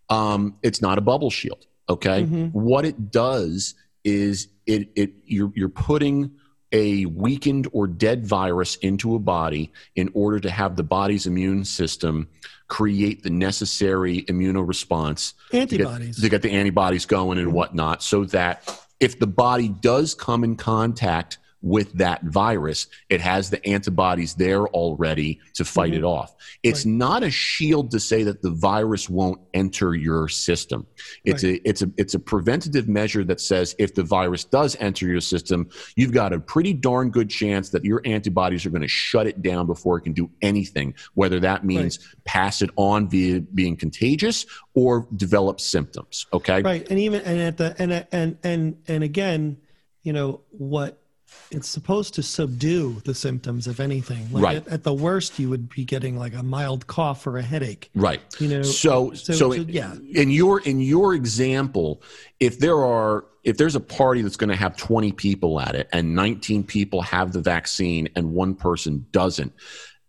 um, 0.08 0.56
it's 0.62 0.80
not 0.80 0.98
a 0.98 1.00
bubble 1.00 1.30
shield. 1.30 1.66
Okay, 1.88 2.22
mm-hmm. 2.22 2.46
what 2.46 2.84
it 2.84 3.10
does 3.10 3.74
is 4.04 4.48
it 4.66 4.88
it 4.96 5.12
you're 5.24 5.52
you're 5.54 5.68
putting 5.68 6.32
a 6.76 7.06
weakened 7.06 7.66
or 7.72 7.86
dead 7.86 8.26
virus 8.26 8.76
into 8.76 9.14
a 9.14 9.18
body 9.18 9.72
in 9.94 10.10
order 10.12 10.38
to 10.38 10.50
have 10.50 10.76
the 10.76 10.82
body's 10.82 11.26
immune 11.26 11.64
system 11.64 12.28
create 12.68 13.22
the 13.22 13.30
necessary 13.30 14.22
immunoresponse 14.24 15.32
antibodies 15.54 16.16
to 16.16 16.20
get, 16.20 16.26
to 16.26 16.28
get 16.28 16.42
the 16.42 16.50
antibodies 16.50 17.06
going 17.06 17.38
and 17.38 17.50
whatnot 17.54 18.02
so 18.02 18.24
that 18.24 18.78
if 19.00 19.18
the 19.18 19.26
body 19.26 19.68
does 19.68 20.14
come 20.14 20.44
in 20.44 20.54
contact 20.54 21.38
with 21.62 21.92
that 21.94 22.22
virus, 22.24 22.86
it 23.08 23.20
has 23.20 23.50
the 23.50 23.64
antibodies 23.66 24.34
there 24.34 24.66
already 24.68 25.40
to 25.54 25.64
fight 25.64 25.92
mm-hmm. 25.92 26.04
it 26.04 26.04
off. 26.04 26.34
It's 26.62 26.84
right. 26.84 26.94
not 26.94 27.22
a 27.22 27.30
shield 27.30 27.90
to 27.92 28.00
say 28.00 28.22
that 28.24 28.42
the 28.42 28.50
virus 28.50 29.08
won't 29.08 29.40
enter 29.54 29.94
your 29.94 30.28
system. 30.28 30.86
It's 31.24 31.42
right. 31.42 31.60
a 31.64 31.68
it's 31.68 31.82
a 31.82 31.90
it's 31.96 32.14
a 32.14 32.18
preventative 32.18 32.88
measure 32.88 33.24
that 33.24 33.40
says 33.40 33.74
if 33.78 33.94
the 33.94 34.02
virus 34.02 34.44
does 34.44 34.76
enter 34.80 35.06
your 35.06 35.20
system, 35.20 35.68
you've 35.96 36.12
got 36.12 36.32
a 36.32 36.38
pretty 36.38 36.72
darn 36.72 37.10
good 37.10 37.30
chance 37.30 37.70
that 37.70 37.84
your 37.84 38.00
antibodies 38.04 38.64
are 38.66 38.70
going 38.70 38.82
to 38.82 38.88
shut 38.88 39.26
it 39.26 39.42
down 39.42 39.66
before 39.66 39.98
it 39.98 40.02
can 40.02 40.12
do 40.12 40.30
anything, 40.42 40.94
whether 41.14 41.40
that 41.40 41.64
means 41.64 41.98
right. 41.98 42.24
pass 42.24 42.62
it 42.62 42.70
on 42.76 43.08
via 43.08 43.40
being 43.40 43.76
contagious 43.76 44.46
or 44.74 45.08
develop 45.16 45.60
symptoms, 45.60 46.26
okay? 46.32 46.62
Right. 46.62 46.86
And 46.90 46.98
even 46.98 47.22
and 47.22 47.40
at 47.40 47.56
the 47.56 47.74
and 47.78 48.06
and 48.12 48.38
and 48.44 48.76
and 48.86 49.02
again, 49.02 49.56
you 50.02 50.12
know, 50.12 50.42
what 50.50 51.02
it's 51.50 51.68
supposed 51.68 52.14
to 52.14 52.22
subdue 52.22 53.00
the 53.04 53.14
symptoms 53.14 53.66
if 53.66 53.80
anything. 53.80 54.30
Like 54.32 54.44
right. 54.44 54.56
at, 54.56 54.68
at, 54.68 54.82
the 54.82 54.94
worst 54.94 55.38
you 55.38 55.48
would 55.48 55.68
be 55.68 55.84
getting 55.84 56.18
like 56.18 56.34
a 56.34 56.42
mild 56.42 56.86
cough 56.86 57.26
or 57.26 57.38
a 57.38 57.42
headache. 57.42 57.90
Right. 57.94 58.20
You 58.40 58.48
know 58.48 58.62
so 58.62 59.12
so, 59.12 59.32
so, 59.32 59.52
so 59.52 59.52
yeah. 59.52 59.94
in 60.12 60.30
your 60.30 60.60
in 60.60 60.80
your 60.80 61.14
example 61.14 62.02
if 62.40 62.58
there 62.58 62.78
are 62.84 63.24
if 63.46 63.56
there's 63.56 63.76
a 63.76 63.80
party 63.80 64.22
that's 64.22 64.36
going 64.36 64.50
to 64.50 64.56
have 64.56 64.76
20 64.76 65.12
people 65.12 65.60
at 65.60 65.76
it 65.76 65.88
and 65.92 66.14
19 66.14 66.64
people 66.64 67.00
have 67.02 67.32
the 67.32 67.40
vaccine 67.40 68.08
and 68.16 68.32
one 68.32 68.54
person 68.54 69.06
doesn't 69.12 69.52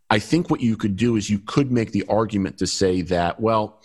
i 0.09 0.19
think 0.19 0.49
what 0.49 0.59
you 0.59 0.75
could 0.75 0.95
do 0.95 1.15
is 1.15 1.29
you 1.29 1.39
could 1.39 1.71
make 1.71 1.91
the 1.91 2.03
argument 2.09 2.57
to 2.57 2.67
say 2.67 3.01
that 3.01 3.39
well 3.39 3.81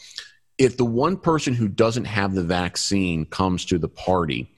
if 0.59 0.77
the 0.77 0.85
one 0.85 1.17
person 1.17 1.55
who 1.55 1.69
doesn't 1.69 2.07
have 2.07 2.35
the 2.35 2.43
vaccine 2.43 3.27
comes 3.27 3.65
to 3.67 3.79
the 3.79 3.89
party 3.89 4.51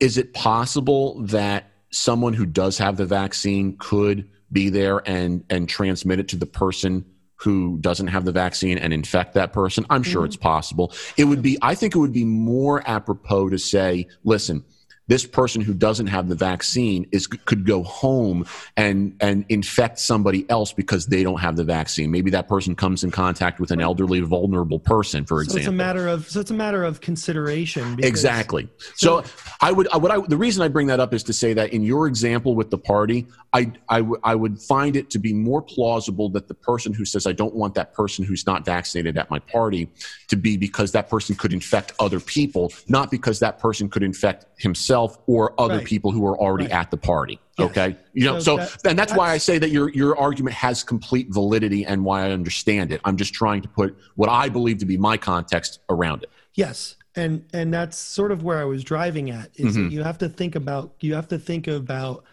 is 0.00 0.16
it 0.16 0.32
possible 0.32 1.20
that 1.22 1.69
someone 1.90 2.32
who 2.32 2.46
does 2.46 2.78
have 2.78 2.96
the 2.96 3.06
vaccine 3.06 3.76
could 3.78 4.28
be 4.52 4.68
there 4.68 5.02
and 5.08 5.44
and 5.50 5.68
transmit 5.68 6.18
it 6.18 6.28
to 6.28 6.36
the 6.36 6.46
person 6.46 7.04
who 7.36 7.78
doesn't 7.80 8.08
have 8.08 8.24
the 8.24 8.32
vaccine 8.32 8.78
and 8.78 8.92
infect 8.92 9.34
that 9.34 9.52
person 9.52 9.84
i'm 9.90 10.02
sure 10.02 10.22
mm-hmm. 10.22 10.26
it's 10.26 10.36
possible 10.36 10.92
it 11.16 11.24
would 11.24 11.42
be 11.42 11.58
i 11.62 11.74
think 11.74 11.94
it 11.94 11.98
would 11.98 12.12
be 12.12 12.24
more 12.24 12.82
apropos 12.88 13.48
to 13.48 13.58
say 13.58 14.06
listen 14.24 14.64
this 15.10 15.26
person 15.26 15.60
who 15.60 15.74
doesn't 15.74 16.06
have 16.06 16.28
the 16.28 16.36
vaccine 16.36 17.04
is 17.10 17.26
could 17.26 17.66
go 17.66 17.82
home 17.82 18.46
and 18.76 19.16
and 19.20 19.44
infect 19.48 19.98
somebody 19.98 20.48
else 20.48 20.72
because 20.72 21.06
they 21.06 21.24
don't 21.24 21.40
have 21.40 21.56
the 21.56 21.64
vaccine. 21.64 22.12
Maybe 22.12 22.30
that 22.30 22.46
person 22.46 22.76
comes 22.76 23.02
in 23.02 23.10
contact 23.10 23.58
with 23.58 23.72
an 23.72 23.80
elderly, 23.80 24.20
vulnerable 24.20 24.78
person, 24.78 25.24
for 25.24 25.42
example. 25.42 25.54
So 25.54 25.58
it's 25.58 25.68
a 25.68 25.72
matter 25.72 26.06
of 26.06 26.30
so 26.30 26.38
it's 26.38 26.52
a 26.52 26.54
matter 26.54 26.84
of 26.84 27.00
consideration. 27.00 27.96
Because, 27.96 28.08
exactly. 28.08 28.68
So, 28.94 29.22
so 29.22 29.30
I 29.60 29.72
would 29.72 29.88
what 29.92 30.12
I 30.12 30.20
the 30.20 30.36
reason 30.36 30.62
I 30.62 30.68
bring 30.68 30.86
that 30.86 31.00
up 31.00 31.12
is 31.12 31.24
to 31.24 31.32
say 31.32 31.54
that 31.54 31.72
in 31.72 31.82
your 31.82 32.06
example 32.06 32.54
with 32.54 32.70
the 32.70 32.78
party, 32.78 33.26
I 33.52 33.72
I, 33.88 33.98
w- 33.98 34.20
I 34.22 34.36
would 34.36 34.62
find 34.62 34.94
it 34.94 35.10
to 35.10 35.18
be 35.18 35.32
more 35.32 35.60
plausible 35.60 36.28
that 36.28 36.46
the 36.46 36.54
person 36.54 36.92
who 36.92 37.04
says 37.04 37.26
I 37.26 37.32
don't 37.32 37.56
want 37.56 37.74
that 37.74 37.94
person 37.94 38.24
who's 38.24 38.46
not 38.46 38.64
vaccinated 38.64 39.18
at 39.18 39.28
my 39.28 39.40
party 39.40 39.88
to 40.28 40.36
be 40.36 40.56
because 40.56 40.92
that 40.92 41.10
person 41.10 41.34
could 41.34 41.52
infect 41.52 41.94
other 41.98 42.20
people, 42.20 42.72
not 42.86 43.10
because 43.10 43.40
that 43.40 43.58
person 43.58 43.90
could 43.90 44.04
infect 44.04 44.46
himself 44.56 44.99
or 45.26 45.54
other 45.58 45.78
right. 45.78 45.84
people 45.84 46.10
who 46.10 46.26
are 46.26 46.38
already 46.38 46.64
right. 46.64 46.80
at 46.80 46.90
the 46.90 46.96
party. 46.96 47.38
Yes. 47.58 47.70
Okay, 47.70 47.96
you 48.12 48.24
know, 48.24 48.38
so, 48.38 48.56
so 48.56 48.56
that, 48.56 48.86
and 48.86 48.98
that's, 48.98 49.12
that's 49.12 49.18
why 49.18 49.30
I 49.30 49.38
say 49.38 49.58
that 49.58 49.70
your 49.70 49.90
your 49.90 50.18
argument 50.18 50.56
has 50.56 50.82
complete 50.82 51.28
validity 51.30 51.84
and 51.84 52.04
why 52.04 52.26
I 52.26 52.30
understand 52.32 52.92
it. 52.92 53.00
I'm 53.04 53.16
just 53.16 53.34
trying 53.34 53.62
to 53.62 53.68
put 53.68 53.96
what 54.16 54.28
I 54.28 54.48
believe 54.48 54.78
to 54.78 54.86
be 54.86 54.96
my 54.96 55.16
context 55.16 55.80
around 55.88 56.22
it. 56.22 56.30
Yes, 56.54 56.96
and 57.14 57.44
and 57.52 57.72
that's 57.72 57.96
sort 57.96 58.32
of 58.32 58.42
where 58.42 58.58
I 58.58 58.64
was 58.64 58.82
driving 58.82 59.30
at. 59.30 59.50
Is 59.56 59.76
mm-hmm. 59.76 59.90
you 59.90 60.02
have 60.02 60.18
to 60.18 60.28
think 60.28 60.54
about 60.54 60.94
you 61.00 61.14
have 61.14 61.28
to 61.28 61.38
think 61.38 61.66
about 61.66 62.24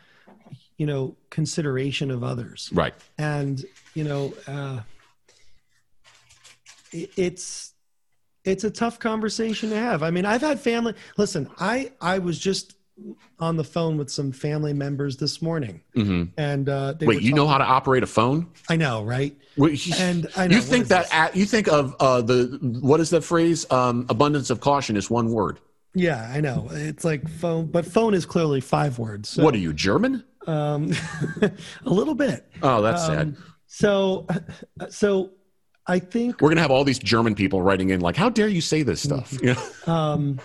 you 0.77 0.85
know 0.85 1.15
consideration 1.29 2.11
of 2.11 2.23
others, 2.23 2.69
right? 2.73 2.93
And 3.17 3.63
you 3.93 4.03
know, 4.03 4.33
uh, 4.47 4.81
it, 6.91 7.11
it's 7.17 7.73
it's 8.47 8.63
a 8.63 8.71
tough 8.71 8.97
conversation 8.99 9.69
to 9.69 9.75
have. 9.75 10.01
I 10.03 10.09
mean, 10.11 10.25
I've 10.25 10.41
had 10.41 10.59
family. 10.59 10.93
Listen, 11.17 11.49
I 11.59 11.91
I 12.01 12.19
was 12.19 12.39
just 12.39 12.75
on 13.39 13.57
the 13.57 13.63
phone 13.63 13.95
with 13.97 14.09
some 14.09 14.31
family 14.31 14.73
members 14.73 15.17
this 15.17 15.39
morning, 15.41 15.81
Mhm. 15.95 16.29
and 16.37 16.67
uh, 16.67 16.93
they 16.93 17.05
Wait, 17.05 17.21
you 17.21 17.33
know 17.33 17.45
how 17.47 17.59
to 17.59 17.63
operate 17.63 18.01
a 18.01 18.07
phone? 18.07 18.47
I 18.69 18.75
know, 18.75 19.03
right? 19.03 19.37
Wait, 19.55 19.99
And 19.99 20.27
I 20.35 20.47
know, 20.47 20.55
you 20.55 20.61
think 20.61 20.87
that 20.87 21.07
at, 21.13 21.35
you 21.35 21.45
think 21.45 21.67
of 21.67 21.95
uh, 21.99 22.21
the 22.21 22.57
what 22.81 22.99
is 22.99 23.09
that 23.11 23.23
phrase? 23.23 23.69
Um, 23.71 24.05
abundance 24.09 24.49
of 24.49 24.61
caution 24.61 24.95
is 24.97 25.09
one 25.11 25.29
word. 25.31 25.59
Yeah, 25.93 26.29
I 26.33 26.41
know. 26.41 26.67
It's 26.71 27.03
like 27.03 27.27
phone, 27.29 27.67
but 27.67 27.85
phone 27.85 28.13
is 28.13 28.25
clearly 28.25 28.61
five 28.61 28.97
words. 28.97 29.29
So, 29.29 29.43
what 29.43 29.53
are 29.53 29.59
you 29.59 29.73
German? 29.73 30.23
Um, 30.47 30.91
a 31.41 31.51
little 31.89 32.15
bit. 32.15 32.47
Oh, 32.63 32.81
that's 32.81 33.05
sad. 33.05 33.19
Um, 33.27 33.37
so, 33.67 34.25
so 34.89 35.31
I 35.87 35.99
think 35.99 36.41
We're 36.41 36.49
gonna 36.49 36.61
have 36.61 36.71
all 36.71 36.83
these 36.83 36.99
German 36.99 37.33
people 37.35 37.61
writing 37.61 37.89
in 37.91 38.01
like, 38.01 38.15
"How 38.15 38.29
dare 38.29 38.47
you 38.47 38.61
say 38.61 38.83
this 38.83 39.01
stuff?" 39.01 39.31
Mm-hmm. 39.31 39.47
You? 39.47 39.55
Um, 39.93 40.39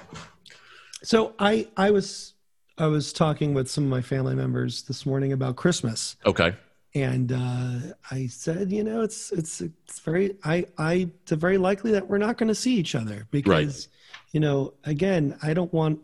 so 1.03 1.35
I 1.39 1.69
I 1.77 1.91
was 1.91 2.35
I 2.79 2.87
was 2.87 3.13
talking 3.13 3.55
with 3.55 3.69
some 3.71 3.85
of 3.85 3.91
my 3.91 4.03
family 4.03 4.35
members 4.35 4.83
this 4.83 5.05
morning 5.05 5.33
about 5.33 5.57
Christmas, 5.57 6.17
Okay. 6.25 6.55
and 6.95 7.33
uh, 7.33 7.79
I 8.11 8.27
said, 8.29 8.71
you 8.73 8.85
know, 8.85 9.03
it's 9.03 9.33
it's 9.33 9.61
it's 9.61 9.99
very 10.01 10.37
I 10.45 10.67
I 10.79 11.11
it's 11.23 11.33
very 11.33 11.59
likely 11.59 11.91
that 11.93 12.09
we're 12.09 12.19
not 12.19 12.39
going 12.39 12.49
to 12.49 12.55
see 12.55 12.77
each 12.77 12.95
other 12.95 13.27
because, 13.31 13.89
you 14.31 14.41
know, 14.41 14.75
again, 14.85 15.37
I 15.43 15.55
don't 15.55 15.73
want 15.73 15.99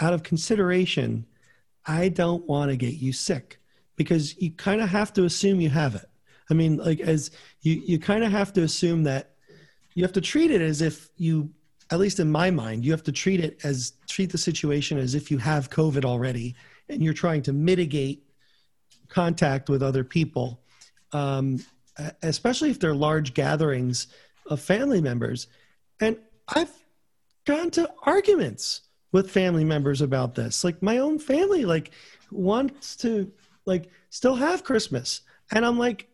out 0.00 0.12
of 0.14 0.22
consideration, 0.22 1.26
I 1.86 2.08
don't 2.08 2.46
want 2.46 2.70
to 2.70 2.76
get 2.76 2.94
you 2.94 3.12
sick 3.12 3.58
because 3.96 4.40
you 4.40 4.50
kind 4.52 4.80
of 4.80 4.88
have 4.88 5.12
to 5.14 5.24
assume 5.24 5.60
you 5.60 5.70
have 5.70 5.94
it. 5.96 6.08
I 6.50 6.54
mean, 6.54 6.76
like 6.76 7.00
as 7.00 7.30
you 7.62 7.82
you 7.86 7.98
kind 7.98 8.24
of 8.24 8.30
have 8.30 8.52
to 8.54 8.62
assume 8.62 9.04
that 9.04 9.36
you 9.94 10.02
have 10.02 10.12
to 10.12 10.20
treat 10.20 10.50
it 10.50 10.60
as 10.60 10.82
if 10.82 11.10
you 11.16 11.50
at 11.90 11.98
least 12.00 12.18
in 12.18 12.30
my 12.30 12.50
mind 12.50 12.84
you 12.84 12.90
have 12.90 13.02
to 13.02 13.12
treat 13.12 13.40
it 13.40 13.64
as 13.64 13.92
treat 14.08 14.32
the 14.32 14.38
situation 14.38 14.98
as 14.98 15.14
if 15.14 15.30
you 15.30 15.36
have 15.36 15.68
covid 15.68 16.04
already 16.04 16.54
and 16.88 17.02
you're 17.02 17.12
trying 17.12 17.42
to 17.42 17.52
mitigate 17.52 18.24
contact 19.08 19.68
with 19.68 19.82
other 19.82 20.02
people 20.02 20.62
um, 21.12 21.60
especially 22.22 22.70
if 22.70 22.80
they're 22.80 22.94
large 22.94 23.34
gatherings 23.34 24.08
of 24.46 24.60
family 24.60 25.00
members. 25.00 25.46
And 26.00 26.18
i've 26.48 26.72
gone 27.46 27.70
to 27.70 27.90
arguments 28.02 28.82
with 29.12 29.30
family 29.30 29.64
members 29.64 30.00
about 30.00 30.34
this. 30.34 30.64
Like 30.64 30.82
my 30.82 30.98
own 30.98 31.18
family 31.18 31.64
like 31.64 31.92
wants 32.30 32.96
to 32.96 33.30
like 33.64 33.90
still 34.10 34.34
have 34.34 34.64
christmas. 34.64 35.22
And 35.52 35.64
i'm 35.64 35.78
like 35.78 36.08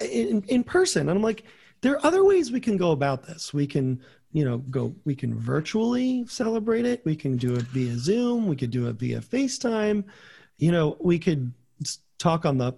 in, 0.00 0.42
in 0.48 0.64
person. 0.64 1.08
And 1.08 1.16
I'm 1.16 1.22
like, 1.22 1.44
there 1.80 1.94
are 1.94 2.06
other 2.06 2.24
ways 2.24 2.52
we 2.52 2.60
can 2.60 2.76
go 2.76 2.92
about 2.92 3.26
this. 3.26 3.52
We 3.52 3.66
can, 3.66 4.00
you 4.32 4.44
know, 4.44 4.58
go, 4.58 4.94
we 5.04 5.14
can 5.14 5.38
virtually 5.38 6.24
celebrate 6.26 6.86
it. 6.86 7.02
We 7.04 7.16
can 7.16 7.36
do 7.36 7.54
it 7.54 7.62
via 7.62 7.96
Zoom. 7.98 8.46
We 8.46 8.56
could 8.56 8.70
do 8.70 8.88
it 8.88 8.94
via 8.94 9.20
FaceTime. 9.20 10.04
You 10.58 10.72
know, 10.72 10.96
we 11.00 11.18
could 11.18 11.52
talk 12.18 12.44
on 12.46 12.58
the 12.58 12.74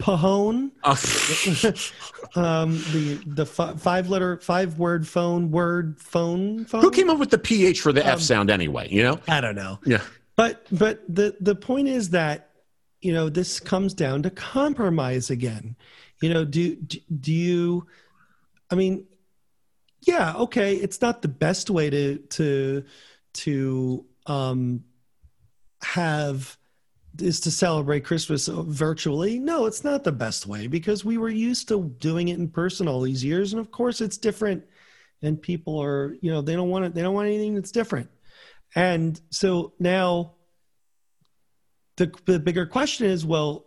Pahone, 0.00 0.70
um, 2.36 2.72
the 2.92 3.20
the 3.26 3.44
fi- 3.44 3.74
five 3.74 4.08
letter, 4.08 4.38
five 4.38 4.78
word 4.78 5.08
phone, 5.08 5.50
word 5.50 5.98
phone 6.00 6.64
phone. 6.66 6.82
who 6.82 6.90
came 6.92 7.10
up 7.10 7.18
with 7.18 7.30
the 7.30 7.38
ph 7.38 7.80
for 7.80 7.92
the 7.92 8.02
Um, 8.02 8.10
f 8.10 8.20
sound 8.20 8.48
anyway? 8.48 8.88
You 8.90 9.02
know? 9.02 9.20
I 9.26 9.40
don't 9.40 9.56
know. 9.56 9.80
Yeah. 9.84 10.02
But 10.36 10.64
but 10.70 11.02
the 11.08 11.36
the 11.40 11.56
point 11.56 11.88
is 11.88 12.10
that 12.10 12.50
you 13.00 13.12
know 13.12 13.28
this 13.28 13.58
comes 13.58 13.92
down 13.92 14.22
to 14.22 14.30
compromise 14.30 15.30
again. 15.30 15.74
You 16.20 16.34
know, 16.34 16.44
do 16.44 16.76
do, 16.76 16.98
do 17.20 17.32
you? 17.32 17.86
I 18.70 18.74
mean, 18.74 19.06
yeah, 20.02 20.34
okay, 20.36 20.74
it's 20.74 21.00
not 21.00 21.22
the 21.22 21.28
best 21.28 21.70
way 21.70 21.90
to 21.90 22.18
to 22.18 22.84
to 23.34 24.04
um, 24.26 24.84
have 25.82 26.56
is 27.20 27.40
to 27.40 27.50
celebrate 27.50 28.04
Christmas 28.04 28.48
virtually. 28.48 29.38
No, 29.38 29.66
it's 29.66 29.82
not 29.82 30.04
the 30.04 30.12
best 30.12 30.46
way 30.46 30.66
because 30.66 31.04
we 31.04 31.18
were 31.18 31.28
used 31.28 31.68
to 31.68 31.94
doing 31.98 32.28
it 32.28 32.38
in 32.38 32.48
person 32.48 32.86
all 32.86 33.00
these 33.00 33.24
years, 33.24 33.52
and 33.52 33.60
of 33.60 33.70
course, 33.70 34.00
it's 34.00 34.18
different. 34.18 34.64
And 35.20 35.40
people 35.40 35.82
are, 35.82 36.16
you 36.20 36.30
know, 36.30 36.42
they 36.42 36.54
don't 36.54 36.70
want 36.70 36.84
it. 36.84 36.94
They 36.94 37.02
don't 37.02 37.14
want 37.14 37.26
anything 37.26 37.56
that's 37.56 37.72
different. 37.72 38.08
And 38.76 39.20
so 39.30 39.72
now 39.80 40.34
the, 41.96 42.12
the 42.24 42.38
bigger 42.38 42.66
question 42.66 43.06
is 43.06 43.26
well, 43.26 43.66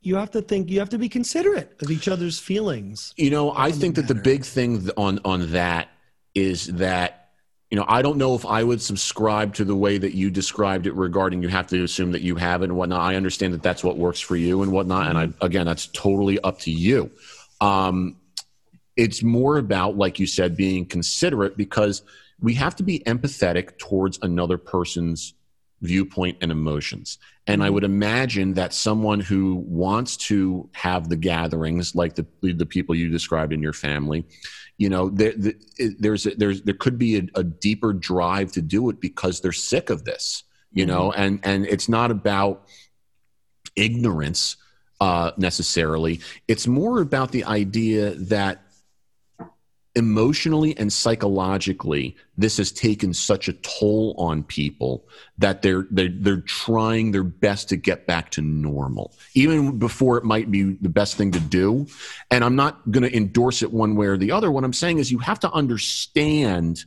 you 0.00 0.16
have 0.16 0.30
to 0.32 0.42
think, 0.42 0.70
you 0.70 0.78
have 0.78 0.88
to 0.90 0.98
be 0.98 1.08
considerate 1.08 1.76
of 1.82 1.90
each 1.90 2.08
other's 2.08 2.38
feelings. 2.38 3.12
You 3.16 3.30
know, 3.30 3.52
I 3.52 3.70
the 3.70 3.78
think 3.78 3.94
that 3.96 4.08
the 4.08 4.14
big 4.14 4.44
thing 4.44 4.88
on 4.96 5.20
on 5.24 5.52
that 5.52 5.88
is 6.34 6.66
that 6.66 7.30
you 7.70 7.76
know 7.76 7.84
I 7.88 8.02
don't 8.02 8.16
know 8.16 8.34
if 8.34 8.46
I 8.46 8.62
would 8.62 8.80
subscribe 8.80 9.54
to 9.54 9.64
the 9.64 9.76
way 9.76 9.98
that 9.98 10.14
you 10.14 10.30
described 10.30 10.86
it 10.86 10.94
regarding 10.94 11.42
you 11.42 11.48
have 11.48 11.66
to 11.68 11.82
assume 11.82 12.12
that 12.12 12.22
you 12.22 12.36
have 12.36 12.62
it 12.62 12.66
and 12.66 12.76
whatnot. 12.76 13.00
I 13.00 13.16
understand 13.16 13.54
that 13.54 13.62
that's 13.62 13.82
what 13.82 13.96
works 13.96 14.20
for 14.20 14.36
you 14.36 14.62
and 14.62 14.72
whatnot, 14.72 15.08
and 15.08 15.18
I 15.18 15.28
again 15.44 15.66
that's 15.66 15.86
totally 15.88 16.38
up 16.40 16.60
to 16.60 16.70
you. 16.70 17.10
Um, 17.60 18.16
it's 18.96 19.22
more 19.22 19.58
about, 19.58 19.96
like 19.96 20.18
you 20.18 20.26
said, 20.26 20.56
being 20.56 20.84
considerate 20.84 21.56
because 21.56 22.02
we 22.40 22.54
have 22.54 22.74
to 22.76 22.82
be 22.82 23.00
empathetic 23.00 23.78
towards 23.78 24.18
another 24.22 24.58
person's 24.58 25.34
viewpoint 25.80 26.38
and 26.40 26.50
emotions. 26.50 27.18
And 27.46 27.62
I 27.62 27.70
would 27.70 27.84
imagine 27.84 28.52
that 28.54 28.74
someone 28.74 29.20
who 29.20 29.64
wants 29.66 30.18
to 30.18 30.68
have 30.72 31.08
the 31.08 31.16
gatherings, 31.16 31.94
like 31.94 32.14
the 32.14 32.26
the 32.42 32.66
people 32.66 32.94
you 32.94 33.08
described 33.08 33.54
in 33.54 33.62
your 33.62 33.72
family, 33.72 34.26
you 34.76 34.90
know, 34.90 35.08
there, 35.08 35.32
there's 35.98 36.24
there's 36.24 36.62
there 36.62 36.74
could 36.74 36.98
be 36.98 37.16
a, 37.16 37.22
a 37.36 37.42
deeper 37.42 37.94
drive 37.94 38.52
to 38.52 38.62
do 38.62 38.90
it 38.90 39.00
because 39.00 39.40
they're 39.40 39.52
sick 39.52 39.88
of 39.88 40.04
this, 40.04 40.44
you 40.72 40.84
know, 40.84 41.10
and 41.12 41.40
and 41.42 41.64
it's 41.66 41.88
not 41.88 42.10
about 42.10 42.68
ignorance 43.76 44.56
uh, 45.00 45.30
necessarily. 45.36 46.20
It's 46.48 46.66
more 46.66 47.00
about 47.00 47.32
the 47.32 47.44
idea 47.44 48.10
that 48.14 48.62
emotionally 49.94 50.76
and 50.76 50.92
psychologically 50.92 52.14
this 52.36 52.58
has 52.58 52.70
taken 52.70 53.12
such 53.12 53.48
a 53.48 53.52
toll 53.54 54.14
on 54.18 54.42
people 54.44 55.08
that 55.38 55.62
they're 55.62 55.86
they're 55.90 56.12
they're 56.20 56.40
trying 56.42 57.10
their 57.10 57.24
best 57.24 57.68
to 57.68 57.76
get 57.76 58.06
back 58.06 58.30
to 58.30 58.42
normal 58.42 59.14
even 59.34 59.78
before 59.78 60.18
it 60.18 60.24
might 60.24 60.50
be 60.50 60.74
the 60.82 60.88
best 60.88 61.16
thing 61.16 61.32
to 61.32 61.40
do 61.40 61.86
and 62.30 62.44
i'm 62.44 62.54
not 62.54 62.88
going 62.90 63.02
to 63.02 63.16
endorse 63.16 63.62
it 63.62 63.72
one 63.72 63.96
way 63.96 64.06
or 64.06 64.18
the 64.18 64.30
other 64.30 64.50
what 64.50 64.62
i'm 64.62 64.74
saying 64.74 64.98
is 64.98 65.10
you 65.10 65.18
have 65.18 65.40
to 65.40 65.50
understand 65.52 66.84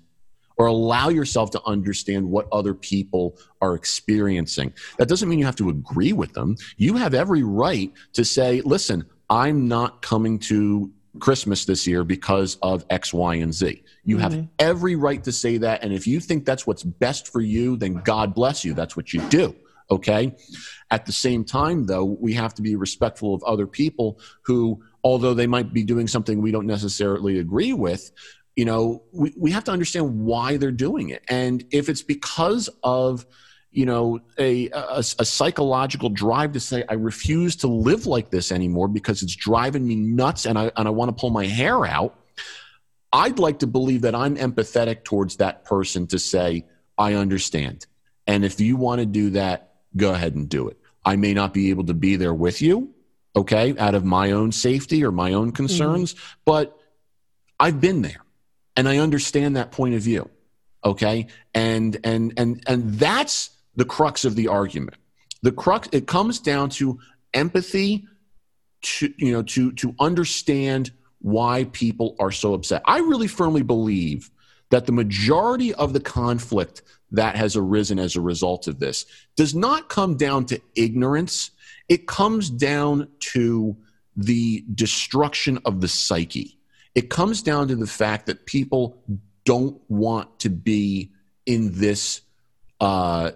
or 0.57 0.67
allow 0.67 1.09
yourself 1.09 1.49
to 1.49 1.61
understand 1.65 2.29
what 2.29 2.47
other 2.51 2.75
people 2.75 3.35
are 3.61 3.73
experiencing. 3.73 4.71
That 4.99 5.09
doesn't 5.09 5.27
mean 5.27 5.39
you 5.39 5.45
have 5.45 5.55
to 5.55 5.69
agree 5.69 6.13
with 6.13 6.33
them. 6.33 6.55
You 6.77 6.97
have 6.97 7.15
every 7.15 7.41
right 7.41 7.91
to 8.13 8.23
say, 8.23 8.61
listen, 8.61 9.03
I'm 9.27 9.67
not 9.67 10.03
coming 10.03 10.37
to 10.39 10.91
Christmas 11.19 11.65
this 11.65 11.85
year 11.85 12.03
because 12.03 12.57
of 12.61 12.85
X, 12.89 13.13
Y, 13.13 13.35
and 13.35 13.53
Z. 13.53 13.83
You 14.03 14.17
have 14.17 14.33
mm-hmm. 14.33 14.45
every 14.59 14.95
right 14.95 15.23
to 15.23 15.31
say 15.31 15.57
that. 15.57 15.83
And 15.83 15.93
if 15.93 16.07
you 16.07 16.19
think 16.19 16.45
that's 16.45 16.65
what's 16.65 16.83
best 16.83 17.27
for 17.27 17.41
you, 17.41 17.75
then 17.77 17.95
God 17.95 18.33
bless 18.33 18.63
you. 18.63 18.73
That's 18.73 18.95
what 18.95 19.13
you 19.13 19.21
do. 19.29 19.55
Okay. 19.89 20.33
At 20.89 21.05
the 21.05 21.11
same 21.11 21.43
time, 21.43 21.85
though, 21.85 22.05
we 22.05 22.33
have 22.33 22.53
to 22.55 22.61
be 22.61 22.75
respectful 22.77 23.33
of 23.33 23.43
other 23.43 23.67
people 23.67 24.19
who, 24.43 24.81
although 25.03 25.33
they 25.33 25.47
might 25.47 25.73
be 25.73 25.83
doing 25.83 26.07
something 26.07 26.41
we 26.41 26.51
don't 26.51 26.67
necessarily 26.67 27.39
agree 27.39 27.73
with, 27.73 28.11
you 28.55 28.63
know, 28.63 29.03
we, 29.11 29.33
we 29.37 29.51
have 29.51 29.65
to 29.65 29.71
understand 29.71 30.21
why 30.21 30.55
they're 30.57 30.71
doing 30.71 31.09
it. 31.09 31.23
And 31.27 31.65
if 31.71 31.89
it's 31.89 32.03
because 32.03 32.69
of, 32.83 33.25
you 33.71 33.85
know, 33.85 34.19
a, 34.37 34.69
a, 34.69 34.97
a 34.97 35.25
psychological 35.25 36.09
drive 36.09 36.53
to 36.53 36.59
say, 36.59 36.83
I 36.89 36.95
refuse 36.95 37.55
to 37.57 37.67
live 37.67 38.05
like 38.05 38.29
this 38.29 38.51
anymore 38.51 38.89
because 38.89 39.23
it's 39.23 39.35
driving 39.35 39.87
me 39.87 39.95
nuts 39.95 40.45
and 40.45 40.59
I, 40.59 40.71
and 40.75 40.87
I 40.87 40.91
want 40.91 41.09
to 41.09 41.19
pull 41.19 41.29
my 41.29 41.45
hair 41.45 41.85
out, 41.85 42.19
I'd 43.13 43.39
like 43.39 43.59
to 43.59 43.67
believe 43.67 44.01
that 44.01 44.13
I'm 44.13 44.35
empathetic 44.35 45.03
towards 45.03 45.37
that 45.37 45.63
person 45.63 46.07
to 46.07 46.19
say, 46.19 46.65
I 46.97 47.13
understand. 47.13 47.85
And 48.27 48.43
if 48.43 48.59
you 48.59 48.75
want 48.75 48.99
to 48.99 49.05
do 49.05 49.31
that, 49.31 49.75
go 49.95 50.13
ahead 50.13 50.35
and 50.35 50.49
do 50.49 50.67
it. 50.67 50.77
I 51.03 51.15
may 51.15 51.33
not 51.33 51.53
be 51.53 51.69
able 51.69 51.85
to 51.85 51.93
be 51.93 52.17
there 52.17 52.33
with 52.33 52.61
you, 52.61 52.93
okay, 53.35 53.75
out 53.77 53.95
of 53.95 54.03
my 54.03 54.31
own 54.31 54.51
safety 54.51 55.03
or 55.03 55.11
my 55.11 55.33
own 55.33 55.47
mm-hmm. 55.47 55.55
concerns, 55.55 56.15
but 56.45 56.77
I've 57.59 57.79
been 57.79 58.01
there 58.01 58.23
and 58.75 58.87
I 58.87 58.97
understand 58.97 59.55
that 59.55 59.71
point 59.71 59.95
of 59.95 60.01
view. 60.01 60.29
Okay. 60.83 61.27
And 61.53 61.97
and 62.03 62.33
and 62.37 62.63
and 62.67 62.93
that's 62.95 63.51
the 63.75 63.85
crux 63.85 64.25
of 64.25 64.35
the 64.35 64.47
argument. 64.47 64.97
The 65.41 65.51
crux 65.51 65.89
it 65.91 66.07
comes 66.07 66.39
down 66.39 66.69
to 66.71 66.99
empathy 67.33 68.07
to 68.81 69.13
you 69.17 69.31
know 69.31 69.43
to 69.43 69.71
to 69.73 69.95
understand 69.99 70.91
why 71.19 71.65
people 71.71 72.15
are 72.19 72.31
so 72.31 72.53
upset. 72.53 72.81
I 72.85 72.99
really 72.99 73.27
firmly 73.27 73.61
believe 73.61 74.31
that 74.71 74.85
the 74.85 74.91
majority 74.91 75.73
of 75.73 75.93
the 75.93 75.99
conflict 75.99 76.81
that 77.11 77.35
has 77.35 77.55
arisen 77.55 77.99
as 77.99 78.15
a 78.15 78.21
result 78.21 78.67
of 78.67 78.79
this 78.79 79.05
does 79.35 79.53
not 79.53 79.89
come 79.89 80.17
down 80.17 80.45
to 80.45 80.61
ignorance. 80.75 81.51
It 81.89 82.07
comes 82.07 82.49
down 82.49 83.09
to 83.33 83.75
the 84.15 84.63
destruction 84.73 85.59
of 85.65 85.81
the 85.81 85.87
psyche. 85.87 86.57
It 86.95 87.09
comes 87.09 87.41
down 87.41 87.67
to 87.67 87.75
the 87.75 87.87
fact 87.87 88.25
that 88.25 88.45
people 88.45 89.03
don't 89.45 89.79
want 89.89 90.39
to 90.39 90.49
be 90.49 91.11
in 91.45 91.71
this 91.73 92.21
uh, 92.79 93.31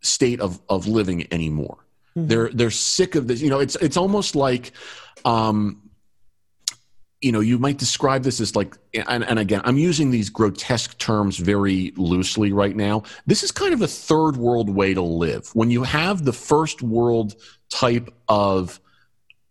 state 0.00 0.40
of 0.40 0.60
of 0.68 0.86
living 0.86 1.26
anymore. 1.32 1.78
Mm-hmm. 2.16 2.28
They're 2.28 2.50
they're 2.50 2.70
sick 2.70 3.14
of 3.14 3.26
this. 3.28 3.40
You 3.40 3.50
know, 3.50 3.60
it's 3.60 3.76
it's 3.76 3.96
almost 3.96 4.36
like. 4.36 4.72
Um, 5.24 5.82
you 7.20 7.32
know, 7.32 7.40
you 7.40 7.58
might 7.58 7.78
describe 7.78 8.22
this 8.22 8.40
as 8.40 8.54
like, 8.54 8.76
and, 8.94 9.24
and, 9.24 9.38
again, 9.38 9.60
I'm 9.64 9.76
using 9.76 10.10
these 10.10 10.30
grotesque 10.30 10.96
terms 10.98 11.36
very 11.36 11.92
loosely 11.96 12.52
right 12.52 12.76
now. 12.76 13.02
This 13.26 13.42
is 13.42 13.50
kind 13.50 13.74
of 13.74 13.82
a 13.82 13.88
third 13.88 14.36
world 14.36 14.70
way 14.70 14.94
to 14.94 15.02
live. 15.02 15.48
When 15.54 15.70
you 15.70 15.82
have 15.82 16.24
the 16.24 16.32
first 16.32 16.80
world 16.80 17.34
type 17.70 18.14
of 18.28 18.78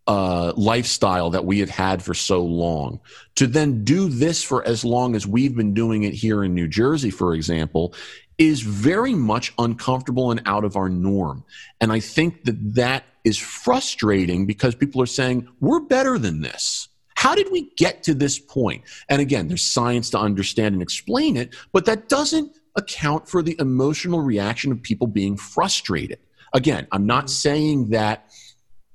uh, 0.07 0.53
lifestyle 0.55 1.31
that 1.31 1.43
we 1.43 1.59
have 1.59 1.69
had 1.69 2.01
for 2.01 2.13
so 2.13 2.41
long, 2.41 3.01
to 3.35 3.47
then 3.47 3.83
do 3.83 4.07
this 4.07 4.41
for 4.41 4.65
as 4.65 4.85
long 4.85 5.13
as 5.13 5.27
we've 5.27 5.55
been 5.55 5.73
doing 5.73 6.03
it 6.03 6.13
here 6.13 6.45
in 6.45 6.55
New 6.55 6.69
Jersey, 6.69 7.09
for 7.09 7.33
example, 7.33 7.93
is 8.37 8.61
very 8.61 9.15
much 9.15 9.53
uncomfortable 9.57 10.31
and 10.31 10.41
out 10.45 10.63
of 10.63 10.75
our 10.75 10.89
norm. 10.89 11.43
And 11.81 11.91
I 11.91 11.99
think 11.99 12.43
that 12.43 12.75
that 12.75 13.03
is 13.23 13.37
frustrating 13.37 14.45
because 14.45 14.75
people 14.75 15.01
are 15.01 15.07
saying, 15.07 15.47
we're 15.59 15.79
better 15.79 16.19
than 16.19 16.41
this 16.41 16.87
how 17.17 17.33
did 17.33 17.51
we 17.51 17.71
get 17.77 18.03
to 18.03 18.13
this 18.13 18.37
point? 18.37 18.83
And 19.09 19.19
again, 19.19 19.47
there's 19.47 19.63
science 19.63 20.11
to 20.11 20.19
understand 20.19 20.73
and 20.73 20.83
explain 20.83 21.35
it, 21.35 21.55
but 21.73 21.85
that 21.85 22.09
doesn't 22.09 22.55
account 22.75 23.27
for 23.27 23.41
the 23.41 23.55
emotional 23.59 24.21
reaction 24.21 24.71
of 24.71 24.79
people 24.83 25.07
being 25.07 25.35
frustrated. 25.35 26.19
Again, 26.53 26.87
I'm 26.91 27.07
not 27.07 27.23
mm-hmm. 27.25 27.29
saying 27.29 27.89
that, 27.89 28.29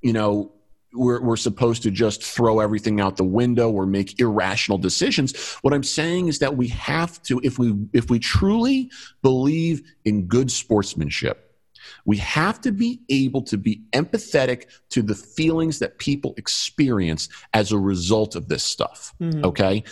you 0.02 0.12
know, 0.12 0.52
we're, 0.94 1.20
we're 1.23 1.36
supposed 1.36 1.82
to 1.82 1.90
just 1.90 2.23
throw 2.23 2.60
everything 2.60 3.01
out 3.01 3.16
the 3.16 3.24
window 3.24 3.70
or 3.70 3.86
make 3.86 4.20
irrational 4.20 4.78
decisions. 4.78 5.55
What 5.62 5.73
I'm 5.73 5.82
saying 5.82 6.28
is 6.28 6.39
that 6.40 6.56
we 6.56 6.69
have 6.69 7.23
to, 7.24 7.40
if 7.43 7.59
we 7.59 7.74
if 7.93 8.10
we 8.10 8.19
truly 8.19 8.90
believe 9.23 9.82
in 10.05 10.27
good 10.27 10.51
sportsmanship, 10.51 11.56
we 12.05 12.16
have 12.19 12.60
to 12.62 12.73
be 12.73 13.01
able 13.09 13.43
to 13.43 13.56
be 13.56 13.82
empathetic 13.93 14.66
to 14.90 15.02
the 15.02 15.14
feelings 15.14 15.78
that 15.78 15.98
people 15.98 16.35
experience 16.36 17.28
as 17.55 17.73
a 17.73 17.78
result 17.78 18.36
of 18.36 18.48
this 18.48 18.64
stuff. 18.64 19.14
Mm-hmm. 19.20 19.44
Okay. 19.44 19.85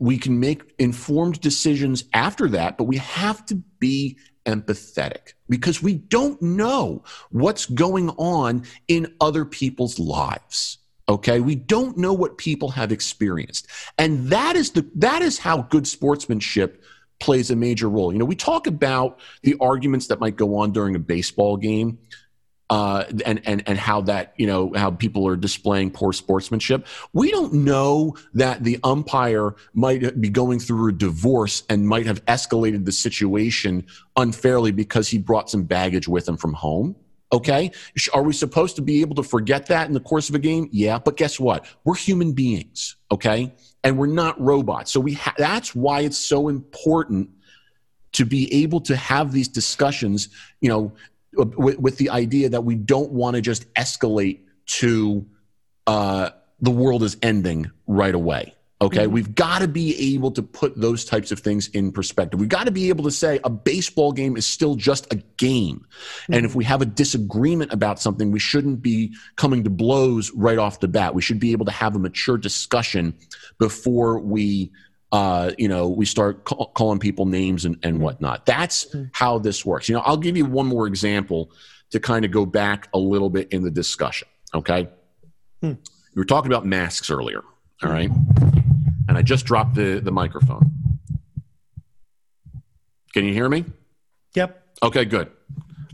We 0.00 0.16
can 0.16 0.38
make 0.38 0.74
informed 0.78 1.40
decisions 1.40 2.04
after 2.12 2.48
that, 2.50 2.78
but 2.78 2.84
we 2.84 2.98
have 2.98 3.44
to 3.46 3.56
be 3.80 4.16
empathetic 4.48 5.34
because 5.48 5.82
we 5.82 5.94
don't 5.94 6.40
know 6.40 7.04
what's 7.30 7.66
going 7.66 8.08
on 8.10 8.64
in 8.88 9.14
other 9.20 9.44
people's 9.44 9.98
lives 9.98 10.78
okay 11.08 11.38
we 11.40 11.54
don't 11.54 11.98
know 11.98 12.14
what 12.14 12.38
people 12.38 12.70
have 12.70 12.90
experienced 12.90 13.66
and 13.98 14.28
that 14.28 14.56
is 14.56 14.70
the 14.70 14.88
that 14.94 15.20
is 15.20 15.38
how 15.38 15.62
good 15.62 15.86
sportsmanship 15.86 16.82
plays 17.20 17.50
a 17.50 17.56
major 17.56 17.88
role. 17.88 18.12
You 18.12 18.18
know, 18.18 18.24
we 18.24 18.36
talk 18.36 18.66
about 18.66 19.20
the 19.42 19.56
arguments 19.60 20.06
that 20.08 20.20
might 20.20 20.36
go 20.36 20.56
on 20.56 20.72
during 20.72 20.94
a 20.94 21.00
baseball 21.00 21.56
game. 21.56 21.98
Uh, 22.70 23.04
and 23.24 23.40
and 23.46 23.62
and 23.66 23.78
how 23.78 23.98
that 24.02 24.34
you 24.36 24.46
know 24.46 24.70
how 24.76 24.90
people 24.90 25.26
are 25.26 25.36
displaying 25.36 25.90
poor 25.90 26.12
sportsmanship. 26.12 26.86
We 27.14 27.30
don't 27.30 27.54
know 27.54 28.14
that 28.34 28.62
the 28.62 28.78
umpire 28.84 29.54
might 29.72 30.20
be 30.20 30.28
going 30.28 30.60
through 30.60 30.90
a 30.90 30.92
divorce 30.92 31.62
and 31.70 31.88
might 31.88 32.04
have 32.04 32.22
escalated 32.26 32.84
the 32.84 32.92
situation 32.92 33.86
unfairly 34.16 34.70
because 34.70 35.08
he 35.08 35.16
brought 35.16 35.48
some 35.48 35.62
baggage 35.62 36.08
with 36.08 36.28
him 36.28 36.36
from 36.36 36.52
home. 36.52 36.94
Okay, 37.32 37.70
are 38.12 38.22
we 38.22 38.34
supposed 38.34 38.76
to 38.76 38.82
be 38.82 39.00
able 39.00 39.14
to 39.16 39.22
forget 39.22 39.66
that 39.66 39.86
in 39.86 39.94
the 39.94 40.00
course 40.00 40.28
of 40.28 40.34
a 40.34 40.38
game? 40.38 40.68
Yeah, 40.70 40.98
but 40.98 41.16
guess 41.16 41.40
what? 41.40 41.66
We're 41.84 41.94
human 41.94 42.32
beings. 42.32 42.96
Okay, 43.10 43.52
and 43.84 43.98
we're 43.98 44.06
not 44.06 44.40
robots. 44.40 44.90
So 44.90 45.00
we 45.00 45.14
ha- 45.14 45.34
that's 45.38 45.74
why 45.74 46.00
it's 46.00 46.18
so 46.18 46.48
important 46.48 47.30
to 48.12 48.24
be 48.24 48.52
able 48.62 48.80
to 48.80 48.96
have 48.96 49.32
these 49.32 49.48
discussions, 49.48 50.28
you 50.60 50.68
know, 50.68 50.92
with, 51.38 51.78
with 51.78 51.98
the 51.98 52.10
idea 52.10 52.48
that 52.48 52.64
we 52.64 52.74
don't 52.74 53.12
want 53.12 53.36
to 53.36 53.40
just 53.40 53.72
escalate 53.74 54.40
to 54.66 55.26
uh, 55.86 56.30
the 56.60 56.70
world 56.70 57.02
is 57.02 57.16
ending 57.22 57.70
right 57.86 58.14
away. 58.14 58.54
Okay, 58.80 59.04
mm-hmm. 59.04 59.12
we've 59.12 59.34
got 59.34 59.58
to 59.58 59.66
be 59.66 60.14
able 60.14 60.30
to 60.30 60.42
put 60.42 60.80
those 60.80 61.04
types 61.04 61.32
of 61.32 61.40
things 61.40 61.66
in 61.68 61.90
perspective. 61.90 62.38
We've 62.38 62.48
got 62.48 62.66
to 62.66 62.70
be 62.70 62.90
able 62.90 63.02
to 63.04 63.10
say 63.10 63.40
a 63.42 63.50
baseball 63.50 64.12
game 64.12 64.36
is 64.36 64.46
still 64.46 64.76
just 64.76 65.12
a 65.12 65.16
game. 65.36 65.78
Mm-hmm. 65.78 66.34
And 66.34 66.46
if 66.46 66.54
we 66.54 66.62
have 66.64 66.80
a 66.80 66.86
disagreement 66.86 67.72
about 67.72 67.98
something, 67.98 68.30
we 68.30 68.38
shouldn't 68.38 68.80
be 68.80 69.16
coming 69.34 69.64
to 69.64 69.70
blows 69.70 70.30
right 70.32 70.58
off 70.58 70.78
the 70.78 70.86
bat. 70.86 71.12
We 71.12 71.22
should 71.22 71.40
be 71.40 71.50
able 71.50 71.64
to 71.66 71.72
have 71.72 71.96
a 71.96 71.98
mature 71.98 72.38
discussion 72.38 73.14
before 73.58 74.20
we, 74.20 74.70
uh, 75.12 75.52
you 75.58 75.68
know, 75.68 75.88
we 75.88 76.04
start 76.04 76.44
ca- 76.44 76.66
calling 76.66 76.98
people 76.98 77.26
names 77.26 77.64
and, 77.64 77.78
and 77.82 77.94
mm-hmm. 77.94 78.04
whatnot. 78.04 78.46
That's 78.46 78.86
mm-hmm. 78.86 79.04
how 79.12 79.38
this 79.38 79.64
works. 79.64 79.88
You 79.88 79.94
know, 79.94 80.02
I'll 80.02 80.16
give 80.16 80.36
you 80.36 80.44
one 80.44 80.66
more 80.66 80.86
example 80.86 81.50
to 81.90 82.00
kind 82.00 82.24
of 82.24 82.30
go 82.30 82.44
back 82.44 82.88
a 82.92 82.98
little 82.98 83.30
bit 83.30 83.48
in 83.52 83.62
the 83.62 83.70
discussion. 83.70 84.28
Okay. 84.54 84.88
Hmm. 85.62 85.72
We 86.14 86.20
were 86.20 86.24
talking 86.24 86.50
about 86.50 86.66
masks 86.66 87.10
earlier. 87.10 87.42
All 87.82 87.90
right 87.90 88.10
and 89.08 89.16
I 89.16 89.22
just 89.22 89.46
dropped 89.46 89.74
the, 89.74 90.00
the 90.00 90.12
microphone. 90.12 90.70
Can 93.14 93.24
you 93.24 93.32
hear 93.32 93.48
me? 93.48 93.64
Yep. 94.34 94.62
Okay, 94.82 95.06
good. 95.06 95.30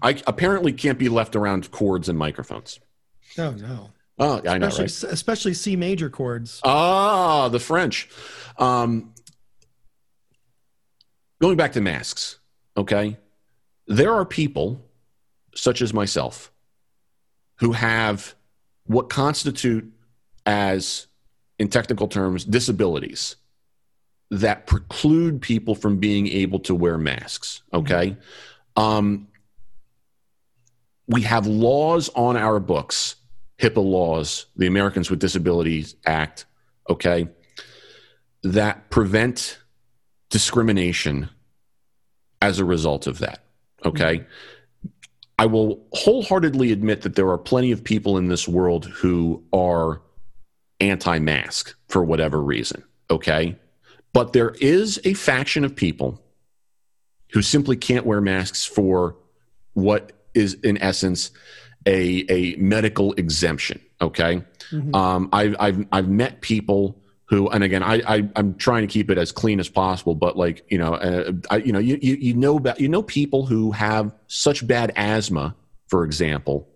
I 0.03 0.21
apparently 0.27 0.73
can't 0.73 0.99
be 0.99 1.09
left 1.09 1.37
around 1.37 1.71
chords 1.71 2.09
and 2.09 2.19
microphones. 2.19 2.81
Oh 3.39 3.53
no. 3.53 3.91
Oh, 4.19 4.41
I 4.47 4.59
know, 4.59 4.69
right? 4.69 4.81
Especially 4.81 5.55
C 5.55 5.75
major 5.75 6.11
chords. 6.11 6.61
Ah, 6.65 7.49
the 7.49 7.59
French. 7.59 8.09
Um, 8.59 9.15
going 11.41 11.57
back 11.57 11.73
to 11.73 11.81
masks, 11.81 12.39
okay? 12.77 13.19
There 13.87 14.13
are 14.13 14.25
people, 14.25 14.85
such 15.55 15.83
as 15.83 15.93
myself, 15.93 16.53
who 17.57 17.73
have 17.73 18.35
what 18.87 19.09
constitute 19.09 19.93
as 20.47 21.07
in 21.59 21.69
technical 21.69 22.09
terms, 22.09 22.45
disabilities 22.45 23.37
that 24.31 24.67
preclude 24.67 25.41
people 25.41 25.75
from 25.75 25.99
being 25.99 26.27
able 26.29 26.59
to 26.59 26.75
wear 26.75 26.99
masks. 26.99 27.63
Okay. 27.73 28.17
Mm-hmm. 28.77 28.83
Um, 28.83 29.29
we 31.07 31.23
have 31.23 31.47
laws 31.47 32.09
on 32.15 32.37
our 32.37 32.59
books, 32.59 33.17
HIPAA 33.59 33.85
laws, 33.85 34.47
the 34.57 34.67
Americans 34.67 35.11
with 35.11 35.21
Disabilities 35.21 35.95
Act, 36.07 36.47
okay, 36.89 37.29
that 38.45 38.91
prevent 38.91 39.59
discrimination 40.31 41.31
as 42.41 42.59
a 42.59 42.65
result 42.65 43.07
of 43.07 43.19
that. 43.19 43.41
Okay. 43.85 44.19
Mm-hmm. 44.19 44.89
I 45.39 45.47
will 45.47 45.85
wholeheartedly 45.93 46.71
admit 46.71 47.03
that 47.03 47.17
there 47.17 47.29
are 47.31 47.39
plenty 47.39 47.73
of 47.73 47.83
people 47.83 48.19
in 48.19 48.29
this 48.29 48.47
world 48.47 48.87
who 48.87 49.43
are 49.53 50.01
anti 50.81 51.19
mask 51.19 51.75
for 51.89 52.05
whatever 52.05 52.41
reason. 52.41 52.85
Okay. 53.11 53.57
But 54.13 54.33
there 54.33 54.55
is 54.61 55.01
a 55.05 55.15
faction 55.15 55.65
of 55.65 55.75
people 55.75 56.21
who 57.33 57.43
simply 57.43 57.77
can't 57.77 58.07
wear 58.07 58.21
masks 58.21 58.65
for 58.65 59.17
what 59.73 60.13
is, 60.35 60.55
in 60.55 60.79
essence, 60.79 61.33
a, 61.87 62.25
a 62.29 62.57
medical 62.57 63.13
exemption. 63.15 63.81
Okay. 64.01 64.43
Mm-hmm. 64.71 64.95
Um, 64.95 65.29
I've, 65.33 65.57
I've, 65.59 65.87
I've 65.91 66.09
met 66.09 66.43
people 66.43 67.01
who, 67.35 67.49
and 67.51 67.65
again, 67.65 67.83
I, 67.83 68.01
I, 68.07 68.29
am 68.37 68.55
trying 68.55 68.87
to 68.87 68.93
keep 68.93 69.11
it 69.11 69.19
as 69.19 69.33
clean 69.33 69.59
as 69.59 69.69
possible, 69.69 70.15
but 70.15 70.37
like, 70.37 70.65
you 70.69 70.79
know, 70.79 70.95
uh, 70.95 71.33
I, 71.51 71.57
you 71.57 71.73
know, 71.73 71.81
you, 71.81 71.99
you, 72.01 72.15
you 72.15 72.35
know 72.35 72.61
you 72.79 72.89
know, 72.89 73.03
people 73.03 73.45
who 73.45 73.73
have 73.73 74.15
such 74.29 74.65
bad 74.65 74.93
asthma, 74.95 75.57
for 75.89 76.05
example, 76.05 76.69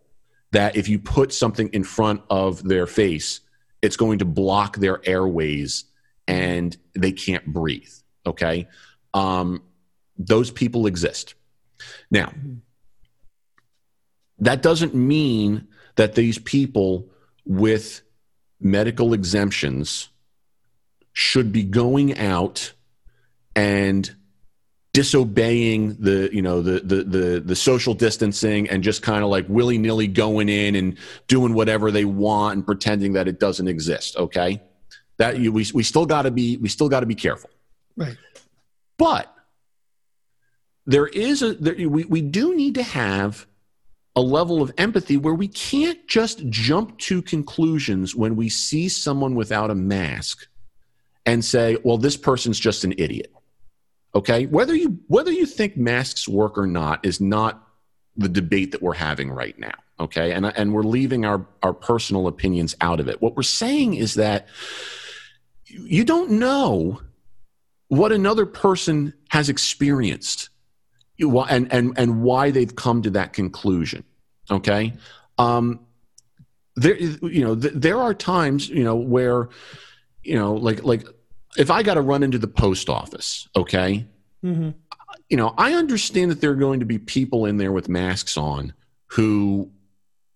that 0.51 0.75
if 0.77 0.89
you 0.89 0.99
put 0.99 1.33
something 1.33 1.69
in 1.69 1.85
front 1.85 2.23
of 2.29 2.65
their 2.65 2.89
face, 2.89 3.41
it's 3.83 3.97
going 3.97 4.19
to 4.19 4.25
block 4.25 4.77
their 4.79 5.01
airways 5.09 5.85
and 6.27 6.77
they 6.95 7.13
can't 7.13 7.47
breathe. 7.47 7.93
Okay. 8.27 8.67
Um, 9.15 9.63
those 10.19 10.51
people 10.51 10.87
exist. 10.87 11.35
Now, 12.11 12.33
that 14.41 14.63
doesn't 14.63 14.95
mean 14.95 15.69
that 15.95 16.17
these 16.17 16.39
people 16.39 17.09
with 17.45 18.03
medical 18.61 19.13
exemptions 19.13 20.09
should 21.19 21.51
be 21.51 21.65
going 21.65 22.17
out 22.17 22.73
and 23.57 24.15
disobeying 24.93 25.97
the 25.99 26.31
you 26.33 26.41
know 26.41 26.63
the 26.63 26.79
the 26.79 27.03
the, 27.03 27.41
the 27.41 27.57
social 27.57 27.93
distancing 27.93 28.71
and 28.71 28.85
just 28.85 29.03
kind 29.03 29.25
of 29.25 29.29
like 29.29 29.45
willy-nilly 29.49 30.07
going 30.07 30.49
in 30.49 30.77
and 30.77 30.97
doing 31.27 31.55
whatever 31.55 31.91
they 31.91 32.05
want 32.05 32.55
and 32.55 32.65
pretending 32.65 33.15
that 33.15 33.27
it 33.27 33.41
doesn't 33.41 33.67
exist 33.67 34.17
okay? 34.17 34.63
That 35.17 35.41
you 35.41 35.51
we, 35.51 35.67
we 35.75 35.83
still 35.83 36.07
got 36.07 36.23
to 36.23 36.31
be 36.31 36.57
we 36.59 36.69
still 36.69 36.89
got 36.89 37.01
to 37.01 37.07
be 37.07 37.17
careful. 37.17 37.51
Right. 37.97 38.17
But 38.97 39.35
there 40.87 41.09
is 41.09 41.43
a 41.43 41.55
there, 41.55 41.75
we, 41.89 42.05
we 42.05 42.21
do 42.21 42.55
need 42.55 42.77
to 42.77 42.85
have 42.85 43.45
a 44.15 44.21
level 44.21 44.63
of 44.63 44.73
empathy 44.79 45.17
where 45.17 45.35
we 45.35 45.49
can't 45.49 46.07
just 46.07 46.49
jump 46.49 46.97
to 46.99 47.23
conclusions 47.23 48.15
when 48.15 48.37
we 48.37 48.49
see 48.49 48.89
someone 48.89 49.35
without 49.35 49.73
a 49.73 49.75
mask 49.75 50.48
and 51.29 51.45
say 51.45 51.77
well 51.85 51.99
this 51.99 52.17
person's 52.17 52.59
just 52.59 52.85
an 52.85 52.95
idiot. 52.99 53.33
Okay, 54.15 54.47
whether 54.47 54.75
you 54.75 54.99
whether 55.09 55.31
you 55.31 55.47
think 55.47 55.77
masks 55.77 56.27
work 56.27 56.57
or 56.59 56.67
not 56.67 57.05
is 57.05 57.21
not 57.21 57.69
the 58.17 58.29
debate 58.29 58.73
that 58.73 58.83
we're 58.83 58.95
having 58.95 59.31
right 59.31 59.59
now. 59.59 59.75
Okay, 60.01 60.33
and 60.33 60.47
and 60.47 60.73
we're 60.73 60.83
leaving 60.83 61.25
our 61.25 61.47
our 61.63 61.75
personal 61.75 62.27
opinions 62.27 62.75
out 62.81 63.01
of 63.01 63.09
it. 63.09 63.21
What 63.21 63.37
we're 63.37 63.43
saying 63.43 63.95
is 63.95 64.15
that 64.15 64.49
you 65.67 66.05
don't 66.05 66.31
know 66.31 67.01
what 67.89 68.13
another 68.13 68.47
person 68.47 69.13
has 69.29 69.49
experienced. 69.49 70.49
And 71.21 71.73
and 71.73 71.99
and 71.99 72.23
why 72.23 72.53
they've 72.53 72.75
come 72.75 73.03
to 73.03 73.11
that 73.11 73.33
conclusion. 73.33 74.05
Okay? 74.51 74.95
Um 75.37 75.81
there 76.77 76.97
you 76.97 77.45
know 77.45 77.57
th- 77.57 77.75
there 77.75 77.99
are 77.99 78.15
times 78.15 78.69
you 78.69 78.85
know 78.85 78.95
where 78.95 79.49
you 80.23 80.37
know 80.37 80.55
like 80.55 80.85
like 80.85 81.05
if 81.59 81.71
i 81.71 81.83
got 81.83 81.95
to 81.95 82.01
run 82.01 82.23
into 82.23 82.39
the 82.39 82.49
post 82.49 82.89
office 82.89 83.49
okay 83.57 84.07
mm-hmm. 84.45 84.71
you 85.29 85.37
know 85.37 85.55
i 85.59 85.75
understand 85.75 86.31
that 86.31 86.41
there 86.41 86.51
are 86.51 86.57
going 86.57 86.81
to 86.81 86.87
be 86.87 86.99
people 86.99 87.45
in 87.47 87.57
there 87.57 87.73
with 87.73 87.89
masks 87.89 88.37
on 88.37 88.73
who 89.07 89.71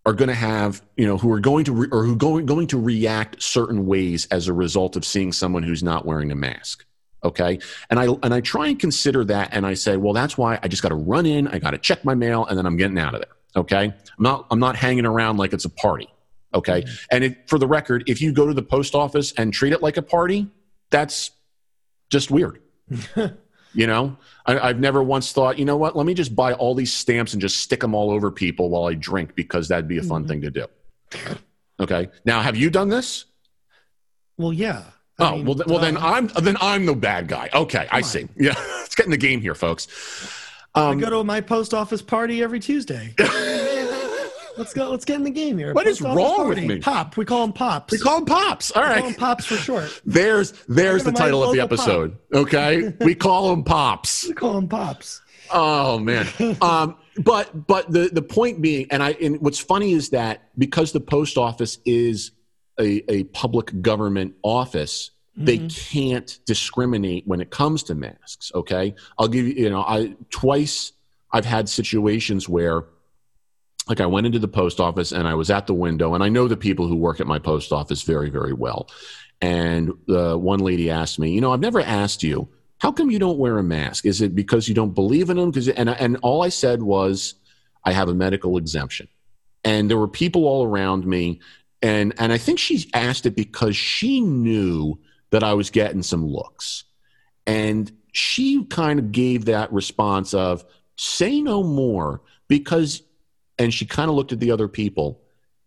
are 0.04 0.12
going 0.12 0.28
to 0.28 0.34
have 0.34 0.82
you 0.96 1.06
know 1.06 1.16
who 1.16 1.32
are 1.32 1.40
going 1.40 1.64
to 1.64 1.72
re- 1.72 1.88
or 1.92 2.04
who 2.04 2.16
going 2.16 2.46
going 2.46 2.66
to 2.66 2.78
react 2.78 3.42
certain 3.42 3.86
ways 3.86 4.26
as 4.30 4.48
a 4.48 4.52
result 4.52 4.96
of 4.96 5.04
seeing 5.04 5.32
someone 5.32 5.62
who's 5.62 5.82
not 5.82 6.04
wearing 6.04 6.30
a 6.32 6.34
mask 6.34 6.84
okay 7.24 7.58
and 7.90 8.00
i 8.00 8.06
and 8.22 8.34
i 8.34 8.40
try 8.40 8.68
and 8.68 8.78
consider 8.78 9.24
that 9.24 9.48
and 9.52 9.66
i 9.66 9.74
say 9.74 9.96
well 9.96 10.12
that's 10.12 10.36
why 10.36 10.58
i 10.62 10.68
just 10.68 10.82
got 10.82 10.88
to 10.88 10.94
run 10.94 11.26
in 11.26 11.46
i 11.48 11.58
got 11.58 11.70
to 11.70 11.78
check 11.78 12.04
my 12.04 12.14
mail 12.14 12.44
and 12.46 12.58
then 12.58 12.66
i'm 12.66 12.76
getting 12.76 12.98
out 12.98 13.14
of 13.14 13.20
there 13.20 13.30
okay 13.56 13.84
i'm 13.84 14.22
not 14.22 14.46
i'm 14.50 14.58
not 14.58 14.76
hanging 14.76 15.06
around 15.06 15.36
like 15.36 15.52
it's 15.52 15.64
a 15.64 15.70
party 15.70 16.08
okay 16.54 16.82
mm-hmm. 16.82 17.04
and 17.10 17.24
it, 17.24 17.48
for 17.48 17.58
the 17.58 17.66
record 17.66 18.02
if 18.06 18.20
you 18.20 18.32
go 18.32 18.46
to 18.46 18.54
the 18.54 18.62
post 18.62 18.94
office 18.94 19.32
and 19.36 19.52
treat 19.52 19.72
it 19.72 19.82
like 19.82 19.96
a 19.96 20.02
party 20.02 20.48
that's 20.92 21.32
just 22.10 22.30
weird 22.30 22.60
you 23.74 23.86
know 23.86 24.16
I, 24.46 24.68
have 24.68 24.78
never 24.78 25.02
once 25.02 25.32
thought 25.32 25.58
you 25.58 25.64
know 25.64 25.76
what 25.76 25.96
let 25.96 26.06
me 26.06 26.14
just 26.14 26.36
buy 26.36 26.52
all 26.52 26.74
these 26.74 26.92
stamps 26.92 27.32
and 27.32 27.42
just 27.42 27.58
stick 27.58 27.80
them 27.80 27.94
all 27.94 28.10
over 28.10 28.30
people 28.30 28.70
while 28.70 28.84
i 28.84 28.94
drink 28.94 29.34
because 29.34 29.66
that'd 29.68 29.88
be 29.88 29.98
a 29.98 30.02
fun 30.02 30.22
mm-hmm. 30.22 30.28
thing 30.28 30.40
to 30.42 30.50
do 30.50 30.66
okay 31.80 32.08
now 32.24 32.40
have 32.40 32.56
you 32.56 32.70
done 32.70 32.88
this 32.88 33.24
well 34.36 34.52
yeah 34.52 34.84
I 35.18 35.30
oh 35.30 35.36
mean, 35.36 35.46
well, 35.46 35.62
well 35.66 35.78
then 35.78 35.96
I'm 35.96 36.28
then 36.28 36.56
I'm 36.60 36.86
the 36.86 36.94
bad 36.94 37.28
guy. 37.28 37.50
Okay, 37.52 37.86
I 37.90 38.00
see. 38.00 38.28
Yeah, 38.36 38.54
it's 38.82 38.94
getting 38.94 39.10
the 39.10 39.18
game 39.18 39.40
here, 39.40 39.54
folks. 39.54 39.86
Um, 40.74 40.98
I 40.98 41.00
go 41.00 41.10
to 41.10 41.24
my 41.24 41.40
post 41.40 41.74
office 41.74 42.00
party 42.00 42.42
every 42.42 42.60
Tuesday. 42.60 43.14
let's 44.56 44.72
go. 44.72 44.90
Let's 44.90 45.04
get 45.04 45.16
in 45.16 45.24
the 45.24 45.30
game 45.30 45.58
here. 45.58 45.74
What 45.74 45.84
post 45.84 46.00
is 46.00 46.02
wrong 46.02 46.48
with 46.48 46.58
me? 46.58 46.78
Pop. 46.80 47.16
We 47.16 47.24
call 47.24 47.42
them 47.42 47.52
pops. 47.52 47.92
We 47.92 47.98
call 47.98 48.16
them 48.16 48.26
pops. 48.26 48.70
All 48.72 48.82
right. 48.82 48.96
We 48.96 49.00
call 49.00 49.10
them 49.10 49.18
pops 49.18 49.46
for 49.46 49.56
short. 49.56 50.02
There's 50.04 50.52
there's 50.68 51.04
the 51.04 51.12
title 51.12 51.42
of 51.42 51.52
the 51.52 51.60
episode. 51.60 52.12
Pop. 52.32 52.42
Okay, 52.42 52.94
we 53.00 53.14
call 53.14 53.50
them 53.50 53.64
pops. 53.64 54.26
We 54.26 54.34
call 54.34 54.54
them 54.54 54.68
pops. 54.68 55.20
Oh 55.50 55.98
man. 55.98 56.26
Um, 56.62 56.96
but 57.18 57.66
but 57.66 57.90
the 57.90 58.08
the 58.12 58.22
point 58.22 58.62
being, 58.62 58.86
and 58.90 59.02
I 59.02 59.10
and 59.12 59.40
what's 59.40 59.58
funny 59.58 59.92
is 59.92 60.10
that 60.10 60.48
because 60.58 60.92
the 60.92 61.00
post 61.00 61.36
office 61.36 61.78
is 61.84 62.32
a, 62.80 63.02
a 63.12 63.24
public 63.24 63.82
government 63.82 64.34
office, 64.42 65.10
mm-hmm. 65.36 65.44
they 65.44 65.58
can't 65.68 66.38
discriminate 66.46 67.26
when 67.26 67.40
it 67.40 67.50
comes 67.50 67.82
to 67.84 67.94
masks. 67.94 68.50
Okay, 68.54 68.94
I'll 69.18 69.28
give 69.28 69.46
you. 69.46 69.54
You 69.54 69.70
know, 69.70 69.82
I 69.82 70.14
twice 70.30 70.92
I've 71.32 71.44
had 71.44 71.68
situations 71.68 72.48
where, 72.48 72.84
like, 73.88 74.00
I 74.00 74.06
went 74.06 74.26
into 74.26 74.38
the 74.38 74.48
post 74.48 74.80
office 74.80 75.12
and 75.12 75.26
I 75.26 75.34
was 75.34 75.50
at 75.50 75.66
the 75.66 75.74
window, 75.74 76.14
and 76.14 76.22
I 76.22 76.28
know 76.28 76.48
the 76.48 76.56
people 76.56 76.86
who 76.86 76.96
work 76.96 77.20
at 77.20 77.26
my 77.26 77.38
post 77.38 77.72
office 77.72 78.02
very, 78.02 78.30
very 78.30 78.52
well. 78.52 78.88
And 79.40 79.92
the 80.06 80.38
one 80.38 80.60
lady 80.60 80.88
asked 80.88 81.18
me, 81.18 81.32
you 81.32 81.40
know, 81.40 81.52
I've 81.52 81.60
never 81.60 81.80
asked 81.80 82.22
you, 82.22 82.48
how 82.78 82.92
come 82.92 83.10
you 83.10 83.18
don't 83.18 83.38
wear 83.38 83.58
a 83.58 83.62
mask? 83.62 84.06
Is 84.06 84.20
it 84.20 84.34
because 84.34 84.68
you 84.68 84.74
don't 84.74 84.94
believe 84.94 85.30
in 85.30 85.36
them? 85.36 85.50
Because 85.50 85.68
and 85.68 85.88
and 85.88 86.16
all 86.22 86.42
I 86.42 86.48
said 86.48 86.82
was, 86.82 87.34
I 87.84 87.92
have 87.92 88.08
a 88.08 88.14
medical 88.14 88.56
exemption. 88.56 89.08
And 89.64 89.88
there 89.88 89.98
were 89.98 90.08
people 90.08 90.44
all 90.44 90.64
around 90.64 91.06
me 91.06 91.40
and 91.82 92.14
and 92.18 92.32
I 92.32 92.38
think 92.38 92.58
she 92.58 92.88
asked 92.94 93.26
it 93.26 93.34
because 93.34 93.76
she 93.76 94.20
knew 94.20 94.98
that 95.30 95.42
I 95.42 95.54
was 95.54 95.70
getting 95.70 96.02
some 96.02 96.24
looks, 96.24 96.84
and 97.46 97.90
she 98.12 98.64
kind 98.66 98.98
of 98.98 99.10
gave 99.10 99.46
that 99.46 99.72
response 99.72 100.32
of 100.32 100.64
say 100.96 101.40
no 101.40 101.62
more 101.62 102.22
because, 102.46 103.02
and 103.58 103.72
she 103.72 103.86
kind 103.86 104.08
of 104.08 104.16
looked 104.16 104.32
at 104.32 104.40
the 104.40 104.50
other 104.50 104.68
people. 104.68 105.20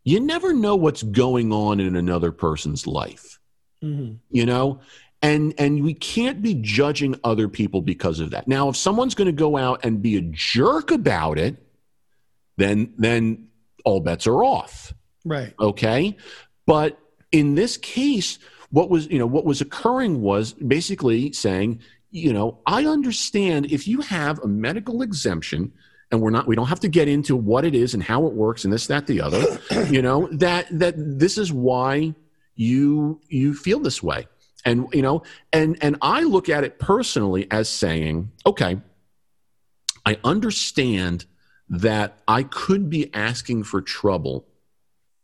You 0.04 0.20
never 0.20 0.54
know 0.54 0.76
what's 0.76 1.04
going 1.04 1.52
on 1.52 1.80
in 1.80 1.96
another 1.96 2.32
person's 2.32 2.86
life, 2.86 3.40
mm-hmm. 3.84 4.16
you 4.30 4.46
know, 4.46 4.82
and 5.22 5.54
and 5.58 5.84
we 5.84 5.94
can't 5.94 6.42
be 6.42 6.54
judging 6.56 7.20
other 7.24 7.48
people 7.48 7.82
because 7.82 8.20
of 8.20 8.32
that. 8.32 8.48
Now, 8.48 8.70
if 8.70 8.76
someone's 8.76 9.16
going 9.16 9.28
to 9.28 9.32
go 9.32 9.58
out 9.58 9.84
and 9.84 10.02
be 10.02 10.18
a 10.18 10.22
jerk 10.22 10.92
about 10.92 11.40
it, 11.40 11.58
then 12.58 12.94
then 12.98 13.48
all 13.84 14.00
bets 14.00 14.28
are 14.28 14.44
off 14.44 14.94
Right. 15.26 15.54
Okay. 15.60 16.16
But 16.66 16.98
in 17.32 17.56
this 17.56 17.76
case, 17.78 18.40
what 18.70 18.90
was, 18.90 19.08
you 19.08 19.20
know, 19.20 19.26
what 19.26 19.44
was 19.44 19.60
occurring 19.60 20.22
was 20.22 20.54
basically 20.54 21.34
saying, 21.34 21.82
you 22.12 22.32
know, 22.32 22.60
I 22.66 22.86
understand 22.86 23.72
if 23.72 23.88
you 23.88 24.02
have 24.02 24.40
a 24.40 24.48
medical 24.48 25.02
exemption, 25.02 25.74
and 26.12 26.22
we're 26.22 26.30
not 26.30 26.48
we 26.48 26.56
don't 26.56 26.68
have 26.68 26.80
to 26.80 26.88
get 26.88 27.08
into 27.08 27.36
what 27.36 27.66
it 27.66 27.76
is 27.76 27.94
and 27.94 28.04
how 28.04 28.26
it 28.26 28.34
works 28.34 28.64
and 28.64 28.74
this 28.74 28.88
that 28.88 29.08
the 29.08 29.22
other 29.22 29.60
you 29.90 30.02
know 30.02 30.28
that 30.32 30.68
that 30.72 30.96
this 30.98 31.38
is 31.38 31.52
why 31.52 32.14
you 32.56 33.20
you 33.28 33.54
feel 33.54 33.80
this 33.80 34.02
way 34.02 34.28
and 34.66 34.88
you 34.94 35.02
know 35.02 35.24
and 35.52 35.78
and 35.82 35.98
i 36.02 36.22
look 36.22 36.50
at 36.50 36.64
it 36.64 36.80
personally 36.80 37.48
as 37.52 37.68
saying 37.70 38.32
okay 38.46 38.80
i 40.06 40.18
understand 40.24 41.26
that 41.70 42.20
i 42.28 42.44
could 42.44 42.90
be 42.90 43.14
asking 43.14 43.64
for 43.64 43.82
trouble 43.82 44.46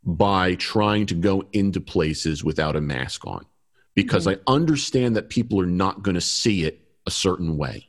by 0.03 0.55
trying 0.55 1.05
to 1.05 1.13
go 1.13 1.43
into 1.53 1.79
places 1.79 2.43
without 2.43 2.75
a 2.75 2.81
mask 2.81 3.25
on 3.27 3.45
because 3.93 4.25
mm-hmm. 4.25 4.41
I 4.47 4.53
understand 4.53 5.15
that 5.15 5.29
people 5.29 5.59
are 5.61 5.67
not 5.67 6.01
going 6.01 6.15
to 6.15 6.21
see 6.21 6.63
it 6.63 6.81
a 7.05 7.11
certain 7.11 7.57
way. 7.57 7.87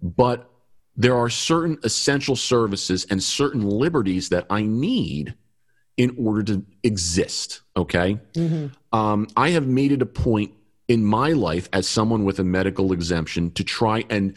But 0.00 0.50
there 0.96 1.16
are 1.16 1.30
certain 1.30 1.78
essential 1.84 2.36
services 2.36 3.06
and 3.10 3.22
certain 3.22 3.68
liberties 3.68 4.28
that 4.28 4.46
I 4.50 4.62
need 4.62 5.34
in 5.96 6.14
order 6.18 6.42
to 6.42 6.64
exist. 6.82 7.62
Okay. 7.76 8.18
Mm-hmm. 8.34 8.96
Um, 8.96 9.28
I 9.36 9.50
have 9.50 9.66
made 9.66 9.92
it 9.92 10.02
a 10.02 10.06
point 10.06 10.52
in 10.88 11.04
my 11.04 11.32
life 11.32 11.68
as 11.72 11.88
someone 11.88 12.24
with 12.24 12.38
a 12.38 12.44
medical 12.44 12.92
exemption 12.92 13.50
to 13.52 13.64
try 13.64 14.04
and 14.10 14.36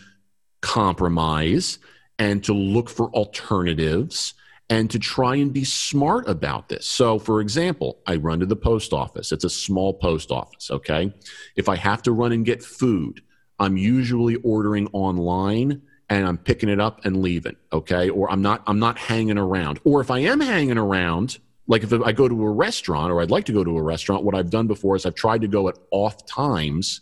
compromise 0.62 1.80
and 2.18 2.44
to 2.44 2.54
look 2.54 2.90
for 2.90 3.10
alternatives 3.12 4.34
and 4.70 4.90
to 4.90 4.98
try 4.98 5.36
and 5.36 5.54
be 5.54 5.64
smart 5.64 6.28
about 6.28 6.70
this. 6.70 6.88
So, 6.88 7.20
for 7.20 7.40
example, 7.40 8.00
I 8.08 8.16
run 8.16 8.40
to 8.40 8.46
the 8.46 8.56
post 8.56 8.94
office. 8.94 9.32
It's 9.32 9.44
a 9.44 9.50
small 9.50 9.94
post 9.94 10.32
office, 10.32 10.72
okay? 10.72 11.14
If 11.56 11.70
I 11.70 11.76
have 11.76 12.02
to 12.04 12.12
run 12.12 12.32
and 12.32 12.46
get 12.46 12.64
food, 12.64 13.22
I'm 13.60 13.78
usually 13.78 14.36
ordering 14.38 14.88
online 14.92 15.82
and 16.10 16.26
I'm 16.26 16.38
picking 16.38 16.70
it 16.70 16.80
up 16.80 17.06
and 17.06 17.22
leaving, 17.22 17.56
okay? 17.74 18.10
Or 18.10 18.32
I'm 18.32 18.42
not 18.42 18.64
I'm 18.68 18.80
not 18.80 18.98
hanging 18.98 19.38
around. 19.38 19.80
Or 19.84 20.02
if 20.02 20.12
I 20.12 20.20
am 20.20 20.40
hanging 20.40 20.78
around, 20.78 21.40
like 21.68 21.84
if 21.84 21.94
I 21.94 22.12
go 22.12 22.28
to 22.28 22.44
a 22.44 22.52
restaurant 22.52 23.12
or 23.12 23.22
I'd 23.22 23.32
like 23.32 23.46
to 23.46 23.54
go 23.54 23.64
to 23.64 23.78
a 23.78 23.82
restaurant, 23.82 24.24
what 24.24 24.36
I've 24.36 24.50
done 24.50 24.68
before 24.68 24.96
is 24.96 25.06
I've 25.06 25.16
tried 25.16 25.42
to 25.42 25.48
go 25.48 25.68
at 25.68 25.78
off 25.92 26.26
times 26.26 27.02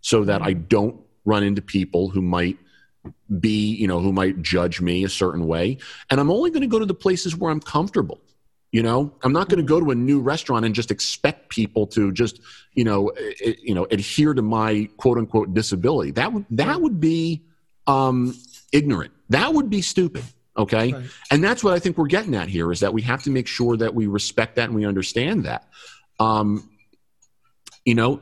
so 0.00 0.24
that 0.24 0.42
I 0.42 0.52
don't 0.52 1.00
run 1.24 1.42
into 1.42 1.62
people 1.62 2.10
who 2.10 2.22
might 2.22 2.58
be, 3.40 3.74
you 3.74 3.88
know, 3.88 4.00
who 4.00 4.12
might 4.12 4.40
judge 4.42 4.80
me 4.80 5.04
a 5.04 5.08
certain 5.08 5.46
way. 5.46 5.78
And 6.10 6.20
I'm 6.20 6.30
only 6.30 6.50
going 6.50 6.62
to 6.62 6.68
go 6.68 6.78
to 6.78 6.86
the 6.86 6.94
places 6.94 7.36
where 7.36 7.50
I'm 7.50 7.60
comfortable. 7.60 8.20
You 8.70 8.82
know, 8.82 9.14
I'm 9.22 9.32
not 9.32 9.48
going 9.48 9.58
to 9.58 9.68
go 9.68 9.78
to 9.78 9.92
a 9.92 9.94
new 9.94 10.20
restaurant 10.20 10.64
and 10.64 10.74
just 10.74 10.90
expect 10.90 11.48
people 11.48 11.86
to 11.88 12.10
just, 12.10 12.40
you 12.72 12.82
know, 12.82 13.12
it, 13.16 13.60
you 13.60 13.72
know, 13.72 13.84
adhere 13.84 14.34
to 14.34 14.42
my 14.42 14.88
quote 14.96 15.16
unquote 15.16 15.54
disability. 15.54 16.10
That 16.10 16.32
would 16.32 16.44
that 16.50 16.80
would 16.80 16.98
be 16.98 17.44
um, 17.86 18.36
ignorant. 18.72 19.12
That 19.30 19.52
would 19.54 19.70
be 19.70 19.82
stupid. 19.82 20.24
Okay, 20.56 20.92
right. 20.92 21.04
and 21.32 21.42
that's 21.42 21.64
what 21.64 21.74
I 21.74 21.80
think 21.80 21.98
we're 21.98 22.06
getting 22.06 22.34
at 22.36 22.48
here 22.48 22.70
is 22.70 22.80
that 22.80 22.92
we 22.92 23.02
have 23.02 23.24
to 23.24 23.30
make 23.30 23.48
sure 23.48 23.76
that 23.76 23.92
we 23.92 24.06
respect 24.06 24.54
that 24.56 24.66
and 24.66 24.74
we 24.74 24.86
understand 24.86 25.44
that. 25.44 25.68
Um, 26.20 26.70
you 27.84 27.96
know, 27.96 28.20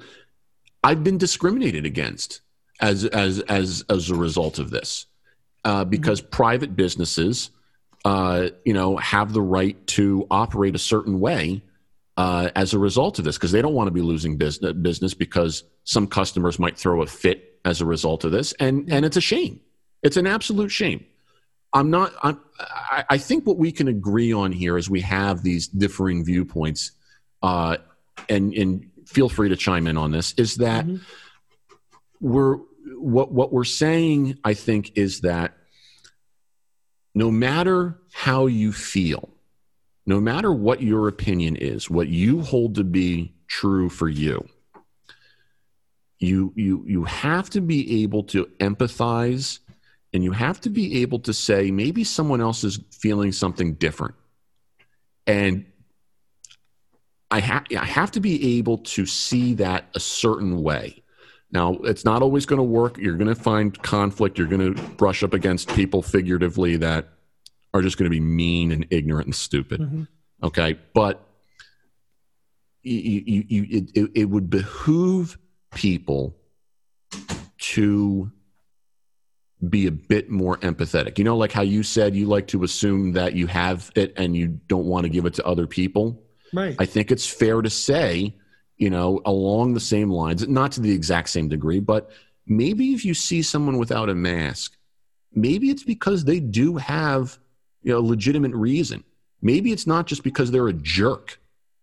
I've 0.82 1.05
been 1.05 1.18
discriminated 1.18 1.84
against 1.84 2.40
as 2.80 3.05
as 3.05 3.40
as 3.40 3.84
as 3.90 4.09
a 4.09 4.14
result 4.14 4.59
of 4.59 4.70
this, 4.70 5.06
uh, 5.64 5.84
because 5.84 6.22
mm-hmm. 6.22 6.30
private 6.30 6.74
businesses, 6.74 7.51
uh, 8.06 8.48
you 8.64 8.72
know, 8.72 8.97
have 8.97 9.34
the 9.34 9.43
right 9.43 9.86
to 9.89 10.26
operate 10.30 10.74
a 10.74 10.78
certain 10.78 11.20
way 11.20 11.62
uh, 12.16 12.51
as 12.55 12.74
a 12.74 12.78
result 12.78 13.18
of 13.18 13.24
this, 13.24 13.36
because 13.36 13.52
they 13.52 13.62
don't 13.62 13.74
want 13.74 13.89
to 13.89 13.93
be 13.93 14.02
losing 14.02 14.36
business 14.36 14.72
business 14.74 15.14
because 15.14 15.64
some 15.84 16.06
customers 16.06 16.59
might 16.59 16.76
throw 16.76 17.02
a 17.02 17.06
fit 17.06 17.60
as 17.64 17.80
a 17.80 17.86
result 17.86 18.24
of 18.24 18.32
this, 18.32 18.52
and 18.55 18.93
and 18.93 19.05
it's 19.05 19.16
a 19.16 19.20
shame. 19.20 19.60
It's 20.02 20.16
an 20.16 20.26
absolute 20.26 20.70
shame. 20.70 21.05
I'm 21.72 21.90
not. 21.90 22.12
I'm, 22.22 22.40
I, 22.60 23.05
I 23.10 23.18
think 23.18 23.47
what 23.47 23.56
we 23.56 23.72
can 23.72 23.89
agree 23.89 24.32
on 24.32 24.52
here 24.52 24.76
is 24.76 24.90
we 24.90 25.01
have 25.01 25.43
these 25.43 25.68
differing 25.68 26.24
viewpoints, 26.24 26.93
uh, 27.43 27.78
and 28.28 28.52
and 28.55 28.90
feel 29.06 29.28
free 29.28 29.48
to 29.48 29.56
chime 29.56 29.86
in 29.86 29.97
on 29.97 30.10
this. 30.10 30.34
Is 30.36 30.56
that 30.56 30.84
mm-hmm. 30.86 31.02
we're 32.20 32.59
what 32.98 33.32
what 33.32 33.52
we're 33.52 33.64
saying, 33.64 34.39
I 34.44 34.55
think, 34.55 34.93
is 34.97 35.20
that 35.20 35.56
no 37.14 37.30
matter 37.30 37.98
how 38.12 38.47
you 38.47 38.72
feel, 38.72 39.30
no 40.06 40.20
matter 40.20 40.52
what 40.52 40.82
your 40.82 41.08
opinion 41.08 41.56
is, 41.56 41.88
what 41.88 42.08
you 42.08 42.42
hold 42.42 42.74
to 42.76 42.84
be 42.84 43.34
true 43.46 43.88
for 43.88 44.08
you, 44.08 44.48
you 46.18 46.52
you 46.56 46.84
you 46.86 47.04
have 47.04 47.50
to 47.50 47.60
be 47.60 48.02
able 48.02 48.22
to 48.24 48.46
empathize 48.60 49.58
and 50.12 50.22
you 50.22 50.32
have 50.32 50.60
to 50.60 50.70
be 50.70 51.02
able 51.02 51.18
to 51.20 51.32
say 51.32 51.70
maybe 51.70 52.04
someone 52.04 52.40
else 52.40 52.64
is 52.64 52.80
feeling 52.90 53.32
something 53.32 53.74
different. 53.74 54.14
And 55.26 55.66
I, 57.30 57.40
ha- 57.40 57.64
I 57.76 57.86
have 57.86 58.10
to 58.12 58.20
be 58.20 58.58
able 58.58 58.78
to 58.78 59.06
see 59.06 59.54
that 59.54 59.86
a 59.94 60.00
certain 60.00 60.62
way. 60.62 61.02
Now 61.50 61.74
it's 61.84 62.04
not 62.04 62.22
always 62.22 62.44
going 62.44 62.58
to 62.58 62.64
work. 62.64 62.98
You're 62.98 63.16
going 63.16 63.34
to 63.34 63.40
find 63.40 63.80
conflict. 63.82 64.38
You're 64.38 64.48
going 64.48 64.74
to 64.74 64.82
brush 64.94 65.22
up 65.22 65.32
against 65.32 65.68
people 65.70 66.02
figuratively 66.02 66.76
that 66.76 67.08
are 67.74 67.82
just 67.82 67.97
going 67.97 68.11
to 68.11 68.11
be 68.11 68.20
mean 68.20 68.73
and 68.73 68.86
ignorant 68.90 69.27
and 69.27 69.35
stupid 69.35 69.81
mm-hmm. 69.81 70.05
okay 70.43 70.78
but 70.94 71.28
you, 72.82 73.23
you, 73.24 73.44
you, 73.47 73.85
it, 73.94 74.11
it 74.15 74.24
would 74.24 74.51
behoove 74.51 75.39
people 75.73 76.36
to 77.59 78.31
be 79.69 79.86
a 79.86 79.93
bit 79.93 80.31
more 80.31 80.57
empathetic. 80.59 81.19
You 81.19 81.24
know, 81.24 81.36
like 81.36 81.53
how 81.53 81.62
you 81.62 81.82
said 81.82 82.16
you 82.16 82.27
like 82.27 82.49
to 82.49 82.65
assume 82.65 83.12
that 83.12 83.35
you 83.35 83.47
have 83.47 83.90
it 83.94 84.12
and 84.16 84.36
you 84.36 84.49
don't 84.66 84.86
want 84.86 85.05
to 85.05 85.09
give 85.09 85.27
it 85.27 85.35
to 85.35 85.47
other 85.47 85.66
people. 85.66 86.23
Right. 86.53 86.74
I 86.78 86.86
think 86.86 87.11
it's 87.11 87.27
fair 87.27 87.62
to 87.62 87.70
say, 87.70 88.36
you 88.77 88.90
know, 88.90 89.20
along 89.24 89.74
the 89.74 89.81
same 89.81 90.11
lines, 90.11 90.47
not 90.49 90.73
to 90.73 90.81
the 90.81 90.93
exact 90.93 91.28
same 91.28 91.49
degree, 91.49 91.81
but 91.81 92.11
maybe 92.47 92.93
if 92.93 93.05
you 93.05 93.15
see 93.15 93.43
someone 93.43 93.78
without 93.78 94.11
a 94.11 94.15
mask, 94.15 94.77
maybe 95.32 95.70
it's 95.70 95.85
because 95.85 96.24
they 96.24 96.40
do 96.40 96.77
have 96.77 97.39
you 97.82 97.92
know, 97.92 98.00
legitimate 98.00 98.52
reason. 98.54 99.04
Maybe 99.40 99.72
it's 99.72 99.86
not 99.86 100.06
just 100.06 100.22
because 100.22 100.50
they're 100.50 100.68
a 100.68 100.72
jerk. 100.72 101.40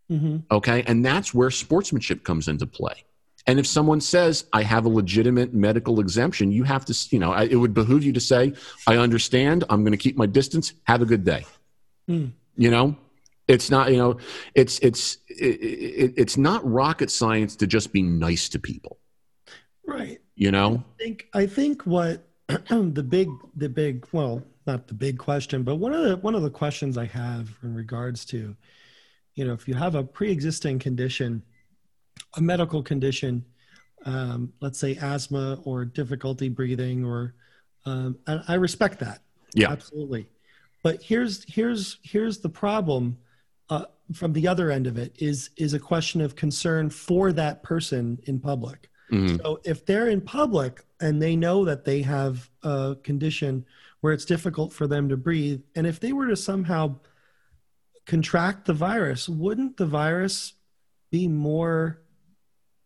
Mm-hmm. 0.09 0.37
Okay. 0.49 0.83
And 0.87 1.05
that's 1.05 1.33
where 1.33 1.51
sportsmanship 1.51 2.23
comes 2.23 2.47
into 2.47 2.65
play. 2.65 3.03
And 3.45 3.59
if 3.59 3.65
someone 3.65 4.01
says, 4.01 4.45
I 4.53 4.63
have 4.63 4.85
a 4.85 4.89
legitimate 4.89 5.53
medical 5.53 5.99
exemption, 5.99 6.51
you 6.51 6.63
have 6.63 6.85
to, 6.85 7.07
you 7.09 7.19
know, 7.19 7.33
it 7.33 7.55
would 7.55 7.73
behoove 7.73 8.03
you 8.03 8.13
to 8.13 8.19
say, 8.19 8.53
I 8.85 8.97
understand. 8.97 9.63
I'm 9.69 9.81
going 9.81 9.91
to 9.91 9.97
keep 9.97 10.17
my 10.17 10.25
distance. 10.25 10.73
Have 10.83 11.01
a 11.01 11.05
good 11.05 11.23
day. 11.23 11.45
Mm. 12.07 12.31
You 12.57 12.69
know, 12.69 12.95
it's 13.47 13.71
not, 13.71 13.91
you 13.91 13.97
know, 13.97 14.17
it's, 14.53 14.77
it's, 14.79 15.17
it, 15.27 15.59
it, 15.61 16.13
it's 16.17 16.37
not 16.37 16.69
rocket 16.69 17.09
science 17.09 17.55
to 17.57 17.67
just 17.67 17.91
be 17.91 18.03
nice 18.03 18.49
to 18.49 18.59
people. 18.59 18.99
Right. 19.85 20.19
You 20.35 20.51
know, 20.51 20.83
I 20.99 21.03
think, 21.03 21.27
I 21.33 21.45
think 21.47 21.85
what 21.85 22.27
the 22.47 23.05
big, 23.07 23.29
the 23.55 23.69
big, 23.69 24.05
well, 24.11 24.43
not 24.69 24.87
the 24.87 24.93
big 24.93 25.17
question, 25.17 25.63
but 25.63 25.75
one 25.75 25.93
of 25.93 26.03
the, 26.03 26.17
one 26.17 26.35
of 26.35 26.43
the 26.43 26.49
questions 26.49 26.97
I 26.97 27.05
have 27.05 27.49
in 27.63 27.73
regards 27.73 28.23
to, 28.25 28.55
you 29.35 29.45
know, 29.45 29.53
if 29.53 29.67
you 29.67 29.73
have 29.73 29.95
a 29.95 30.03
pre-existing 30.03 30.79
condition, 30.79 31.41
a 32.37 32.41
medical 32.41 32.83
condition, 32.83 33.43
um, 34.05 34.53
let's 34.61 34.79
say 34.79 34.95
asthma 35.01 35.59
or 35.63 35.85
difficulty 35.85 36.49
breathing, 36.49 37.03
or 37.03 37.33
um, 37.85 38.17
and 38.27 38.43
I 38.47 38.55
respect 38.55 38.99
that. 38.99 39.21
Yeah, 39.53 39.71
absolutely. 39.71 40.29
But 40.83 41.01
here's 41.01 41.43
here's 41.47 41.97
here's 42.03 42.37
the 42.39 42.49
problem 42.49 43.17
uh, 43.69 43.85
from 44.13 44.33
the 44.33 44.47
other 44.47 44.71
end 44.71 44.87
of 44.87 44.97
it 44.97 45.15
is 45.19 45.49
is 45.57 45.73
a 45.73 45.79
question 45.79 46.21
of 46.21 46.35
concern 46.35 46.89
for 46.89 47.33
that 47.33 47.63
person 47.63 48.19
in 48.25 48.39
public. 48.39 48.89
Mm-hmm. 49.11 49.37
So 49.37 49.59
if 49.63 49.85
they're 49.85 50.09
in 50.09 50.21
public 50.21 50.85
and 51.01 51.21
they 51.21 51.35
know 51.35 51.65
that 51.65 51.83
they 51.83 52.01
have 52.03 52.49
a 52.63 52.95
condition 53.03 53.65
where 54.01 54.13
it's 54.13 54.25
difficult 54.25 54.73
for 54.73 54.87
them 54.87 55.09
to 55.09 55.17
breathe, 55.17 55.61
and 55.75 55.85
if 55.85 55.99
they 55.99 56.13
were 56.13 56.27
to 56.27 56.35
somehow 56.35 56.95
contract 58.05 58.65
the 58.65 58.73
virus, 58.73 59.29
wouldn't 59.29 59.77
the 59.77 59.85
virus 59.85 60.53
be 61.11 61.27
more 61.27 62.01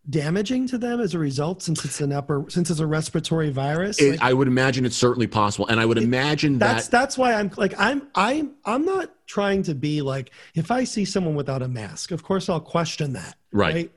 damaging 0.10 0.68
to 0.68 0.77
them 0.77 0.99
as 0.99 1.14
a 1.14 1.19
result 1.19 1.64
since 1.64 1.85
it's 1.85 2.02
an 2.02 2.11
upper 2.11 2.45
since 2.49 2.69
it's 2.69 2.81
a 2.81 2.88
respiratory 2.88 3.49
virus? 3.49 4.02
It, 4.02 4.11
like, 4.11 4.22
i 4.22 4.34
would 4.34 4.48
imagine 4.48 4.85
it's 4.85 4.98
certainly 4.98 5.27
possible. 5.27 5.68
And 5.68 5.80
i 5.80 5.85
would 5.85 5.98
it, 5.98 6.03
imagine 6.03 6.60
that's 6.60 6.88
that 6.88 6.91
that's 6.91 7.18
why 7.18 7.34
i'm 7.34 7.49
like 7.56 7.73
i'm 7.80 8.07
i'm 8.15 8.56
i'm 8.65 8.84
not 8.84 9.11
trying 9.27 9.64
to 9.64 9.76
be 9.76 10.02
like 10.02 10.31
if 10.56 10.72
i 10.72 10.84
see 10.84 11.06
someone 11.06 11.35
without 11.35 11.61
a 11.61 11.68
mask 11.68 12.11
of 12.11 12.22
course 12.22 12.49
i'll 12.49 12.60
question 12.60 13.14
that 13.14 13.38
right, 13.53 13.76
right? 13.76 13.91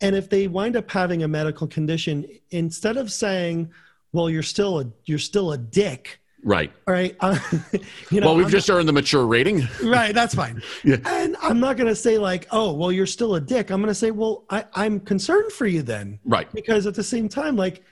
and 0.00 0.16
if 0.16 0.30
they 0.30 0.48
wind 0.48 0.74
up 0.74 0.90
having 0.90 1.22
a 1.22 1.28
medical 1.28 1.66
condition 1.66 2.24
instead 2.50 2.96
of 2.96 3.12
saying 3.12 3.70
well 4.12 4.30
you're 4.30 4.42
still 4.42 4.80
a 4.80 4.86
you're 5.04 5.18
still 5.18 5.52
a 5.52 5.58
dick 5.58 6.18
Right. 6.42 6.72
All 6.88 6.94
right. 6.94 7.16
Uh, 7.20 7.38
you 8.10 8.20
know, 8.20 8.28
well, 8.28 8.36
we've 8.36 8.46
I'm 8.46 8.52
just 8.52 8.68
not, 8.68 8.78
earned 8.78 8.88
the 8.88 8.92
mature 8.92 9.26
rating. 9.26 9.68
right. 9.82 10.14
That's 10.14 10.34
fine. 10.34 10.62
yeah. 10.84 10.96
And 11.04 11.36
I'm 11.40 11.60
not 11.60 11.76
going 11.76 11.88
to 11.88 11.94
say 11.94 12.18
like, 12.18 12.48
oh, 12.50 12.72
well, 12.72 12.90
you're 12.90 13.06
still 13.06 13.36
a 13.36 13.40
dick. 13.40 13.70
I'm 13.70 13.80
going 13.80 13.88
to 13.88 13.94
say, 13.94 14.10
well, 14.10 14.44
I, 14.50 14.64
I'm 14.74 15.00
concerned 15.00 15.52
for 15.52 15.66
you 15.66 15.82
then. 15.82 16.18
Right. 16.24 16.50
Because 16.52 16.86
at 16.86 16.94
the 16.94 17.04
same 17.04 17.28
time, 17.28 17.56
like, 17.56 17.84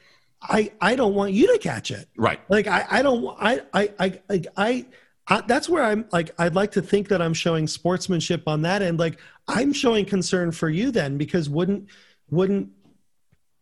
I, 0.43 0.72
I 0.81 0.97
don't 0.97 1.14
want 1.14 1.32
you 1.32 1.52
to 1.52 1.59
catch 1.59 1.90
it. 1.90 2.09
Right. 2.16 2.40
Like, 2.48 2.66
I, 2.66 2.86
I 2.90 3.02
don't, 3.02 3.36
I, 3.39 3.60
I, 3.72 3.93
I, 3.98 4.20
I, 4.28 4.43
I 4.56 4.86
I, 5.28 5.43
that's 5.43 5.68
where 5.68 5.85
I'm 5.85 6.06
like, 6.10 6.32
I'd 6.40 6.56
like 6.56 6.72
to 6.72 6.82
think 6.82 7.06
that 7.09 7.22
I'm 7.22 7.35
showing 7.35 7.68
sportsmanship 7.68 8.48
on 8.48 8.62
that 8.62 8.82
end. 8.82 8.98
Like, 8.98 9.20
I'm 9.47 9.72
showing 9.72 10.05
concern 10.05 10.51
for 10.51 10.68
you 10.68 10.90
then, 10.90 11.18
because 11.18 11.48
wouldn't, 11.48 11.89
wouldn't, 12.31 12.70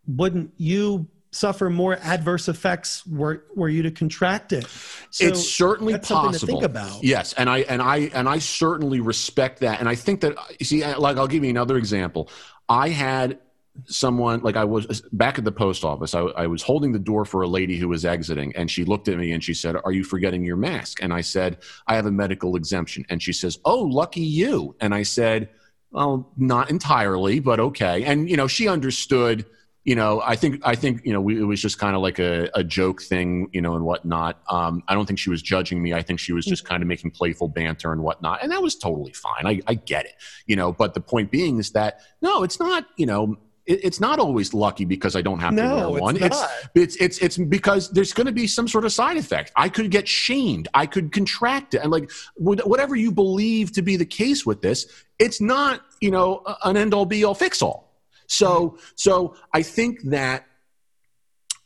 wouldn't 0.07 0.53
you 0.57 1.07
suffer 1.31 1.69
more 1.69 1.99
adverse 2.03 2.49
effects 2.49 3.07
were 3.07 3.45
were 3.55 3.69
you 3.69 3.83
to 3.83 3.91
contract 3.91 4.53
it. 4.53 4.67
So 5.11 5.27
it's 5.27 5.49
certainly 5.49 5.95
possible. 5.95 6.33
Something 6.33 6.41
to 6.41 6.47
think 6.47 6.63
about. 6.63 7.05
Yes, 7.05 7.33
and 7.35 7.49
I 7.49 7.59
and 7.61 7.83
I 7.83 8.11
and 8.15 8.29
I 8.29 8.39
certainly 8.39 9.01
respect 9.01 9.61
that. 9.61 9.81
And 9.81 9.89
I 9.89 9.95
think 9.95 10.21
that 10.23 10.37
you 10.59 10.67
see, 10.67 10.85
like 10.97 11.17
I'll 11.17 11.27
give 11.27 11.45
you 11.45 11.51
another 11.51 11.77
example. 11.77 12.29
I 12.69 12.91
had 12.91 13.39
someone 13.87 14.41
like 14.41 14.57
I 14.57 14.65
was 14.65 15.03
back 15.13 15.39
at 15.39 15.45
the 15.45 15.53
post 15.53 15.85
office. 15.85 16.15
I, 16.15 16.21
I, 16.21 16.47
was 16.49 16.63
holding 16.63 16.91
the 16.91 16.99
door 16.99 17.25
for 17.25 17.43
a 17.43 17.47
lady 17.47 17.77
who 17.77 17.89
was 17.89 18.05
exiting, 18.05 18.55
and 18.57 18.69
she 18.69 18.85
looked 18.85 19.07
at 19.07 19.17
me 19.17 19.33
and 19.33 19.43
she 19.43 19.55
said, 19.55 19.77
"Are 19.85 19.93
you 19.93 20.05
forgetting 20.05 20.45
your 20.45 20.57
mask?" 20.57 21.03
And 21.03 21.13
I 21.13 21.21
said, 21.21 21.59
"I 21.87 21.95
have 21.95 22.07
a 22.07 22.11
medical 22.11 22.57
exemption." 22.57 23.05
And 23.09 23.23
she 23.23 23.33
says, 23.33 23.59
"Oh, 23.65 23.83
lucky 23.83 24.23
you." 24.23 24.75
And 24.81 24.95
I 24.95 25.03
said, 25.05 25.51
"Well, 25.91 26.33
not 26.37 26.71
entirely, 26.71 27.41
but 27.41 27.61
okay." 27.61 28.05
And 28.05 28.29
you 28.29 28.37
know, 28.37 28.49
she 28.49 28.69
understood 28.69 29.47
you 29.89 29.95
know, 29.95 30.21
I 30.23 30.37
think 30.37 30.61
I 30.65 30.75
think 30.75 31.01
you 31.07 31.15
know 31.15 31.21
we, 31.23 31.41
it 31.41 31.45
was 31.45 31.63
just 31.63 31.79
kind 31.79 31.97
of 31.97 32.03
like 32.03 32.19
a, 32.19 32.51
a 32.55 32.63
joke 32.63 33.01
thing, 33.01 33.49
you 33.55 33.63
know, 33.63 33.75
and 33.75 33.87
whatnot. 33.87 34.39
Um, 34.51 34.83
I 34.87 34.93
don't 34.93 35.07
think 35.07 35.19
she 35.19 35.31
was 35.31 35.41
judging 35.41 35.83
me. 35.83 35.95
I 35.95 36.03
think 36.03 36.21
she 36.21 36.35
was 36.35 36.45
just 36.45 36.67
kind 36.67 36.83
of 36.83 36.87
making 36.87 37.13
playful 37.13 37.49
banter 37.49 37.91
and 37.91 38.03
whatnot, 38.03 38.43
and 38.43 38.53
that 38.53 38.61
was 38.63 38.77
totally 38.77 39.15
fine. 39.15 39.47
I, 39.47 39.63
I 39.67 39.73
get 39.73 40.05
it, 40.05 40.13
you 40.45 40.57
know. 40.57 40.73
But 40.73 40.93
the 40.93 41.01
point 41.01 41.31
being 41.31 41.57
is 41.57 41.71
that 41.71 42.01
no, 42.21 42.43
it's 42.43 42.61
not. 42.61 42.85
You 42.99 43.07
know, 43.07 43.39
it's 43.65 43.99
not 43.99 44.19
always 44.19 44.53
lucky 44.53 44.85
because 44.85 45.17
I 45.17 45.23
don't 45.23 45.39
have 45.39 45.55
no, 45.55 45.63
to 45.63 45.91
wear 45.93 46.03
one. 46.03 46.17
It's, 46.23 46.45
it's, 46.75 46.97
it's 46.97 47.19
it's 47.21 47.39
because 47.39 47.91
there's 47.91 48.13
going 48.13 48.27
to 48.27 48.33
be 48.33 48.47
some 48.47 48.69
sort 48.69 48.85
of 48.85 48.93
side 48.93 49.17
effect. 49.17 49.53
I 49.57 49.71
could 49.71 49.91
get 49.91 50.07
shamed. 50.07 50.69
I 50.75 50.85
could 50.85 51.13
contract 51.13 51.73
it, 51.73 51.79
and 51.79 51.91
like 51.91 52.11
whatever 52.37 52.95
you 52.95 53.11
believe 53.11 53.73
to 53.73 53.81
be 53.81 53.97
the 53.97 54.05
case 54.05 54.45
with 54.45 54.61
this, 54.61 54.87
it's 55.19 55.41
not 55.41 55.81
you 56.03 56.11
know 56.11 56.43
an 56.63 56.77
end 56.77 56.93
all 56.93 57.07
be 57.07 57.25
all 57.25 57.35
fix 57.35 57.63
all 57.63 57.88
so, 58.29 58.79
so 58.95 59.35
I 59.53 59.63
think 59.63 60.03
that, 60.05 60.47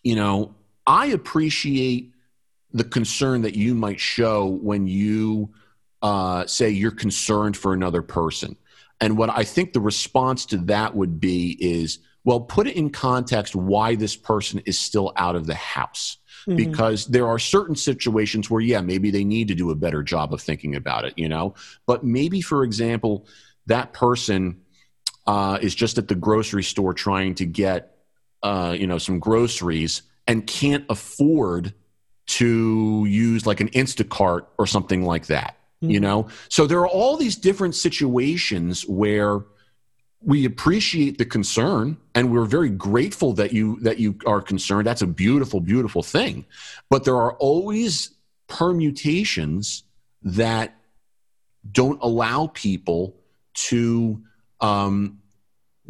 you 0.02 0.16
know, 0.16 0.55
I 0.86 1.06
appreciate 1.06 2.12
the 2.72 2.84
concern 2.84 3.43
that 3.43 3.55
you 3.55 3.74
might 3.74 4.01
show 4.01 4.47
when 4.47 4.86
you 4.86 5.52
uh, 6.01 6.47
say 6.47 6.70
you're 6.70 6.90
concerned 6.90 7.56
for 7.56 7.74
another 7.74 8.01
person. 8.01 8.56
And 9.01 9.18
what 9.18 9.30
I 9.30 9.44
think 9.44 9.72
the 9.72 9.80
response 9.80 10.47
to 10.47 10.56
that 10.59 10.94
would 10.94 11.20
be 11.20 11.59
is, 11.60 11.98
well, 12.24 12.40
put 12.40 12.66
it 12.66 12.76
in 12.76 12.90
context 12.90 13.55
why 13.55 13.97
this 13.97 14.16
person 14.16 14.62
is 14.64 14.78
still 14.78 15.12
out 15.16 15.36
of 15.36 15.47
the 15.47 15.55
house. 15.55 16.16
Mm-hmm. 16.47 16.56
Because 16.56 17.06
there 17.06 17.28
are 17.28 17.39
certain 17.39 17.76
situations 17.76 18.51
where, 18.51 18.60
yeah, 18.60 18.80
maybe 18.80 19.10
they 19.10 19.24
need 19.24 19.48
to 19.48 19.55
do 19.55 19.70
a 19.70 19.76
better 19.76 20.02
job 20.02 20.32
of 20.32 20.40
thinking 20.40 20.74
about 20.74 21.05
it, 21.05 21.14
you 21.16 21.28
know? 21.28 21.55
But 21.86 22.02
maybe, 22.02 22.40
for 22.40 22.64
example, 22.64 23.26
that 23.66 23.93
person 23.93 24.61
uh, 25.27 25.59
is 25.61 25.74
just 25.74 25.99
at 25.99 26.09
the 26.09 26.15
grocery 26.15 26.62
store 26.62 26.94
trying 26.94 27.35
to 27.36 27.44
get 27.44 27.97
uh, 28.43 28.74
you 28.78 28.86
know 28.86 28.99
some 28.99 29.19
groceries 29.19 30.03
and 30.27 30.47
can't 30.47 30.85
afford 30.89 31.74
to 32.27 33.05
use 33.09 33.47
like 33.47 33.61
an 33.61 33.69
Instacart 33.70 34.47
or 34.59 34.66
something 34.66 35.05
like 35.05 35.27
that. 35.27 35.57
Mm-hmm. 35.82 35.90
You 35.90 36.01
know, 36.01 36.28
so 36.49 36.66
there 36.66 36.81
are 36.81 36.89
all 36.89 37.16
these 37.16 37.36
different 37.36 37.74
situations 37.74 38.86
where 38.86 39.43
we 40.24 40.44
appreciate 40.44 41.19
the 41.19 41.24
concern 41.24 41.97
and 42.15 42.32
we're 42.32 42.44
very 42.44 42.70
grateful 42.70 43.32
that 43.35 43.53
you 43.53 43.81
that 43.81 43.99
you 43.99 44.16
are 44.24 44.40
concerned 44.40 44.86
that's 44.86 45.03
a 45.03 45.07
beautiful 45.07 45.61
beautiful 45.61 46.03
thing 46.03 46.47
but 46.89 47.05
there 47.05 47.16
are 47.16 47.32
always 47.35 48.11
permutations 48.47 49.82
that 50.23 50.77
don't 51.70 52.01
allow 52.03 52.47
people 52.49 53.16
to 53.55 54.23
um, 54.62 55.18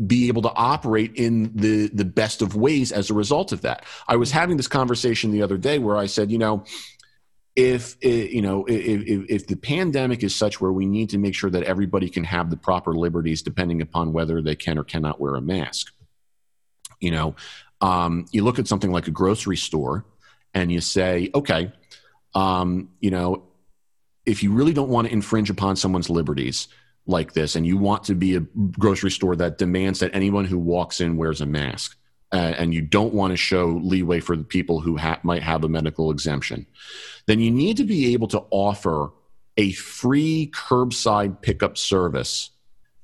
be 0.04 0.26
able 0.28 0.42
to 0.42 0.52
operate 0.52 1.14
in 1.14 1.54
the 1.54 1.88
the 1.88 2.04
best 2.04 2.42
of 2.42 2.56
ways 2.56 2.90
as 2.90 3.10
a 3.10 3.14
result 3.14 3.52
of 3.52 3.60
that. 3.60 3.84
I 4.08 4.16
was 4.16 4.32
having 4.32 4.56
this 4.56 4.68
conversation 4.68 5.30
the 5.30 5.42
other 5.42 5.58
day 5.58 5.78
where 5.78 5.96
I 5.96 6.06
said, 6.06 6.32
you 6.32 6.38
know, 6.38 6.64
if 7.54 7.96
you 8.02 8.40
know 8.40 8.64
if, 8.64 9.02
if, 9.02 9.30
if, 9.30 9.46
the 9.46 9.56
pandemic 9.56 10.22
is 10.22 10.34
such 10.34 10.60
where 10.60 10.72
we 10.72 10.86
need 10.86 11.10
to 11.10 11.18
make 11.18 11.34
sure 11.34 11.50
that 11.50 11.62
everybody 11.64 12.08
can 12.08 12.24
have 12.24 12.48
the 12.48 12.56
proper 12.56 12.94
liberties 12.94 13.42
depending 13.42 13.82
upon 13.82 14.12
whether 14.12 14.40
they 14.40 14.56
can 14.56 14.78
or 14.78 14.84
cannot 14.84 15.20
wear 15.20 15.34
a 15.34 15.40
mask 15.40 15.92
you 16.98 17.10
know 17.10 17.34
um, 17.82 18.24
you 18.30 18.42
look 18.42 18.58
at 18.58 18.66
something 18.66 18.90
like 18.90 19.06
a 19.06 19.10
grocery 19.10 19.56
store 19.56 20.04
and 20.54 20.72
you 20.72 20.80
say 20.80 21.30
okay 21.34 21.70
um, 22.34 22.88
you 23.00 23.10
know 23.10 23.42
if 24.24 24.42
you 24.42 24.50
really 24.52 24.72
don't 24.72 24.88
want 24.88 25.06
to 25.06 25.12
infringe 25.12 25.50
upon 25.50 25.76
someone's 25.76 26.08
liberties 26.08 26.68
like 27.06 27.32
this 27.32 27.56
and 27.56 27.66
you 27.66 27.76
want 27.76 28.04
to 28.04 28.14
be 28.14 28.36
a 28.36 28.40
grocery 28.78 29.10
store 29.10 29.34
that 29.36 29.58
demands 29.58 29.98
that 30.00 30.14
anyone 30.14 30.44
who 30.44 30.58
walks 30.58 31.00
in 31.00 31.16
wears 31.16 31.40
a 31.40 31.46
mask 31.46 31.96
uh, 32.32 32.54
and 32.56 32.72
you 32.72 32.80
don't 32.80 33.12
want 33.12 33.32
to 33.32 33.36
show 33.36 33.66
leeway 33.82 34.20
for 34.20 34.36
the 34.36 34.44
people 34.44 34.80
who 34.80 34.96
ha- 34.96 35.20
might 35.22 35.42
have 35.42 35.64
a 35.64 35.68
medical 35.68 36.10
exemption 36.10 36.66
then 37.26 37.40
you 37.40 37.50
need 37.50 37.76
to 37.76 37.84
be 37.84 38.12
able 38.12 38.28
to 38.28 38.42
offer 38.50 39.10
a 39.56 39.72
free 39.72 40.50
curbside 40.54 41.42
pickup 41.42 41.76
service 41.76 42.50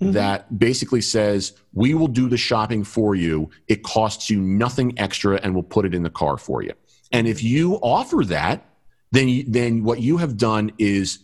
mm-hmm. 0.00 0.12
that 0.12 0.58
basically 0.58 1.00
says 1.00 1.52
we 1.72 1.92
will 1.92 2.08
do 2.08 2.28
the 2.28 2.36
shopping 2.36 2.84
for 2.84 3.16
you 3.16 3.50
it 3.66 3.82
costs 3.82 4.30
you 4.30 4.40
nothing 4.40 4.96
extra 4.98 5.40
and 5.42 5.54
we'll 5.54 5.62
put 5.62 5.84
it 5.84 5.94
in 5.94 6.04
the 6.04 6.10
car 6.10 6.36
for 6.36 6.62
you 6.62 6.72
and 7.10 7.26
if 7.26 7.42
you 7.42 7.74
offer 7.76 8.24
that 8.24 8.64
then 9.10 9.28
you, 9.28 9.44
then 9.46 9.82
what 9.82 10.00
you 10.00 10.18
have 10.18 10.36
done 10.36 10.70
is 10.78 11.20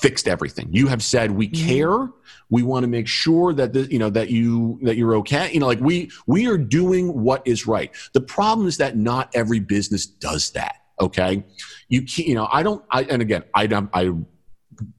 fixed 0.00 0.26
everything. 0.26 0.68
You 0.70 0.86
have 0.88 1.02
said 1.02 1.30
we 1.30 1.48
mm-hmm. 1.48 1.66
care. 1.66 2.08
We 2.50 2.62
want 2.62 2.84
to 2.84 2.88
make 2.88 3.08
sure 3.08 3.52
that 3.54 3.72
the, 3.72 3.90
you 3.90 3.98
know 3.98 4.10
that 4.10 4.30
you 4.30 4.78
that 4.82 4.96
you're 4.96 5.14
okay. 5.16 5.52
You 5.52 5.60
know, 5.60 5.66
like 5.66 5.80
we 5.80 6.10
we 6.26 6.46
are 6.46 6.58
doing 6.58 7.22
what 7.22 7.46
is 7.46 7.66
right. 7.66 7.90
The 8.12 8.20
problem 8.20 8.66
is 8.66 8.76
that 8.78 8.96
not 8.96 9.30
every 9.34 9.60
business 9.60 10.06
does 10.06 10.50
that. 10.52 10.76
Okay, 11.00 11.44
you 11.88 12.02
can't. 12.02 12.28
You 12.28 12.34
know, 12.34 12.48
I 12.50 12.62
don't. 12.62 12.84
I 12.90 13.02
and 13.04 13.22
again, 13.22 13.44
I 13.54 13.66
don't 13.66 13.90
I. 13.92 14.12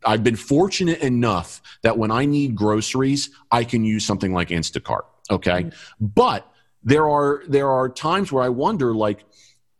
I've 0.05 0.23
been 0.23 0.35
fortunate 0.35 0.99
enough 0.99 1.61
that 1.81 1.97
when 1.97 2.11
I 2.11 2.25
need 2.25 2.55
groceries, 2.55 3.31
I 3.51 3.63
can 3.63 3.83
use 3.83 4.05
something 4.05 4.33
like 4.33 4.49
Instacart. 4.49 5.03
Okay, 5.29 5.63
mm-hmm. 5.63 6.05
but 6.05 6.49
there 6.83 7.09
are 7.09 7.43
there 7.47 7.69
are 7.69 7.89
times 7.89 8.31
where 8.31 8.43
I 8.43 8.49
wonder, 8.49 8.93
like, 8.93 9.25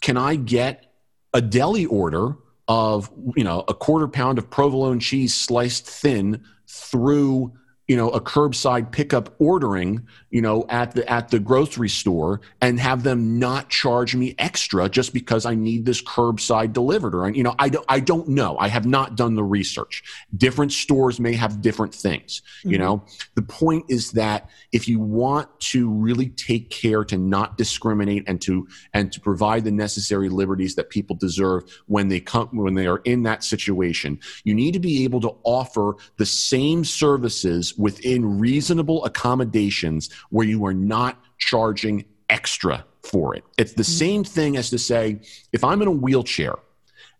can 0.01 0.17
I 0.17 0.35
get 0.35 0.93
a 1.33 1.41
deli 1.41 1.85
order 1.85 2.37
of 2.67 3.11
you 3.35 3.43
know 3.43 3.63
a 3.67 3.73
quarter 3.73 4.07
pound 4.07 4.37
of 4.37 4.49
provolone 4.49 4.99
cheese 4.99 5.33
sliced 5.33 5.85
thin 5.85 6.41
through 6.67 7.51
you 7.87 7.97
know 7.97 8.09
a 8.09 8.21
curbside 8.21 8.91
pickup 8.91 9.33
ordering 9.39 10.05
you 10.29 10.41
know 10.41 10.65
at 10.69 10.93
the 10.93 11.09
at 11.09 11.29
the 11.29 11.39
grocery 11.39 11.89
store 11.89 12.41
and 12.61 12.79
have 12.79 13.03
them 13.03 13.37
not 13.39 13.69
charge 13.69 14.15
me 14.15 14.35
extra 14.37 14.87
just 14.87 15.13
because 15.13 15.45
i 15.45 15.53
need 15.53 15.85
this 15.85 16.01
curbside 16.01 16.73
delivered 16.73 17.13
or 17.13 17.29
you 17.29 17.43
know 17.43 17.55
i 17.59 17.69
don't 17.69 17.85
i 17.89 17.99
don't 17.99 18.27
know. 18.27 18.57
I 18.57 18.67
have 18.67 18.85
not 18.85 19.15
done 19.15 19.35
the 19.35 19.43
research. 19.43 20.03
Different 20.35 20.71
stores 20.71 21.19
may 21.19 21.33
have 21.33 21.61
different 21.61 21.93
things 21.93 22.41
mm-hmm. 22.59 22.71
you 22.71 22.77
know? 22.77 23.03
The 23.35 23.41
point 23.41 23.85
is 23.89 24.11
that 24.11 24.49
if 24.71 24.87
you 24.87 24.99
want 24.99 25.47
to 25.59 25.89
really 25.89 26.29
take 26.29 26.69
care 26.69 27.03
to 27.05 27.17
not 27.17 27.57
discriminate 27.57 28.23
and 28.27 28.41
to 28.41 28.67
and 28.93 29.11
to 29.11 29.19
provide 29.19 29.63
the 29.63 29.71
necessary 29.71 30.29
liberties 30.29 30.75
that 30.75 30.89
people 30.89 31.15
deserve 31.15 31.63
when 31.87 32.07
they 32.07 32.19
come 32.19 32.49
when 32.51 32.73
they 32.73 32.87
are 32.87 33.01
in 33.05 33.23
that 33.23 33.43
situation 33.43 34.19
you 34.43 34.53
need 34.53 34.73
to 34.73 34.79
be 34.79 35.03
able 35.03 35.21
to 35.21 35.35
offer 35.43 35.95
the 36.17 36.25
same 36.25 36.83
services 36.83 37.72
within 37.77 38.39
reasonable 38.39 39.03
accommodations 39.05 40.09
where 40.29 40.47
you 40.47 40.65
are 40.65 40.73
not 40.73 41.21
charging 41.37 42.05
extra 42.29 42.85
for 43.03 43.35
it. 43.35 43.43
It's 43.57 43.73
the 43.73 43.83
mm-hmm. 43.83 43.91
same 43.91 44.23
thing 44.23 44.57
as 44.57 44.69
to 44.69 44.79
say, 44.79 45.19
if 45.51 45.63
I'm 45.63 45.81
in 45.81 45.87
a 45.87 45.91
wheelchair 45.91 46.55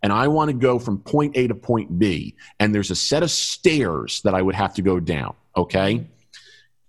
and 0.02 0.12
I 0.12 0.28
want 0.28 0.50
to 0.50 0.54
go 0.54 0.80
from 0.80 1.00
point 1.00 1.38
A 1.38 1.48
to 1.48 1.56
point 1.56 2.00
B, 2.00 2.36
and 2.60 2.74
there's 2.74 2.92
a 2.92 2.96
set 2.96 3.24
of 3.24 3.32
stairs 3.32 4.22
that 4.24 4.34
I 4.34 4.42
would 4.42 4.56
have 4.56 4.74
to 4.76 4.82
go 4.82 5.00
down, 5.00 5.36
okay? 5.56 5.96
Mm-hmm. 5.96 6.10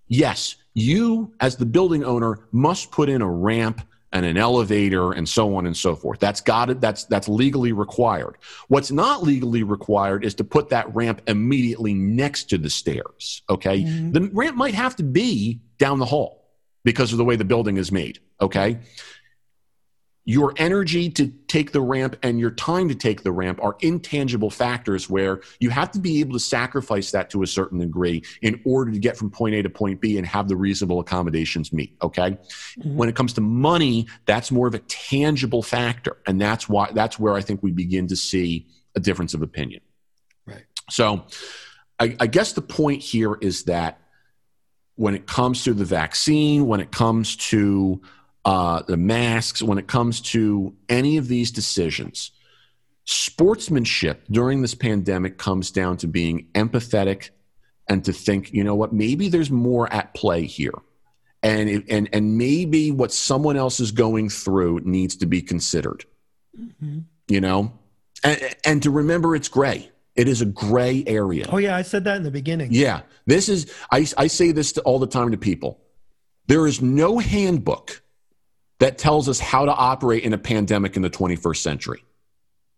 Yes, 0.07 0.55
you, 0.73 1.33
as 1.39 1.55
the 1.55 1.65
building 1.65 2.03
owner, 2.03 2.47
must 2.51 2.91
put 2.91 3.09
in 3.09 3.21
a 3.21 3.29
ramp 3.29 3.81
and 4.15 4.25
an 4.25 4.37
elevator 4.37 5.11
and 5.11 5.27
so 5.27 5.57
on 5.57 5.65
and 5.65 5.75
so 5.75 5.93
forth. 5.93 6.21
That's 6.21 6.39
got 6.39 6.69
it. 6.69 6.79
That's 6.79 7.03
that's 7.03 7.27
legally 7.27 7.73
required. 7.73 8.37
What's 8.69 8.89
not 8.89 9.23
legally 9.23 9.63
required 9.63 10.23
is 10.23 10.33
to 10.35 10.45
put 10.45 10.69
that 10.69 10.95
ramp 10.95 11.21
immediately 11.27 11.93
next 11.93 12.45
to 12.51 12.57
the 12.57 12.69
stairs. 12.69 13.43
Okay, 13.49 13.83
mm-hmm. 13.83 14.11
the 14.13 14.29
ramp 14.31 14.55
might 14.55 14.73
have 14.73 14.95
to 14.95 15.03
be 15.03 15.59
down 15.77 15.99
the 15.99 16.05
hall 16.05 16.49
because 16.85 17.11
of 17.11 17.17
the 17.17 17.25
way 17.25 17.35
the 17.35 17.43
building 17.43 17.75
is 17.75 17.91
made. 17.91 18.19
Okay, 18.39 18.79
your 20.27 20.53
energy 20.57 21.07
to 21.07 21.27
take 21.47 21.71
the 21.71 21.81
ramp 21.81 22.17
and 22.23 22.39
your 22.39 22.49
time 22.49 22.89
to 22.89 22.95
take 22.95 23.21
the 23.21 23.31
ramp 23.31 23.59
are 23.61 23.77
intangible 23.81 24.49
factors 24.49 25.07
where 25.07 25.41
you 25.59 25.69
have 25.69 25.91
to 25.91 25.99
be 25.99 26.19
able 26.19 26.33
to 26.33 26.39
sacrifice 26.39 27.11
that 27.11 27.29
to 27.29 27.43
a 27.43 27.47
certain 27.47 27.79
degree 27.79 28.23
in 28.41 28.59
order 28.65 28.91
to 28.91 28.97
get 28.97 29.15
from 29.15 29.29
point 29.29 29.53
A 29.53 29.61
to 29.61 29.69
point 29.69 30.01
B 30.01 30.17
and 30.17 30.25
have 30.25 30.47
the 30.47 30.55
reasonable 30.55 30.99
accommodations 30.99 31.71
meet. 31.71 31.95
Okay. 32.01 32.31
Mm-hmm. 32.31 32.95
When 32.95 33.07
it 33.07 33.15
comes 33.15 33.33
to 33.33 33.41
money, 33.41 34.07
that's 34.25 34.51
more 34.51 34.67
of 34.67 34.73
a 34.73 34.79
tangible 34.79 35.61
factor. 35.61 36.17
And 36.25 36.41
that's 36.41 36.67
why 36.67 36.89
that's 36.91 37.19
where 37.19 37.35
I 37.35 37.41
think 37.41 37.61
we 37.61 37.71
begin 37.71 38.07
to 38.07 38.15
see 38.15 38.67
a 38.95 38.99
difference 38.99 39.35
of 39.35 39.43
opinion. 39.43 39.81
Right. 40.47 40.65
So 40.89 41.25
I, 41.99 42.15
I 42.19 42.27
guess 42.27 42.53
the 42.53 42.61
point 42.61 43.03
here 43.03 43.35
is 43.35 43.65
that 43.65 43.99
when 44.95 45.13
it 45.13 45.27
comes 45.27 45.65
to 45.65 45.73
the 45.73 45.85
vaccine, 45.85 46.65
when 46.65 46.79
it 46.79 46.91
comes 46.91 47.35
to 47.35 48.01
uh, 48.45 48.83
the 48.87 48.97
masks, 48.97 49.61
when 49.61 49.77
it 49.77 49.87
comes 49.87 50.21
to 50.21 50.73
any 50.87 51.17
of 51.17 51.27
these 51.27 51.51
decisions, 51.51 52.31
sportsmanship 53.05 54.23
during 54.31 54.61
this 54.61 54.75
pandemic 54.75 55.37
comes 55.37 55.71
down 55.71 55.97
to 55.97 56.07
being 56.07 56.47
empathetic 56.53 57.31
and 57.89 58.05
to 58.05 58.13
think, 58.13 58.53
you 58.53 58.63
know 58.63 58.75
what, 58.75 58.93
maybe 58.93 59.29
there's 59.29 59.51
more 59.51 59.91
at 59.91 60.13
play 60.13 60.45
here. 60.45 60.73
And, 61.43 61.83
and, 61.89 62.09
and 62.11 62.37
maybe 62.37 62.89
what 62.89 63.11
someone 63.11 63.57
else 63.57 63.79
is 63.79 63.91
going 63.91 64.29
through 64.29 64.79
needs 64.83 65.15
to 65.17 65.27
be 65.27 65.43
considered, 65.43 66.03
mm-hmm. 66.59 66.99
you 67.27 67.41
know? 67.41 67.71
And, 68.23 68.55
and 68.65 68.83
to 68.83 68.89
remember 68.89 69.35
it's 69.35 69.47
gray. 69.47 69.91
It 70.15 70.27
is 70.27 70.41
a 70.41 70.45
gray 70.45 71.03
area. 71.05 71.45
Oh, 71.51 71.57
yeah, 71.57 71.75
I 71.75 71.83
said 71.83 72.05
that 72.05 72.17
in 72.17 72.23
the 72.23 72.31
beginning. 72.31 72.69
Yeah. 72.71 73.01
This 73.27 73.49
is, 73.49 73.71
I, 73.91 74.07
I 74.17 74.27
say 74.27 74.51
this 74.53 74.71
to, 74.73 74.81
all 74.81 74.97
the 74.97 75.05
time 75.05 75.29
to 75.31 75.37
people. 75.37 75.79
There 76.47 76.65
is 76.65 76.81
no 76.81 77.19
handbook 77.19 78.01
that 78.79 78.97
tells 78.97 79.29
us 79.29 79.39
how 79.39 79.65
to 79.65 79.73
operate 79.73 80.23
in 80.23 80.33
a 80.33 80.37
pandemic 80.37 80.95
in 80.95 81.01
the 81.01 81.09
21st 81.09 81.57
century. 81.57 82.03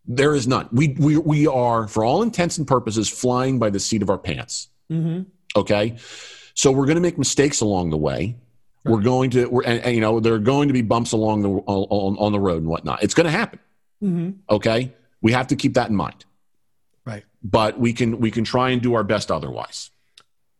There 0.06 0.34
is 0.34 0.46
none. 0.46 0.68
We, 0.72 0.96
we, 0.98 1.18
we 1.18 1.46
are, 1.46 1.86
for 1.86 2.04
all 2.04 2.22
intents 2.22 2.56
and 2.56 2.66
purposes, 2.66 3.08
flying 3.08 3.58
by 3.58 3.70
the 3.70 3.80
seat 3.80 4.02
of 4.02 4.08
our 4.08 4.18
pants. 4.18 4.68
Mm-hmm. 4.90 5.24
Okay. 5.56 5.96
So 6.54 6.72
we're 6.72 6.86
going 6.86 6.96
to 6.96 7.02
make 7.02 7.18
mistakes 7.18 7.60
along 7.60 7.90
the 7.90 7.96
way. 7.96 8.36
Right. 8.84 8.92
We're 8.92 9.02
going 9.02 9.30
to, 9.30 9.46
we're, 9.46 9.64
and, 9.64 9.80
and, 9.80 9.94
you 9.94 10.00
know, 10.00 10.20
there 10.20 10.34
are 10.34 10.38
going 10.38 10.68
to 10.68 10.74
be 10.74 10.82
bumps 10.82 11.12
along 11.12 11.42
the, 11.42 11.50
on, 11.50 12.16
on 12.16 12.32
the 12.32 12.40
road 12.40 12.62
and 12.62 12.68
whatnot. 12.68 13.02
It's 13.02 13.14
going 13.14 13.26
to 13.26 13.30
happen. 13.30 13.58
Mm-hmm. 14.02 14.30
Okay. 14.48 14.94
We 15.20 15.32
have 15.32 15.48
to 15.48 15.56
keep 15.56 15.74
that 15.74 15.90
in 15.90 15.96
mind. 15.96 16.24
Right. 17.04 17.24
But 17.42 17.78
we 17.78 17.92
can, 17.92 18.18
we 18.18 18.30
can 18.30 18.44
try 18.44 18.70
and 18.70 18.80
do 18.80 18.94
our 18.94 19.04
best 19.04 19.30
otherwise. 19.30 19.90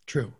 True. 0.07 0.33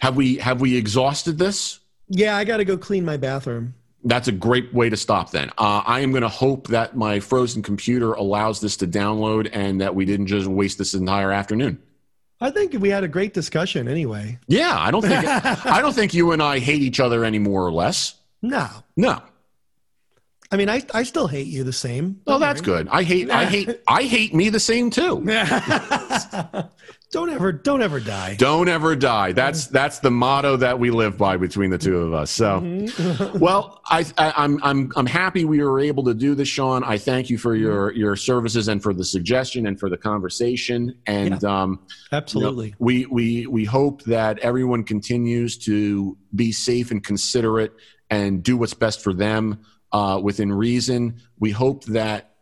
Have 0.00 0.16
we, 0.16 0.36
have 0.38 0.60
we 0.60 0.76
exhausted 0.76 1.38
this? 1.38 1.78
Yeah. 2.08 2.36
I 2.36 2.44
got 2.44 2.56
to 2.56 2.64
go 2.64 2.76
clean 2.76 3.04
my 3.04 3.16
bathroom 3.16 3.74
that's 4.04 4.28
a 4.28 4.32
great 4.32 4.72
way 4.74 4.88
to 4.90 4.96
stop 4.96 5.30
then. 5.30 5.50
Uh, 5.58 5.82
I 5.86 6.00
am 6.00 6.10
going 6.10 6.22
to 6.22 6.28
hope 6.28 6.68
that 6.68 6.96
my 6.96 7.20
frozen 7.20 7.62
computer 7.62 8.12
allows 8.12 8.60
this 8.60 8.76
to 8.78 8.86
download 8.86 9.48
and 9.52 9.80
that 9.80 9.94
we 9.94 10.04
didn't 10.04 10.26
just 10.26 10.46
waste 10.46 10.78
this 10.78 10.94
entire 10.94 11.30
afternoon. 11.30 11.80
I 12.40 12.50
think 12.50 12.72
we 12.74 12.88
had 12.88 13.04
a 13.04 13.08
great 13.08 13.34
discussion 13.34 13.86
anyway. 13.86 14.38
Yeah, 14.48 14.76
I 14.76 14.90
don't 14.90 15.02
think 15.02 15.24
I 15.24 15.80
don't 15.80 15.92
think 15.92 16.12
you 16.12 16.32
and 16.32 16.42
I 16.42 16.58
hate 16.58 16.82
each 16.82 16.98
other 16.98 17.24
any 17.24 17.38
more 17.38 17.64
or 17.64 17.70
less. 17.70 18.14
No. 18.42 18.66
No. 18.96 19.22
I 20.50 20.56
mean, 20.56 20.68
I, 20.68 20.82
I 20.92 21.04
still 21.04 21.28
hate 21.28 21.46
you 21.46 21.62
the 21.64 21.72
same. 21.72 22.20
Oh, 22.26 22.40
that's 22.40 22.60
good. 22.60 22.88
I 22.88 23.04
hate 23.04 23.30
I 23.30 23.44
hate 23.44 23.80
I 23.86 24.02
hate 24.02 24.34
me 24.34 24.48
the 24.48 24.58
same 24.60 24.90
too. 24.90 25.22
don't 27.12 27.28
ever 27.28 27.52
don't 27.52 27.82
ever 27.82 28.00
die. 28.00 28.36
Don't 28.36 28.70
ever 28.70 28.96
die. 28.96 29.32
That's 29.32 29.66
that's 29.66 29.98
the 29.98 30.10
motto 30.10 30.56
that 30.56 30.78
we 30.78 30.90
live 30.90 31.18
by 31.18 31.36
between 31.36 31.68
the 31.68 31.76
two 31.76 31.98
of 31.98 32.14
us. 32.14 32.30
So, 32.30 32.60
mm-hmm. 32.60 33.38
well, 33.38 33.82
I, 33.84 34.06
I 34.16 34.32
I'm 34.34 34.58
I'm 34.64 34.90
I'm 34.96 35.04
happy 35.04 35.44
we 35.44 35.62
were 35.62 35.78
able 35.78 36.04
to 36.04 36.14
do 36.14 36.34
this, 36.34 36.48
Sean. 36.48 36.82
I 36.82 36.96
thank 36.96 37.28
you 37.28 37.36
for 37.36 37.54
your 37.54 37.92
your 37.92 38.16
services 38.16 38.68
and 38.68 38.82
for 38.82 38.94
the 38.94 39.04
suggestion 39.04 39.66
and 39.66 39.78
for 39.78 39.90
the 39.90 39.98
conversation. 39.98 40.96
And 41.06 41.42
yeah, 41.42 41.62
um, 41.62 41.80
absolutely, 42.12 42.68
you 42.68 42.72
know, 42.72 42.76
we 42.80 43.06
we 43.06 43.46
we 43.46 43.64
hope 43.66 44.02
that 44.04 44.38
everyone 44.38 44.82
continues 44.82 45.58
to 45.58 46.16
be 46.34 46.50
safe 46.50 46.90
and 46.90 47.04
considerate 47.04 47.74
and 48.08 48.42
do 48.42 48.56
what's 48.56 48.72
best 48.72 49.02
for 49.02 49.12
them 49.12 49.60
uh, 49.92 50.18
within 50.22 50.50
reason. 50.50 51.20
We 51.38 51.50
hope 51.50 51.84
that 51.84 52.36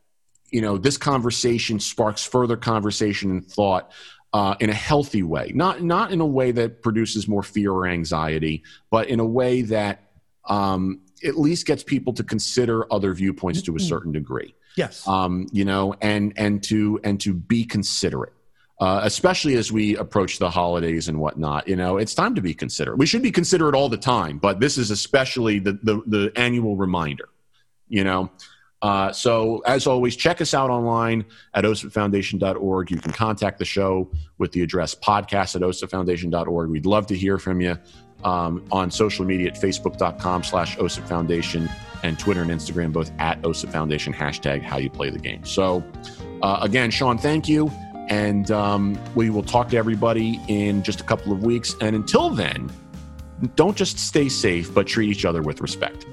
you 0.53 0.61
know 0.61 0.79
this 0.79 0.97
conversation 0.97 1.81
sparks 1.81 2.25
further 2.25 2.57
conversation 2.57 3.33
and 3.33 3.45
thought 3.45 3.91
uh, 4.33 4.55
in 4.61 4.71
a 4.71 4.75
healthy 4.75 5.23
way, 5.23 5.53
not 5.55 5.83
not 5.83 6.13
in 6.13 6.21
a 6.21 6.27
way 6.27 6.53
that 6.53 6.83
produces 6.83 7.27
more 7.27 7.43
fear 7.43 7.73
or 7.73 7.87
anxiety, 7.87 8.63
but 8.91 9.09
in 9.09 9.21
a 9.21 9.25
way 9.25 9.63
that 9.63 10.11
um, 10.47 11.01
at 11.25 11.39
least 11.39 11.67
gets 11.67 11.83
people 11.83 12.13
to 12.15 12.23
consider 12.23 12.91
other 12.93 13.13
viewpoints 13.13 13.63
to 13.63 13.77
a 13.77 13.81
certain 13.81 14.13
degree. 14.13 14.55
Yes. 14.77 15.07
Um, 15.07 15.47
you 15.53 15.65
know, 15.65 15.95
and 16.01 16.33
and 16.37 16.63
to 16.65 17.01
and 17.03 17.21
to 17.21 17.35
be 17.35 17.65
considerate. 17.65 18.33
Uh, 18.79 19.01
especially 19.03 19.57
as 19.57 19.71
we 19.71 19.95
approach 19.97 20.39
the 20.39 20.49
holidays 20.49 21.09
and 21.09 21.21
whatnot, 21.21 21.69
you 21.69 21.77
know, 21.77 21.99
it's 21.99 22.15
time 22.15 22.35
to 22.35 22.41
be 22.41 22.55
considerate. 22.55 22.97
We 22.97 23.05
should 23.05 23.21
be 23.21 23.31
considerate 23.31 23.75
all 23.75 23.91
the 23.91 23.99
time, 23.99 24.39
but 24.39 24.59
this 24.59 24.79
is 24.79 24.91
especially 24.91 25.59
the 25.59 25.73
the, 25.83 26.03
the 26.07 26.33
annual 26.37 26.77
reminder. 26.77 27.29
You 27.89 28.05
know, 28.05 28.31
uh, 28.83 29.13
so, 29.13 29.61
as 29.67 29.87
always, 29.87 30.17
check 30.17 30.41
us 30.41 30.55
out 30.55 30.71
online 30.71 31.25
at 31.55 31.65
osipfoundation.org. 31.65 32.91
You 32.91 32.97
can 32.97 33.13
contact 33.13 33.59
the 33.59 33.65
show 33.65 34.11
with 34.39 34.53
the 34.53 34.63
address 34.63 34.95
podcast 34.95 35.55
at 35.55 35.63
osipfoundation.org. 35.63 36.71
We'd 36.71 36.87
love 36.87 37.07
to 37.09 37.17
hear 37.17 37.39
from 37.39 37.61
you 37.61 37.77
um, 38.25 38.65
on 38.73 38.91
social 38.91 39.25
media 39.27 39.49
at 39.49 39.55
facebook.com 39.55 40.45
slash 40.45 40.77
osipfoundation 40.77 41.71
and 42.03 42.19
Twitter 42.19 42.41
and 42.41 42.51
Instagram, 42.51 42.93
both 42.93 43.11
at 43.19 43.41
osipfoundation, 43.43 44.15
hashtag 44.15 44.63
how 44.63 44.79
you 44.79 44.89
play 44.89 45.11
the 45.11 45.19
game. 45.19 45.45
So, 45.45 45.85
uh, 46.43 46.61
again, 46.63 46.91
Sean, 46.91 47.19
thank 47.19 47.49
you. 47.49 47.71
And 48.09 48.51
um, 48.51 48.99
we 49.15 49.31
will 49.31 49.43
talk 49.43 49.69
to 49.69 49.77
everybody 49.77 50.41
in 50.49 50.83
just 50.83 51.01
a 51.01 51.05
couple 51.05 51.33
of 51.33 51.45
weeks. 51.45 51.77
And 51.81 51.95
until 51.95 52.31
then, 52.31 52.73
don't 53.57 53.77
just 53.77 53.99
stay 53.99 54.29
safe, 54.29 54.73
but 54.73 54.87
treat 54.87 55.11
each 55.11 55.25
other 55.25 55.43
with 55.43 55.61
respect. 55.61 56.07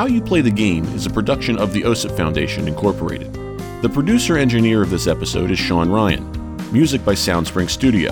How 0.00 0.06
You 0.06 0.22
Play 0.22 0.40
the 0.40 0.50
Game 0.50 0.86
is 0.94 1.04
a 1.04 1.10
production 1.10 1.58
of 1.58 1.74
the 1.74 1.82
OSIP 1.82 2.16
Foundation, 2.16 2.66
Incorporated. 2.66 3.34
The 3.82 3.90
producer 3.92 4.38
engineer 4.38 4.80
of 4.80 4.88
this 4.88 5.06
episode 5.06 5.50
is 5.50 5.58
Sean 5.58 5.90
Ryan. 5.90 6.24
Music 6.72 7.04
by 7.04 7.12
Soundspring 7.12 7.68
Studio. 7.68 8.10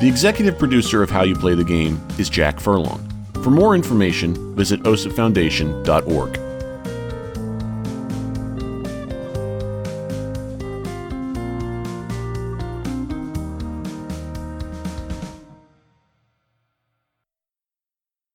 The 0.00 0.06
executive 0.06 0.56
producer 0.56 1.02
of 1.02 1.10
How 1.10 1.24
You 1.24 1.34
Play 1.34 1.56
the 1.56 1.64
Game 1.64 2.00
is 2.16 2.30
Jack 2.30 2.60
Furlong. 2.60 3.04
For 3.42 3.50
more 3.50 3.74
information, 3.74 4.54
visit 4.54 4.84
osipfoundation.org. 4.84 6.45